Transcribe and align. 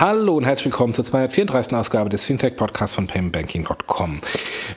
Hallo 0.00 0.36
und 0.36 0.44
herzlich 0.44 0.64
willkommen 0.66 0.92
zur 0.92 1.04
234. 1.04 1.72
Ausgabe 1.72 2.10
des 2.10 2.24
Fintech-Podcasts 2.24 2.96
von 2.96 3.06
paymentbanking.com. 3.06 4.18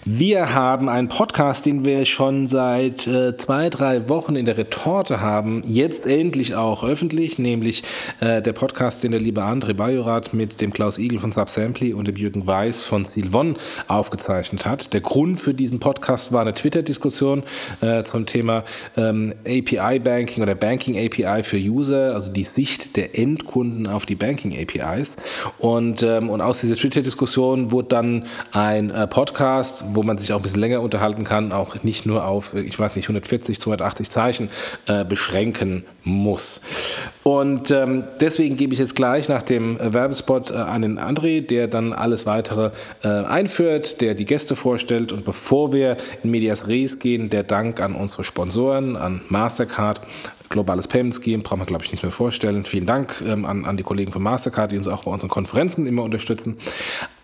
Wir 0.06 0.54
haben 0.54 0.90
einen 0.90 1.08
Podcast, 1.08 1.66
den 1.66 1.84
wir 1.84 2.06
schon 2.06 2.46
seit 2.46 3.08
äh, 3.08 3.36
zwei, 3.36 3.72
drei 3.72 4.10
Wochen 4.10 4.36
in 4.36 4.46
der 4.46 4.60
Retorte 4.60 5.20
haben, 5.20 5.64
jetzt 5.66 6.06
endlich 6.06 6.54
auch 6.54 6.84
öffentlich, 6.84 7.39
nämlich 7.39 7.82
äh, 8.20 8.44
der 8.44 8.54
Podcast, 8.54 9.04
den 9.04 9.10
der 9.10 9.20
liebe 9.20 9.42
André 9.42 9.74
Bajorat 9.74 10.36
mit 10.36 10.61
dem 10.61 10.72
Klaus 10.72 11.00
Igel 11.00 11.18
von 11.18 11.32
Subsamply 11.32 11.94
und 11.94 12.08
dem 12.08 12.16
Jürgen 12.16 12.46
Weiß 12.46 12.84
von 12.84 13.04
Silvon 13.04 13.56
aufgezeichnet 13.88 14.68
hat. 14.68 14.94
Der 14.94 15.02
Grund 15.02 15.39
für 15.39 15.56
diesen 15.56 15.80
Podcast 15.80 16.32
war 16.32 16.42
eine 16.42 16.54
Twitter-Diskussion 16.54 17.42
äh, 17.82 18.04
zum 18.04 18.28
Thema 18.28 18.66
ähm, 18.96 19.34
API-Banking 19.47 20.44
oder 20.44 20.54
Banking-API 20.54 21.42
für 21.42 21.58
User, 21.58 22.14
also 22.14 22.32
die 22.32 22.44
Sicht 22.44 22.96
der 22.96 23.18
Endkunden 23.18 23.88
auf 23.88 24.06
die 24.06 24.16
Banking-APIs 24.16 25.07
ist. 25.07 25.21
Und, 25.60 26.04
ähm, 26.04 26.29
und 26.29 26.42
aus 26.42 26.61
dieser 26.61 26.75
Twitter-Diskussion 26.75 27.71
wurde 27.71 27.89
dann 27.89 28.25
ein 28.52 28.92
äh, 28.92 29.07
Podcast, 29.07 29.86
wo 29.89 30.04
man 30.04 30.18
sich 30.18 30.33
auch 30.33 30.38
ein 30.38 30.43
bisschen 30.43 30.60
länger 30.60 30.82
unterhalten 30.82 31.24
kann, 31.24 31.52
auch 31.52 31.83
nicht 31.83 32.06
nur 32.06 32.25
auf, 32.25 32.53
ich 32.53 32.78
weiß 32.78 32.95
nicht, 32.95 33.06
140, 33.06 33.59
280 33.59 34.09
Zeichen 34.09 34.50
äh, 34.86 35.06
beschränken 35.06 35.83
muss. 36.03 36.61
Und 37.23 37.72
ähm, 37.72 38.06
deswegen 38.22 38.56
gebe 38.56 38.73
ich 38.73 38.80
jetzt 38.80 38.95
gleich 38.95 39.28
nach 39.28 39.44
dem 39.44 39.78
äh, 39.80 39.94
Werbespot 39.94 40.52
äh, 40.52 40.55
an 40.55 40.81
den 40.81 41.00
André, 41.00 41.45
der 41.45 41.67
dann 41.67 41.94
alles 41.94 42.25
weitere 42.25 42.72
äh, 43.03 43.08
einführt, 43.08 44.02
der 44.02 44.16
die 44.16 44.25
Gäste 44.25 44.55
vorstellt. 44.55 45.11
Und 45.11 45.25
bevor 45.25 45.73
wir 45.73 45.97
in 46.23 46.31
Medias 46.31 46.67
Res 46.67 47.00
gehen, 47.00 47.30
der 47.30 47.44
Dank 47.44 47.81
an 47.81 47.95
unsere 47.95 48.23
Sponsoren, 48.23 48.95
an 48.95 49.22
Mastercard, 49.30 50.02
globales 50.50 50.88
Payment 50.88 51.16
Scheme, 51.16 51.44
brauchen 51.44 51.62
wir, 51.62 51.66
glaube 51.66 51.84
ich, 51.84 51.92
nicht 51.92 52.03
mehr 52.03 52.12
vorstellen. 52.12 52.64
Vielen 52.64 52.86
Dank 52.86 53.22
ähm, 53.26 53.45
an, 53.45 53.66
an 53.66 53.78
die 53.78 53.84
Kollegen 53.84 54.12
von 54.12 54.23
Mastercard, 54.23 54.72
die 54.72 54.78
uns 54.78 54.88
auch 54.88 55.03
bei 55.03 55.12
unseren 55.12 55.30
Konferenzen 55.30 55.88
immer 55.88 56.03
unterstützen. 56.03 56.58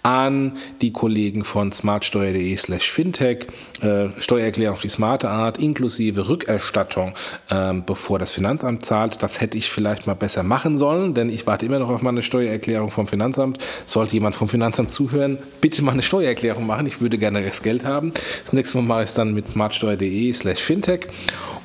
An 0.03 0.57
die 0.81 0.91
Kollegen 0.91 1.43
von 1.43 1.71
smartsteuer.de 1.71 2.55
slash 2.57 2.91
fintech, 2.91 3.47
äh, 3.81 4.09
Steuererklärung 4.17 4.73
auf 4.73 4.81
die 4.81 4.89
smarte 4.89 5.29
Art, 5.29 5.57
inklusive 5.57 6.27
Rückerstattung, 6.27 7.13
äh, 7.49 7.73
bevor 7.73 8.19
das 8.19 8.31
Finanzamt 8.31 8.85
zahlt. 8.85 9.23
Das 9.23 9.39
hätte 9.39 9.57
ich 9.57 9.69
vielleicht 9.69 10.05
mal 10.05 10.13
besser 10.13 10.43
machen 10.43 10.77
sollen, 10.77 11.13
denn 11.13 11.29
ich 11.29 11.47
warte 11.47 11.65
immer 11.65 11.79
noch 11.79 11.89
auf 11.89 12.01
meine 12.01 12.21
Steuererklärung 12.21 12.89
vom 12.89 13.07
Finanzamt. 13.07 13.59
Sollte 13.85 14.13
jemand 14.13 14.35
vom 14.35 14.47
Finanzamt 14.47 14.91
zuhören, 14.91 15.37
bitte 15.61 15.81
mal 15.81 15.93
eine 15.93 16.01
Steuererklärung 16.01 16.67
machen. 16.67 16.85
Ich 16.85 16.99
würde 16.99 17.17
gerne 17.17 17.43
das 17.43 17.63
Geld 17.63 17.85
haben. 17.85 18.13
Das 18.43 18.53
nächste 18.53 18.77
Mal 18.77 18.83
mache 18.83 19.03
ich 19.03 19.09
es 19.09 19.13
dann 19.13 19.33
mit 19.33 19.47
smartsteuer.de 19.47 20.33
slash 20.33 20.59
fintech. 20.61 21.07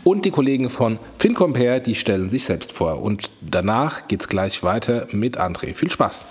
Und 0.04 0.24
die 0.24 0.30
Kollegen 0.30 0.70
von 0.70 0.98
FinCompare, 1.18 1.80
die 1.80 1.94
stellen 1.94 2.30
sich 2.30 2.44
selbst 2.44 2.72
vor. 2.72 3.02
Und 3.02 3.30
danach 3.42 4.08
geht 4.08 4.22
es 4.22 4.28
gleich 4.28 4.62
weiter 4.62 5.08
mit 5.10 5.40
André. 5.40 5.74
Viel 5.74 5.90
Spaß. 5.90 6.26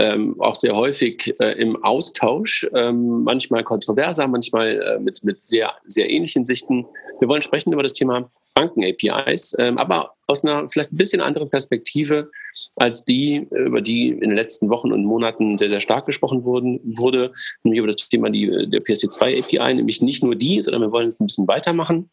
ähm, 0.00 0.40
auch 0.40 0.54
sehr 0.54 0.74
häufig 0.74 1.34
äh, 1.40 1.52
im 1.60 1.82
Austausch, 1.82 2.68
ähm, 2.74 3.22
manchmal 3.24 3.62
kontroverser, 3.64 4.26
manchmal 4.26 4.80
äh, 4.80 5.00
mit, 5.00 5.22
mit 5.24 5.42
sehr, 5.42 5.72
sehr 5.86 6.08
ähnlichen 6.08 6.44
Sichten. 6.44 6.86
Wir 7.20 7.28
wollen 7.28 7.42
sprechen 7.42 7.72
über 7.72 7.82
das 7.82 7.92
Thema 7.92 8.30
Banken-APIs, 8.54 9.56
ähm, 9.58 9.78
aber 9.78 10.14
aus 10.26 10.44
einer 10.44 10.66
vielleicht 10.66 10.92
ein 10.92 10.96
bisschen 10.96 11.20
anderen 11.20 11.50
Perspektive 11.50 12.30
als 12.76 13.04
die, 13.04 13.46
über 13.50 13.80
die 13.80 14.10
in 14.10 14.20
den 14.20 14.34
letzten 14.34 14.70
Wochen 14.70 14.92
und 14.92 15.04
Monaten 15.04 15.58
sehr, 15.58 15.68
sehr 15.68 15.80
stark 15.80 16.06
gesprochen 16.06 16.44
wurden, 16.44 16.80
wurde, 16.84 17.32
nämlich 17.64 17.78
über 17.78 17.88
das 17.88 18.08
Thema 18.08 18.30
die, 18.30 18.46
der 18.46 18.82
PSD2-API, 18.82 19.74
nämlich 19.74 20.00
nicht 20.00 20.22
nur 20.22 20.34
die, 20.34 20.60
sondern 20.62 20.82
wir 20.82 20.92
wollen 20.92 21.08
es 21.08 21.20
ein 21.20 21.26
bisschen 21.26 21.48
weitermachen. 21.48 22.10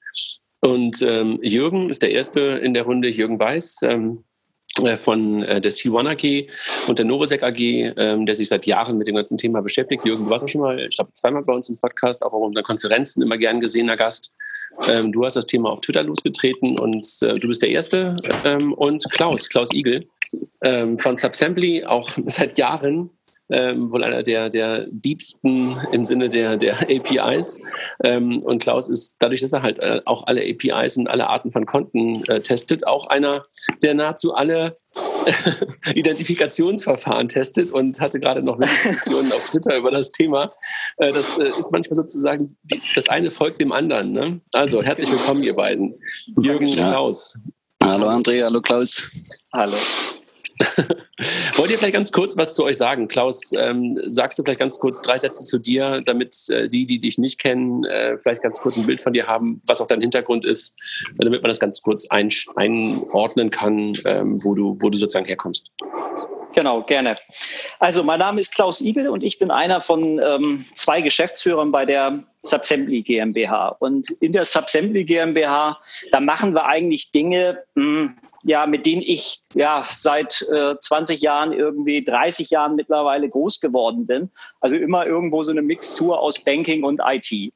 Und 0.61 1.01
ähm, 1.01 1.39
Jürgen 1.41 1.89
ist 1.89 2.01
der 2.01 2.11
Erste 2.11 2.41
in 2.41 2.73
der 2.73 2.83
Runde, 2.83 3.09
Jürgen 3.09 3.39
Weiß, 3.39 3.77
ähm, 3.83 4.23
äh, 4.27 4.28
von 4.97 5.43
äh, 5.43 5.59
der 5.59 5.71
C1 5.71 6.07
AG 6.09 6.49
und 6.87 6.97
der 6.99 7.05
Novosec 7.05 7.43
AG, 7.43 7.59
ähm, 7.59 8.25
der 8.25 8.35
sich 8.35 8.47
seit 8.47 8.65
Jahren 8.65 8.97
mit 8.97 9.07
dem 9.07 9.15
ganzen 9.15 9.37
Thema 9.37 9.61
beschäftigt. 9.61 10.05
Jürgen, 10.05 10.25
du 10.25 10.31
warst 10.31 10.43
auch 10.43 10.49
schon 10.49 10.61
mal, 10.61 10.79
ich 10.79 10.95
glaube, 10.95 11.11
zweimal 11.13 11.43
bei 11.43 11.53
uns 11.53 11.69
im 11.69 11.77
Podcast, 11.77 12.23
auch 12.23 12.33
auf 12.33 12.41
unseren 12.41 12.63
Konferenzen 12.63 13.21
immer 13.21 13.37
gern 13.37 13.59
gesehener 13.59 13.95
Gast. 13.95 14.31
Ähm, 14.87 15.11
du 15.11 15.25
hast 15.25 15.35
das 15.35 15.47
Thema 15.47 15.71
auf 15.71 15.81
Twitter 15.81 16.03
losgetreten 16.03 16.79
und 16.79 17.05
äh, 17.21 17.39
du 17.39 17.47
bist 17.47 17.61
der 17.61 17.69
Erste. 17.69 18.17
Ähm, 18.45 18.73
und 18.73 19.03
Klaus, 19.11 19.49
Klaus 19.49 19.73
Igel 19.73 20.07
von 20.61 21.17
Subsamply, 21.17 21.85
auch 21.85 22.07
seit 22.27 22.59
Jahren 22.59 23.09
ähm, 23.51 23.91
wohl 23.91 24.03
einer 24.03 24.23
der, 24.23 24.49
der 24.49 24.85
diebsten 24.89 25.77
im 25.91 26.03
Sinne 26.03 26.29
der, 26.29 26.57
der 26.57 26.75
APIs. 26.89 27.59
Ähm, 28.03 28.41
und 28.43 28.61
Klaus 28.61 28.89
ist 28.89 29.17
dadurch, 29.19 29.41
dass 29.41 29.53
er 29.53 29.61
halt 29.61 29.79
äh, 29.79 30.01
auch 30.05 30.25
alle 30.27 30.41
APIs 30.41 30.97
und 30.97 31.07
alle 31.07 31.27
Arten 31.27 31.51
von 31.51 31.65
Konten 31.65 32.13
äh, 32.27 32.41
testet, 32.41 32.85
auch 32.87 33.07
einer, 33.07 33.45
der 33.83 33.93
nahezu 33.93 34.33
alle 34.33 34.77
Identifikationsverfahren 35.93 37.27
testet 37.27 37.71
und 37.71 37.99
hatte 37.99 38.19
gerade 38.19 38.43
noch 38.43 38.59
Diskussionen 38.59 39.31
auf 39.31 39.49
Twitter 39.49 39.77
über 39.77 39.91
das 39.91 40.11
Thema. 40.11 40.51
Äh, 40.97 41.11
das 41.11 41.37
äh, 41.37 41.47
ist 41.47 41.71
manchmal 41.71 41.95
sozusagen, 41.95 42.55
die, 42.63 42.81
das 42.95 43.09
eine 43.09 43.31
folgt 43.31 43.59
dem 43.59 43.71
anderen. 43.71 44.11
Ne? 44.11 44.41
Also 44.53 44.81
herzlich 44.83 45.11
willkommen, 45.11 45.43
ihr 45.43 45.55
beiden. 45.55 45.95
Jürgen 46.41 46.67
ja. 46.69 46.89
Klaus. 46.89 47.37
Hallo 47.83 48.07
André, 48.07 48.43
hallo 48.43 48.61
Klaus. 48.61 49.09
Hallo. 49.53 49.77
Wollt 51.55 51.71
ihr 51.71 51.77
vielleicht 51.77 51.93
ganz 51.93 52.11
kurz 52.11 52.37
was 52.37 52.55
zu 52.55 52.63
euch 52.63 52.77
sagen? 52.77 53.07
Klaus, 53.07 53.51
ähm, 53.53 53.99
sagst 54.07 54.37
du 54.37 54.43
vielleicht 54.43 54.59
ganz 54.59 54.79
kurz 54.79 55.01
drei 55.01 55.17
Sätze 55.17 55.43
zu 55.45 55.57
dir, 55.57 56.01
damit 56.05 56.35
äh, 56.49 56.69
die, 56.69 56.85
die 56.85 56.99
dich 56.99 57.17
nicht 57.17 57.39
kennen, 57.39 57.83
äh, 57.85 58.17
vielleicht 58.19 58.41
ganz 58.41 58.59
kurz 58.59 58.77
ein 58.77 58.85
Bild 58.85 59.01
von 59.01 59.13
dir 59.13 59.27
haben, 59.27 59.61
was 59.67 59.81
auch 59.81 59.87
dein 59.87 60.01
Hintergrund 60.01 60.45
ist, 60.45 60.79
damit 61.17 61.41
man 61.41 61.49
das 61.49 61.59
ganz 61.59 61.81
kurz 61.81 62.09
ein, 62.09 62.29
einordnen 62.55 63.49
kann, 63.49 63.93
ähm, 64.05 64.39
wo, 64.43 64.53
du, 64.53 64.77
wo 64.79 64.89
du 64.89 64.97
sozusagen 64.97 65.25
herkommst? 65.25 65.71
Genau, 66.53 66.81
gerne. 66.81 67.17
Also 67.79 68.03
mein 68.03 68.19
Name 68.19 68.41
ist 68.41 68.55
Klaus 68.55 68.81
Igel 68.81 69.07
und 69.07 69.23
ich 69.23 69.37
bin 69.37 69.51
einer 69.51 69.81
von 69.81 70.19
ähm, 70.19 70.65
zwei 70.73 71.01
Geschäftsführern 71.01 71.71
bei 71.71 71.85
der 71.85 72.23
Subsembly 72.41 73.01
GmbH. 73.03 73.75
Und 73.79 74.09
in 74.19 74.31
der 74.31 74.45
Subsembly 74.45 75.03
GmbH, 75.03 75.79
da 76.11 76.19
machen 76.19 76.53
wir 76.53 76.65
eigentlich 76.65 77.11
Dinge, 77.11 77.63
mh, 77.75 77.83
hm, 77.83 78.15
ja, 78.43 78.65
mit 78.65 78.85
denen 78.85 79.03
ich 79.03 79.41
ja 79.53 79.83
seit 79.85 80.41
äh, 80.51 80.77
20 80.77 81.21
Jahren 81.21 81.53
irgendwie 81.53 82.03
30 82.03 82.49
Jahren 82.49 82.75
mittlerweile 82.75 83.29
groß 83.29 83.59
geworden 83.59 84.07
bin. 84.07 84.31
Also 84.59 84.75
immer 84.75 85.05
irgendwo 85.05 85.43
so 85.43 85.51
eine 85.51 85.61
Mixtur 85.61 86.19
aus 86.19 86.43
Banking 86.43 86.83
und 86.83 86.99
IT. 87.03 87.53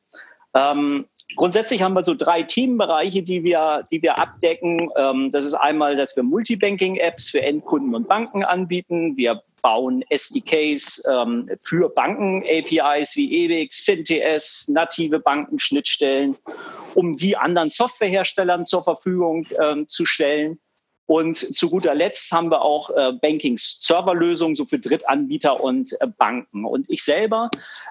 Ähm, 0.56 1.06
Grundsätzlich 1.36 1.82
haben 1.82 1.94
wir 1.94 2.04
so 2.04 2.14
drei 2.14 2.44
Themenbereiche, 2.44 3.24
die 3.24 3.44
wir, 3.44 3.84
die 3.92 4.02
wir 4.02 4.18
abdecken. 4.18 4.90
Ähm, 4.96 5.32
das 5.32 5.46
ist 5.46 5.54
einmal, 5.54 5.96
dass 5.96 6.16
wir 6.16 6.24
Multibanking-Apps 6.24 7.30
für 7.30 7.42
Endkunden 7.42 7.96
und 7.96 8.08
Banken 8.08 8.44
anbieten. 8.44 9.18
Wir 9.18 9.38
bauen 9.62 10.04
SDKs 10.10 11.04
ähm, 11.10 11.50
für 11.60 11.90
Banken-APIs 11.90 13.16
wie 13.16 13.46
EWIX, 13.46 13.80
FinTS, 13.80 14.68
native 14.68 15.20
Bankenschnittstellen, 15.20 16.36
um 16.94 17.16
die 17.16 17.36
anderen 17.36 17.70
Softwareherstellern 17.70 18.66
zur 18.66 18.84
Verfügung 18.84 19.48
ähm, 19.62 19.88
zu 19.88 20.06
stellen. 20.06 20.60
Und 21.06 21.36
zu 21.36 21.70
guter 21.70 21.94
Letzt 21.94 22.32
haben 22.32 22.50
wir 22.50 22.62
auch 22.62 22.90
äh, 22.92 23.12
Banking-Serverlösungen, 23.22 24.56
so 24.56 24.66
für 24.66 24.80
Drittanbieter 24.80 25.62
und 25.62 26.00
äh, 26.00 26.08
Banken. 26.08 26.66
Und 26.66 26.90
ich 26.90 27.04
selber 27.04 27.50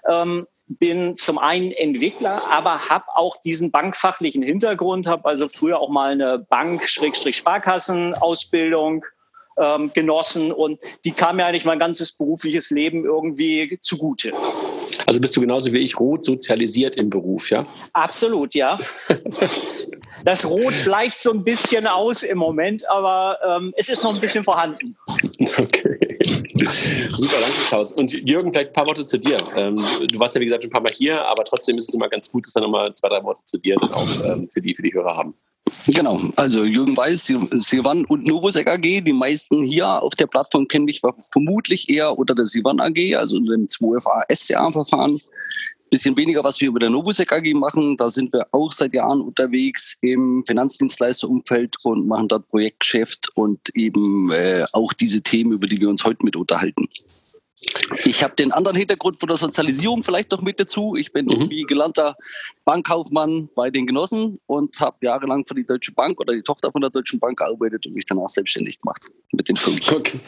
ähm, 0.08 0.46
bin 0.78 1.16
zum 1.16 1.38
einen 1.38 1.72
Entwickler, 1.72 2.42
aber 2.50 2.88
habe 2.88 3.04
auch 3.14 3.36
diesen 3.42 3.70
bankfachlichen 3.70 4.42
Hintergrund, 4.42 5.06
habe 5.06 5.28
also 5.28 5.48
früher 5.48 5.78
auch 5.78 5.90
mal 5.90 6.12
eine 6.12 6.38
Bank-Sparkassen-Ausbildung 6.38 9.04
ähm, 9.58 9.90
genossen 9.94 10.52
und 10.52 10.80
die 11.04 11.12
kam 11.12 11.36
mir 11.36 11.46
eigentlich 11.46 11.64
mein 11.64 11.78
ganzes 11.78 12.12
berufliches 12.12 12.70
Leben 12.70 13.04
irgendwie 13.04 13.78
zugute. 13.80 14.32
Also 15.06 15.20
bist 15.20 15.36
du 15.36 15.40
genauso 15.40 15.72
wie 15.72 15.78
ich 15.78 15.98
rot 15.98 16.24
sozialisiert 16.24 16.96
im 16.96 17.10
Beruf, 17.10 17.50
ja? 17.50 17.66
Absolut, 17.92 18.54
ja. 18.54 18.78
das 20.24 20.48
Rot 20.48 20.74
bleicht 20.84 21.18
so 21.18 21.32
ein 21.32 21.44
bisschen 21.44 21.86
aus 21.86 22.22
im 22.22 22.38
Moment, 22.38 22.88
aber 22.88 23.38
ähm, 23.46 23.74
es 23.76 23.88
ist 23.88 24.02
noch 24.02 24.14
ein 24.14 24.20
bisschen 24.20 24.44
vorhanden. 24.44 24.96
Okay. 25.58 26.01
Super, 27.16 27.40
danke, 27.40 27.56
Klaus. 27.68 27.92
Und 27.92 28.12
Jürgen, 28.12 28.52
vielleicht 28.52 28.70
ein 28.70 28.72
paar 28.74 28.86
Worte 28.86 29.04
zu 29.04 29.18
dir. 29.18 29.38
Ähm, 29.56 29.76
du 29.76 30.18
warst 30.18 30.34
ja, 30.34 30.40
wie 30.40 30.44
gesagt, 30.44 30.64
schon 30.64 30.70
ein 30.70 30.72
paar 30.72 30.82
Mal 30.82 30.92
hier, 30.92 31.24
aber 31.26 31.44
trotzdem 31.44 31.78
ist 31.78 31.88
es 31.88 31.94
immer 31.94 32.08
ganz 32.08 32.30
gut, 32.30 32.46
dass 32.46 32.54
wir 32.54 32.62
nochmal 32.62 32.92
zwei, 32.94 33.08
drei 33.08 33.22
Worte 33.22 33.42
zu 33.44 33.58
dir 33.58 33.76
dann 33.76 33.92
auch 33.92 34.08
ähm, 34.26 34.48
für, 34.48 34.60
die, 34.60 34.74
für 34.74 34.82
die 34.82 34.92
Hörer 34.92 35.16
haben. 35.16 35.34
Genau, 35.86 36.20
also 36.36 36.64
Jürgen 36.64 36.96
Weiß, 36.96 37.32
Sivan 37.52 38.04
und 38.06 38.26
Novosec 38.26 38.66
AG. 38.68 38.82
Die 38.82 39.12
meisten 39.12 39.62
hier 39.62 40.02
auf 40.02 40.14
der 40.14 40.26
Plattform 40.26 40.68
kennen 40.68 40.84
mich 40.84 41.00
vermutlich 41.32 41.88
eher 41.88 42.18
unter 42.18 42.34
der 42.34 42.46
Sivan 42.46 42.80
AG, 42.80 43.16
also 43.16 43.36
unter 43.36 43.52
dem 43.52 43.64
2FA 43.64 44.22
SCA-Verfahren. 44.32 45.18
Bisschen 45.92 46.16
weniger, 46.16 46.42
was 46.42 46.58
wir 46.58 46.68
über 46.68 46.78
der 46.78 46.88
Novosec 46.88 47.30
AG 47.32 47.52
machen. 47.52 47.98
Da 47.98 48.08
sind 48.08 48.32
wir 48.32 48.46
auch 48.52 48.72
seit 48.72 48.94
Jahren 48.94 49.20
unterwegs 49.20 49.98
im 50.00 50.42
Finanzdienstleisterumfeld 50.46 51.76
und 51.82 52.08
machen 52.08 52.28
dort 52.28 52.48
Projektgeschäft 52.48 53.28
und 53.34 53.60
eben 53.74 54.30
äh, 54.30 54.64
auch 54.72 54.94
diese 54.94 55.20
Themen, 55.20 55.52
über 55.52 55.66
die 55.66 55.78
wir 55.78 55.90
uns 55.90 56.02
heute 56.02 56.24
mit 56.24 56.34
unterhalten. 56.34 56.88
Ich 58.04 58.22
habe 58.22 58.34
den 58.34 58.52
anderen 58.52 58.76
Hintergrund 58.76 59.18
von 59.18 59.28
der 59.28 59.36
Sozialisierung 59.36 60.02
vielleicht 60.02 60.30
noch 60.30 60.40
mit 60.40 60.58
dazu. 60.58 60.96
Ich 60.96 61.12
bin 61.12 61.26
mhm. 61.26 61.32
irgendwie 61.32 61.60
gelernter 61.62 62.16
Bankkaufmann 62.64 63.48
bei 63.54 63.70
den 63.70 63.86
Genossen 63.86 64.40
und 64.46 64.78
habe 64.80 64.96
jahrelang 65.02 65.44
für 65.46 65.54
die 65.54 65.66
Deutsche 65.66 65.92
Bank 65.92 66.20
oder 66.20 66.34
die 66.34 66.42
Tochter 66.42 66.70
von 66.72 66.80
der 66.80 66.90
Deutschen 66.90 67.18
Bank 67.18 67.38
gearbeitet 67.38 67.86
und 67.86 67.94
mich 67.94 68.06
danach 68.06 68.28
selbstständig 68.28 68.80
gemacht 68.80 69.06
mit 69.32 69.48
den 69.48 69.56
Firmen. 69.56 69.80
Okay, 69.92 70.20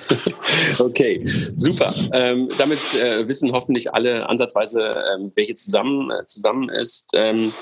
okay. 0.78 1.22
super. 1.56 1.94
Ähm, 2.12 2.48
damit 2.58 2.80
äh, 2.94 3.26
wissen 3.28 3.52
hoffentlich 3.52 3.92
alle 3.92 4.28
ansatzweise, 4.28 4.94
ähm, 5.14 5.30
hier 5.34 5.54
zusammen, 5.54 6.10
äh, 6.10 6.26
zusammen 6.26 6.68
ist. 6.68 7.10
Ähm, 7.14 7.52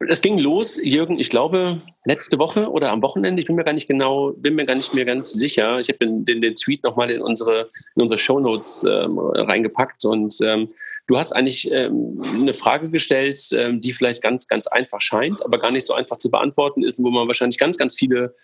es 0.00 0.20
ging 0.20 0.38
los, 0.38 0.78
Jürgen, 0.82 1.18
ich 1.18 1.30
glaube, 1.30 1.78
letzte 2.04 2.38
Woche 2.38 2.68
oder 2.70 2.90
am 2.90 3.02
Wochenende, 3.02 3.40
ich 3.40 3.46
bin 3.46 3.56
mir 3.56 3.64
gar 3.64 3.72
nicht 3.72 3.86
genau, 3.86 4.32
bin 4.32 4.56
mir 4.56 4.64
gar 4.64 4.74
nicht 4.74 4.92
mehr 4.92 5.04
ganz 5.04 5.32
sicher. 5.32 5.78
Ich 5.78 5.88
habe 5.88 5.98
den, 5.98 6.24
den, 6.24 6.54
Tweet 6.54 6.82
nochmal 6.82 7.10
in 7.10 7.22
unsere, 7.22 7.70
in 7.94 8.02
unsere 8.02 8.18
Shownotes 8.18 8.84
ähm, 8.84 9.18
reingepackt 9.18 10.04
und 10.04 10.34
ähm, 10.42 10.70
du 11.06 11.16
hast 11.16 11.32
eigentlich 11.32 11.70
ähm, 11.70 12.20
eine 12.34 12.54
Frage 12.54 12.90
gestellt, 12.90 13.38
ähm, 13.52 13.80
die 13.80 13.92
vielleicht 13.92 14.22
ganz, 14.22 14.48
ganz 14.48 14.66
einfach 14.66 15.00
scheint, 15.00 15.44
aber 15.44 15.58
gar 15.58 15.70
nicht 15.70 15.86
so 15.86 15.94
einfach 15.94 16.16
zu 16.16 16.30
beantworten 16.30 16.82
ist, 16.82 17.02
wo 17.02 17.10
man 17.10 17.26
wahrscheinlich 17.26 17.58
ganz, 17.58 17.78
ganz 17.78 17.94
viele 17.94 18.34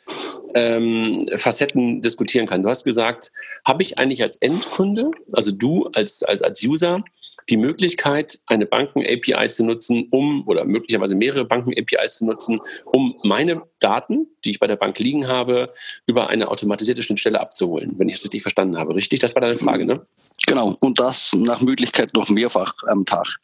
ähm, 0.55 1.29
Facetten 1.37 2.01
diskutieren 2.01 2.47
kann. 2.47 2.63
Du 2.63 2.69
hast 2.69 2.85
gesagt, 2.85 3.33
habe 3.67 3.83
ich 3.83 3.99
eigentlich 3.99 4.23
als 4.23 4.37
Endkunde, 4.37 5.11
also 5.33 5.51
du 5.51 5.87
als, 5.95 6.23
als, 6.23 6.43
als 6.43 6.63
User, 6.63 7.03
die 7.51 7.57
Möglichkeit, 7.57 8.39
eine 8.47 8.67
Banken-API 8.67 9.49
zu 9.51 9.65
nutzen, 9.65 10.09
um 10.11 10.47
oder 10.47 10.65
möglicherweise 10.65 11.15
mehrere 11.15 11.45
Banken-APIs 11.45 12.19
zu 12.19 12.27
nutzen, 12.27 12.61
um 12.85 13.17
meine 13.25 13.63
Daten, 13.81 14.29
die 14.45 14.51
ich 14.51 14.61
bei 14.61 14.67
der 14.67 14.77
Bank 14.77 14.99
liegen 14.99 15.29
habe, 15.29 15.73
über 16.07 16.29
eine 16.29 16.49
automatisierte 16.49 17.03
Schnittstelle 17.03 17.41
abzuholen, 17.41 17.95
wenn 17.99 18.09
ich 18.09 18.17
es 18.17 18.25
richtig 18.25 18.43
verstanden 18.43 18.79
habe. 18.79 18.95
Richtig? 18.95 19.21
Das 19.21 19.35
war 19.35 19.43
deine 19.43 19.57
Frage, 19.57 19.85
ne? 19.85 20.07
Genau, 20.47 20.77
und 20.81 20.99
das 20.99 21.33
nach 21.35 21.61
Möglichkeit 21.61 22.15
noch 22.15 22.29
mehrfach 22.29 22.75
am 22.87 23.05
Tag. 23.05 23.37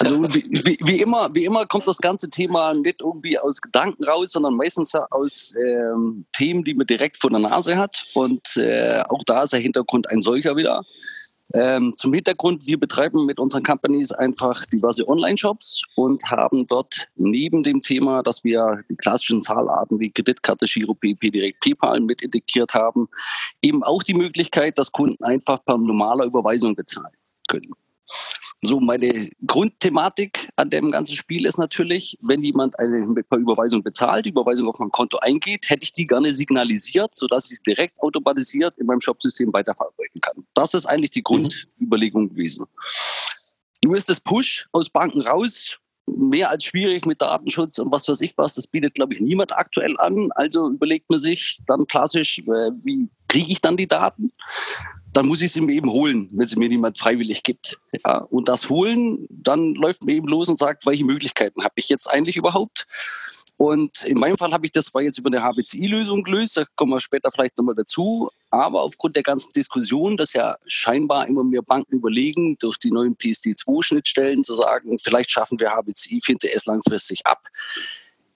Also 0.00 0.24
wie, 0.34 0.44
wie, 0.64 0.78
wie, 0.84 1.00
immer, 1.00 1.28
wie 1.34 1.44
immer 1.44 1.66
kommt 1.66 1.86
das 1.86 1.98
ganze 1.98 2.28
Thema 2.28 2.74
nicht 2.74 3.00
irgendwie 3.00 3.38
aus 3.38 3.60
Gedanken 3.60 4.04
raus, 4.04 4.32
sondern 4.32 4.54
meistens 4.54 4.94
aus 4.94 5.54
ähm, 5.56 6.24
Themen, 6.32 6.64
die 6.64 6.74
man 6.74 6.86
direkt 6.86 7.18
vor 7.18 7.30
der 7.30 7.40
Nase 7.40 7.76
hat. 7.76 8.04
Und 8.14 8.56
äh, 8.56 9.02
auch 9.08 9.22
da 9.26 9.42
ist 9.42 9.52
der 9.52 9.60
Hintergrund 9.60 10.10
ein 10.10 10.20
solcher 10.20 10.56
wieder. 10.56 10.84
Ähm, 11.52 11.92
zum 11.94 12.12
Hintergrund, 12.12 12.66
wir 12.66 12.80
betreiben 12.80 13.26
mit 13.26 13.38
unseren 13.38 13.62
Companies 13.62 14.12
einfach 14.12 14.64
diverse 14.66 15.06
Online-Shops 15.06 15.82
und 15.94 16.28
haben 16.30 16.66
dort 16.66 17.06
neben 17.16 17.62
dem 17.62 17.80
Thema, 17.80 18.22
dass 18.22 18.42
wir 18.42 18.82
die 18.88 18.96
klassischen 18.96 19.42
Zahlarten 19.42 20.00
wie 20.00 20.10
Kreditkarte, 20.10 20.66
Giro, 20.66 20.94
PP, 20.94 21.30
direkt 21.30 21.60
PayPal 21.60 22.00
mit 22.00 22.22
integriert 22.22 22.74
haben, 22.74 23.08
eben 23.62 23.84
auch 23.84 24.02
die 24.02 24.14
Möglichkeit, 24.14 24.78
dass 24.78 24.90
Kunden 24.90 25.22
einfach 25.22 25.64
per 25.64 25.78
normaler 25.78 26.24
Überweisung 26.24 26.74
bezahlen 26.74 27.14
können. 27.46 27.72
So, 28.62 28.80
meine 28.80 29.28
Grundthematik 29.46 30.48
an 30.56 30.70
dem 30.70 30.90
ganzen 30.90 31.16
Spiel 31.16 31.44
ist 31.44 31.58
natürlich, 31.58 32.18
wenn 32.22 32.42
jemand 32.42 32.78
eine 32.78 33.04
Überweisung 33.30 33.82
bezahlt, 33.82 34.24
die 34.24 34.30
Überweisung 34.30 34.68
auf 34.68 34.78
mein 34.78 34.90
Konto 34.90 35.18
eingeht, 35.18 35.68
hätte 35.68 35.82
ich 35.82 35.92
die 35.92 36.06
gerne 36.06 36.32
signalisiert, 36.32 37.10
sodass 37.14 37.46
ich 37.46 37.58
es 37.58 37.62
direkt 37.62 38.00
automatisiert 38.02 38.78
in 38.78 38.86
meinem 38.86 39.02
Shopsystem 39.02 39.52
weiterverarbeiten 39.52 40.20
kann. 40.20 40.46
Das 40.54 40.72
ist 40.72 40.86
eigentlich 40.86 41.10
die 41.10 41.20
mhm. 41.20 41.24
Grundüberlegung 41.24 42.30
gewesen. 42.30 42.66
Nur 43.84 43.96
ist 43.96 44.08
das 44.08 44.20
Push 44.20 44.66
aus 44.72 44.88
Banken 44.88 45.20
raus 45.20 45.78
mehr 46.06 46.50
als 46.50 46.64
schwierig 46.64 47.06
mit 47.06 47.20
Datenschutz 47.22 47.78
und 47.78 47.90
was 47.90 48.08
weiß 48.08 48.20
ich 48.20 48.36
was. 48.36 48.54
Das 48.54 48.66
bietet, 48.66 48.94
glaube 48.94 49.14
ich, 49.14 49.20
niemand 49.20 49.52
aktuell 49.52 49.96
an. 49.98 50.30
Also 50.34 50.68
überlegt 50.68 51.08
man 51.10 51.18
sich 51.18 51.60
dann 51.66 51.86
klassisch, 51.86 52.40
äh, 52.40 52.70
wie 52.82 53.08
kriege 53.28 53.50
ich 53.50 53.60
dann 53.60 53.76
die 53.76 53.88
Daten? 53.88 54.32
Dann 55.14 55.26
muss 55.26 55.42
ich 55.42 55.52
sie 55.52 55.60
mir 55.60 55.74
eben 55.74 55.90
holen, 55.90 56.28
wenn 56.34 56.48
sie 56.48 56.56
mir 56.56 56.68
niemand 56.68 56.98
freiwillig 56.98 57.44
gibt. 57.44 57.78
Ja, 58.04 58.18
und 58.18 58.48
das 58.48 58.68
Holen, 58.68 59.26
dann 59.30 59.74
läuft 59.74 60.04
man 60.04 60.14
eben 60.14 60.28
los 60.28 60.48
und 60.48 60.58
sagt, 60.58 60.86
welche 60.86 61.04
Möglichkeiten 61.04 61.62
habe 61.62 61.74
ich 61.76 61.88
jetzt 61.88 62.08
eigentlich 62.08 62.36
überhaupt? 62.36 62.86
Und 63.56 64.02
in 64.02 64.18
meinem 64.18 64.36
Fall 64.36 64.52
habe 64.52 64.66
ich 64.66 64.72
das 64.72 64.86
zwar 64.86 65.02
jetzt 65.02 65.18
über 65.18 65.28
eine 65.28 65.42
HBCI-Lösung 65.42 66.24
gelöst, 66.24 66.56
da 66.56 66.64
kommen 66.74 66.90
wir 66.90 67.00
später 67.00 67.30
vielleicht 67.30 67.56
nochmal 67.56 67.76
dazu, 67.76 68.28
aber 68.50 68.82
aufgrund 68.82 69.14
der 69.14 69.22
ganzen 69.22 69.52
Diskussion, 69.52 70.16
dass 70.16 70.32
ja 70.32 70.56
scheinbar 70.66 71.28
immer 71.28 71.44
mehr 71.44 71.62
Banken 71.62 71.94
überlegen, 71.94 72.58
durch 72.58 72.78
die 72.78 72.90
neuen 72.90 73.16
PSD2-Schnittstellen 73.16 74.42
zu 74.42 74.56
sagen, 74.56 74.98
vielleicht 74.98 75.30
schaffen 75.30 75.60
wir 75.60 75.70
HBCI, 75.70 76.20
finde 76.20 76.52
es 76.52 76.66
langfristig 76.66 77.24
ab, 77.26 77.46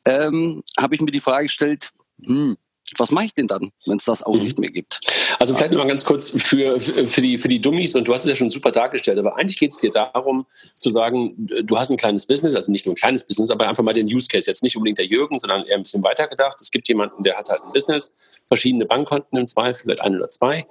ähm, 0.07 0.63
habe 0.79 0.95
ich 0.95 1.01
mir 1.01 1.11
die 1.11 1.21
Frage 1.21 1.47
gestellt, 1.47 1.91
hm, 2.23 2.57
was 2.97 3.11
mache 3.11 3.27
ich 3.27 3.35
denn 3.35 3.47
dann, 3.47 3.71
wenn 3.87 3.97
es 3.99 4.05
das 4.05 4.23
auch 4.23 4.35
mhm. 4.35 4.43
nicht 4.43 4.59
mehr 4.59 4.71
gibt? 4.71 5.01
Also 5.39 5.55
vielleicht 5.55 5.73
noch 5.73 5.79
mal 5.79 5.89
ganz 5.89 6.05
kurz 6.05 6.31
für, 6.31 6.81
für, 6.81 7.21
die, 7.21 7.39
für 7.39 7.49
die 7.49 7.61
Dummies, 7.61 7.95
und 7.95 8.09
du 8.09 8.13
hast 8.13 8.23
es 8.23 8.29
ja 8.29 8.37
schon 8.37 8.51
super 8.51 8.73
dargestellt, 8.73 9.19
aber 9.19 9.37
eigentlich 9.37 9.59
geht 9.59 9.73
es 9.73 9.79
dir 9.79 9.91
darum 9.91 10.47
zu 10.75 10.91
sagen, 10.91 11.35
du 11.37 11.79
hast 11.79 11.91
ein 11.91 11.97
kleines 11.97 12.27
Business, 12.27 12.55
also 12.55 12.73
nicht 12.73 12.87
nur 12.87 12.95
ein 12.95 12.97
kleines 12.97 13.25
Business, 13.25 13.51
aber 13.51 13.69
einfach 13.69 13.83
mal 13.83 13.95
den 13.95 14.07
Use 14.07 14.29
Case, 14.29 14.49
jetzt 14.51 14.63
nicht 14.63 14.77
unbedingt 14.77 14.99
der 14.99 15.07
Jürgen, 15.07 15.39
sondern 15.39 15.65
eher 15.65 15.77
ein 15.77 15.83
bisschen 15.83 16.03
weiter 16.03 16.27
gedacht. 16.27 16.59
Es 16.61 16.71
gibt 16.71 16.89
jemanden, 16.89 17.23
der 17.23 17.37
hat 17.37 17.49
halt 17.49 17.61
ein 17.63 17.73
Business, 17.73 18.15
verschiedene 18.47 18.87
Bankkonten 18.87 19.39
im 19.39 19.47
Zweifel, 19.47 19.83
vielleicht 19.83 20.03
ein 20.03 20.17
oder 20.17 20.31
zwei, 20.31 20.67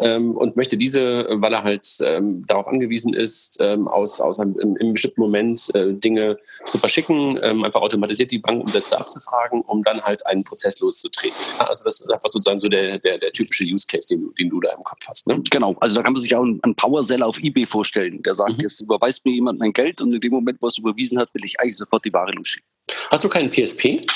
ähm, 0.00 0.36
und 0.36 0.56
möchte 0.56 0.76
diese, 0.76 1.26
weil 1.30 1.52
er 1.52 1.62
halt 1.62 1.86
ähm, 2.04 2.44
darauf 2.46 2.66
angewiesen 2.66 3.14
ist, 3.14 3.56
ähm, 3.60 3.88
aus, 3.88 4.20
aus 4.20 4.40
einem, 4.40 4.58
im, 4.58 4.76
im 4.76 4.92
bestimmten 4.92 5.20
Moment 5.20 5.74
äh, 5.74 5.92
Dinge 5.92 6.38
zu 6.66 6.78
verschicken, 6.78 7.38
ähm, 7.42 7.64
einfach 7.64 7.80
automatisiert 7.80 8.30
die 8.30 8.38
Bankumsätze 8.38 8.98
abzufragen, 8.98 9.62
um 9.62 9.82
dann 9.82 10.02
halt 10.02 10.26
einen 10.26 10.44
Prozess 10.44 10.80
loszutreten. 10.80 11.36
Also 11.58 11.84
das 11.84 12.00
ist 12.00 12.10
einfach 12.10 12.28
sozusagen 12.28 12.58
so 12.58 12.68
der, 12.68 12.98
der, 12.98 13.18
der 13.18 13.30
typische 13.32 13.64
Use 13.64 13.86
Case, 13.86 14.06
den, 14.08 14.32
den, 14.38 14.50
du 14.50 14.60
da 14.60 14.72
im 14.72 14.82
Kopf 14.82 15.00
hast. 15.06 15.26
Ne? 15.26 15.42
Genau, 15.50 15.76
also 15.80 15.96
da 15.96 16.02
kann 16.02 16.12
man 16.12 16.20
sich 16.20 16.34
auch 16.34 16.42
einen 16.42 16.76
Powerseller 16.76 17.26
auf 17.26 17.42
Ebay 17.42 17.66
vorstellen, 17.66 18.22
der 18.22 18.34
sagt, 18.34 18.54
mhm. 18.54 18.60
jetzt 18.60 18.80
überweist 18.80 19.24
mir 19.24 19.32
jemand 19.32 19.58
mein 19.58 19.72
Geld 19.72 20.00
und 20.00 20.12
in 20.12 20.20
dem 20.20 20.32
Moment, 20.32 20.58
wo 20.60 20.68
es 20.68 20.78
überwiesen 20.78 21.18
hat, 21.18 21.34
will 21.34 21.44
ich 21.44 21.58
eigentlich 21.60 21.76
sofort 21.76 22.04
die 22.04 22.12
Ware 22.12 22.32
losschicken. 22.32 22.66
Hast 23.10 23.24
du 23.24 23.28
keinen 23.28 23.50
PSP? 23.50 24.06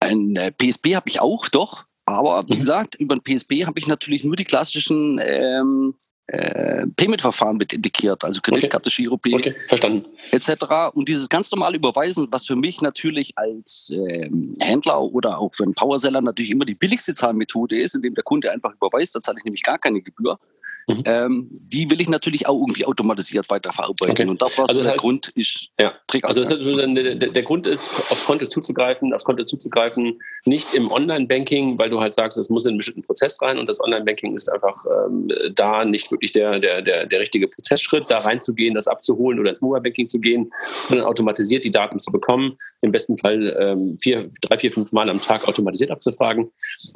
Ein 0.00 0.36
äh, 0.36 0.52
PSP 0.52 0.94
habe 0.94 1.08
ich 1.08 1.20
auch, 1.20 1.48
doch. 1.48 1.84
Aber 2.06 2.44
wie 2.48 2.54
mhm. 2.54 2.58
gesagt, 2.58 2.94
über 2.96 3.14
ein 3.14 3.22
PSP 3.22 3.64
habe 3.66 3.78
ich 3.78 3.86
natürlich 3.86 4.24
nur 4.24 4.36
die 4.36 4.44
klassischen 4.44 5.18
ähm, 5.22 5.94
äh, 6.28 6.86
Payment-Verfahren 6.96 7.56
mit 7.56 7.72
integriert, 7.72 8.24
also 8.24 8.40
Kreditkarte, 8.40 8.88
okay. 8.88 9.02
Giropay, 9.02 9.34
okay. 9.34 9.54
Verstanden. 9.68 10.06
etc. 10.30 10.64
Und 10.94 11.08
dieses 11.08 11.28
ganz 11.28 11.50
normale 11.50 11.76
Überweisen, 11.76 12.28
was 12.30 12.46
für 12.46 12.56
mich 12.56 12.80
natürlich 12.80 13.36
als 13.36 13.92
ähm, 13.92 14.52
Händler 14.62 15.02
oder 15.02 15.38
auch 15.38 15.54
für 15.54 15.64
einen 15.64 15.74
Powerseller 15.74 16.20
natürlich 16.20 16.50
immer 16.50 16.64
die 16.64 16.74
billigste 16.74 17.14
Zahlmethode 17.14 17.78
ist, 17.78 17.94
indem 17.94 18.14
der 18.14 18.24
Kunde 18.24 18.50
einfach 18.50 18.72
überweist, 18.74 19.14
da 19.14 19.22
zahle 19.22 19.38
ich 19.38 19.44
nämlich 19.44 19.62
gar 19.62 19.78
keine 19.78 20.00
Gebühr. 20.00 20.38
Mhm. 20.86 21.02
Ähm, 21.06 21.48
die 21.50 21.90
will 21.90 22.00
ich 22.00 22.08
natürlich 22.08 22.46
auch 22.46 22.60
irgendwie 22.60 22.84
automatisiert 22.84 23.48
weiterverarbeiten. 23.48 24.10
Okay. 24.10 24.26
Und 24.26 24.42
das, 24.42 24.58
was 24.58 24.68
also 24.68 24.82
das 24.82 24.92
der 24.92 24.96
Grund 24.98 25.28
ist, 25.28 25.68
ja. 25.80 25.92
Also 26.22 26.40
das 26.40 26.50
heißt, 26.50 26.62
der, 26.96 27.14
der, 27.14 27.42
Grund 27.42 27.66
ist, 27.66 27.88
aufs 28.10 28.24
Konto 28.24 28.44
zuzugreifen, 28.46 29.12
aufs 29.12 29.24
Konto 29.24 29.44
zuzugreifen, 29.44 30.20
nicht 30.44 30.74
im 30.74 30.90
Online-Banking, 30.90 31.78
weil 31.78 31.90
du 31.90 32.00
halt 32.00 32.14
sagst, 32.14 32.38
es 32.38 32.50
muss 32.50 32.64
in 32.64 32.70
einen 32.70 32.78
bestimmten 32.78 33.02
Prozess 33.02 33.40
rein 33.42 33.58
und 33.58 33.68
das 33.68 33.82
Online-Banking 33.82 34.34
ist 34.34 34.48
einfach 34.48 34.76
ähm, 35.06 35.28
da 35.54 35.84
nicht 35.84 36.10
wirklich 36.10 36.32
der, 36.32 36.60
der, 36.60 36.82
der, 36.82 37.06
der 37.06 37.20
richtige 37.20 37.48
Prozessschritt, 37.48 38.04
da 38.08 38.18
reinzugehen, 38.18 38.74
das 38.74 38.86
abzuholen 38.86 39.40
oder 39.40 39.50
ins 39.50 39.60
Mobile-Banking 39.60 40.08
zu 40.08 40.20
gehen, 40.20 40.50
sondern 40.84 41.06
automatisiert 41.06 41.64
die 41.64 41.70
Daten 41.70 41.98
zu 41.98 42.12
bekommen, 42.12 42.56
im 42.82 42.92
besten 42.92 43.16
Fall 43.18 43.56
ähm, 43.58 43.96
vier, 43.98 44.28
drei, 44.42 44.58
vier, 44.58 44.72
fünf 44.72 44.92
Mal 44.92 45.08
am 45.08 45.20
Tag 45.20 45.48
automatisiert 45.48 45.90
abzufragen, 45.90 46.50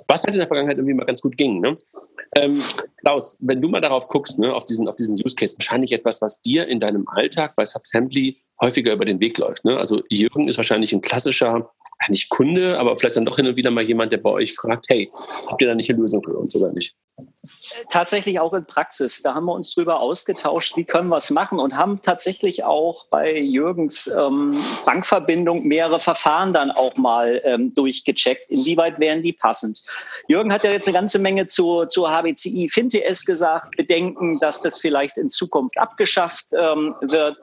was 0.08 0.24
halt 0.24 0.34
in 0.34 0.40
der 0.40 0.48
Vergangenheit 0.48 0.76
irgendwie 0.76 0.94
mal 0.94 1.04
ganz 1.04 1.22
gut 1.22 1.36
ging. 1.36 1.60
Ne? 1.60 1.76
Ähm, 2.36 2.60
Klaus, 3.00 3.38
wenn 3.40 3.60
du 3.60 3.68
mal 3.68 3.77
mal 3.78 3.88
darauf 3.88 4.08
guckst, 4.08 4.38
ne, 4.38 4.52
auf 4.52 4.66
diesen, 4.66 4.88
auf 4.88 4.96
diesen 4.96 5.14
Use 5.14 5.34
Case, 5.36 5.56
wahrscheinlich 5.56 5.92
etwas, 5.92 6.20
was 6.20 6.40
dir 6.42 6.66
in 6.66 6.78
deinem 6.78 7.06
Alltag 7.08 7.54
bei 7.56 7.64
Subsembly 7.64 8.36
häufiger 8.60 8.92
über 8.92 9.04
den 9.04 9.20
Weg 9.20 9.38
läuft. 9.38 9.64
Ne? 9.64 9.76
Also 9.76 10.02
Jürgen 10.08 10.48
ist 10.48 10.56
wahrscheinlich 10.56 10.92
ein 10.92 11.00
klassischer, 11.00 11.70
nicht 12.08 12.28
Kunde, 12.28 12.78
aber 12.78 12.96
vielleicht 12.98 13.16
dann 13.16 13.24
doch 13.24 13.36
hin 13.36 13.46
und 13.46 13.56
wieder 13.56 13.70
mal 13.70 13.84
jemand, 13.84 14.10
der 14.10 14.18
bei 14.18 14.30
euch 14.30 14.54
fragt, 14.54 14.86
hey, 14.88 15.10
habt 15.46 15.62
ihr 15.62 15.68
da 15.68 15.74
nicht 15.74 15.90
eine 15.90 16.00
Lösung 16.00 16.22
für 16.22 16.36
uns 16.36 16.56
oder 16.56 16.72
nicht? 16.72 16.94
Tatsächlich 17.90 18.40
auch 18.40 18.52
in 18.52 18.64
Praxis. 18.64 19.22
Da 19.22 19.34
haben 19.34 19.46
wir 19.46 19.52
uns 19.52 19.74
drüber 19.74 20.00
ausgetauscht, 20.00 20.76
wie 20.76 20.84
können 20.84 21.08
wir 21.08 21.16
es 21.16 21.30
machen 21.30 21.58
und 21.58 21.76
haben 21.76 22.00
tatsächlich 22.02 22.64
auch 22.64 23.06
bei 23.06 23.38
Jürgens 23.38 24.06
ähm, 24.06 24.58
Bankverbindung 24.84 25.66
mehrere 25.66 26.00
Verfahren 26.00 26.52
dann 26.52 26.70
auch 26.70 26.96
mal 26.96 27.40
ähm, 27.44 27.74
durchgecheckt. 27.74 28.50
Inwieweit 28.50 28.98
wären 28.98 29.22
die 29.22 29.32
passend? 29.32 29.82
Jürgen 30.26 30.52
hat 30.52 30.64
ja 30.64 30.70
jetzt 30.70 30.88
eine 30.88 30.96
ganze 30.96 31.18
Menge 31.18 31.46
zu, 31.46 31.86
zur 31.86 32.10
HBCI 32.10 32.68
FinTS 32.68 33.24
gesagt, 33.24 33.76
Bedenken, 33.76 34.38
dass 34.40 34.60
das 34.60 34.78
vielleicht 34.78 35.16
in 35.16 35.28
Zukunft 35.28 35.78
abgeschafft 35.78 36.46
ähm, 36.52 36.94
wird. 37.00 37.36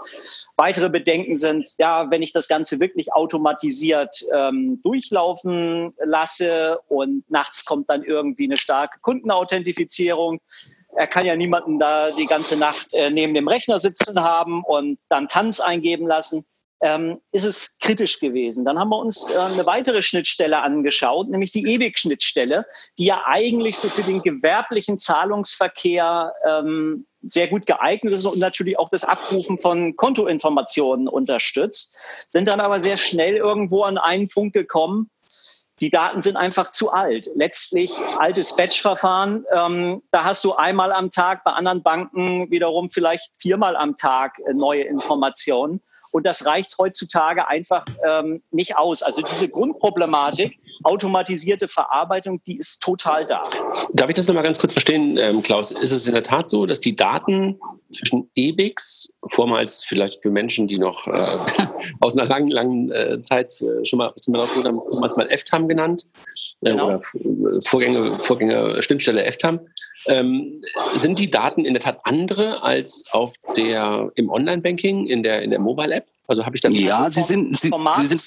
Weitere 0.57 0.89
Bedenken 0.89 1.35
sind, 1.35 1.71
ja, 1.77 2.09
wenn 2.09 2.21
ich 2.21 2.31
das 2.31 2.47
Ganze 2.47 2.79
wirklich 2.79 3.13
automatisiert 3.13 4.23
ähm, 4.33 4.79
durchlaufen 4.83 5.93
lasse 6.03 6.79
und 6.87 7.29
nachts 7.29 7.65
kommt 7.65 7.89
dann 7.89 8.03
irgendwie 8.03 8.45
eine 8.45 8.57
starke 8.57 8.99
Kundenauthentifizierung. 9.01 9.94
Er 10.97 11.07
kann 11.07 11.25
ja 11.25 11.35
niemanden 11.35 11.79
da 11.79 12.11
die 12.11 12.25
ganze 12.25 12.57
Nacht 12.57 12.93
äh, 12.93 13.09
neben 13.09 13.33
dem 13.33 13.47
Rechner 13.47 13.79
sitzen 13.79 14.21
haben 14.21 14.63
und 14.63 14.99
dann 15.09 15.27
Tanz 15.27 15.59
eingeben 15.59 16.07
lassen. 16.07 16.45
Ähm, 16.81 17.19
ist 17.31 17.45
es 17.45 17.77
kritisch 17.79 18.19
gewesen. 18.19 18.65
Dann 18.65 18.77
haben 18.77 18.89
wir 18.89 18.99
uns 18.99 19.31
äh, 19.31 19.39
eine 19.39 19.65
weitere 19.65 20.01
Schnittstelle 20.01 20.61
angeschaut, 20.61 21.29
nämlich 21.29 21.51
die 21.51 21.65
EWIG-Schnittstelle, 21.65 22.65
die 22.97 23.05
ja 23.05 23.23
eigentlich 23.25 23.77
so 23.77 23.87
für 23.87 24.03
den 24.03 24.21
gewerblichen 24.21 24.97
Zahlungsverkehr 24.97 26.33
ähm, 26.45 27.07
sehr 27.21 27.47
gut 27.47 27.65
geeignet 27.65 28.13
ist 28.13 28.25
und 28.25 28.39
natürlich 28.39 28.77
auch 28.77 28.89
das 28.89 29.03
Abrufen 29.03 29.57
von 29.57 29.95
Kontoinformationen 29.95 31.07
unterstützt, 31.07 31.97
sind 32.27 32.47
dann 32.47 32.59
aber 32.59 32.79
sehr 32.79 32.97
schnell 32.97 33.35
irgendwo 33.35 33.83
an 33.83 33.97
einen 33.97 34.27
Punkt 34.27 34.53
gekommen, 34.53 35.09
die 35.81 35.89
Daten 35.89 36.21
sind 36.21 36.37
einfach 36.37 36.71
zu 36.71 36.91
alt. 36.91 37.29
Letztlich 37.35 37.91
altes 38.17 38.55
Batch-Verfahren. 38.55 39.45
Ähm, 39.51 40.01
da 40.11 40.23
hast 40.23 40.43
du 40.45 40.53
einmal 40.53 40.93
am 40.93 41.11
Tag, 41.11 41.43
bei 41.43 41.51
anderen 41.51 41.83
Banken 41.83 42.49
wiederum 42.49 42.89
vielleicht 42.89 43.33
viermal 43.37 43.75
am 43.75 43.97
Tag 43.97 44.39
äh, 44.39 44.53
neue 44.53 44.83
Informationen. 44.83 45.81
Und 46.13 46.25
das 46.25 46.45
reicht 46.45 46.77
heutzutage 46.77 47.47
einfach 47.47 47.83
ähm, 48.07 48.41
nicht 48.51 48.77
aus. 48.77 49.03
Also 49.03 49.21
diese 49.21 49.49
Grundproblematik, 49.49 50.57
automatisierte 50.85 51.67
Verarbeitung, 51.67 52.41
die 52.45 52.57
ist 52.57 52.81
total 52.81 53.25
da. 53.25 53.41
Darf 53.93 54.09
ich 54.09 54.15
das 54.15 54.27
nochmal 54.27 54.43
ganz 54.43 54.59
kurz 54.59 54.73
verstehen, 54.73 55.17
ähm, 55.17 55.41
Klaus? 55.41 55.71
Ist 55.71 55.91
es 55.91 56.05
in 56.05 56.13
der 56.13 56.23
Tat 56.23 56.49
so, 56.49 56.65
dass 56.65 56.79
die 56.79 56.95
Daten 56.95 57.59
zwischen 57.91 58.29
EBIX, 58.35 59.13
vormals 59.27 59.83
vielleicht 59.83 60.21
für 60.21 60.29
Menschen, 60.29 60.67
die 60.67 60.77
noch 60.77 61.07
äh, 61.07 61.11
aus 61.99 62.17
einer 62.17 62.27
langen, 62.27 62.49
langen 62.49 62.91
äh, 62.91 63.19
Zeit 63.21 63.53
äh, 63.61 63.83
schon 63.85 63.97
mal 63.97 64.11
was 64.15 64.27
haben, 64.63 64.81
vormals 64.81 65.17
mal 65.17 65.29
FTAM 65.35 65.67
genannt, 65.67 66.05
äh, 66.61 66.71
genau. 66.71 66.87
oder 66.87 67.01
Vorgänger, 67.65 68.13
Vorgänger 68.13 68.81
Schnittstelle 68.81 69.29
FTAM, 69.31 69.59
ähm, 70.07 70.61
sind 70.93 71.19
die 71.19 71.29
Daten 71.29 71.65
in 71.65 71.73
der 71.73 71.81
Tat 71.81 71.99
andere 72.03 72.61
als 72.61 73.05
auf 73.11 73.33
der, 73.55 74.11
im 74.15 74.29
Online-Banking, 74.29 75.07
in 75.07 75.23
der, 75.23 75.41
in 75.41 75.49
der 75.49 75.59
Mobile-App? 75.59 76.05
Also 76.27 76.45
habe 76.45 76.55
ich 76.55 76.61
dann 76.61 76.73
ja, 76.73 77.09
sie 77.11 77.21
sind, 77.21 77.57
sie, 77.57 77.71
sie, 77.93 78.05
sind 78.05 78.21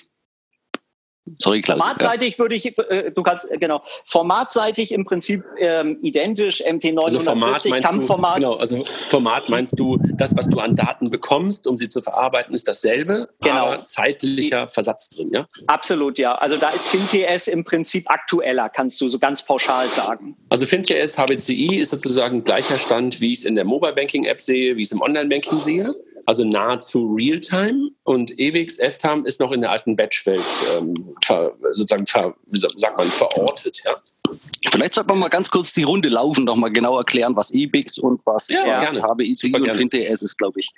Sorry, 1.39 1.61
Klaus. 1.61 1.79
Formatseitig 1.79 2.35
ja. 2.35 2.39
würde 2.39 2.55
ich, 2.55 2.79
äh, 2.79 3.11
du 3.11 3.23
kannst, 3.23 3.51
äh, 3.51 3.59
genau, 3.59 3.83
formatseitig 4.05 4.93
im 4.93 5.05
Prinzip 5.05 5.45
ähm, 5.59 5.99
identisch, 6.03 6.63
MT940, 6.63 7.03
also 7.03 7.21
Format 7.21 7.65
Kampfformat. 7.83 8.37
genau, 8.37 8.55
also 8.55 8.85
Format 9.09 9.49
meinst 9.49 9.79
du, 9.79 9.99
das, 10.15 10.37
was 10.37 10.49
du 10.49 10.59
an 10.59 10.77
Daten 10.77 11.11
bekommst, 11.11 11.67
um 11.67 11.77
sie 11.77 11.89
zu 11.89 12.03
verarbeiten, 12.03 12.55
ist 12.55 12.69
dasselbe, 12.69 13.29
genau. 13.41 13.67
aber 13.67 13.79
zeitlicher 13.81 14.69
Versatz 14.69 15.11
drin, 15.11 15.31
ja? 15.33 15.49
Absolut, 15.67 16.19
ja. 16.19 16.35
Also 16.35 16.57
da 16.57 16.71
ist 16.71 16.89
FinTS 16.89 17.49
im 17.49 17.65
Prinzip 17.65 18.11
aktueller, 18.11 18.69
kannst 18.69 19.01
du 19.01 19.09
so 19.09 19.19
ganz 19.19 19.45
pauschal 19.45 19.89
sagen. 19.89 20.37
Also 20.49 20.67
FinTS 20.67 21.19
HBCI 21.19 21.77
ist 21.77 21.91
sozusagen 21.91 22.45
gleicher 22.45 22.79
Stand, 22.79 23.21
wie 23.21 23.33
ich 23.33 23.41
es 23.41 23.45
in 23.45 23.55
der 23.55 23.65
Mobile 23.65 23.95
Banking 23.95 24.25
App 24.25 24.41
sehe, 24.41 24.77
wie 24.77 24.83
ich 24.83 24.89
es 24.89 24.93
im 24.93 25.03
Online 25.03 25.29
Banking 25.29 25.61
sehe 25.61 25.95
also 26.29 26.45
nahezu 26.45 27.15
Realtime 27.15 27.91
und 28.03 28.39
EWIX 28.39 28.77
FTAM 28.77 29.25
ist 29.25 29.41
noch 29.41 29.51
in 29.51 29.63
der 29.63 29.71
alten 29.71 29.97
Batch-Welt 29.97 30.45
ähm, 30.77 31.15
sozusagen, 31.73 32.07
ver, 32.07 32.35
wie 32.49 32.59
sagt 32.59 32.99
man, 32.99 33.07
verortet. 33.07 33.81
Ja? 33.87 33.97
Vielleicht 34.71 34.93
sollte 34.93 35.09
man 35.09 35.21
mal 35.21 35.29
ganz 35.29 35.51
kurz 35.51 35.73
die 35.73 35.85
Runde 35.85 36.11
laufen, 36.11 36.45
noch 36.45 36.57
mal 36.57 36.69
genau 36.69 36.99
erklären, 36.99 37.35
was 37.35 37.51
EBIX 37.51 37.99
und 38.01 38.21
was 38.27 38.51
ja, 38.51 38.79
HBIC 38.79 39.55
und 39.55 39.75
FinTS 39.75 40.21
ist, 40.21 40.37
glaube 40.37 40.61
ich. 40.61 40.71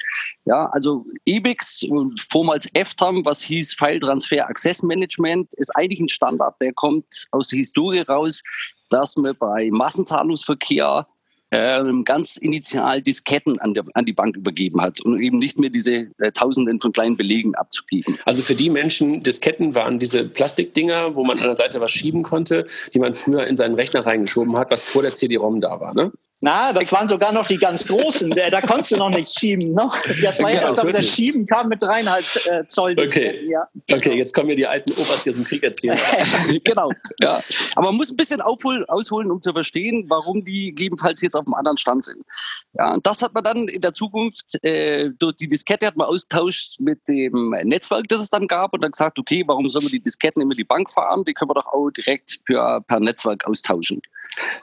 Ja, 0.44 0.66
also 0.66 1.04
EBIX, 1.24 1.84
vormals 2.30 2.68
FTAM, 2.72 3.24
was 3.24 3.42
hieß 3.42 3.74
File 3.74 3.98
Transfer 3.98 4.48
Access 4.48 4.84
Management, 4.84 5.52
ist 5.54 5.74
eigentlich 5.74 5.98
ein 5.98 6.08
Standard, 6.08 6.54
der 6.60 6.72
kommt 6.74 7.26
aus 7.32 7.48
der 7.48 7.56
Historie 7.56 8.02
raus, 8.02 8.44
dass 8.90 9.16
man 9.16 9.36
bei 9.36 9.68
Massenzahlungsverkehr 9.72 11.08
ähm, 11.50 12.04
ganz 12.04 12.36
initial 12.36 13.02
Disketten 13.02 13.58
an, 13.60 13.74
der, 13.74 13.84
an 13.94 14.04
die 14.04 14.12
Bank 14.12 14.36
übergeben 14.36 14.80
hat 14.80 15.00
und 15.00 15.20
eben 15.20 15.38
nicht 15.38 15.58
mehr 15.58 15.70
diese 15.70 16.08
äh, 16.18 16.32
Tausenden 16.32 16.80
von 16.80 16.92
kleinen 16.92 17.16
Belegen 17.16 17.54
abzugeben. 17.54 18.18
Also 18.24 18.42
für 18.42 18.54
die 18.54 18.70
Menschen, 18.70 19.22
Disketten 19.22 19.74
waren 19.74 19.98
diese 19.98 20.24
Plastikdinger, 20.24 21.14
wo 21.14 21.24
man 21.24 21.38
an 21.38 21.44
der 21.44 21.56
Seite 21.56 21.80
was 21.80 21.90
schieben 21.90 22.22
konnte, 22.22 22.66
die 22.94 22.98
man 22.98 23.14
früher 23.14 23.46
in 23.46 23.56
seinen 23.56 23.74
Rechner 23.74 24.06
reingeschoben 24.06 24.56
hat, 24.56 24.70
was 24.70 24.84
vor 24.84 25.02
der 25.02 25.14
CD-ROM 25.14 25.60
da 25.60 25.80
war, 25.80 25.94
ne? 25.94 26.12
Na, 26.42 26.72
das 26.72 26.90
waren 26.90 27.06
sogar 27.06 27.32
noch 27.32 27.46
die 27.46 27.58
ganz 27.58 27.86
großen. 27.86 28.30
da 28.30 28.60
konntest 28.62 28.92
du 28.92 28.96
noch 28.96 29.10
nicht 29.10 29.38
schieben. 29.38 29.74
Ne? 29.74 29.90
Das 30.22 30.42
war 30.42 30.50
ja, 30.50 30.62
erst, 30.62 30.80
aber 30.80 30.92
das 30.92 31.06
Schieben 31.06 31.46
kam 31.46 31.68
mit 31.68 31.82
dreieinhalb 31.82 32.24
äh, 32.46 32.64
Zoll. 32.66 32.94
Okay. 32.98 33.46
Ja. 33.46 33.68
okay, 33.92 34.16
jetzt 34.16 34.34
kommen 34.34 34.46
mir 34.46 34.56
die 34.56 34.66
alten 34.66 34.90
Opas, 34.92 35.24
die 35.24 35.30
aus 35.30 35.36
dem 35.36 35.44
Krieg 35.44 35.62
erzählen. 35.62 35.98
genau. 36.64 36.90
Ja. 37.20 37.42
Aber 37.76 37.88
man 37.88 37.96
muss 37.96 38.10
ein 38.10 38.16
bisschen 38.16 38.40
aufholen, 38.40 38.84
ausholen, 38.86 39.30
um 39.30 39.40
zu 39.42 39.52
verstehen, 39.52 40.06
warum 40.08 40.42
die 40.42 40.68
gegebenenfalls 40.68 41.20
jetzt 41.20 41.34
auf 41.34 41.46
einem 41.46 41.54
anderen 41.54 41.76
Stand 41.76 42.04
sind. 42.04 42.24
Ja, 42.72 42.94
und 42.94 43.06
das 43.06 43.20
hat 43.20 43.34
man 43.34 43.44
dann 43.44 43.68
in 43.68 43.82
der 43.82 43.92
Zukunft, 43.92 44.64
äh, 44.64 45.10
durch 45.18 45.36
die 45.36 45.48
Diskette 45.48 45.86
hat 45.86 45.96
man 45.96 46.06
austauscht 46.06 46.80
mit 46.80 47.06
dem 47.06 47.54
Netzwerk, 47.64 48.08
das 48.08 48.22
es 48.22 48.30
dann 48.30 48.46
gab 48.46 48.72
und 48.72 48.82
dann 48.82 48.92
gesagt, 48.92 49.18
okay, 49.18 49.44
warum 49.46 49.68
sollen 49.68 49.84
wir 49.84 49.90
die 49.90 50.00
Disketten 50.00 50.40
immer 50.40 50.54
die 50.54 50.64
Bank 50.64 50.90
fahren? 50.90 51.22
Die 51.24 51.34
können 51.34 51.50
wir 51.50 51.54
doch 51.54 51.66
auch 51.66 51.90
direkt 51.90 52.42
per, 52.46 52.80
per 52.80 52.98
Netzwerk 52.98 53.46
austauschen. 53.46 54.00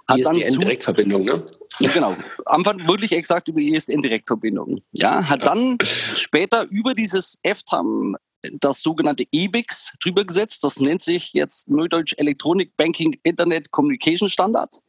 Hat 0.07 0.17
Hier 0.17 0.45
ist 0.45 0.55
die 0.55 0.59
Direktverbindung, 0.59 1.23
ne? 1.23 1.43
Genau. 1.79 2.15
Am 2.45 2.65
Anfang 2.65 2.87
wirklich 2.87 3.11
exakt 3.11 3.47
über 3.47 3.59
ISN-Direktverbindung. 3.59 4.81
Ja, 4.93 5.27
hat 5.27 5.45
dann 5.45 5.77
später 6.15 6.65
über 6.69 6.93
dieses 6.93 7.39
FTAM 7.43 8.15
das 8.59 8.81
sogenannte 8.81 9.25
EBIX 9.31 9.93
drüber 10.01 10.23
gesetzt. 10.25 10.63
Das 10.63 10.79
nennt 10.79 11.01
sich 11.01 11.33
jetzt 11.33 11.69
Neudeutsch 11.69 12.13
Electronic 12.17 12.75
Banking 12.77 13.19
Internet 13.23 13.71
Communication 13.71 14.29
Standard. 14.29 14.81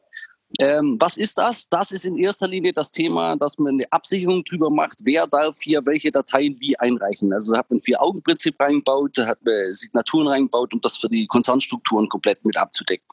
Ähm, 0.61 0.97
was 0.99 1.17
ist 1.17 1.37
das? 1.37 1.69
Das 1.69 1.91
ist 1.91 2.05
in 2.05 2.17
erster 2.17 2.47
Linie 2.47 2.73
das 2.73 2.91
Thema, 2.91 3.35
dass 3.35 3.59
man 3.59 3.75
eine 3.75 3.91
Absicherung 3.91 4.43
drüber 4.43 4.71
macht, 4.71 4.97
wer 5.03 5.27
darf 5.27 5.61
hier 5.61 5.85
welche 5.85 6.11
Dateien 6.11 6.59
wie 6.59 6.77
einreichen. 6.79 7.31
Also 7.31 7.51
da 7.51 7.59
hat 7.59 7.69
man 7.69 7.79
Vier-Augen-Prinzip 7.79 8.59
reingebaut, 8.59 9.11
da 9.15 9.27
hat 9.27 9.37
man 9.43 9.73
Signaturen 9.73 10.27
reingebaut, 10.27 10.73
um 10.73 10.81
das 10.81 10.97
für 10.97 11.07
die 11.07 11.27
Konzernstrukturen 11.27 12.09
komplett 12.09 12.43
mit 12.45 12.57
abzudecken. 12.57 13.07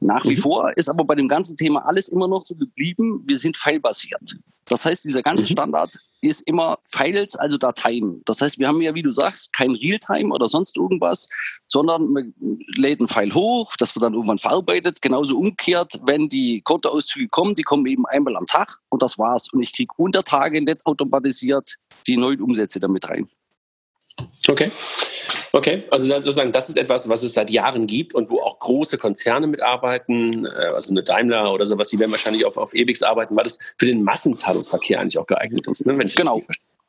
Nach 0.00 0.24
wie 0.24 0.36
mhm. 0.36 0.40
vor 0.40 0.72
ist 0.76 0.88
aber 0.88 1.04
bei 1.04 1.14
dem 1.14 1.28
ganzen 1.28 1.56
Thema 1.56 1.80
alles 1.86 2.08
immer 2.08 2.28
noch 2.28 2.42
so 2.42 2.54
geblieben, 2.54 3.22
wir 3.26 3.38
sind 3.38 3.56
filebasiert. 3.56 4.36
Das 4.66 4.84
heißt, 4.84 5.04
dieser 5.04 5.22
ganze 5.22 5.44
mhm. 5.44 5.48
Standard 5.48 5.94
ist 6.22 6.40
immer 6.42 6.78
Files, 6.90 7.36
also 7.36 7.56
Dateien. 7.56 8.20
Das 8.26 8.40
heißt, 8.40 8.58
wir 8.58 8.68
haben 8.68 8.80
ja, 8.80 8.94
wie 8.94 9.02
du 9.02 9.12
sagst, 9.12 9.52
kein 9.52 9.70
Realtime 9.70 10.34
oder 10.34 10.48
sonst 10.48 10.76
irgendwas, 10.76 11.28
sondern 11.68 12.12
man 12.12 12.34
lädt 12.76 13.00
ein 13.00 13.08
File 13.08 13.32
hoch, 13.32 13.74
das 13.78 13.94
wird 13.94 14.04
dann 14.04 14.14
irgendwann 14.14 14.38
verarbeitet. 14.38 15.00
Genauso 15.02 15.38
umgekehrt, 15.38 16.00
wenn 16.04 16.28
die 16.28 16.62
Kontoauszüge 16.62 17.28
kommen, 17.28 17.54
die 17.54 17.62
kommen 17.62 17.86
eben 17.86 18.06
einmal 18.06 18.36
am 18.36 18.46
Tag 18.46 18.78
und 18.88 19.02
das 19.02 19.18
war's. 19.18 19.52
Und 19.52 19.62
ich 19.62 19.72
kriege 19.72 19.92
unter 19.96 20.24
Tage 20.24 20.60
nicht 20.62 20.84
automatisiert 20.86 21.76
die 22.06 22.16
neuen 22.16 22.40
Umsätze 22.40 22.80
damit 22.80 23.08
rein. 23.08 23.28
Okay. 24.48 24.70
Okay, 25.56 25.84
also 25.90 26.06
sozusagen, 26.06 26.52
das 26.52 26.68
ist 26.68 26.76
etwas, 26.76 27.08
was 27.08 27.22
es 27.22 27.32
seit 27.32 27.48
Jahren 27.48 27.86
gibt 27.86 28.14
und 28.14 28.30
wo 28.30 28.40
auch 28.40 28.58
große 28.58 28.98
Konzerne 28.98 29.46
mitarbeiten, 29.46 30.44
äh, 30.44 30.48
also 30.48 30.92
eine 30.92 31.02
Daimler 31.02 31.50
oder 31.50 31.64
sowas, 31.64 31.88
die 31.88 31.98
werden 31.98 32.10
wahrscheinlich 32.10 32.44
auf, 32.44 32.58
auf 32.58 32.74
EBIX 32.74 33.02
arbeiten, 33.02 33.34
weil 33.36 33.44
das 33.44 33.58
für 33.78 33.86
den 33.86 34.02
Massenzahlungsverkehr 34.02 35.00
eigentlich 35.00 35.16
auch 35.16 35.26
geeignet 35.26 35.66
ist, 35.66 35.86
ne? 35.86 35.96
wenn 35.96 36.08
ich 36.08 36.14
genau. 36.14 36.42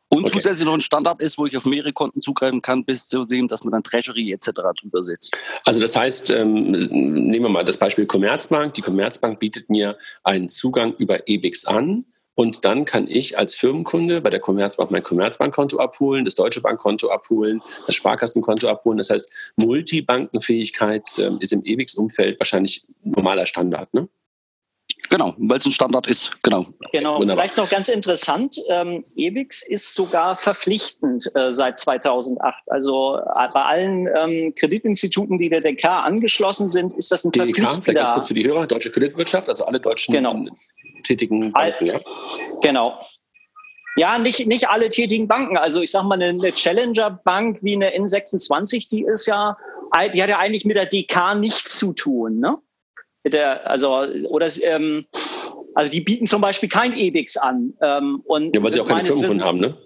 Und 0.09 0.25
okay. 0.25 0.33
zusätzlich 0.35 0.65
noch 0.65 0.73
ein 0.73 0.81
Standard 0.81 1.21
ist, 1.21 1.37
wo 1.37 1.45
ich 1.45 1.55
auf 1.55 1.65
mehrere 1.65 1.93
Konten 1.93 2.21
zugreifen 2.21 2.61
kann, 2.61 2.83
bis 2.83 3.07
zu 3.07 3.25
sehen, 3.25 3.47
dass 3.47 3.63
man 3.63 3.71
dann 3.71 3.83
Treasury 3.83 4.33
etc. 4.33 4.51
drüber 4.81 5.01
setzt. 5.01 5.37
Also 5.63 5.79
das 5.79 5.95
heißt, 5.95 6.29
ähm, 6.31 6.71
nehmen 6.71 7.43
wir 7.43 7.49
mal 7.49 7.63
das 7.63 7.77
Beispiel 7.77 8.05
Commerzbank. 8.05 8.73
Die 8.73 8.81
Commerzbank 8.81 9.39
bietet 9.39 9.69
mir 9.69 9.97
einen 10.23 10.49
Zugang 10.49 10.93
über 10.97 11.27
EBIX 11.27 11.65
an 11.65 12.05
und 12.37 12.65
dann 12.65 12.85
kann 12.85 13.07
ich 13.07 13.35
als 13.35 13.55
Firmenkunde 13.55 14.21
bei 14.21 14.29
der 14.29 14.39
Commerzbank 14.39 14.91
mein 14.91 15.01
Commerzbankkonto 15.01 15.79
abholen, 15.79 16.23
das 16.23 16.35
Deutsche 16.35 16.61
Bankkonto 16.61 17.09
abholen, 17.09 17.63
das 17.87 17.95
Sparkassenkonto 17.95 18.67
abholen. 18.67 18.99
Das 18.99 19.09
heißt, 19.09 19.31
Multibankenfähigkeit 19.55 21.07
ähm, 21.17 21.39
ist 21.41 21.51
im 21.51 21.65
EWIX-Umfeld 21.65 22.39
wahrscheinlich 22.39 22.85
normaler 23.03 23.47
Standard. 23.47 23.91
Ne? 23.95 24.07
Genau, 25.09 25.33
weil 25.39 25.57
es 25.57 25.65
ein 25.65 25.71
Standard 25.71 26.05
ist, 26.07 26.37
genau. 26.43 26.67
Genau, 26.91 27.19
Wunderbar. 27.19 27.43
vielleicht 27.43 27.57
noch 27.57 27.69
ganz 27.69 27.89
interessant, 27.89 28.61
ähm, 28.67 29.03
EBIX 29.15 29.67
ist 29.67 29.95
sogar 29.95 30.35
verpflichtend 30.35 31.31
äh, 31.33 31.51
seit 31.51 31.79
2008. 31.79 32.55
Also 32.67 33.17
äh, 33.17 33.47
bei 33.51 33.63
allen 33.63 34.07
ähm, 34.15 34.53
Kreditinstituten, 34.55 35.39
die 35.39 35.49
der 35.49 35.61
DK 35.61 35.85
angeschlossen 35.85 36.69
sind, 36.69 36.93
ist 36.93 37.11
das 37.11 37.23
ein 37.23 37.31
DK, 37.31 37.37
verpflichtender... 37.37 37.81
vielleicht 37.81 37.97
ganz 37.97 38.11
kurz 38.11 38.27
für 38.27 38.33
die 38.35 38.45
Hörer, 38.45 38.67
Deutsche 38.67 38.91
Kreditwirtschaft, 38.91 39.47
also 39.47 39.65
alle 39.65 39.79
deutschen 39.79 40.13
genau. 40.13 40.45
Tätigen 41.07 41.51
Banken, 41.51 41.85
ja? 41.87 41.99
Genau. 42.61 42.99
Ja, 43.95 44.19
nicht, 44.19 44.45
nicht 44.45 44.69
alle 44.69 44.89
tätigen 44.89 45.27
Banken. 45.27 45.57
Also 45.57 45.81
ich 45.81 45.91
sage 45.91 46.07
mal, 46.07 46.15
eine, 46.15 46.27
eine 46.27 46.51
Challenger-Bank 46.51 47.63
wie 47.63 47.75
eine 47.75 47.95
N26, 47.95 48.89
die 48.89 49.03
ist 49.03 49.25
ja, 49.25 49.57
die 50.13 50.21
hat 50.21 50.29
ja 50.29 50.37
eigentlich 50.37 50.65
mit 50.65 50.75
der 50.75 50.85
DK 50.85 51.35
nichts 51.35 51.79
zu 51.79 51.93
tun, 51.93 52.39
ne? 52.39 52.57
der, 53.29 53.69
also, 53.69 54.05
oder, 54.29 54.47
ähm, 54.63 55.05
also 55.73 55.91
die 55.91 56.01
bieten 56.01 56.27
zum 56.27 56.41
Beispiel 56.41 56.69
kein 56.69 56.95
EBIX 56.95 57.37
an. 57.37 57.73
Ähm, 57.81 58.21
und 58.25 58.55
ja, 58.55 58.63
weil 58.63 58.71
sie 58.71 58.79
auch 58.79 58.87
keine 58.87 59.03
Firmenkunden 59.03 59.43
haben, 59.43 59.59
ne? 59.59 59.77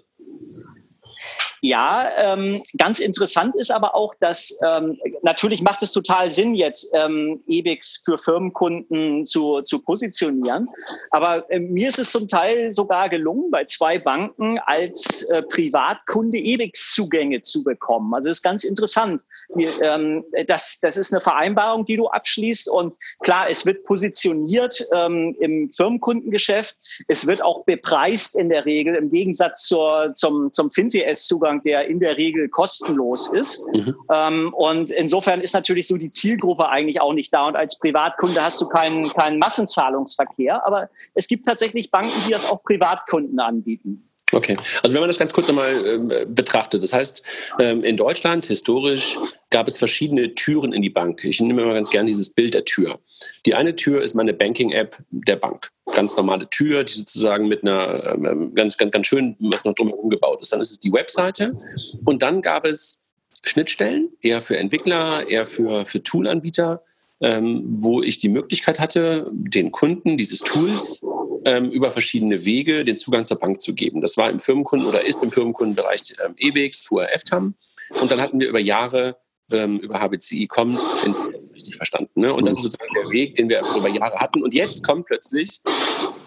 Ja, 1.64 2.10
ähm, 2.16 2.60
ganz 2.76 2.98
interessant 2.98 3.54
ist 3.54 3.70
aber 3.70 3.94
auch, 3.94 4.16
dass 4.18 4.58
ähm, 4.64 4.98
natürlich 5.22 5.62
macht 5.62 5.80
es 5.84 5.92
total 5.92 6.28
Sinn, 6.28 6.56
jetzt 6.56 6.90
ähm, 6.92 7.40
EBIX 7.46 8.02
für 8.04 8.18
Firmenkunden 8.18 9.24
zu, 9.24 9.62
zu 9.62 9.80
positionieren. 9.80 10.68
Aber 11.12 11.48
äh, 11.52 11.60
mir 11.60 11.88
ist 11.88 12.00
es 12.00 12.10
zum 12.10 12.26
Teil 12.26 12.72
sogar 12.72 13.08
gelungen, 13.08 13.52
bei 13.52 13.64
zwei 13.64 14.00
Banken 14.00 14.58
als 14.58 15.22
äh, 15.30 15.40
Privatkunde 15.42 16.36
EBIX-Zugänge 16.36 17.42
zu 17.42 17.62
bekommen. 17.62 18.12
Also 18.12 18.28
ist 18.28 18.42
ganz 18.42 18.64
interessant. 18.64 19.22
Die, 19.54 19.68
ähm, 19.82 20.24
das, 20.48 20.80
das 20.80 20.96
ist 20.96 21.12
eine 21.12 21.20
Vereinbarung, 21.20 21.84
die 21.84 21.96
du 21.96 22.08
abschließt. 22.08 22.68
Und 22.68 22.94
klar, 23.22 23.48
es 23.48 23.64
wird 23.64 23.84
positioniert 23.84 24.84
ähm, 24.92 25.36
im 25.38 25.70
Firmenkundengeschäft. 25.70 26.74
Es 27.06 27.24
wird 27.24 27.44
auch 27.44 27.64
bepreist 27.66 28.34
in 28.34 28.48
der 28.48 28.64
Regel 28.66 28.96
im 28.96 29.12
Gegensatz 29.12 29.68
zur, 29.68 30.12
zum, 30.14 30.50
zum 30.50 30.68
FinTS-Zugang 30.68 31.51
Zugang, 31.52 31.62
der 31.64 31.88
in 31.88 32.00
der 32.00 32.16
Regel 32.16 32.48
kostenlos 32.48 33.32
ist. 33.32 33.66
Mhm. 33.72 33.94
Ähm, 34.10 34.54
und 34.54 34.90
insofern 34.90 35.40
ist 35.40 35.54
natürlich 35.54 35.86
so 35.86 35.96
die 35.96 36.10
Zielgruppe 36.10 36.68
eigentlich 36.68 37.00
auch 37.00 37.12
nicht 37.12 37.32
da. 37.32 37.46
Und 37.46 37.56
als 37.56 37.78
Privatkunde 37.78 38.42
hast 38.42 38.60
du 38.60 38.68
keinen, 38.68 39.08
keinen 39.10 39.38
Massenzahlungsverkehr. 39.38 40.64
Aber 40.66 40.88
es 41.14 41.28
gibt 41.28 41.46
tatsächlich 41.46 41.90
Banken, 41.90 42.12
die 42.26 42.32
das 42.32 42.50
auch 42.50 42.62
Privatkunden 42.62 43.38
anbieten. 43.40 44.08
Okay, 44.32 44.56
also 44.82 44.94
wenn 44.94 45.02
man 45.02 45.10
das 45.10 45.18
ganz 45.18 45.34
kurz 45.34 45.50
einmal 45.50 45.86
ähm, 45.86 46.34
betrachtet, 46.34 46.82
das 46.82 46.94
heißt, 46.94 47.22
ähm, 47.58 47.84
in 47.84 47.98
Deutschland 47.98 48.46
historisch 48.46 49.18
gab 49.50 49.68
es 49.68 49.76
verschiedene 49.76 50.34
Türen 50.34 50.72
in 50.72 50.80
die 50.80 50.88
Bank. 50.88 51.22
Ich 51.24 51.38
nehme 51.40 51.60
immer 51.60 51.74
ganz 51.74 51.90
gerne 51.90 52.06
dieses 52.06 52.30
Bild 52.30 52.54
der 52.54 52.64
Tür. 52.64 52.98
Die 53.44 53.54
eine 53.54 53.76
Tür 53.76 54.02
ist 54.02 54.14
meine 54.14 54.32
Banking-App 54.32 54.96
der 55.10 55.36
Bank. 55.36 55.70
Ganz 55.92 56.16
normale 56.16 56.48
Tür, 56.48 56.82
die 56.82 56.94
sozusagen 56.94 57.46
mit 57.46 57.62
einer 57.62 58.14
ähm, 58.14 58.54
ganz, 58.54 58.78
ganz, 58.78 58.90
ganz 58.90 59.06
schön, 59.06 59.36
was 59.38 59.66
noch 59.66 59.74
drumherum 59.74 60.08
gebaut 60.08 60.40
ist. 60.40 60.52
Dann 60.52 60.62
ist 60.62 60.70
es 60.70 60.80
die 60.80 60.92
Webseite 60.92 61.54
und 62.06 62.22
dann 62.22 62.40
gab 62.40 62.64
es 62.64 63.02
Schnittstellen, 63.44 64.08
eher 64.22 64.40
für 64.40 64.56
Entwickler, 64.56 65.28
eher 65.28 65.46
für, 65.46 65.84
für 65.84 66.02
Toolanbieter, 66.02 66.82
ähm, 67.20 67.64
wo 67.66 68.02
ich 68.02 68.18
die 68.18 68.28
Möglichkeit 68.28 68.80
hatte, 68.80 69.30
den 69.32 69.72
Kunden 69.72 70.16
dieses 70.16 70.40
Tools 70.40 71.04
ähm, 71.44 71.70
über 71.70 71.90
verschiedene 71.90 72.44
Wege 72.44 72.84
den 72.84 72.98
Zugang 72.98 73.24
zur 73.24 73.38
Bank 73.38 73.60
zu 73.60 73.74
geben. 73.74 74.00
Das 74.00 74.16
war 74.16 74.30
im 74.30 74.40
Firmenkunden 74.40 74.88
oder 74.88 75.04
ist 75.06 75.22
im 75.22 75.30
Firmenkundenbereich 75.30 76.14
ähm, 76.24 76.34
EBIX, 76.36 76.80
FUR, 76.80 77.08
FTAM. 77.16 77.54
Und 78.00 78.10
dann 78.10 78.20
hatten 78.20 78.40
wir 78.40 78.48
über 78.48 78.60
Jahre 78.60 79.16
ähm, 79.52 79.78
über 79.80 80.00
HBCI 80.00 80.46
kommt, 80.46 80.80
finde 80.80 81.18
ich 81.28 81.34
das 81.34 81.54
richtig 81.54 81.76
verstanden. 81.76 82.20
Ne? 82.20 82.32
Und 82.32 82.46
das 82.46 82.56
ist 82.56 82.62
sozusagen 82.62 82.94
der 82.94 83.10
Weg, 83.10 83.34
den 83.34 83.48
wir 83.48 83.60
über 83.76 83.88
Jahre 83.88 84.18
hatten. 84.18 84.42
Und 84.42 84.54
jetzt 84.54 84.84
kommt 84.84 85.06
plötzlich 85.06 85.60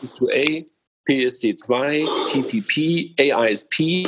Is2A, 0.03 0.65
PSD2, 1.07 2.07
TPP, 2.31 3.19
AISP. 3.19 4.07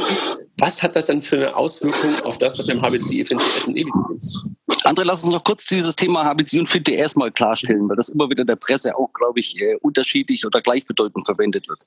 Was 0.60 0.82
hat 0.82 0.96
das 0.96 1.06
dann 1.06 1.22
für 1.22 1.36
eine 1.36 1.56
Auswirkung 1.56 2.16
auf 2.24 2.40
das, 2.40 2.58
was 2.58 2.68
im 2.68 2.82
HBCI, 2.82 3.26
FinTS 3.26 3.68
und 3.68 3.78
EBIX 3.78 3.94
tun? 3.94 4.58
André, 4.84 5.04
lass 5.04 5.24
uns 5.24 5.34
noch 5.34 5.44
kurz 5.44 5.66
dieses 5.68 5.96
Thema 5.96 6.26
HBC 6.26 6.60
und 6.60 6.70
FIT 6.70 6.90
erstmal 6.90 7.32
klarstellen, 7.32 7.88
weil 7.90 7.96
das 7.96 8.10
immer 8.10 8.30
wieder 8.30 8.42
in 8.42 8.48
der 8.48 8.56
Presse 8.56 8.96
auch, 8.96 9.12
glaube 9.14 9.40
ich, 9.40 9.62
äh, 9.62 9.76
unterschiedlich 9.82 10.46
oder 10.46 10.62
gleichbedeutend 10.62 11.26
verwendet 11.26 11.70
wird. 11.70 11.84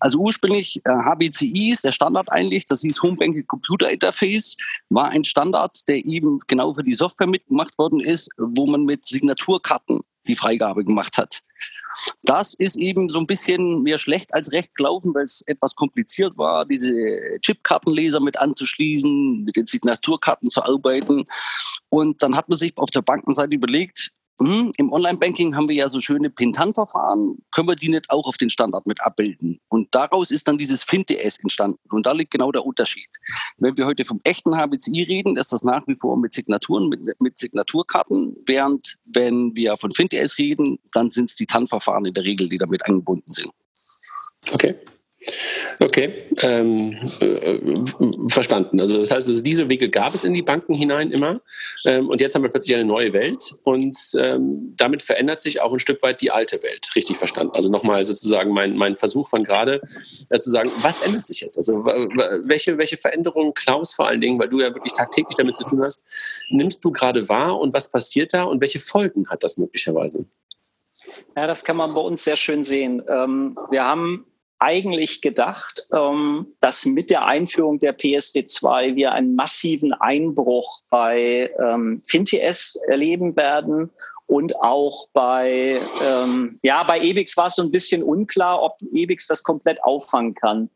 Also 0.00 0.20
ursprünglich 0.20 0.80
äh, 0.84 0.90
HBCI 0.90 1.72
ist 1.72 1.84
der 1.84 1.92
Standard 1.92 2.26
eigentlich, 2.30 2.64
das 2.66 2.80
hieß 2.80 3.02
Home 3.02 3.16
Banking 3.16 3.46
Computer 3.46 3.90
Interface, 3.90 4.56
war 4.88 5.08
ein 5.08 5.24
Standard, 5.24 5.76
der 5.88 6.04
eben 6.04 6.38
genau 6.46 6.72
für 6.72 6.84
die 6.84 6.94
Software 6.94 7.26
mitgemacht 7.26 7.76
worden 7.78 8.00
ist, 8.00 8.30
wo 8.38 8.66
man 8.66 8.84
mit 8.84 9.04
Signaturkarten 9.04 10.00
die 10.26 10.36
Freigabe 10.36 10.84
gemacht 10.84 11.18
hat. 11.18 11.40
Das 12.22 12.54
ist 12.54 12.76
eben 12.76 13.08
so 13.08 13.20
ein 13.20 13.26
bisschen 13.26 13.82
mehr 13.82 13.98
schlecht 13.98 14.34
als 14.34 14.52
recht 14.52 14.74
gelaufen, 14.74 15.14
weil 15.14 15.24
es 15.24 15.42
etwas 15.46 15.74
kompliziert 15.74 16.36
war, 16.36 16.66
diese 16.66 16.92
Chipkartenleser 17.40 18.20
mit 18.20 18.38
anzuschließen, 18.38 19.44
mit 19.44 19.56
den 19.56 19.66
Signaturkarten 19.66 20.50
zu 20.50 20.62
arbeiten. 20.62 21.26
Und 21.90 22.22
dann 22.22 22.36
hat 22.36 22.48
man 22.48 22.58
sich 22.58 22.76
auf 22.76 22.90
der 22.90 23.02
Bankenseite 23.02 23.54
überlegt, 23.54 24.10
hm, 24.40 24.72
Im 24.78 24.92
Online-Banking 24.92 25.54
haben 25.54 25.68
wir 25.68 25.76
ja 25.76 25.88
so 25.88 26.00
schöne 26.00 26.28
Pintan-Verfahren. 26.28 27.38
Können 27.52 27.68
wir 27.68 27.76
die 27.76 27.88
nicht 27.88 28.10
auch 28.10 28.26
auf 28.26 28.36
den 28.36 28.50
Standard 28.50 28.84
mit 28.86 29.00
abbilden? 29.00 29.60
Und 29.68 29.94
daraus 29.94 30.32
ist 30.32 30.48
dann 30.48 30.58
dieses 30.58 30.82
FinTS 30.82 31.38
entstanden. 31.40 31.78
Und 31.90 32.06
da 32.06 32.12
liegt 32.12 32.32
genau 32.32 32.50
der 32.50 32.66
Unterschied. 32.66 33.06
Wenn 33.58 33.76
wir 33.76 33.86
heute 33.86 34.04
vom 34.04 34.20
echten 34.24 34.56
HBCI 34.56 35.04
reden, 35.04 35.36
ist 35.36 35.52
das 35.52 35.62
nach 35.62 35.86
wie 35.86 35.96
vor 36.00 36.16
mit 36.16 36.32
Signaturen, 36.32 36.88
mit, 36.88 37.00
mit 37.22 37.38
Signaturkarten. 37.38 38.36
Während 38.46 38.96
wenn 39.04 39.54
wir 39.54 39.76
von 39.76 39.92
FinTS 39.92 40.36
reden, 40.38 40.78
dann 40.92 41.10
sind 41.10 41.28
es 41.28 41.36
die 41.36 41.46
TAN-Verfahren 41.46 42.04
in 42.04 42.14
der 42.14 42.24
Regel, 42.24 42.48
die 42.48 42.58
damit 42.58 42.84
angebunden 42.86 43.30
sind. 43.30 43.52
Okay. 44.52 44.74
Okay, 45.80 46.26
ähm, 46.42 46.98
äh, 47.20 47.58
verstanden. 48.28 48.80
Also 48.80 48.98
das 48.98 49.10
heißt, 49.10 49.28
also 49.28 49.42
diese 49.42 49.68
Wege 49.68 49.88
gab 49.88 50.14
es 50.14 50.24
in 50.24 50.34
die 50.34 50.42
Banken 50.42 50.74
hinein 50.74 51.10
immer 51.10 51.40
ähm, 51.84 52.08
und 52.08 52.20
jetzt 52.20 52.34
haben 52.34 52.42
wir 52.42 52.50
plötzlich 52.50 52.76
eine 52.76 52.84
neue 52.84 53.12
Welt 53.12 53.54
und 53.64 53.96
ähm, 54.18 54.74
damit 54.76 55.02
verändert 55.02 55.40
sich 55.40 55.60
auch 55.60 55.72
ein 55.72 55.78
Stück 55.78 56.02
weit 56.02 56.20
die 56.20 56.30
alte 56.30 56.62
Welt, 56.62 56.88
richtig 56.94 57.16
verstanden. 57.16 57.54
Also 57.54 57.70
nochmal 57.70 58.06
sozusagen 58.06 58.52
mein, 58.52 58.76
mein 58.76 58.96
Versuch 58.96 59.28
von 59.28 59.44
gerade 59.44 59.80
äh, 60.30 60.38
zu 60.38 60.50
sagen, 60.50 60.70
was 60.82 61.00
ändert 61.00 61.26
sich 61.26 61.40
jetzt? 61.40 61.56
Also 61.58 61.84
welche, 61.84 62.78
welche 62.78 62.96
Veränderungen, 62.96 63.54
Klaus 63.54 63.94
vor 63.94 64.06
allen 64.06 64.20
Dingen, 64.20 64.38
weil 64.38 64.48
du 64.48 64.60
ja 64.60 64.74
wirklich 64.74 64.92
tagtäglich 64.92 65.36
damit 65.36 65.56
zu 65.56 65.64
tun 65.64 65.82
hast, 65.82 66.04
nimmst 66.50 66.84
du 66.84 66.92
gerade 66.92 67.28
wahr 67.28 67.58
und 67.58 67.74
was 67.74 67.90
passiert 67.90 68.34
da 68.34 68.44
und 68.44 68.60
welche 68.60 68.80
Folgen 68.80 69.28
hat 69.28 69.42
das 69.42 69.56
möglicherweise? 69.56 70.26
Ja, 71.36 71.46
das 71.46 71.64
kann 71.64 71.76
man 71.76 71.92
bei 71.94 72.00
uns 72.00 72.24
sehr 72.24 72.36
schön 72.36 72.62
sehen. 72.64 73.02
Ähm, 73.08 73.58
wir 73.70 73.84
haben 73.84 74.26
eigentlich 74.58 75.20
gedacht, 75.20 75.86
ähm, 75.92 76.46
dass 76.60 76.86
mit 76.86 77.10
der 77.10 77.26
Einführung 77.26 77.80
der 77.80 77.96
PSD2 77.96 78.94
wir 78.94 79.12
einen 79.12 79.34
massiven 79.34 79.92
Einbruch 79.92 80.80
bei 80.90 81.50
ähm, 81.60 82.00
FinTS 82.06 82.76
erleben 82.88 83.36
werden 83.36 83.90
und 84.26 84.56
auch 84.56 85.08
bei, 85.12 85.80
ähm, 86.02 86.58
ja, 86.62 86.82
bei 86.84 86.98
EBIX 87.00 87.36
war 87.36 87.46
es 87.46 87.56
so 87.56 87.62
ein 87.62 87.70
bisschen 87.70 88.02
unklar, 88.02 88.62
ob 88.62 88.78
EBIX 88.92 89.26
das 89.26 89.42
komplett 89.42 89.82
auffangen 89.84 90.34
kann. 90.34 90.70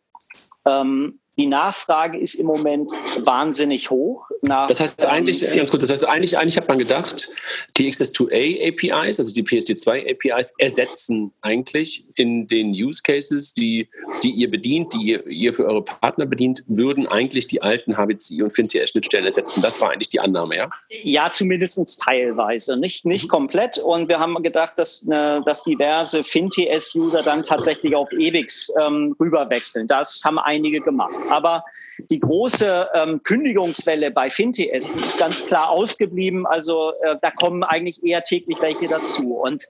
Ähm, 1.39 1.45
die 1.45 1.47
Nachfrage 1.47 2.19
ist 2.19 2.35
im 2.35 2.47
Moment 2.47 2.91
wahnsinnig 3.25 3.91
hoch. 3.91 4.27
das 4.43 4.81
heißt 4.81 5.07
eigentlich, 5.07 5.41
ganz 5.55 5.71
gut, 5.71 5.83
das 5.83 5.91
heißt 5.91 6.05
eigentlich, 6.05 6.37
eigentlich 6.39 6.57
hat 6.57 6.69
man 6.69 6.79
gedacht, 6.79 7.29
die 7.77 7.91
XS2A 7.91 8.69
APIs, 8.69 9.19
also 9.19 9.33
die 9.35 9.43
PSD2 9.43 10.11
APIs, 10.11 10.55
ersetzen 10.59 11.33
eigentlich 11.41 12.05
in 12.17 12.47
den 12.47 12.71
Use 12.71 13.03
Cases, 13.03 13.55
die, 13.55 13.89
die 14.23 14.31
ihr 14.31 14.51
bedient, 14.51 14.93
die 14.95 15.13
ihr, 15.13 15.27
ihr 15.27 15.55
für 15.55 15.65
eure 15.65 15.83
Partner 15.83 16.27
bedient, 16.27 16.65
würden 16.67 17.07
eigentlich 17.07 17.47
die 17.47 17.63
alten 17.63 17.97
HBCI 17.97 18.43
und 18.43 18.51
FinTS-Schnittstellen 18.51 19.27
ersetzen. 19.27 19.63
Das 19.63 19.81
war 19.81 19.91
eigentlich 19.91 20.11
die 20.11 20.21
Annahme, 20.21 20.57
ja? 20.57 20.71
Ja, 21.03 21.31
zumindest 21.31 22.03
teilweise, 22.05 22.77
nicht, 22.77 23.05
nicht 23.05 23.25
mhm. 23.25 23.29
komplett. 23.29 23.79
Und 23.79 24.09
wir 24.09 24.19
haben 24.19 24.41
gedacht, 24.43 24.75
dass, 24.77 25.07
äh, 25.09 25.41
dass 25.45 25.65
diverse 25.65 26.25
FinTS-User 26.25 27.23
dann 27.23 27.45
tatsächlich 27.45 27.95
auf 27.95 28.11
EBIX 28.13 28.73
ähm, 28.81 29.15
rüberwechseln. 29.21 29.87
Das 29.87 30.21
haben 30.25 30.39
einige 30.39 30.81
gemacht. 30.81 31.15
Aber 31.31 31.65
die 32.11 32.21
große 32.21 32.89
ähm, 32.95 33.23
Kündigungswelle 33.23 34.11
bei 34.11 34.31
FinTS, 34.31 34.93
die 34.93 35.01
ist 35.05 35.19
ganz 35.19 35.47
klar 35.47 35.71
ausgeblieben. 35.71 36.47
Also 36.47 36.93
äh, 37.03 37.17
da 37.21 37.31
kommen 37.31 37.63
eigentlich 37.63 38.03
eher 38.05 38.23
täglich 38.23 38.61
welche 38.61 38.89
dazu. 38.89 39.35
Und 39.35 39.65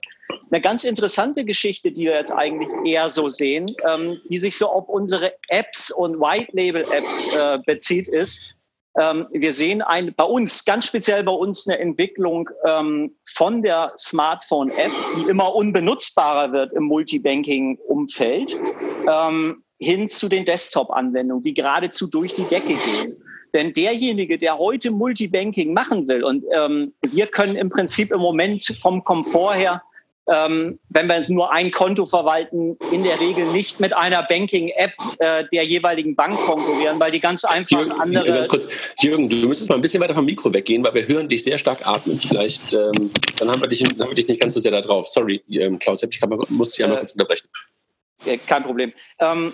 eine 0.51 0.61
ganz 0.61 0.83
interessante 0.83 1.45
Geschichte, 1.45 1.91
die 1.91 2.05
wir 2.05 2.15
jetzt 2.15 2.31
eigentlich 2.31 2.71
eher 2.85 3.09
so 3.09 3.29
sehen, 3.29 3.67
ähm, 3.87 4.19
die 4.29 4.37
sich 4.37 4.57
so 4.57 4.67
auf 4.67 4.87
unsere 4.87 5.33
Apps 5.49 5.91
und 5.91 6.19
White-Label-Apps 6.19 7.35
äh, 7.35 7.59
bezieht, 7.65 8.07
ist, 8.07 8.55
ähm, 8.97 9.27
wir 9.31 9.53
sehen 9.53 9.81
ein, 9.81 10.13
bei 10.15 10.23
uns, 10.23 10.65
ganz 10.65 10.85
speziell 10.85 11.23
bei 11.23 11.31
uns, 11.31 11.67
eine 11.67 11.79
Entwicklung 11.79 12.49
ähm, 12.65 13.15
von 13.25 13.61
der 13.61 13.93
Smartphone-App, 13.97 14.91
die 15.15 15.29
immer 15.29 15.55
unbenutzbarer 15.55 16.51
wird 16.51 16.73
im 16.73 16.83
Multibanking-Umfeld. 16.85 18.59
Ähm, 19.07 19.63
hin 19.79 20.07
zu 20.07 20.29
den 20.29 20.45
Desktop-Anwendungen, 20.45 21.43
die 21.43 21.53
geradezu 21.53 22.07
durch 22.07 22.33
die 22.33 22.43
Decke 22.43 22.75
gehen. 22.75 23.15
Denn 23.53 23.73
derjenige, 23.73 24.37
der 24.37 24.57
heute 24.57 24.91
Multibanking 24.91 25.73
machen 25.73 26.07
will, 26.07 26.23
und 26.23 26.43
ähm, 26.55 26.93
wir 27.01 27.25
können 27.25 27.55
im 27.55 27.69
Prinzip 27.69 28.11
im 28.11 28.19
Moment 28.19 28.63
vom 28.79 29.03
Komfort 29.03 29.55
her 29.55 29.81
ähm, 30.29 30.79
wenn 30.89 31.07
wir 31.07 31.15
jetzt 31.15 31.29
nur 31.29 31.51
ein 31.51 31.71
Konto 31.71 32.05
verwalten, 32.05 32.77
in 32.91 33.03
der 33.03 33.19
Regel 33.19 33.45
nicht 33.51 33.79
mit 33.79 33.95
einer 33.95 34.23
Banking-App 34.23 34.93
äh, 35.17 35.43
der 35.51 35.63
jeweiligen 35.65 36.15
Bank 36.15 36.39
konkurrieren, 36.39 36.99
weil 36.99 37.11
die 37.11 37.19
ganz 37.19 37.43
einfach 37.43 37.79
Jürgen, 37.79 37.91
andere. 37.93 38.31
Ganz 38.31 38.47
kurz, 38.47 38.67
Jürgen, 38.99 39.27
du 39.27 39.47
müsstest 39.47 39.69
mal 39.69 39.75
ein 39.75 39.81
bisschen 39.81 40.01
weiter 40.01 40.13
vom 40.13 40.25
Mikro 40.25 40.53
weggehen, 40.53 40.83
weil 40.83 40.93
wir 40.93 41.07
hören 41.07 41.27
dich 41.27 41.43
sehr 41.43 41.57
stark 41.57 41.85
atmen. 41.85 42.19
Vielleicht, 42.19 42.73
ähm, 42.73 43.11
dann, 43.37 43.49
haben 43.49 43.61
wir 43.61 43.67
dich, 43.67 43.83
haben 43.83 43.97
wir 43.97 44.15
dich 44.15 44.27
nicht 44.27 44.39
ganz 44.39 44.53
so 44.53 44.59
sehr 44.59 44.71
da 44.71 44.81
drauf. 44.81 45.07
Sorry, 45.07 45.41
ähm, 45.49 45.79
Klaus, 45.79 46.03
ich 46.03 46.21
muss 46.49 46.73
dich 46.73 46.83
einmal 46.83 46.97
Äh, 46.97 46.99
kurz 46.99 47.13
unterbrechen. 47.13 47.49
Ja, 48.25 48.37
kein 48.45 48.63
Problem. 48.63 48.93
Ähm, 49.19 49.53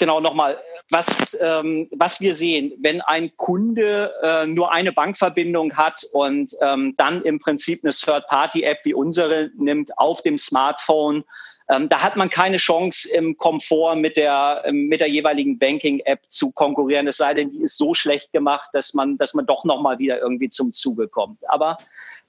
genau, 0.00 0.18
nochmal, 0.18 0.58
was, 0.90 1.38
ähm, 1.40 1.88
was 1.92 2.20
wir 2.20 2.34
sehen, 2.34 2.72
wenn 2.80 3.00
ein 3.02 3.30
Kunde 3.36 4.12
äh, 4.22 4.46
nur 4.46 4.72
eine 4.72 4.90
Bankverbindung 4.90 5.76
hat 5.76 6.04
und 6.12 6.56
ähm, 6.60 6.94
dann 6.96 7.22
im 7.22 7.38
Prinzip 7.38 7.84
eine 7.84 7.92
Third-Party-App 7.92 8.78
wie 8.82 8.94
unsere 8.94 9.50
nimmt 9.56 9.96
auf 9.98 10.22
dem 10.22 10.36
Smartphone, 10.36 11.22
ähm, 11.70 11.88
da 11.88 12.02
hat 12.02 12.16
man 12.16 12.28
keine 12.28 12.56
Chance 12.56 13.08
im 13.14 13.36
Komfort 13.36 13.94
mit 13.94 14.16
der, 14.16 14.62
ähm, 14.64 14.88
mit 14.88 15.00
der 15.00 15.08
jeweiligen 15.08 15.58
Banking-App 15.58 16.22
zu 16.28 16.50
konkurrieren, 16.50 17.06
es 17.06 17.18
sei 17.18 17.34
denn, 17.34 17.50
die 17.50 17.62
ist 17.62 17.78
so 17.78 17.94
schlecht 17.94 18.32
gemacht, 18.32 18.70
dass 18.72 18.92
man, 18.92 19.16
dass 19.18 19.34
man 19.34 19.46
doch 19.46 19.64
nochmal 19.64 20.00
wieder 20.00 20.18
irgendwie 20.18 20.48
zum 20.48 20.72
Zuge 20.72 21.06
kommt. 21.06 21.38
Aber 21.48 21.76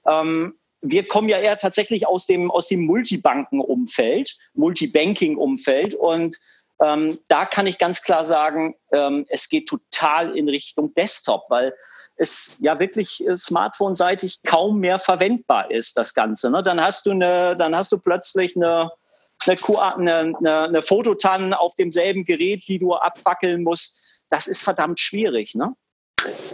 ähm, 0.06 0.54
wir 0.80 1.06
kommen 1.08 1.28
ja 1.28 1.38
eher 1.38 1.56
tatsächlich 1.56 2.06
aus 2.06 2.26
dem, 2.26 2.50
aus 2.50 2.68
dem 2.68 2.84
Multibanken-Umfeld, 2.86 4.36
Multibanking-Umfeld 4.54 5.94
und 5.94 6.36
ähm, 6.82 7.18
da 7.28 7.44
kann 7.46 7.66
ich 7.66 7.78
ganz 7.78 8.02
klar 8.02 8.24
sagen, 8.24 8.74
ähm, 8.92 9.24
es 9.28 9.48
geht 9.48 9.68
total 9.68 10.36
in 10.36 10.48
Richtung 10.48 10.92
Desktop, 10.94 11.44
weil 11.48 11.74
es 12.16 12.56
ja 12.60 12.78
wirklich 12.80 13.26
äh, 13.26 13.36
smartphone-seitig 13.36 14.42
kaum 14.44 14.80
mehr 14.80 14.98
verwendbar 14.98 15.70
ist, 15.70 15.96
das 15.96 16.14
Ganze. 16.14 16.50
Ne? 16.50 16.62
Dann 16.62 16.80
hast 16.80 17.06
du 17.06 17.12
eine, 17.12 17.56
dann 17.56 17.74
hast 17.76 17.92
du 17.92 17.98
plötzlich 17.98 18.56
eine, 18.56 18.90
eine, 19.46 19.58
eine, 19.96 20.36
eine, 20.38 20.60
eine 20.62 20.82
Fototan 20.82 21.54
auf 21.54 21.74
demselben 21.76 22.24
Gerät, 22.24 22.64
die 22.66 22.78
du 22.78 22.94
abfackeln 22.94 23.62
musst. 23.62 24.04
Das 24.28 24.46
ist 24.46 24.62
verdammt 24.62 24.98
schwierig. 24.98 25.54
Ne? 25.54 25.74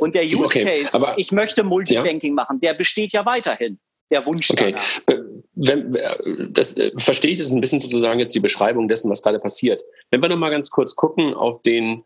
Und 0.01 0.15
der 0.15 0.25
Use 0.25 0.45
Okay, 0.45 0.83
Case, 0.83 0.97
aber- 0.97 1.19
ich 1.19 1.33
möchte 1.33 1.63
Multibanking 1.65 2.35
machen, 2.35 2.61
der 2.61 2.75
besteht 2.75 3.13
ja 3.13 3.25
weiterhin. 3.25 3.79
Der 4.11 4.25
Wunsch 4.25 4.51
Okay, 4.51 4.75
danach. 5.07 5.38
Äh, 5.59 5.67
wenn, 5.67 5.95
äh, 5.95 6.49
das 6.51 6.77
äh, 6.77 6.93
verstehe 6.97 7.33
ich, 7.33 7.39
das 7.39 7.49
ist 7.49 7.53
ein 7.53 7.61
bisschen 7.61 7.81
sozusagen 7.81 8.21
jetzt 8.21 8.35
die 8.35 8.41
Beschreibung 8.41 8.89
dessen, 8.89 9.11
was 9.11 9.23
gerade 9.23 9.39
passiert. 9.39 9.83
Wenn 10.11 10.23
wir 10.23 10.29
noch 10.29 10.37
mal 10.37 10.51
ganz 10.51 10.71
kurz 10.71 10.95
gucken 10.97 11.35
auf 11.35 11.63
den, 11.63 12.05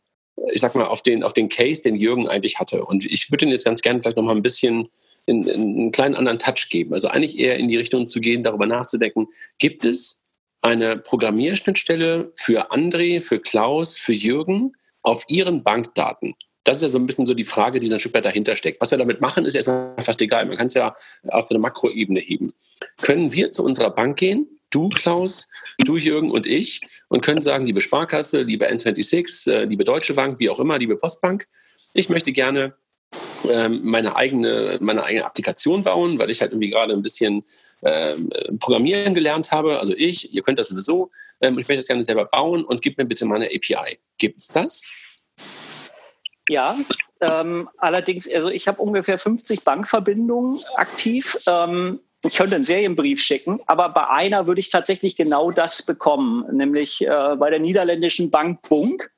ich 0.53 0.61
sag 0.61 0.75
mal, 0.75 0.87
auf 0.87 1.03
den, 1.03 1.23
auf 1.23 1.33
den 1.33 1.49
Case, 1.49 1.83
den 1.83 1.97
Jürgen 1.97 2.29
eigentlich 2.29 2.59
hatte. 2.59 2.85
Und 2.85 3.05
ich 3.05 3.31
würde 3.31 3.47
ihn 3.47 3.53
jetzt 3.53 3.65
ganz 3.65 3.83
gerne 3.83 4.01
vielleicht 4.01 4.17
noch 4.17 4.25
mal 4.25 4.37
ein 4.37 4.43
bisschen 4.43 4.89
in, 5.27 5.47
in 5.47 5.61
einen 5.61 5.93
kleinen 5.93 6.15
anderen 6.15 6.39
Touch 6.39 6.69
geben. 6.69 6.93
Also 6.95 7.09
eigentlich 7.09 7.39
eher 7.39 7.57
in 7.59 7.69
die 7.69 7.77
Richtung 7.77 8.07
zu 8.07 8.21
gehen, 8.21 8.43
darüber 8.43 8.67
nachzudenken, 8.67 9.29
gibt 9.59 9.85
es 9.85 10.23
eine 10.63 10.97
Programmierschnittstelle 10.97 12.33
für 12.37 12.73
André, 12.73 13.21
für 13.21 13.41
Klaus, 13.41 13.99
für 13.99 14.13
Jürgen 14.13 14.73
auf 15.03 15.25
ihren 15.29 15.63
Bankdaten? 15.63 16.35
Das 16.65 16.77
ist 16.77 16.83
ja 16.83 16.89
so 16.89 16.99
ein 16.99 17.07
bisschen 17.07 17.27
so 17.27 17.35
die 17.35 17.45
Frage, 17.45 17.81
die 17.81 17.87
so 17.87 17.95
ein 17.95 18.01
Stück 18.01 18.15
weit 18.15 18.25
dahinter 18.25 18.57
steckt. 18.57 18.81
Was 18.81 18.91
wir 18.91 18.99
damit 18.99 19.21
machen, 19.21 19.45
ist 19.45 19.55
erstmal 19.55 19.95
fast 20.03 20.23
egal. 20.23 20.47
Man 20.47 20.57
kann 20.57 20.67
es 20.67 20.75
ja 20.75 20.95
auf 21.29 21.45
so 21.45 21.55
eine 21.55 21.61
Makroebene 21.61 22.21
heben. 22.21 22.53
Können 23.01 23.33
wir 23.33 23.51
zu 23.51 23.65
unserer 23.65 23.91
Bank 23.91 24.19
gehen, 24.19 24.47
du 24.71 24.89
Klaus, 24.89 25.49
du 25.79 25.97
Jürgen 25.97 26.31
und 26.31 26.47
ich, 26.47 26.81
und 27.09 27.21
können 27.21 27.43
sagen, 27.43 27.67
liebe 27.67 27.81
Sparkasse, 27.81 28.43
liebe 28.43 28.69
N26, 28.69 29.51
äh, 29.51 29.65
liebe 29.65 29.85
Deutsche 29.85 30.15
Bank, 30.15 30.39
wie 30.39 30.51
auch 30.51 30.61
immer, 30.61 30.79
liebe 30.79 30.97
Postbank, 30.97 31.47
ich 31.95 32.09
möchte 32.09 32.33
gerne 32.33 32.75
ähm, 33.51 33.81
meine 33.83 34.17
eigene, 34.17 34.79
meine 34.81 35.05
eigene 35.05 35.25
Applikation 35.25 35.83
bauen, 35.83 36.19
weil 36.19 36.31
ich 36.31 36.41
halt 36.41 36.53
irgendwie 36.53 36.71
gerade 36.71 36.95
ein 36.95 37.03
bisschen 37.03 37.45
ähm, 37.83 38.31
Programmieren 38.59 39.15
gelernt 39.15 39.51
habe. 39.53 39.79
Also 39.79 39.95
ich, 39.97 40.33
ihr 40.33 40.43
könnt 40.43 40.59
das 40.59 40.69
sowieso, 40.69 41.11
ähm, 41.41 41.59
ich 41.59 41.69
möchte 41.69 41.77
das 41.77 41.87
gerne 41.87 42.05
selber 42.05 42.25
bauen 42.25 42.65
und 42.65 42.81
gib 42.81 42.97
mir 42.99 43.05
bitte 43.05 43.27
meine 43.27 43.47
API. 43.47 43.99
Gibt's 44.19 44.49
das? 44.49 44.87
Ja, 46.49 46.77
ähm, 47.21 47.69
allerdings, 47.79 48.31
also 48.33 48.51
ich 48.51 48.67
habe 48.67 48.83
ungefähr 48.83 49.19
50 49.19 49.65
Bankverbindungen 49.65 50.61
aktiv. 50.77 51.37
Ähm, 51.47 52.01
ich 52.25 52.37
könnte 52.37 52.55
einen 52.55 52.65
Serienbrief 52.65 53.21
schicken, 53.21 53.61
aber 53.67 53.89
bei 53.89 54.09
einer 54.09 54.47
würde 54.47 54.61
ich 54.61 54.71
tatsächlich 54.71 55.17
genau 55.17 55.51
das 55.51 55.85
bekommen, 55.85 56.45
nämlich 56.53 57.05
äh, 57.07 57.37
bei 57.37 57.51
der 57.51 57.59
niederländischen 57.59 58.31
Bank 58.31 58.63
Bunk. 58.69 59.11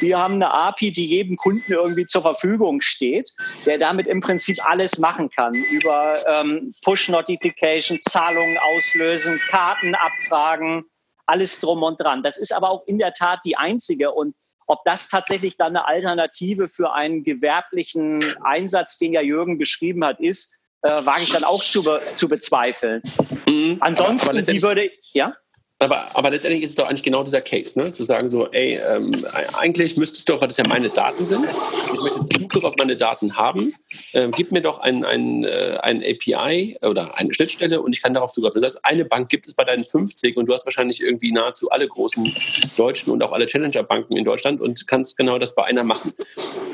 Die 0.00 0.14
haben 0.14 0.34
eine 0.34 0.52
API, 0.52 0.90
die 0.90 1.06
jedem 1.06 1.36
Kunden 1.36 1.72
irgendwie 1.72 2.06
zur 2.06 2.22
Verfügung 2.22 2.80
steht, 2.80 3.30
der 3.66 3.78
damit 3.78 4.06
im 4.06 4.20
Prinzip 4.20 4.58
alles 4.68 4.98
machen 4.98 5.30
kann. 5.30 5.54
Über 5.54 6.16
ähm, 6.26 6.72
Push-Notification, 6.82 8.00
Zahlungen 8.00 8.58
auslösen, 8.58 9.40
Karten 9.48 9.94
abfragen, 9.94 10.84
alles 11.26 11.60
drum 11.60 11.84
und 11.84 12.00
dran. 12.00 12.22
Das 12.22 12.36
ist 12.36 12.52
aber 12.52 12.70
auch 12.70 12.84
in 12.86 12.98
der 12.98 13.12
Tat 13.12 13.40
die 13.44 13.56
einzige. 13.56 14.10
Und 14.10 14.34
ob 14.66 14.84
das 14.84 15.08
tatsächlich 15.08 15.56
dann 15.56 15.76
eine 15.76 15.86
Alternative 15.86 16.68
für 16.68 16.92
einen 16.92 17.24
gewerblichen 17.24 18.20
Einsatz, 18.42 18.98
den 18.98 19.12
ja 19.12 19.20
Jürgen 19.20 19.58
beschrieben 19.58 20.04
hat, 20.04 20.20
ist, 20.20 20.60
äh, 20.82 21.04
wage 21.04 21.22
ich 21.22 21.32
dann 21.32 21.44
auch 21.44 21.62
zu, 21.62 21.82
be 21.82 22.00
zu 22.16 22.28
bezweifeln. 22.28 23.02
Mhm. 23.46 23.78
Ansonsten, 23.80 24.34
letztendlich- 24.34 24.62
würde, 24.62 24.90
ja? 25.12 25.34
Aber, 25.78 26.16
aber 26.16 26.30
letztendlich 26.30 26.62
ist 26.62 26.70
es 26.70 26.76
doch 26.76 26.88
eigentlich 26.88 27.02
genau 27.02 27.22
dieser 27.22 27.42
Case, 27.42 27.78
ne? 27.78 27.90
zu 27.90 28.04
sagen 28.04 28.28
so, 28.28 28.50
ey, 28.50 28.76
ähm, 28.76 29.10
eigentlich 29.58 29.96
müsstest 29.96 30.28
du 30.28 30.32
doch, 30.32 30.40
weil 30.40 30.48
das 30.48 30.56
ja 30.56 30.64
meine 30.66 30.88
Daten 30.88 31.26
sind, 31.26 31.54
ich 31.94 32.00
möchte 32.02 32.24
Zugriff 32.24 32.64
auf 32.64 32.74
meine 32.76 32.96
Daten 32.96 33.36
haben, 33.36 33.74
ähm, 34.14 34.30
gib 34.30 34.52
mir 34.52 34.62
doch 34.62 34.78
ein, 34.78 35.04
ein, 35.04 35.44
äh, 35.44 35.78
ein 35.82 36.02
API 36.02 36.78
oder 36.82 37.18
eine 37.18 37.32
Schnittstelle 37.32 37.82
und 37.82 37.92
ich 37.92 38.02
kann 38.02 38.14
darauf 38.14 38.32
zugreifen. 38.32 38.60
Das 38.60 38.74
heißt, 38.74 38.84
eine 38.84 39.04
Bank 39.04 39.28
gibt 39.28 39.46
es 39.46 39.54
bei 39.54 39.64
deinen 39.64 39.84
50 39.84 40.36
und 40.36 40.46
du 40.46 40.54
hast 40.54 40.64
wahrscheinlich 40.64 41.02
irgendwie 41.02 41.30
nahezu 41.30 41.70
alle 41.70 41.86
großen 41.86 42.34
deutschen 42.78 43.12
und 43.12 43.22
auch 43.22 43.32
alle 43.32 43.46
Challenger-Banken 43.46 44.16
in 44.16 44.24
Deutschland 44.24 44.62
und 44.62 44.86
kannst 44.86 45.18
genau 45.18 45.38
das 45.38 45.54
bei 45.54 45.64
einer 45.64 45.84
machen. 45.84 46.12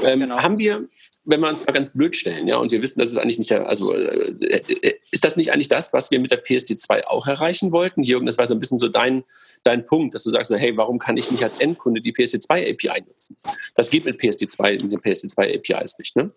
Ähm, 0.04 0.22
Genau. 0.22 0.40
Haben 0.40 0.58
wir, 0.58 0.88
wenn 1.24 1.40
wir 1.40 1.48
uns 1.48 1.64
mal 1.64 1.72
ganz 1.72 1.92
blöd 1.92 2.16
stellen, 2.16 2.48
ja, 2.48 2.56
und 2.56 2.72
wir 2.72 2.82
wissen, 2.82 2.98
das 2.98 3.10
ist 3.10 3.16
eigentlich 3.16 3.38
nicht 3.38 3.50
der, 3.50 3.68
also 3.68 3.94
äh, 3.94 4.32
äh, 4.40 4.94
ist 5.10 5.24
das 5.24 5.36
nicht 5.36 5.52
eigentlich 5.52 5.68
das, 5.68 5.92
was 5.92 6.10
wir 6.10 6.18
mit 6.18 6.30
der 6.30 6.42
PSD2 6.44 7.04
auch 7.04 7.26
erreichen 7.26 7.70
wollten? 7.70 8.02
Jürgen, 8.02 8.26
das 8.26 8.38
war 8.38 8.46
so 8.46 8.54
ein 8.54 8.60
bisschen 8.60 8.78
so 8.78 8.88
dein, 8.88 9.22
dein 9.62 9.84
Punkt, 9.84 10.14
dass 10.14 10.24
du 10.24 10.30
sagst, 10.30 10.50
hey, 10.50 10.76
warum 10.76 10.98
kann 10.98 11.16
ich 11.16 11.30
nicht 11.30 11.44
als 11.44 11.56
Endkunde 11.56 12.00
die 12.00 12.12
PSD2 12.12 12.72
API 12.72 13.02
nutzen? 13.06 13.36
Das 13.76 13.88
geht 13.90 14.04
mit 14.04 14.20
PSD2, 14.20 14.82
mit 14.82 14.92
den 14.92 15.00
PSD2 15.00 15.58
APIs 15.58 15.98
nicht, 15.98 16.16
ne? 16.16 16.32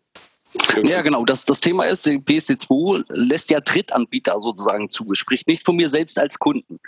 Ja, 0.84 1.02
genau. 1.02 1.26
Das, 1.26 1.45
das 1.45 1.60
Thema 1.60 1.84
ist, 1.84 2.06
die 2.06 2.17
PSD2 2.17 3.04
lässt 3.10 3.50
ja 3.50 3.60
Drittanbieter 3.60 4.39
sozusagen 4.41 4.89
zu. 4.89 5.12
Es 5.12 5.17
spricht 5.17 5.48
nicht 5.48 5.65
von 5.65 5.76
mir 5.76 5.89
selbst 5.89 6.17
als 6.17 6.39
Kunden. 6.39 6.80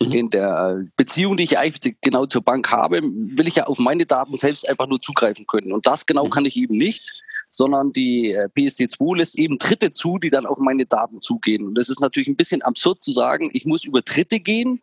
Mhm. 0.00 0.12
In 0.12 0.30
der 0.30 0.84
Beziehung, 0.96 1.36
die 1.36 1.44
ich 1.44 1.58
eigentlich 1.58 1.96
genau 2.02 2.26
zur 2.26 2.42
Bank 2.42 2.70
habe, 2.70 3.00
will 3.02 3.48
ich 3.48 3.56
ja 3.56 3.64
auf 3.64 3.78
meine 3.78 4.06
Daten 4.06 4.36
selbst 4.36 4.68
einfach 4.68 4.86
nur 4.86 5.00
zugreifen 5.00 5.46
können. 5.46 5.72
Und 5.72 5.86
das 5.86 6.06
genau 6.06 6.26
Mhm. 6.26 6.30
kann 6.30 6.44
ich 6.44 6.56
eben 6.56 6.76
nicht, 6.76 7.12
sondern 7.56 7.92
die 7.92 8.32
äh, 8.32 8.48
PSD2 8.56 9.16
lässt 9.16 9.38
eben 9.38 9.58
Dritte 9.58 9.90
zu, 9.90 10.18
die 10.18 10.30
dann 10.30 10.46
auf 10.46 10.58
meine 10.58 10.86
Daten 10.86 11.20
zugehen. 11.20 11.66
Und 11.66 11.78
es 11.78 11.88
ist 11.88 12.00
natürlich 12.00 12.28
ein 12.28 12.36
bisschen 12.36 12.62
absurd 12.62 13.02
zu 13.02 13.12
sagen, 13.12 13.50
ich 13.52 13.64
muss 13.64 13.84
über 13.84 14.02
Dritte 14.02 14.40
gehen, 14.40 14.82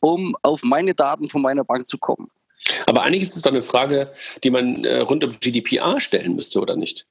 um 0.00 0.36
auf 0.42 0.62
meine 0.62 0.94
Daten 0.94 1.28
von 1.28 1.42
meiner 1.42 1.64
Bank 1.64 1.88
zu 1.88 1.98
kommen. 1.98 2.30
Aber 2.86 3.02
eigentlich 3.02 3.22
ist 3.22 3.36
es 3.36 3.42
doch 3.42 3.50
eine 3.50 3.62
Frage, 3.62 4.12
die 4.42 4.50
man 4.50 4.84
äh, 4.84 4.98
rund 4.98 5.24
um 5.24 5.32
GDPR 5.32 6.00
stellen 6.00 6.34
müsste, 6.34 6.60
oder 6.60 6.76
nicht? 6.76 7.06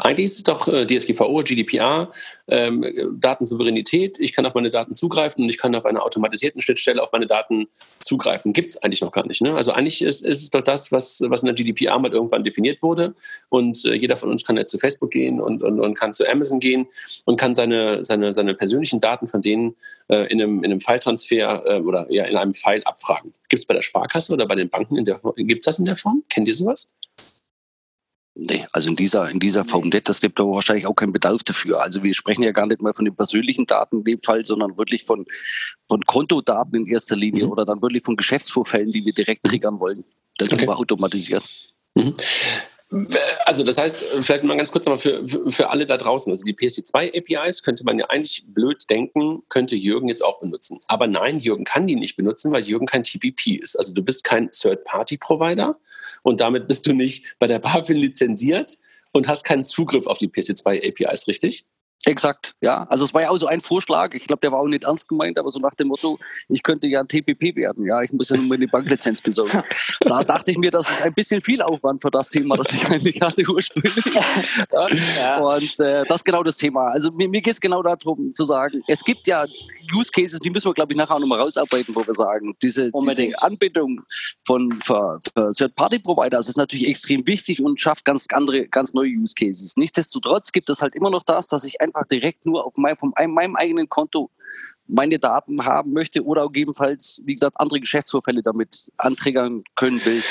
Eigentlich 0.00 0.26
ist 0.26 0.36
es 0.38 0.42
doch 0.44 0.68
äh, 0.68 0.86
DSGVO, 0.86 1.40
GDPR, 1.42 2.10
ähm, 2.48 2.84
Datensouveränität. 3.18 4.18
Ich 4.18 4.32
kann 4.32 4.46
auf 4.46 4.54
meine 4.54 4.70
Daten 4.70 4.94
zugreifen 4.94 5.44
und 5.44 5.50
ich 5.50 5.58
kann 5.58 5.74
auf 5.74 5.84
einer 5.84 6.02
automatisierten 6.02 6.60
Schnittstelle 6.62 7.02
auf 7.02 7.12
meine 7.12 7.26
Daten 7.26 7.68
zugreifen. 8.00 8.52
Gibt 8.52 8.70
es 8.70 8.82
eigentlich 8.82 9.00
noch 9.00 9.12
gar 9.12 9.26
nicht. 9.26 9.42
Ne? 9.42 9.54
Also 9.54 9.72
eigentlich 9.72 10.02
ist, 10.02 10.24
ist 10.24 10.42
es 10.42 10.50
doch 10.50 10.62
das, 10.62 10.90
was, 10.92 11.22
was 11.26 11.42
in 11.42 11.46
der 11.46 11.54
GDPR 11.54 11.98
mal 11.98 12.12
irgendwann 12.12 12.44
definiert 12.44 12.82
wurde. 12.82 13.14
Und 13.48 13.84
äh, 13.84 13.94
jeder 13.94 14.16
von 14.16 14.30
uns 14.30 14.44
kann 14.44 14.56
jetzt 14.56 14.70
zu 14.70 14.78
Facebook 14.78 15.10
gehen 15.10 15.40
und, 15.40 15.62
und, 15.62 15.80
und 15.80 15.94
kann 15.94 16.12
zu 16.12 16.28
Amazon 16.28 16.60
gehen 16.60 16.86
und 17.24 17.38
kann 17.38 17.54
seine, 17.54 18.02
seine, 18.02 18.32
seine 18.32 18.54
persönlichen 18.54 19.00
Daten 19.00 19.28
von 19.28 19.42
denen 19.42 19.76
äh, 20.08 20.30
in 20.30 20.40
einem, 20.40 20.58
in 20.64 20.70
einem 20.70 20.80
File-Transfer 20.80 21.64
äh, 21.66 21.80
oder 21.80 22.06
ja, 22.10 22.24
in 22.24 22.36
einem 22.36 22.54
File 22.54 22.82
abfragen. 22.84 23.32
Gibt 23.48 23.60
es 23.60 23.66
bei 23.66 23.74
der 23.74 23.82
Sparkasse 23.82 24.32
oder 24.32 24.46
bei 24.46 24.54
den 24.54 24.68
Banken 24.68 24.96
in 24.96 25.04
der 25.04 25.20
Gibt 25.36 25.60
es 25.60 25.64
das 25.66 25.78
in 25.78 25.84
der 25.84 25.96
Form? 25.96 26.22
Kennt 26.28 26.48
ihr 26.48 26.54
sowas? 26.54 26.92
Nee, 28.42 28.64
also 28.72 28.88
in 28.88 28.96
dieser, 28.96 29.28
in 29.28 29.38
dieser 29.38 29.64
Form 29.66 29.90
nicht. 29.90 30.08
Das 30.08 30.20
gibt 30.22 30.40
aber 30.40 30.52
wahrscheinlich 30.52 30.86
auch 30.86 30.94
keinen 30.94 31.12
Bedarf 31.12 31.42
dafür. 31.42 31.82
Also 31.82 32.02
wir 32.02 32.14
sprechen 32.14 32.42
ja 32.42 32.52
gar 32.52 32.66
nicht 32.66 32.80
mal 32.80 32.94
von 32.94 33.04
den 33.04 33.14
persönlichen 33.14 33.66
Daten 33.66 33.98
in 33.98 34.04
dem 34.04 34.18
Fall, 34.18 34.40
sondern 34.42 34.78
wirklich 34.78 35.04
von, 35.04 35.26
von 35.86 36.00
Kontodaten 36.02 36.74
in 36.74 36.86
erster 36.86 37.16
Linie 37.16 37.44
Mhm. 37.44 37.52
oder 37.52 37.66
dann 37.66 37.82
wirklich 37.82 38.02
von 38.02 38.16
Geschäftsvorfällen, 38.16 38.92
die 38.92 39.04
wir 39.04 39.12
direkt 39.12 39.44
triggern 39.44 39.78
wollen. 39.78 40.04
Darüber 40.38 40.72
Okay. 40.72 40.80
automatisiert. 40.80 41.44
Also 43.46 43.62
das 43.62 43.78
heißt, 43.78 44.04
vielleicht 44.20 44.42
mal 44.42 44.56
ganz 44.56 44.72
kurz 44.72 44.86
nochmal 44.86 44.98
für, 44.98 45.24
für- 45.52 45.70
alle 45.70 45.86
da 45.86 45.96
draußen. 45.96 46.30
Also 46.32 46.44
die 46.44 46.54
PSD2 46.54 47.16
APIs 47.16 47.62
könnte 47.62 47.84
man 47.84 47.98
ja 47.98 48.06
eigentlich 48.06 48.44
blöd 48.48 48.82
denken, 48.90 49.42
könnte 49.48 49.76
Jürgen 49.76 50.08
jetzt 50.08 50.24
auch 50.24 50.40
benutzen. 50.40 50.80
Aber 50.88 51.06
nein, 51.06 51.38
Jürgen 51.38 51.64
kann 51.64 51.86
die 51.86 51.94
nicht 51.94 52.16
benutzen, 52.16 52.50
weil 52.50 52.64
Jürgen 52.64 52.86
kein 52.86 53.04
TPP 53.04 53.60
ist. 53.62 53.76
Also 53.76 53.94
du 53.94 54.02
bist 54.02 54.24
kein 54.24 54.50
Third-Party-Provider 54.50 55.78
und 56.22 56.40
damit 56.40 56.66
bist 56.66 56.86
du 56.86 56.92
nicht 56.92 57.36
bei 57.38 57.46
der 57.46 57.58
BaFin 57.60 57.96
lizenziert 57.96 58.78
und 59.12 59.28
hast 59.28 59.44
keinen 59.44 59.62
Zugriff 59.64 60.06
auf 60.06 60.18
die 60.18 60.28
PSD2 60.28 60.88
APIs, 60.88 61.28
richtig? 61.28 61.66
Exakt, 62.06 62.54
ja. 62.62 62.86
Also 62.88 63.04
es 63.04 63.12
war 63.12 63.20
ja 63.20 63.28
auch 63.28 63.36
so 63.36 63.46
ein 63.46 63.60
Vorschlag, 63.60 64.14
ich 64.14 64.26
glaube, 64.26 64.40
der 64.40 64.52
war 64.52 64.60
auch 64.60 64.66
nicht 64.66 64.84
ernst 64.84 65.08
gemeint, 65.08 65.38
aber 65.38 65.50
so 65.50 65.60
nach 65.60 65.74
dem 65.74 65.88
Motto, 65.88 66.18
ich 66.48 66.62
könnte 66.62 66.86
ja 66.86 67.04
TPP 67.04 67.56
werden, 67.56 67.84
ja, 67.84 68.00
ich 68.00 68.10
muss 68.10 68.30
ja 68.30 68.38
nur 68.38 68.46
meine 68.46 68.66
Banklizenz 68.68 69.20
besorgen. 69.20 69.62
da 70.00 70.24
dachte 70.24 70.50
ich 70.50 70.56
mir, 70.56 70.70
das 70.70 70.90
ist 70.90 71.02
ein 71.02 71.12
bisschen 71.12 71.42
viel 71.42 71.60
Aufwand 71.60 72.00
für 72.00 72.10
das 72.10 72.30
Thema, 72.30 72.56
das 72.56 72.72
ich 72.72 72.86
eigentlich 72.86 73.20
hatte 73.20 73.44
ursprünglich. 73.46 74.04
Ja. 74.14 74.86
Ja. 75.20 75.38
Und 75.40 75.80
äh, 75.80 76.04
das 76.06 76.18
ist 76.18 76.24
genau 76.24 76.42
das 76.42 76.56
Thema. 76.56 76.88
Also 76.88 77.10
mir, 77.12 77.28
mir 77.28 77.42
geht 77.42 77.52
es 77.52 77.60
genau 77.60 77.82
darum 77.82 78.32
zu 78.32 78.46
sagen, 78.46 78.82
es 78.86 79.04
gibt 79.04 79.26
ja 79.26 79.44
Use 79.94 80.10
Cases, 80.10 80.40
die 80.40 80.48
müssen 80.48 80.70
wir, 80.70 80.74
glaube 80.74 80.92
ich, 80.94 80.96
nachher 80.96 81.18
nochmal 81.18 81.40
rausarbeiten, 81.40 81.94
wo 81.94 82.06
wir 82.06 82.14
sagen, 82.14 82.56
diese, 82.62 82.90
diese 82.90 83.42
Anbindung 83.42 84.00
von 84.46 84.70
Third-Party-Provider, 84.80 86.38
das 86.38 86.48
ist 86.48 86.56
natürlich 86.56 86.88
extrem 86.88 87.26
wichtig 87.26 87.60
und 87.60 87.78
schafft 87.78 88.06
ganz 88.06 88.26
andere, 88.32 88.66
ganz 88.66 88.94
neue 88.94 89.10
Use 89.10 89.34
Cases. 89.34 89.76
Nichtsdestotrotz 89.76 90.50
gibt 90.52 90.70
es 90.70 90.80
halt 90.80 90.94
immer 90.94 91.10
noch 91.10 91.24
das, 91.24 91.46
dass 91.46 91.64
ich 91.64 91.80
einfach 91.94 92.06
direkt 92.08 92.46
nur 92.46 92.66
auf 92.66 92.74
mein, 92.76 92.96
von 92.96 93.12
meinem 93.16 93.56
eigenen 93.56 93.88
Konto 93.88 94.30
meine 94.86 95.18
Daten 95.18 95.64
haben 95.64 95.92
möchte 95.92 96.24
oder 96.24 96.46
gegebenenfalls, 96.46 97.22
wie 97.24 97.34
gesagt, 97.34 97.56
andere 97.58 97.80
Geschäftsvorfälle 97.80 98.42
damit 98.42 98.90
anträgern 98.96 99.62
können 99.76 100.04
will. 100.04 100.22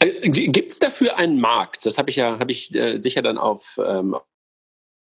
Äh, 0.00 0.28
gibt 0.28 0.72
es 0.72 0.78
dafür 0.78 1.16
einen 1.16 1.40
Markt? 1.40 1.86
Das 1.86 1.98
habe 1.98 2.10
ich 2.10 2.16
ja, 2.16 2.38
habe 2.38 2.50
ich 2.50 2.74
äh, 2.74 3.00
sicher 3.00 3.22
dann 3.22 3.38
auf, 3.38 3.78
ähm, 3.84 4.16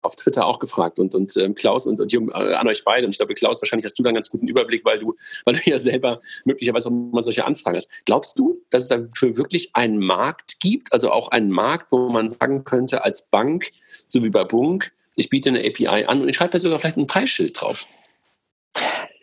auf 0.01 0.15
Twitter 0.15 0.45
auch 0.45 0.59
gefragt 0.59 0.99
und, 0.99 1.13
und 1.15 1.35
ähm, 1.37 1.55
Klaus 1.55 1.87
und, 1.87 1.99
und 2.01 2.11
Jung, 2.11 2.29
äh, 2.29 2.53
an 2.53 2.67
euch 2.67 2.83
beide. 2.83 3.05
Und 3.05 3.11
ich 3.11 3.17
glaube, 3.17 3.33
Klaus, 3.33 3.61
wahrscheinlich 3.61 3.85
hast 3.85 3.97
du 3.97 4.03
da 4.03 4.09
einen 4.09 4.15
ganz 4.15 4.29
guten 4.29 4.47
Überblick, 4.47 4.83
weil 4.83 4.99
du, 4.99 5.15
weil 5.45 5.55
du 5.55 5.69
ja 5.69 5.77
selber 5.77 6.19
möglicherweise 6.45 6.89
auch 6.89 6.93
mal 6.93 7.21
solche 7.21 7.45
Anfragen 7.45 7.77
hast. 7.77 7.91
Glaubst 8.05 8.37
du, 8.37 8.59
dass 8.69 8.83
es 8.83 8.87
dafür 8.89 9.37
wirklich 9.37 9.75
einen 9.75 9.99
Markt 9.99 10.59
gibt, 10.59 10.91
also 10.93 11.11
auch 11.11 11.29
einen 11.29 11.51
Markt, 11.51 11.91
wo 11.91 12.09
man 12.09 12.29
sagen 12.29 12.63
könnte, 12.63 13.03
als 13.03 13.29
Bank, 13.29 13.71
so 14.07 14.23
wie 14.23 14.29
bei 14.29 14.43
Bunk, 14.43 14.91
ich 15.15 15.29
biete 15.29 15.49
eine 15.49 15.59
API 15.59 16.05
an 16.05 16.21
und 16.21 16.29
ich 16.29 16.35
schreibe 16.35 16.51
da 16.51 16.59
sogar 16.59 16.79
vielleicht 16.79 16.97
ein 16.97 17.07
Preisschild 17.07 17.59
drauf? 17.59 17.85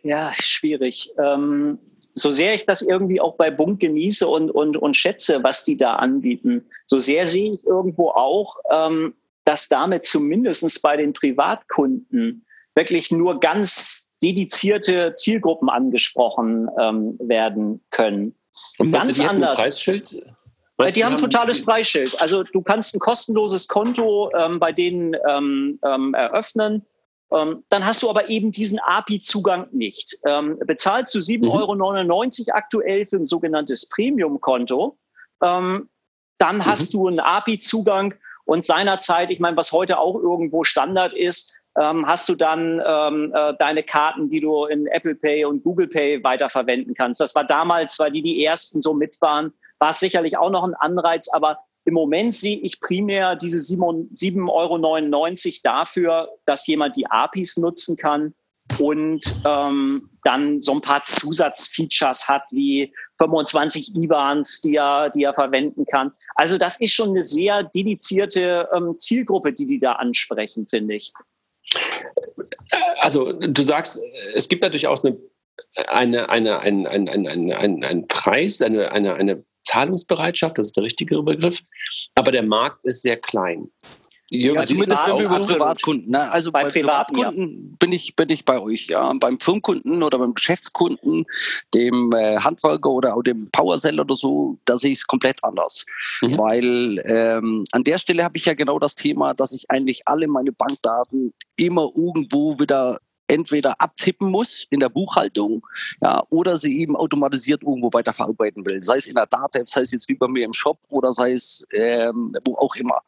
Ja, 0.02 0.32
schwierig. 0.34 1.10
Ähm, 1.22 1.78
so 2.14 2.30
sehr 2.30 2.54
ich 2.54 2.66
das 2.66 2.82
irgendwie 2.82 3.20
auch 3.20 3.36
bei 3.36 3.50
Bunk 3.50 3.80
genieße 3.80 4.26
und, 4.26 4.50
und, 4.50 4.76
und 4.76 4.94
schätze, 4.94 5.42
was 5.42 5.64
die 5.64 5.76
da 5.76 5.96
anbieten, 5.96 6.66
so 6.86 6.98
sehr 6.98 7.26
sehe 7.26 7.54
ich 7.54 7.66
irgendwo 7.66 8.10
auch, 8.10 8.56
ähm, 8.70 9.14
dass 9.44 9.68
damit 9.68 10.04
zumindest 10.04 10.82
bei 10.82 10.96
den 10.96 11.12
Privatkunden 11.12 12.44
wirklich 12.74 13.10
nur 13.10 13.40
ganz 13.40 14.12
dedizierte 14.22 15.14
Zielgruppen 15.14 15.68
angesprochen 15.68 16.68
ähm, 16.78 17.16
werden 17.20 17.80
können. 17.90 18.34
Und 18.78 18.92
ganz 18.92 19.18
anders. 19.20 19.56
Preisschild? 19.56 20.22
Weißt, 20.78 20.96
die 20.96 21.04
haben 21.04 21.14
ein 21.14 21.20
totales 21.20 21.64
Preisschild. 21.64 22.20
Also 22.20 22.44
du 22.44 22.62
kannst 22.62 22.94
ein 22.94 23.00
kostenloses 23.00 23.66
Konto 23.66 24.30
ähm, 24.32 24.60
bei 24.60 24.70
denen 24.70 25.16
ähm, 25.28 25.80
ähm, 25.84 26.14
eröffnen. 26.14 26.86
Ähm, 27.32 27.64
dann 27.68 27.84
hast 27.84 28.02
du 28.02 28.08
aber 28.08 28.30
eben 28.30 28.52
diesen 28.52 28.78
API-Zugang 28.78 29.66
nicht. 29.72 30.16
Ähm, 30.24 30.56
bezahlst 30.64 31.14
du 31.16 31.18
7,99 31.18 32.04
mhm. 32.04 32.10
Euro 32.10 32.56
aktuell 32.56 33.04
für 33.04 33.16
ein 33.16 33.26
sogenanntes 33.26 33.88
Premium-Konto, 33.88 34.96
ähm, 35.42 35.88
dann 36.38 36.56
mhm. 36.58 36.66
hast 36.66 36.94
du 36.94 37.08
einen 37.08 37.20
API-Zugang 37.20 38.14
und 38.44 38.64
seinerzeit, 38.64 39.30
ich 39.30 39.40
meine, 39.40 39.56
was 39.56 39.72
heute 39.72 39.98
auch 39.98 40.14
irgendwo 40.14 40.64
Standard 40.64 41.12
ist, 41.12 41.54
hast 41.76 42.28
du 42.28 42.34
dann 42.34 42.82
ähm, 42.84 43.32
äh, 43.32 43.54
deine 43.60 43.84
Karten, 43.84 44.28
die 44.28 44.40
du 44.40 44.64
in 44.64 44.88
Apple 44.88 45.14
Pay 45.14 45.44
und 45.44 45.62
Google 45.62 45.86
Pay 45.86 46.24
weiterverwenden 46.24 46.92
kannst. 46.92 47.20
Das 47.20 47.36
war 47.36 47.44
damals, 47.44 48.00
weil 48.00 48.10
die 48.10 48.22
die 48.22 48.44
ersten 48.44 48.80
so 48.80 48.94
mit 48.94 49.16
waren, 49.20 49.52
war 49.78 49.90
es 49.90 50.00
sicherlich 50.00 50.36
auch 50.36 50.50
noch 50.50 50.64
ein 50.64 50.74
Anreiz, 50.74 51.28
aber 51.28 51.58
im 51.84 51.94
Moment 51.94 52.34
sehe 52.34 52.58
ich 52.58 52.80
primär 52.80 53.34
diese 53.36 53.58
7,99 53.58 54.50
Euro 54.50 55.58
dafür, 55.62 56.28
dass 56.44 56.66
jemand 56.66 56.96
die 56.96 57.06
APIs 57.06 57.56
nutzen 57.56 57.96
kann 57.96 58.34
und 58.78 59.22
ähm, 59.46 60.10
dann 60.22 60.60
so 60.60 60.72
ein 60.72 60.82
paar 60.82 61.02
Zusatzfeatures 61.02 62.28
hat 62.28 62.42
wie 62.50 62.92
25 63.18 63.96
IBANs, 63.96 64.60
die 64.60 64.76
er, 64.76 65.08
die 65.08 65.22
er 65.22 65.32
verwenden 65.32 65.86
kann. 65.86 66.12
Also 66.34 66.58
das 66.58 66.78
ist 66.80 66.92
schon 66.92 67.10
eine 67.10 67.22
sehr 67.22 67.62
dedizierte 67.62 68.68
ähm, 68.74 68.96
Zielgruppe, 68.98 69.54
die 69.54 69.66
die 69.66 69.78
da 69.78 69.92
ansprechen, 69.92 70.66
finde 70.66 70.96
ich. 70.96 71.12
Also 73.00 73.32
du 73.32 73.62
sagst, 73.62 73.98
es 74.34 74.48
gibt 74.48 74.62
natürlich 74.62 74.86
auch 74.86 75.02
eine 75.02 75.16
eine, 75.88 76.28
eine, 76.28 76.60
ein, 76.60 76.86
ein, 76.86 77.08
ein, 77.08 77.26
ein, 77.26 77.52
ein, 77.52 77.84
ein 77.84 78.06
Preis, 78.06 78.62
eine, 78.62 78.92
eine, 78.92 79.14
eine 79.14 79.44
Zahlungsbereitschaft, 79.60 80.58
das 80.58 80.66
ist 80.66 80.76
der 80.76 80.84
richtige 80.84 81.22
Begriff, 81.22 81.62
aber 82.14 82.32
der 82.32 82.42
Markt 82.42 82.84
ist 82.84 83.02
sehr 83.02 83.16
klein. 83.16 83.70
Ja, 84.30 84.62
zumindest 84.62 85.06
wenn 85.06 85.16
wir 85.16 85.24
über 85.24 85.40
Privatkunden. 85.40 86.10
Ne? 86.10 86.30
Also 86.30 86.52
bei, 86.52 86.64
bei 86.64 86.70
Privatkunden 86.70 87.70
ja. 87.70 87.76
bin, 87.78 87.92
ich, 87.92 88.14
bin 88.14 88.28
ich 88.28 88.44
bei 88.44 88.60
euch. 88.60 88.88
Ja. 88.88 89.10
Beim 89.14 89.40
Firmenkunden 89.40 90.02
oder 90.02 90.18
beim 90.18 90.34
Geschäftskunden, 90.34 91.24
dem 91.74 92.10
äh, 92.12 92.36
Handwerker 92.36 92.90
oder 92.90 93.16
auch 93.16 93.22
dem 93.22 93.48
Powercell 93.52 93.98
oder 93.98 94.14
so, 94.14 94.58
da 94.66 94.76
sehe 94.76 94.92
ich 94.92 94.98
es 94.98 95.06
komplett 95.06 95.42
anders. 95.42 95.86
Mhm. 96.20 96.38
Weil 96.38 97.02
ähm, 97.06 97.64
an 97.72 97.84
der 97.84 97.96
Stelle 97.96 98.22
habe 98.22 98.36
ich 98.36 98.44
ja 98.44 98.52
genau 98.52 98.78
das 98.78 98.96
Thema, 98.96 99.32
dass 99.32 99.52
ich 99.52 99.70
eigentlich 99.70 100.06
alle 100.06 100.28
meine 100.28 100.52
Bankdaten 100.52 101.32
immer 101.56 101.88
irgendwo 101.96 102.60
wieder 102.60 103.00
entweder 103.28 103.80
abtippen 103.80 104.30
muss 104.30 104.66
in 104.70 104.80
der 104.80 104.88
Buchhaltung 104.88 105.66
ja, 106.00 106.22
oder 106.30 106.56
sie 106.56 106.80
eben 106.80 106.96
automatisiert 106.96 107.62
irgendwo 107.62 107.92
weiter 107.92 108.12
verarbeiten 108.12 108.66
will. 108.66 108.82
Sei 108.82 108.96
es 108.96 109.06
in 109.06 109.14
der 109.14 109.26
Datev, 109.26 109.66
sei 109.66 109.82
es 109.82 109.92
jetzt 109.92 110.08
wie 110.08 110.14
bei 110.14 110.28
mir 110.28 110.44
im 110.44 110.52
Shop 110.52 110.78
oder 110.88 111.12
sei 111.12 111.32
es 111.32 111.66
ähm, 111.72 112.34
wo 112.44 112.54
auch 112.56 112.74
immer. 112.76 112.98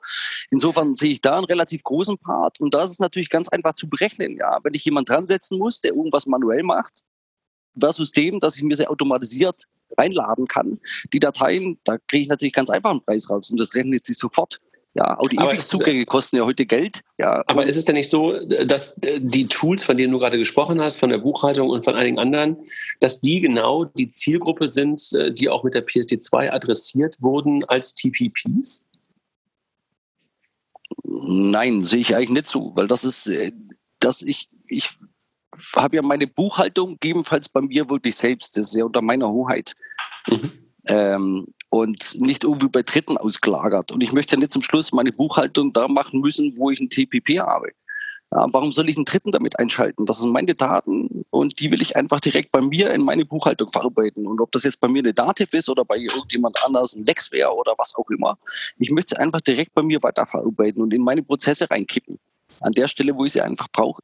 Insofern 0.50 0.94
sehe 0.94 1.12
ich 1.12 1.20
da 1.20 1.36
einen 1.36 1.46
relativ 1.46 1.82
großen 1.82 2.18
Part 2.18 2.60
und 2.60 2.74
das 2.74 2.90
ist 2.90 3.00
natürlich 3.00 3.30
ganz 3.30 3.48
einfach 3.48 3.74
zu 3.74 3.88
berechnen. 3.88 4.36
Ja. 4.36 4.58
Wenn 4.62 4.74
ich 4.74 4.84
jemanden 4.84 5.12
dran 5.12 5.26
setzen 5.26 5.58
muss, 5.58 5.80
der 5.80 5.94
irgendwas 5.94 6.26
manuell 6.26 6.62
macht, 6.62 7.04
versus 7.78 8.12
dem, 8.12 8.40
dass 8.40 8.56
ich 8.56 8.62
mir 8.62 8.74
sehr 8.74 8.90
automatisiert 8.90 9.64
reinladen 9.96 10.46
kann. 10.46 10.78
Die 11.12 11.18
Dateien, 11.18 11.78
da 11.84 11.98
kriege 11.98 12.22
ich 12.22 12.28
natürlich 12.28 12.52
ganz 12.52 12.70
einfach 12.70 12.90
einen 12.90 13.02
Preis 13.02 13.28
raus 13.28 13.50
und 13.50 13.58
das 13.58 13.74
rechnet 13.74 14.06
sich 14.06 14.18
sofort. 14.18 14.60
Ja, 14.94 15.16
auch 15.18 15.28
die 15.28 15.36
EPIX-Zugänge 15.36 16.04
kosten 16.04 16.36
ja 16.36 16.44
heute 16.44 16.66
Geld. 16.66 17.02
Ja. 17.18 17.44
Aber 17.46 17.64
ist 17.64 17.76
es 17.76 17.84
denn 17.84 17.94
nicht 17.94 18.08
so, 18.08 18.40
dass 18.64 18.96
die 19.00 19.46
Tools, 19.46 19.84
von 19.84 19.96
denen 19.96 20.12
du 20.12 20.18
gerade 20.18 20.36
gesprochen 20.36 20.80
hast, 20.80 20.98
von 20.98 21.10
der 21.10 21.18
Buchhaltung 21.18 21.70
und 21.70 21.84
von 21.84 21.94
einigen 21.94 22.18
anderen, 22.18 22.56
dass 22.98 23.20
die 23.20 23.40
genau 23.40 23.84
die 23.84 24.10
Zielgruppe 24.10 24.68
sind, 24.68 25.00
die 25.38 25.48
auch 25.48 25.62
mit 25.62 25.74
der 25.74 25.86
PSD2 25.86 26.50
adressiert 26.50 27.22
wurden 27.22 27.62
als 27.64 27.94
TPPs? 27.94 28.88
Nein, 31.04 31.84
sehe 31.84 32.00
ich 32.00 32.14
eigentlich 32.14 32.30
nicht 32.30 32.48
so, 32.48 32.72
weil 32.74 32.88
das 32.88 33.04
ist, 33.04 33.26
äh, 33.26 33.52
dass 34.00 34.22
ich, 34.22 34.48
ich 34.68 34.90
habe 35.76 35.96
ja 35.96 36.02
meine 36.02 36.26
Buchhaltung 36.26 36.98
gegebenenfalls 37.00 37.48
bei 37.48 37.60
mir 37.60 37.88
wirklich 37.90 38.16
selbst, 38.16 38.56
das 38.56 38.68
ist 38.68 38.74
ja 38.76 38.84
unter 38.84 39.02
meiner 39.02 39.28
Hoheit. 39.28 39.74
Mhm. 40.28 40.52
Ähm, 40.86 41.46
und 41.70 42.20
nicht 42.20 42.44
irgendwie 42.44 42.68
bei 42.68 42.82
Dritten 42.82 43.16
ausgelagert. 43.16 43.92
Und 43.92 44.00
ich 44.00 44.12
möchte 44.12 44.36
nicht 44.36 44.52
zum 44.52 44.62
Schluss 44.62 44.92
meine 44.92 45.12
Buchhaltung 45.12 45.72
da 45.72 45.88
machen 45.88 46.20
müssen, 46.20 46.56
wo 46.56 46.70
ich 46.70 46.80
ein 46.80 46.90
TPP 46.90 47.38
habe. 47.38 47.70
Ja, 48.32 48.46
warum 48.52 48.72
soll 48.72 48.88
ich 48.88 48.96
einen 48.96 49.06
Dritten 49.06 49.32
damit 49.32 49.58
einschalten? 49.58 50.06
Das 50.06 50.20
sind 50.20 50.30
meine 50.30 50.54
Daten 50.54 51.24
und 51.30 51.58
die 51.58 51.70
will 51.72 51.82
ich 51.82 51.96
einfach 51.96 52.20
direkt 52.20 52.52
bei 52.52 52.60
mir 52.60 52.90
in 52.92 53.02
meine 53.02 53.24
Buchhaltung 53.24 53.68
verarbeiten. 53.70 54.24
Und 54.26 54.40
ob 54.40 54.52
das 54.52 54.62
jetzt 54.62 54.80
bei 54.80 54.86
mir 54.86 55.00
eine 55.00 55.12
Dativ 55.12 55.52
ist 55.52 55.68
oder 55.68 55.84
bei 55.84 55.96
irgendjemand 55.96 56.56
anders 56.64 56.94
ein 56.94 57.04
Lexware 57.04 57.52
oder 57.52 57.74
was 57.78 57.94
auch 57.96 58.08
immer, 58.10 58.38
ich 58.78 58.90
möchte 58.92 59.16
sie 59.16 59.20
einfach 59.20 59.40
direkt 59.40 59.74
bei 59.74 59.82
mir 59.82 60.00
weiterverarbeiten 60.02 60.80
und 60.80 60.94
in 60.94 61.02
meine 61.02 61.24
Prozesse 61.24 61.68
reinkippen. 61.68 62.20
An 62.60 62.72
der 62.72 62.86
Stelle, 62.86 63.16
wo 63.16 63.24
ich 63.24 63.32
sie 63.32 63.40
einfach 63.40 63.68
brauche. 63.72 64.02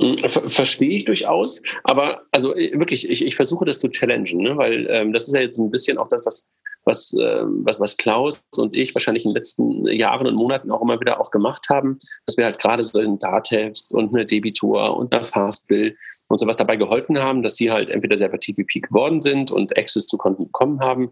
Hm, 0.00 0.18
ver 0.18 0.48
verstehe 0.48 0.96
ich 0.96 1.04
durchaus, 1.04 1.62
aber 1.84 2.22
also 2.30 2.54
äh, 2.54 2.78
wirklich, 2.78 3.08
ich, 3.10 3.24
ich 3.24 3.36
versuche 3.36 3.64
das 3.64 3.78
zu 3.78 3.88
challengen, 3.88 4.40
ne? 4.40 4.56
weil 4.56 4.86
ähm, 4.90 5.12
das 5.12 5.28
ist 5.28 5.34
ja 5.34 5.40
jetzt 5.40 5.58
ein 5.58 5.70
bisschen 5.70 5.98
auch 5.98 6.08
das, 6.08 6.24
was 6.24 6.52
was, 6.84 7.14
äh, 7.14 7.42
was, 7.44 7.80
was 7.80 7.96
Klaus 7.96 8.44
und 8.56 8.74
ich 8.74 8.94
wahrscheinlich 8.94 9.24
in 9.24 9.30
den 9.30 9.36
letzten 9.36 9.86
Jahren 9.86 10.26
und 10.26 10.34
Monaten 10.34 10.70
auch 10.70 10.82
immer 10.82 11.00
wieder 11.00 11.20
auch 11.20 11.30
gemacht 11.30 11.68
haben, 11.68 11.96
dass 12.26 12.36
wir 12.36 12.44
halt 12.44 12.58
gerade 12.58 12.82
so 12.82 13.00
in 13.00 13.18
Datev 13.18 13.78
und 13.92 14.14
eine 14.14 14.26
Debitor 14.26 14.96
und 14.96 15.12
eine 15.14 15.24
Fastbill 15.24 15.96
und 16.28 16.38
sowas 16.38 16.56
dabei 16.56 16.76
geholfen 16.76 17.18
haben, 17.18 17.42
dass 17.42 17.56
sie 17.56 17.70
halt 17.70 17.90
entweder 17.90 18.16
selber 18.16 18.38
TPP 18.38 18.80
geworden 18.80 19.20
sind 19.20 19.50
und 19.50 19.76
Access 19.78 20.06
zu 20.06 20.16
Konten 20.16 20.44
bekommen 20.44 20.80
haben 20.80 21.10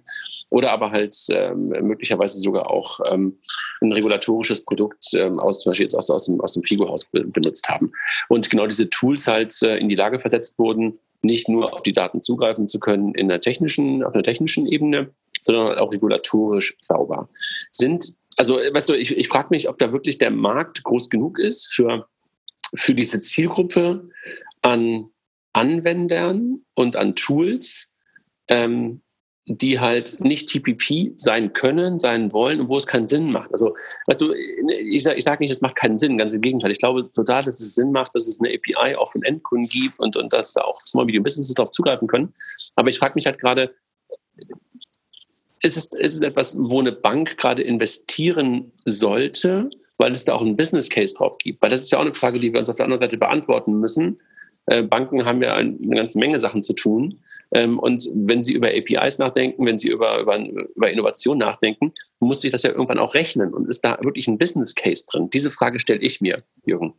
oder 0.50 0.72
aber 0.72 0.90
halt 0.90 1.16
ähm, 1.30 1.68
möglicherweise 1.68 2.38
sogar 2.38 2.70
auch 2.70 3.00
ähm, 3.10 3.38
ein 3.80 3.92
regulatorisches 3.92 4.64
Produkt 4.64 5.14
ähm, 5.14 5.38
aus, 5.38 5.60
zum 5.60 5.70
Beispiel 5.70 5.84
jetzt 5.84 5.94
aus, 5.94 6.10
aus 6.10 6.26
dem, 6.26 6.40
aus 6.40 6.54
dem 6.54 6.62
FIGO-Haus 6.64 7.06
benutzt 7.12 7.68
haben. 7.68 7.92
Und 8.28 8.50
genau 8.50 8.66
diese 8.66 8.88
Tools 8.90 9.26
halt 9.26 9.54
äh, 9.62 9.76
in 9.76 9.88
die 9.88 9.94
Lage 9.94 10.20
versetzt 10.20 10.58
wurden, 10.58 10.98
nicht 11.22 11.48
nur 11.48 11.74
auf 11.74 11.82
die 11.82 11.92
Daten 11.92 12.22
zugreifen 12.22 12.66
zu 12.66 12.80
können 12.80 13.14
in 13.14 13.28
der 13.28 13.40
technischen, 13.40 14.02
auf 14.02 14.14
einer 14.14 14.22
technischen 14.22 14.66
Ebene, 14.66 15.10
sondern 15.42 15.78
auch 15.78 15.92
regulatorisch 15.92 16.76
sauber. 16.80 17.28
Sind, 17.70 18.14
also 18.36 18.56
weißt 18.56 18.88
du, 18.88 18.94
ich, 18.94 19.16
ich 19.16 19.28
frage 19.28 19.48
mich, 19.50 19.68
ob 19.68 19.78
da 19.78 19.92
wirklich 19.92 20.18
der 20.18 20.30
Markt 20.30 20.84
groß 20.84 21.10
genug 21.10 21.38
ist 21.38 21.72
für, 21.72 22.06
für 22.74 22.94
diese 22.94 23.20
Zielgruppe 23.20 24.08
an 24.62 25.10
Anwendern 25.52 26.64
und 26.74 26.96
an 26.96 27.16
Tools, 27.16 27.92
ähm, 28.48 29.02
die 29.46 29.80
halt 29.80 30.20
nicht 30.20 30.48
TPP 30.48 31.12
sein 31.16 31.52
können, 31.52 31.98
sein 31.98 32.32
wollen 32.32 32.60
und 32.60 32.68
wo 32.68 32.76
es 32.76 32.86
keinen 32.86 33.08
Sinn 33.08 33.32
macht. 33.32 33.50
Also, 33.52 33.74
weißt 34.06 34.20
du, 34.20 34.32
ich 34.32 35.02
sage 35.02 35.20
sag 35.20 35.40
nicht, 35.40 35.50
es 35.50 35.60
macht 35.60 35.74
keinen 35.74 35.98
Sinn, 35.98 36.18
ganz 36.18 36.34
im 36.34 36.40
Gegenteil. 36.40 36.70
Ich 36.70 36.78
glaube 36.78 37.10
total, 37.12 37.42
dass 37.42 37.58
es 37.58 37.74
Sinn 37.74 37.90
macht, 37.90 38.14
dass 38.14 38.28
es 38.28 38.40
eine 38.40 38.54
API 38.54 38.94
auch 38.94 39.10
von 39.10 39.22
Endkunden 39.22 39.68
gibt 39.68 39.98
und, 39.98 40.16
und 40.16 40.32
dass 40.32 40.52
da 40.52 40.60
auch 40.60 40.76
Small 40.76 41.06
Medium 41.06 41.24
Businesses 41.24 41.54
darauf 41.54 41.70
zugreifen 41.70 42.06
können. 42.06 42.32
Aber 42.76 42.90
ich 42.90 42.98
frage 42.98 43.14
mich 43.16 43.26
halt 43.26 43.40
gerade, 43.40 43.74
ist 45.62 45.76
es, 45.76 45.86
ist 45.86 46.14
es 46.16 46.20
etwas, 46.22 46.56
wo 46.58 46.80
eine 46.80 46.92
Bank 46.92 47.36
gerade 47.36 47.62
investieren 47.62 48.72
sollte, 48.84 49.68
weil 49.98 50.12
es 50.12 50.24
da 50.24 50.34
auch 50.34 50.40
einen 50.40 50.56
Business 50.56 50.88
Case 50.88 51.14
drauf 51.14 51.38
gibt? 51.38 51.62
Weil 51.62 51.70
das 51.70 51.82
ist 51.82 51.92
ja 51.92 51.98
auch 51.98 52.02
eine 52.02 52.14
Frage, 52.14 52.40
die 52.40 52.52
wir 52.52 52.60
uns 52.60 52.70
auf 52.70 52.76
der 52.76 52.84
anderen 52.84 53.02
Seite 53.02 53.18
beantworten 53.18 53.78
müssen. 53.78 54.16
Äh, 54.66 54.82
Banken 54.82 55.24
haben 55.24 55.42
ja 55.42 55.54
eine 55.54 55.96
ganze 55.96 56.18
Menge 56.18 56.38
Sachen 56.38 56.62
zu 56.62 56.72
tun. 56.72 57.18
Ähm, 57.52 57.78
und 57.78 58.08
wenn 58.14 58.42
sie 58.42 58.54
über 58.54 58.68
APIs 58.68 59.18
nachdenken, 59.18 59.66
wenn 59.66 59.78
sie 59.78 59.88
über, 59.88 60.20
über, 60.20 60.38
über 60.38 60.90
Innovation 60.90 61.38
nachdenken, 61.38 61.92
muss 62.20 62.40
sich 62.40 62.52
das 62.52 62.62
ja 62.62 62.70
irgendwann 62.70 62.98
auch 62.98 63.14
rechnen. 63.14 63.52
Und 63.52 63.68
ist 63.68 63.84
da 63.84 63.98
wirklich 64.02 64.28
ein 64.28 64.38
Business 64.38 64.74
Case 64.74 65.04
drin? 65.10 65.28
Diese 65.30 65.50
Frage 65.50 65.78
stelle 65.78 66.00
ich 66.00 66.20
mir, 66.20 66.42
Jürgen. 66.64 66.94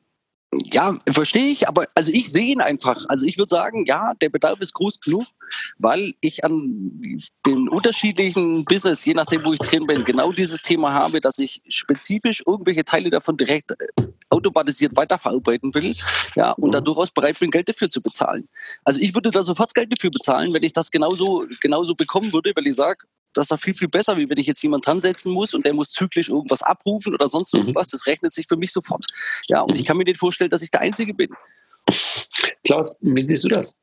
Ja, 0.54 0.98
verstehe 1.10 1.50
ich, 1.50 1.68
aber 1.70 1.86
also 1.96 2.12
ich 2.12 2.30
sehe 2.30 2.48
ihn 2.48 2.62
einfach. 2.62 3.06
Also 3.08 3.26
ich 3.26 3.38
würde 3.38 3.50
sagen, 3.50 3.86
ja, 3.86 4.14
der 4.22 4.28
Bedarf 4.28 4.60
ist 4.60 4.74
groß 4.74 5.00
genug, 5.00 5.26
weil 5.78 6.14
ich 6.20 6.44
an 6.44 6.92
den 7.46 7.70
unterschiedlichen 7.70 8.66
Business, 8.66 9.06
je 9.06 9.14
nachdem, 9.14 9.46
wo 9.46 9.54
ich 9.54 9.60
drin 9.60 9.88
bin, 9.88 10.04
genau 10.04 10.34
dieses 10.34 10.62
Thema 10.62 10.92
habe, 10.92 11.22
dass 11.22 11.40
ich 11.40 11.62
spezifisch 11.70 12.44
irgendwelche 12.46 12.84
Teile 12.84 13.10
davon 13.10 13.38
direkt 13.38 13.72
äh, 13.72 14.04
automatisiert 14.30 14.96
weiterverarbeiten 14.98 15.74
will, 15.74 15.96
ja, 16.36 16.52
und 16.52 16.74
da 16.74 16.82
durchaus 16.82 17.12
bereit 17.12 17.40
bin, 17.40 17.52
Geld 17.52 17.70
dafür 17.70 17.90
zu 17.90 18.02
bezahlen. 18.02 18.50
Also 18.84 19.00
ich 19.00 19.16
würde 19.16 19.32
da 19.32 19.44
sofort 19.44 19.74
Geld 19.74 19.92
dafür 19.92 20.12
bezahlen, 20.12 20.54
wenn 20.54 20.64
ich 20.64 20.74
das 20.74 20.92
genauso, 20.92 21.46
genauso 21.62 21.96
bekommen 21.96 22.34
würde, 22.34 22.52
weil 22.56 22.68
ich 22.68 22.76
sage, 22.76 23.06
das 23.34 23.44
ist 23.44 23.52
doch 23.52 23.60
viel, 23.60 23.74
viel 23.74 23.88
besser, 23.88 24.18
wie 24.18 24.30
wenn 24.30 24.38
ich 24.38 24.48
jetzt 24.48 24.62
jemanden 24.62 24.86
dran 24.86 25.00
setzen 25.00 25.32
muss 25.32 25.54
und 25.54 25.66
der 25.66 25.74
muss 25.74 25.92
zyklisch 25.92 26.30
irgendwas 26.30 26.64
abrufen 26.64 27.14
oder 27.14 27.28
sonst 27.28 27.54
mhm. 27.54 27.62
irgendwas. 27.62 27.88
Das 27.88 28.08
rechnet 28.08 28.34
sich 28.34 28.48
für 28.48 28.58
mich 28.58 28.72
sofort. 28.72 29.06
Ja, 29.48 29.62
und 29.62 29.76
ich 29.76 29.86
kann 29.86 29.98
mir 29.98 30.04
nicht 30.04 30.20
vorstellen, 30.20 30.50
dass 30.50 30.64
ich 30.64 30.72
der 30.72 30.82
Einzige 30.82 31.14
bin. 31.14 31.30
Klaus, 32.66 32.98
wie 33.02 33.22
siehst 33.22 33.44
du 33.44 33.50
das? 33.50 33.80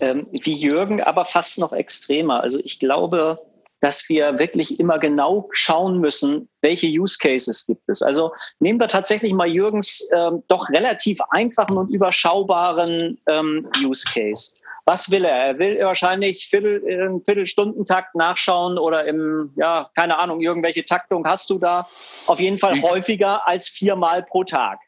Ähm, 0.00 0.26
wie 0.30 0.54
Jürgen, 0.54 1.00
aber 1.00 1.24
fast 1.24 1.58
noch 1.58 1.72
extremer. 1.72 2.40
Also 2.40 2.58
ich 2.64 2.80
glaube, 2.80 3.38
dass 3.80 4.08
wir 4.08 4.38
wirklich 4.38 4.80
immer 4.80 4.98
genau 4.98 5.48
schauen 5.52 6.00
müssen, 6.00 6.48
welche 6.62 6.86
Use 6.86 7.18
Cases 7.20 7.66
gibt 7.66 7.86
es. 7.88 8.00
Also 8.00 8.32
nehmen 8.58 8.80
wir 8.80 8.88
tatsächlich 8.88 9.34
mal 9.34 9.46
Jürgens 9.46 10.08
ähm, 10.14 10.42
doch 10.48 10.70
relativ 10.70 11.18
einfachen 11.30 11.76
und 11.76 11.90
überschaubaren 11.90 13.20
ähm, 13.28 13.68
Use 13.84 14.04
Case. 14.06 14.56
Was 14.86 15.10
will 15.10 15.24
er? 15.24 15.36
Er 15.36 15.58
will 15.58 15.78
wahrscheinlich 15.80 16.46
Viertel, 16.46 16.82
im 16.82 17.24
Viertelstundentakt 17.24 18.14
nachschauen 18.14 18.76
oder 18.78 19.06
im, 19.06 19.50
ja, 19.56 19.90
keine 19.94 20.18
Ahnung, 20.18 20.40
irgendwelche 20.40 20.84
Taktung 20.84 21.26
hast 21.26 21.48
du 21.48 21.58
da. 21.58 21.88
Auf 22.26 22.38
jeden 22.38 22.58
Fall 22.58 22.80
häufiger 22.82 23.48
als 23.48 23.68
viermal 23.68 24.22
pro 24.22 24.44
Tag 24.44 24.80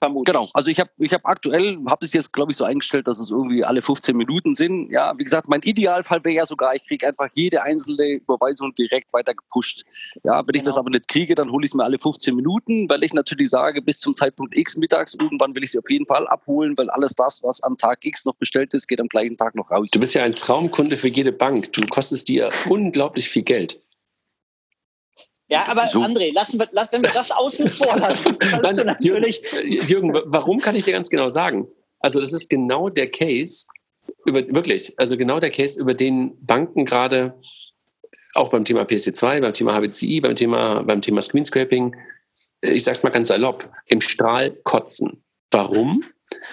vermutlich. 0.00 0.34
Genau, 0.34 0.48
also 0.54 0.70
ich 0.70 0.80
habe 0.80 0.90
ich 0.98 1.12
hab 1.12 1.26
aktuell, 1.26 1.78
habe 1.88 2.04
es 2.04 2.12
jetzt 2.12 2.32
glaube 2.32 2.50
ich 2.50 2.56
so 2.56 2.64
eingestellt, 2.64 3.06
dass 3.06 3.20
es 3.20 3.30
irgendwie 3.30 3.64
alle 3.64 3.82
15 3.82 4.16
Minuten 4.16 4.52
sind. 4.52 4.90
Ja, 4.90 5.16
wie 5.16 5.24
gesagt, 5.24 5.48
mein 5.48 5.60
Idealfall 5.62 6.24
wäre 6.24 6.34
ja 6.34 6.46
sogar, 6.46 6.74
ich 6.74 6.84
kriege 6.86 7.06
einfach 7.06 7.28
jede 7.34 7.62
einzelne 7.62 8.14
Überweisung 8.14 8.74
direkt 8.74 9.12
weiter 9.12 9.34
gepusht. 9.34 9.84
Ja, 10.24 10.38
wenn 10.38 10.46
genau. 10.46 10.56
ich 10.56 10.62
das 10.62 10.74
genau. 10.74 10.80
aber 10.80 10.90
nicht 10.90 11.08
kriege, 11.08 11.34
dann 11.34 11.50
hole 11.50 11.64
ich 11.64 11.70
es 11.70 11.74
mir 11.74 11.84
alle 11.84 11.98
15 11.98 12.34
Minuten, 12.34 12.88
weil 12.88 13.04
ich 13.04 13.12
natürlich 13.12 13.50
sage, 13.50 13.82
bis 13.82 14.00
zum 14.00 14.14
Zeitpunkt 14.14 14.56
X 14.56 14.76
mittags, 14.76 15.14
irgendwann 15.14 15.54
will 15.54 15.62
ich 15.62 15.72
sie 15.72 15.78
auf 15.78 15.88
jeden 15.88 16.06
Fall 16.06 16.26
abholen, 16.28 16.76
weil 16.76 16.90
alles 16.90 17.14
das, 17.14 17.42
was 17.42 17.62
am 17.62 17.76
Tag 17.76 18.04
X 18.04 18.24
noch 18.24 18.34
bestellt 18.34 18.74
ist, 18.74 18.88
geht 18.88 19.00
am 19.00 19.08
gleichen 19.08 19.36
Tag 19.36 19.54
noch 19.54 19.70
raus. 19.70 19.90
Du 19.90 20.00
bist 20.00 20.14
ja 20.14 20.22
ein 20.22 20.34
Traumkunde 20.34 20.96
für 20.96 21.08
jede 21.08 21.32
Bank. 21.32 21.72
Du 21.72 21.82
kostest 21.86 22.28
dir 22.28 22.50
unglaublich 22.68 23.28
viel 23.28 23.42
Geld. 23.42 23.80
Ja, 25.50 25.66
aber 25.66 25.86
so. 25.88 26.00
André, 26.00 26.32
lassen 26.32 26.60
wir, 26.60 26.68
lass, 26.70 26.92
wenn 26.92 27.02
wir 27.02 27.10
das 27.10 27.32
außen 27.32 27.68
vor 27.70 27.96
lassen, 27.98 28.38
kannst 28.62 28.78
du 28.78 28.84
natürlich. 28.84 29.42
Jürgen, 29.88 30.14
warum 30.26 30.60
kann 30.60 30.76
ich 30.76 30.84
dir 30.84 30.92
ganz 30.92 31.10
genau 31.10 31.28
sagen? 31.28 31.66
Also, 31.98 32.20
das 32.20 32.32
ist 32.32 32.48
genau 32.48 32.88
der 32.88 33.10
Case, 33.10 33.66
über, 34.24 34.46
wirklich, 34.54 34.94
also 34.96 35.16
genau 35.16 35.40
der 35.40 35.50
Case, 35.50 35.78
über 35.78 35.92
den 35.92 36.36
Banken 36.46 36.84
gerade 36.84 37.34
auch 38.34 38.50
beim 38.50 38.64
Thema 38.64 38.82
PSD2, 38.82 39.40
beim 39.40 39.52
Thema 39.52 39.74
HBCI, 39.74 40.20
beim 40.20 40.36
Thema, 40.36 40.82
beim 40.82 41.00
Thema 41.00 41.20
Screenscraping, 41.20 41.96
ich 42.62 42.84
sag's 42.84 43.02
mal 43.02 43.10
ganz 43.10 43.28
salopp, 43.28 43.68
im 43.86 44.00
Strahl 44.00 44.52
kotzen. 44.62 45.22
Warum? 45.50 46.04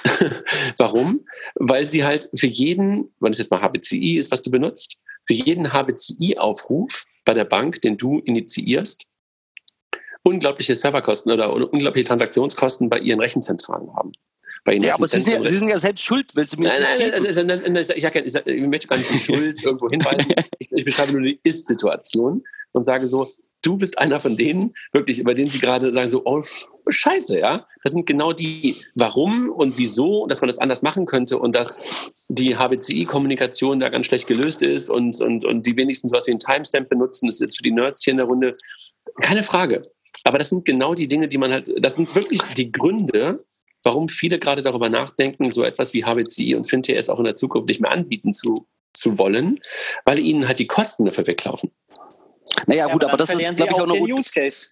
Warum? 0.78 1.24
Weil 1.54 1.88
sie 1.88 2.04
halt 2.04 2.30
für 2.36 2.48
jeden, 2.48 3.14
wenn 3.20 3.32
es 3.32 3.38
jetzt 3.38 3.52
mal 3.52 3.62
HBCI 3.62 4.18
ist, 4.18 4.32
was 4.32 4.42
du 4.42 4.50
benutzt, 4.50 4.98
für 5.28 5.34
jeden 5.34 5.72
HBCI-Aufruf 5.74 7.06
bei 7.26 7.34
der 7.34 7.46
Bank, 7.46 7.82
den 7.82 7.98
du 7.98 8.20
initiierst, 8.20 9.08
unglaubliche 10.24 10.76
Serverkosten 10.76 11.32
oder 11.32 11.54
unglaubliche 11.54 12.08
Transaktionskosten 12.08 12.90
bei 12.90 13.00
ihren 13.00 13.20
Rechenzentralen 13.20 13.94
haben. 13.96 14.14
ja, 14.68 14.96
aber 14.96 15.08
Sie 15.08 15.20
sind 15.20 15.34
ja, 15.34 15.44
Sie 15.44 15.58
sind 15.58 15.70
ja, 15.70 15.78
selbst 15.78 16.04
schuld, 16.04 16.36
willst 16.36 16.56
du 16.56 16.62
mir 16.62 16.68
Nein, 16.68 17.12
nein, 17.12 17.24
nein, 17.24 17.46
nein, 17.48 17.74
nein, 17.74 17.76
ich, 17.96 18.02
sag, 18.02 18.16
ich, 18.16 18.32
sag, 18.32 18.48
ich 18.48 18.68
möchte 18.68 18.88
gar 18.88 18.98
nicht 18.98 19.10
die 19.10 19.20
Schuld 19.20 19.64
irgendwo 19.64 19.90
hinweisen. 19.90 20.34
Ich, 20.60 20.72
ich 20.72 20.86
beschreibe 20.86 21.14
nur 21.14 21.22
die 21.22 21.40
Ist-Situation 21.44 22.44
und 22.74 22.84
sage 22.84 23.08
so, 23.08 23.30
du 23.62 23.78
bist 23.78 23.98
einer 23.98 24.20
von 24.20 24.38
denen, 24.38 24.74
wirklich, 24.92 25.20
über 25.20 25.34
den 25.34 25.50
sie 25.50 25.60
gerade 25.60 25.94
sagen, 25.94 26.08
so, 26.08 26.24
oh, 26.26 26.42
scheiße, 26.88 27.40
ja. 27.40 27.66
Das 27.84 27.92
sind 27.94 28.06
genau 28.06 28.34
die, 28.34 28.76
warum 28.96 29.50
und 29.50 29.78
wieso, 29.78 30.28
dass 30.28 30.42
man 30.42 30.48
das 30.48 30.60
anders 30.60 30.82
machen 30.82 31.06
könnte 31.06 31.38
und 31.38 31.56
dass 31.56 31.80
die 32.30 32.56
HBCI-Kommunikation 32.58 33.80
da 33.80 33.90
ganz 33.90 34.08
schlecht 34.08 34.28
gelöst 34.28 34.62
ist 34.62 34.90
und, 34.90 35.20
und, 35.22 35.46
und 35.46 35.66
die 35.66 35.76
wenigstens 35.76 36.12
was 36.12 36.28
wie 36.28 36.32
ein 36.32 36.40
Timestamp 36.40 36.90
benutzen. 36.90 37.28
Das 37.28 37.36
ist 37.36 37.42
jetzt 37.42 37.58
für 37.58 37.64
die 37.64 37.72
Nerds 37.72 38.04
hier 38.04 38.12
in 38.12 38.18
der 38.18 38.28
Runde. 38.28 38.58
Keine 39.22 39.44
Frage. 39.44 39.90
Aber 40.24 40.38
das 40.38 40.50
sind 40.50 40.66
genau 40.66 40.94
die 40.94 41.08
Dinge, 41.08 41.28
die 41.28 41.38
man 41.38 41.52
halt, 41.52 41.72
das 41.80 41.96
sind 41.96 42.14
wirklich 42.16 42.42
die 42.56 42.72
Gründe, 42.72 43.46
warum 43.84 44.10
viele 44.10 44.40
gerade 44.40 44.62
darüber 44.62 44.90
nachdenken, 44.90 45.52
so 45.52 45.64
etwas 45.64 45.94
wie 45.94 46.04
HBCI 46.04 46.56
und 46.56 46.66
FinTS 46.66 47.10
auch 47.10 47.20
in 47.20 47.26
der 47.26 47.36
Zukunft 47.36 47.68
nicht 47.70 47.80
mehr 47.80 47.92
anbieten 47.92 48.34
zu, 48.34 48.68
zu 48.94 49.18
wollen, 49.18 49.60
weil 50.06 50.20
ihnen 50.20 50.48
halt 50.48 50.60
die 50.60 50.68
Kosten 50.68 51.06
dafür 51.06 51.28
weglaufen. 51.28 51.72
Naja, 52.68 52.88
ja, 52.88 52.94
gut, 52.94 53.04
aber, 53.04 53.14
aber 53.14 53.18
das 53.18 53.34
ist, 53.34 53.56
glaube 53.56 53.72
ich, 53.72 53.80
auch 53.80 53.88
noch. 53.88 53.96
Use 53.96 54.32
Case. 54.34 54.68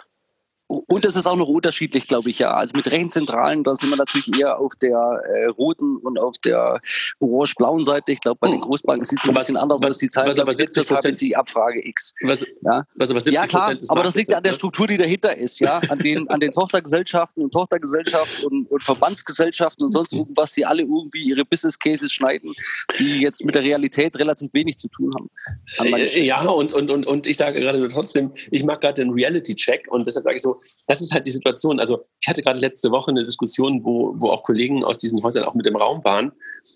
Und 0.68 1.06
das 1.06 1.16
ist 1.16 1.28
auch 1.28 1.36
noch 1.36 1.48
unterschiedlich, 1.48 2.08
glaube 2.08 2.32
ich, 2.32 2.40
ja. 2.40 2.56
Also 2.56 2.76
mit 2.76 2.90
Rechenzentralen, 2.90 3.64
da 3.64 3.76
sind 3.76 3.92
wir 3.92 3.98
natürlich 3.98 4.40
eher 4.40 4.60
auf 4.60 4.74
der 4.82 5.22
äh, 5.28 5.46
roten 5.46 5.98
und 5.98 6.20
auf 6.20 6.38
der 6.40 6.82
orange-blauen 7.20 7.84
Seite. 7.84 8.12
Ich 8.12 8.20
glaube, 8.20 8.40
bei 8.42 8.48
den 8.48 8.56
hm. 8.56 8.62
Großbanken 8.62 9.06
sieht 9.06 9.20
es 9.22 9.30
ein 9.30 9.36
bisschen 9.36 9.58
anders 9.58 9.84
aus. 9.84 9.98
Die 9.98 10.10
Zahlen 10.10 10.30
was 10.30 10.40
aber 10.40 10.54
70 10.54 10.90
HBC 10.90 11.36
Abfrage 11.36 11.88
X. 11.88 12.14
Was, 12.22 12.44
ja, 12.64 12.84
was 12.96 13.12
aber 13.12 13.22
70 13.22 13.34
ja 13.34 13.46
klar, 13.46 13.76
aber 13.90 14.04
das 14.04 14.16
liegt 14.16 14.32
ja 14.32 14.38
an 14.38 14.44
der 14.44 14.54
Struktur, 14.54 14.88
die 14.88 14.98
dahinter 14.98 15.38
ist, 15.38 15.60
ja. 15.60 15.82
An 15.90 16.00
den, 16.00 16.28
an 16.30 16.40
den 16.40 16.52
Tochtergesellschaften 16.52 17.44
und 17.44 17.52
Tochtergesellschaften 17.52 18.46
und, 18.46 18.72
und 18.72 18.84
Verbandsgesellschaften 18.84 19.86
und 19.86 19.92
sonst 19.92 20.14
hm. 20.14 20.22
irgendwas, 20.22 20.54
die 20.54 20.66
alle 20.66 20.82
irgendwie 20.82 21.26
ihre 21.26 21.46
Business 21.46 21.78
Cases 21.78 22.12
schneiden, 22.12 22.54
die 22.98 23.22
jetzt 23.22 23.46
mit 23.46 23.54
der 23.54 23.62
Realität 23.62 24.18
relativ 24.18 24.52
wenig 24.56 24.78
zu 24.78 24.88
tun 24.88 25.14
haben. 25.14 25.30
Äh, 25.94 26.24
ja, 26.24 26.42
und, 26.42 26.74
und, 26.74 26.90
und, 26.90 27.06
und 27.06 27.28
ich 27.28 27.38
sage 27.38 27.60
gerade 27.60 27.78
nur 27.78 27.90
trotzdem, 27.90 28.32
ich 28.50 28.64
mache 28.64 28.80
gerade 28.80 29.04
den 29.04 29.12
Reality-Check 29.12 29.88
und 29.90 30.08
deshalb 30.08 30.24
sage 30.24 30.38
ich 30.38 30.42
so, 30.42 30.55
das 30.88 31.02
ist 31.02 31.14
halt 31.14 31.26
die 31.26 31.32
Situation. 31.32 31.80
Also 31.80 32.06
ich 32.20 32.28
hatte 32.28 32.42
gerade 32.42 32.60
letzte 32.60 32.92
Woche 32.92 33.12
eine 33.12 33.26
Diskussion, 33.26 33.84
wo, 33.84 34.14
wo 34.18 34.30
auch 34.30 34.44
Kollegen 34.44 34.84
aus 34.84 34.98
diesen 34.98 35.22
Häusern 35.24 35.44
auch 35.44 35.56
mit 35.56 35.66
im 35.66 35.76
Raum 35.76 36.04
waren. 36.04 36.32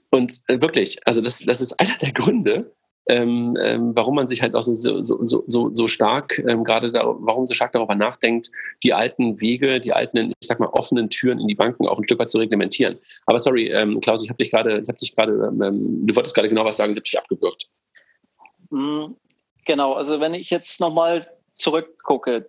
Und 0.09 0.39
äh, 0.47 0.61
wirklich, 0.61 0.99
also 1.05 1.21
das, 1.21 1.39
das 1.39 1.61
ist 1.61 1.73
einer 1.79 1.97
der 1.97 2.11
Gründe, 2.11 2.71
ähm, 3.09 3.57
ähm, 3.59 3.95
warum 3.95 4.15
man 4.15 4.27
sich 4.27 4.41
halt 4.41 4.55
auch 4.55 4.61
so, 4.61 4.73
so, 4.75 5.03
so, 5.03 5.43
so, 5.47 5.69
so 5.71 5.87
stark 5.87 6.37
ähm, 6.47 6.63
gerade 6.63 6.91
da, 6.91 7.03
warum 7.05 7.47
so 7.47 7.55
stark 7.55 7.71
darüber 7.71 7.95
nachdenkt, 7.95 8.51
die 8.83 8.93
alten 8.93 9.41
Wege, 9.41 9.79
die 9.79 9.93
alten, 9.93 10.31
ich 10.39 10.47
sag 10.47 10.59
mal, 10.59 10.67
offenen 10.67 11.09
Türen 11.09 11.39
in 11.39 11.47
die 11.47 11.55
Banken 11.55 11.87
auch 11.87 11.97
ein 11.97 12.03
Stück 12.03 12.19
weit 12.19 12.29
zu 12.29 12.37
reglementieren. 12.37 12.99
Aber 13.25 13.39
sorry, 13.39 13.71
ähm, 13.71 13.99
Klaus, 13.99 14.23
ich 14.23 14.29
habe 14.29 14.37
dich 14.37 14.51
gerade, 14.51 14.79
ich 14.79 14.87
habe 14.87 14.97
dich 14.97 15.15
gerade, 15.15 15.31
ähm, 15.31 16.05
du 16.05 16.15
wolltest 16.15 16.35
gerade 16.35 16.49
genau 16.49 16.65
was 16.65 16.77
sagen, 16.77 16.91
ich 16.91 16.97
habe 16.97 17.03
dich 17.03 17.17
abgewürgt. 17.17 17.67
Hm, 18.69 19.15
genau, 19.65 19.93
also 19.93 20.19
wenn 20.19 20.35
ich 20.35 20.51
jetzt 20.51 20.79
nochmal 20.79 21.27
zurückgucke, 21.51 22.47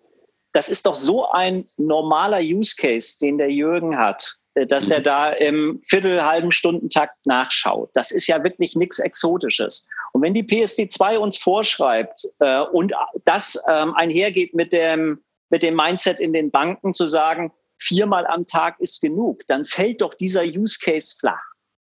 das 0.52 0.68
ist 0.68 0.86
doch 0.86 0.94
so 0.94 1.28
ein 1.30 1.68
normaler 1.76 2.40
Use 2.40 2.74
Case, 2.76 3.18
den 3.20 3.38
der 3.38 3.50
Jürgen 3.50 3.96
hat, 3.96 4.36
äh, 4.54 4.66
dass 4.66 4.86
der 4.86 5.00
mhm. 5.00 5.04
da 5.04 5.30
im 5.30 5.80
Viertel, 5.84 6.24
halben 6.24 6.50
Stundentakt 6.50 7.26
nachschaut. 7.26 7.90
Das 7.94 8.10
ist 8.10 8.26
ja 8.26 8.42
wirklich 8.42 8.74
nichts 8.76 8.98
Exotisches. 8.98 9.88
Und 10.12 10.22
wenn 10.22 10.34
die 10.34 10.44
PSD2 10.44 11.18
uns 11.18 11.36
vorschreibt 11.36 12.26
äh, 12.40 12.60
und 12.60 12.92
das 13.24 13.60
ähm, 13.68 13.94
einhergeht 13.94 14.54
mit 14.54 14.72
dem, 14.72 15.22
mit 15.50 15.62
dem 15.62 15.76
Mindset 15.76 16.20
in 16.20 16.32
den 16.32 16.50
Banken 16.50 16.92
zu 16.92 17.06
sagen, 17.06 17.52
viermal 17.78 18.26
am 18.26 18.46
Tag 18.46 18.78
ist 18.80 19.00
genug, 19.00 19.46
dann 19.46 19.64
fällt 19.64 20.00
doch 20.02 20.14
dieser 20.14 20.42
Use 20.42 20.78
Case 20.82 21.16
flach. 21.18 21.40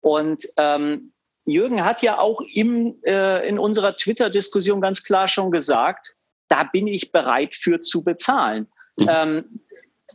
Und 0.01 0.45
ähm, 0.57 1.13
Jürgen 1.45 1.84
hat 1.84 2.01
ja 2.01 2.19
auch 2.19 2.41
im, 2.53 3.01
äh, 3.03 3.47
in 3.47 3.57
unserer 3.57 3.95
Twitter-Diskussion 3.95 4.82
ganz 4.82 5.03
klar 5.03 5.28
schon 5.28 5.51
gesagt, 5.51 6.15
da 6.51 6.63
bin 6.63 6.87
ich 6.87 7.11
bereit 7.11 7.55
für 7.55 7.79
zu 7.79 8.03
bezahlen. 8.03 8.67
Mhm. 8.97 9.09
Ähm, 9.09 9.59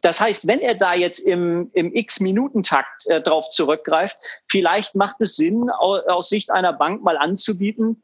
das 0.02 0.20
heißt, 0.20 0.46
wenn 0.46 0.60
er 0.60 0.74
da 0.74 0.94
jetzt 0.94 1.20
im, 1.20 1.70
im 1.72 1.94
X-Minutentakt 1.94 3.06
äh, 3.06 3.22
drauf 3.22 3.48
zurückgreift, 3.48 4.18
vielleicht 4.50 4.94
macht 4.94 5.16
es 5.20 5.36
Sinn, 5.36 5.70
aus, 5.70 6.02
aus 6.06 6.28
Sicht 6.28 6.50
einer 6.50 6.74
Bank 6.74 7.02
mal 7.02 7.16
anzubieten, 7.16 8.02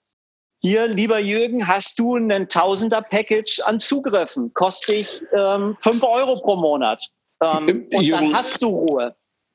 hier, 0.64 0.86
lieber 0.86 1.18
Jürgen, 1.18 1.66
hast 1.66 1.98
du 1.98 2.14
einen 2.14 2.48
Tausender-Package 2.48 3.60
an 3.64 3.80
Zugriffen, 3.80 4.54
kostet 4.54 4.88
dich 4.90 5.22
ähm, 5.32 5.76
5 5.78 6.04
Euro 6.04 6.40
pro 6.40 6.54
Monat. 6.54 7.04
Ähm, 7.42 7.88
und 7.92 8.04
Jürgen, 8.04 8.26
dann 8.26 8.36
hast 8.36 8.62
du 8.62 8.68
Ruhe. 8.68 9.14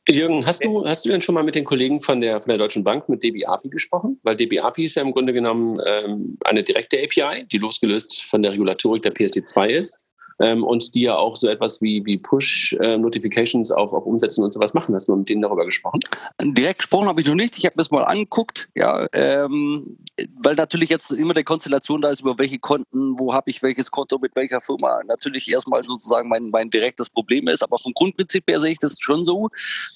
Jürgen, 0.10 0.46
hast 0.46 0.64
du, 0.64 0.86
hast 0.86 1.06
du 1.06 1.10
denn 1.10 1.22
schon 1.22 1.36
mal 1.36 1.44
mit 1.44 1.56
den 1.56 1.66
Kollegen 1.66 2.02
von 2.02 2.22
der, 2.22 2.42
von 2.42 2.50
der 2.50 2.58
Deutschen 2.58 2.84
Bank, 2.84 3.10
mit 3.10 3.24
DB 3.24 3.46
API 3.46 3.70
gesprochen? 3.70 4.20
Weil 4.24 4.36
DB 4.36 4.60
API 4.60 4.86
ist 4.86 4.96
ja 4.96 5.02
im 5.02 5.12
Grunde 5.12 5.34
genommen 5.34 5.80
ähm, 5.86 6.38
eine 6.46 6.64
direkte 6.64 6.98
API, 6.98 7.46
die 7.46 7.58
losgelöst 7.58 8.24
von 8.24 8.42
der 8.42 8.54
Regulatorik 8.54 9.04
der 9.04 9.14
PSD2 9.14 9.68
ist 9.68 10.08
ähm, 10.40 10.64
und 10.64 10.94
die 10.96 11.02
ja 11.02 11.16
auch 11.16 11.36
so 11.36 11.48
etwas 11.48 11.82
wie, 11.82 12.06
wie 12.06 12.18
Push-Notifications 12.18 13.72
auf, 13.72 13.92
auf 13.92 14.06
Umsetzen 14.06 14.44
und 14.44 14.54
sowas 14.54 14.74
machen. 14.74 14.96
Hast 14.96 15.08
du 15.08 15.16
mit 15.16 15.30
denen 15.30 15.42
darüber 15.42 15.66
gesprochen? 15.66 16.00
Direkt 16.42 16.80
gesprochen 16.80 17.08
habe 17.08 17.22
ich 17.22 17.28
noch 17.28 17.36
nicht. 17.36 17.58
Ich 17.58 17.66
habe 17.66 17.74
mir 17.74 17.82
das 17.82 17.92
mal 17.92 18.04
angeguckt, 18.04 18.70
ja, 18.76 19.08
ähm, 19.14 19.98
weil 20.40 20.56
natürlich 20.56 20.90
jetzt 20.90 21.12
immer 21.12 21.34
der 21.34 21.44
Konstellation 21.44 22.02
da 22.02 22.10
ist, 22.10 22.22
über 22.22 22.38
welche 22.40 22.58
Konten, 22.58 23.20
wo 23.20 23.34
habe 23.34 23.50
ich 23.50 23.62
welches 23.62 23.92
Konto 23.92 24.18
mit 24.20 24.36
welcher 24.36 24.62
Firma, 24.62 25.02
natürlich 25.08 25.50
erstmal 25.50 25.86
sozusagen 25.86 26.28
mein, 26.28 26.50
mein 26.50 26.70
direktes 26.70 27.10
Problem 27.10 27.48
ist. 27.48 27.62
Aber 27.62 27.78
vom 27.78 27.94
Grundprinzip 27.94 28.44
her 28.50 28.60
sehe 28.60 28.72
ich 28.72 28.80
das 28.80 29.00
schon 29.00 29.26
so, 29.26 29.50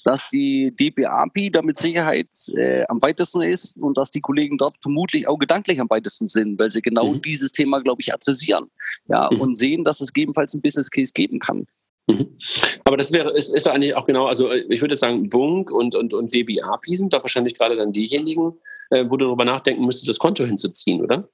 dass 0.03 0.29
die 0.29 0.73
DBAPI 0.75 1.51
da 1.51 1.61
mit 1.61 1.77
Sicherheit 1.77 2.29
äh, 2.55 2.83
am 2.87 3.01
weitesten 3.01 3.41
ist 3.41 3.77
und 3.77 3.97
dass 3.97 4.11
die 4.11 4.21
Kollegen 4.21 4.57
dort 4.57 4.75
vermutlich 4.81 5.27
auch 5.27 5.37
gedanklich 5.37 5.79
am 5.79 5.89
weitesten 5.89 6.27
sind, 6.27 6.59
weil 6.59 6.69
sie 6.69 6.81
genau 6.81 7.13
mhm. 7.13 7.21
dieses 7.21 7.51
Thema, 7.51 7.81
glaube 7.81 8.01
ich, 8.01 8.13
adressieren 8.13 8.69
ja, 9.07 9.29
mhm. 9.31 9.41
und 9.41 9.57
sehen, 9.57 9.83
dass 9.83 10.01
es 10.01 10.13
gegebenenfalls 10.13 10.53
ein 10.53 10.61
Business 10.61 10.91
Case 10.91 11.13
geben 11.13 11.39
kann. 11.39 11.65
Mhm. 12.11 12.37
Aber 12.83 12.97
das 12.97 13.11
wäre, 13.11 13.31
ist, 13.31 13.53
ist 13.53 13.65
da 13.65 13.71
eigentlich 13.71 13.95
auch 13.95 14.05
genau, 14.05 14.27
also 14.27 14.51
ich 14.51 14.81
würde 14.81 14.97
sagen, 14.97 15.29
Bunk 15.29 15.71
und, 15.71 15.95
und, 15.95 16.13
und 16.13 16.33
DBAPI 16.33 16.97
sind 16.97 17.13
da 17.13 17.21
wahrscheinlich 17.21 17.55
gerade 17.55 17.75
dann 17.75 17.91
diejenigen, 17.91 18.53
äh, 18.89 19.05
wo 19.05 19.17
du 19.17 19.25
darüber 19.25 19.45
nachdenken 19.45 19.85
müsstest, 19.85 20.09
das 20.09 20.19
Konto 20.19 20.45
hinzuziehen, 20.45 21.01
oder? 21.01 21.29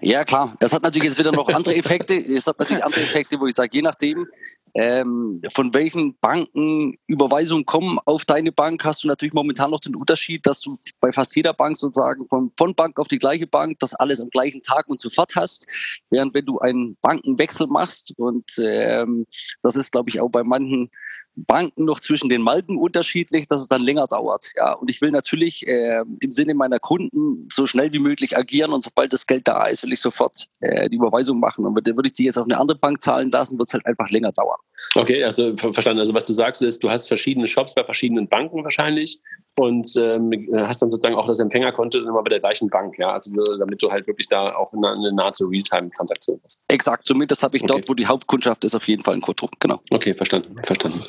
Ja, 0.00 0.24
klar. 0.24 0.54
Das 0.60 0.72
hat 0.72 0.82
natürlich 0.82 1.08
jetzt 1.08 1.18
wieder 1.18 1.32
noch 1.32 1.48
andere 1.48 1.76
Effekte. 1.76 2.14
Es 2.34 2.46
hat 2.46 2.58
natürlich 2.58 2.84
andere 2.84 3.02
Effekte, 3.02 3.38
wo 3.38 3.46
ich 3.46 3.54
sage, 3.54 3.70
je 3.72 3.82
nachdem, 3.82 4.26
ähm, 4.74 5.40
von 5.52 5.72
welchen 5.72 6.18
Banken 6.18 6.98
Überweisungen 7.06 7.64
kommen 7.64 7.98
auf 8.06 8.24
deine 8.24 8.50
Bank, 8.50 8.84
hast 8.84 9.04
du 9.04 9.08
natürlich 9.08 9.34
momentan 9.34 9.70
noch 9.70 9.80
den 9.80 9.94
Unterschied, 9.94 10.46
dass 10.46 10.60
du 10.60 10.76
bei 11.00 11.12
fast 11.12 11.36
jeder 11.36 11.54
Bank 11.54 11.76
sozusagen 11.76 12.26
von, 12.28 12.50
von 12.56 12.74
Bank 12.74 12.98
auf 12.98 13.08
die 13.08 13.18
gleiche 13.18 13.46
Bank 13.46 13.78
das 13.78 13.94
alles 13.94 14.20
am 14.20 14.30
gleichen 14.30 14.62
Tag 14.62 14.88
und 14.88 15.00
sofort 15.00 15.36
hast. 15.36 15.66
Während 16.10 16.34
wenn 16.34 16.46
du 16.46 16.58
einen 16.58 16.96
Bankenwechsel 17.00 17.66
machst, 17.66 18.12
und 18.16 18.50
ähm, 18.58 19.26
das 19.62 19.76
ist, 19.76 19.92
glaube 19.92 20.10
ich, 20.10 20.20
auch 20.20 20.30
bei 20.30 20.42
manchen 20.42 20.90
Banken 21.36 21.84
noch 21.84 22.00
zwischen 22.00 22.28
den 22.28 22.42
Marken 22.42 22.76
unterschiedlich, 22.78 23.48
dass 23.48 23.60
es 23.60 23.68
dann 23.68 23.82
länger 23.82 24.06
dauert. 24.06 24.52
Ja, 24.56 24.72
und 24.74 24.88
ich 24.88 25.00
will 25.00 25.10
natürlich 25.10 25.66
äh, 25.66 26.02
im 26.20 26.32
Sinne 26.32 26.54
meiner 26.54 26.78
Kunden 26.78 27.48
so 27.50 27.66
schnell 27.66 27.92
wie 27.92 27.98
möglich 27.98 28.36
agieren 28.36 28.72
und 28.72 28.84
sobald 28.84 29.12
das 29.12 29.26
Geld 29.26 29.46
da 29.48 29.64
ist, 29.64 29.82
will 29.82 29.92
ich 29.92 30.00
sofort 30.00 30.46
äh, 30.60 30.88
die 30.88 30.96
Überweisung 30.96 31.40
machen. 31.40 31.64
Und 31.64 31.76
würde 31.76 32.06
ich 32.06 32.12
die 32.12 32.24
jetzt 32.24 32.38
auf 32.38 32.46
eine 32.46 32.58
andere 32.58 32.78
Bank 32.78 33.02
zahlen 33.02 33.30
lassen, 33.30 33.58
wird 33.58 33.68
es 33.68 33.74
halt 33.74 33.86
einfach 33.86 34.08
länger 34.10 34.32
dauern. 34.32 34.58
Okay, 34.94 35.22
also 35.24 35.56
verstanden. 35.56 36.00
Also 36.00 36.14
was 36.14 36.24
du 36.24 36.32
sagst 36.32 36.62
ist, 36.62 36.82
du 36.82 36.90
hast 36.90 37.08
verschiedene 37.08 37.48
Shops 37.48 37.74
bei 37.74 37.84
verschiedenen 37.84 38.28
Banken 38.28 38.62
wahrscheinlich 38.62 39.20
und 39.56 39.88
ähm, 39.96 40.32
hast 40.54 40.82
dann 40.82 40.90
sozusagen 40.90 41.14
auch 41.14 41.26
das 41.26 41.38
Empfängerkonto 41.38 41.98
immer 41.98 42.22
bei 42.22 42.30
der 42.30 42.40
gleichen 42.40 42.68
Bank, 42.68 42.98
ja, 42.98 43.12
also 43.12 43.30
damit 43.58 43.82
du 43.82 43.90
halt 43.90 44.06
wirklich 44.06 44.28
da 44.28 44.54
auch 44.54 44.72
eine, 44.72 44.90
eine 44.90 45.12
nahezu 45.12 45.46
Realtime-Transaktion 45.46 46.40
hast. 46.44 46.64
Exakt, 46.68 47.06
zumindest 47.06 47.42
habe 47.42 47.56
ich 47.56 47.62
okay. 47.62 47.72
dort, 47.72 47.88
wo 47.88 47.94
die 47.94 48.06
Hauptkundschaft 48.06 48.64
ist, 48.64 48.74
auf 48.74 48.88
jeden 48.88 49.02
Fall 49.02 49.14
ein 49.14 49.20
Konto, 49.20 49.48
genau. 49.60 49.80
Okay, 49.90 50.14
verstanden, 50.14 50.56
verstanden. 50.64 51.00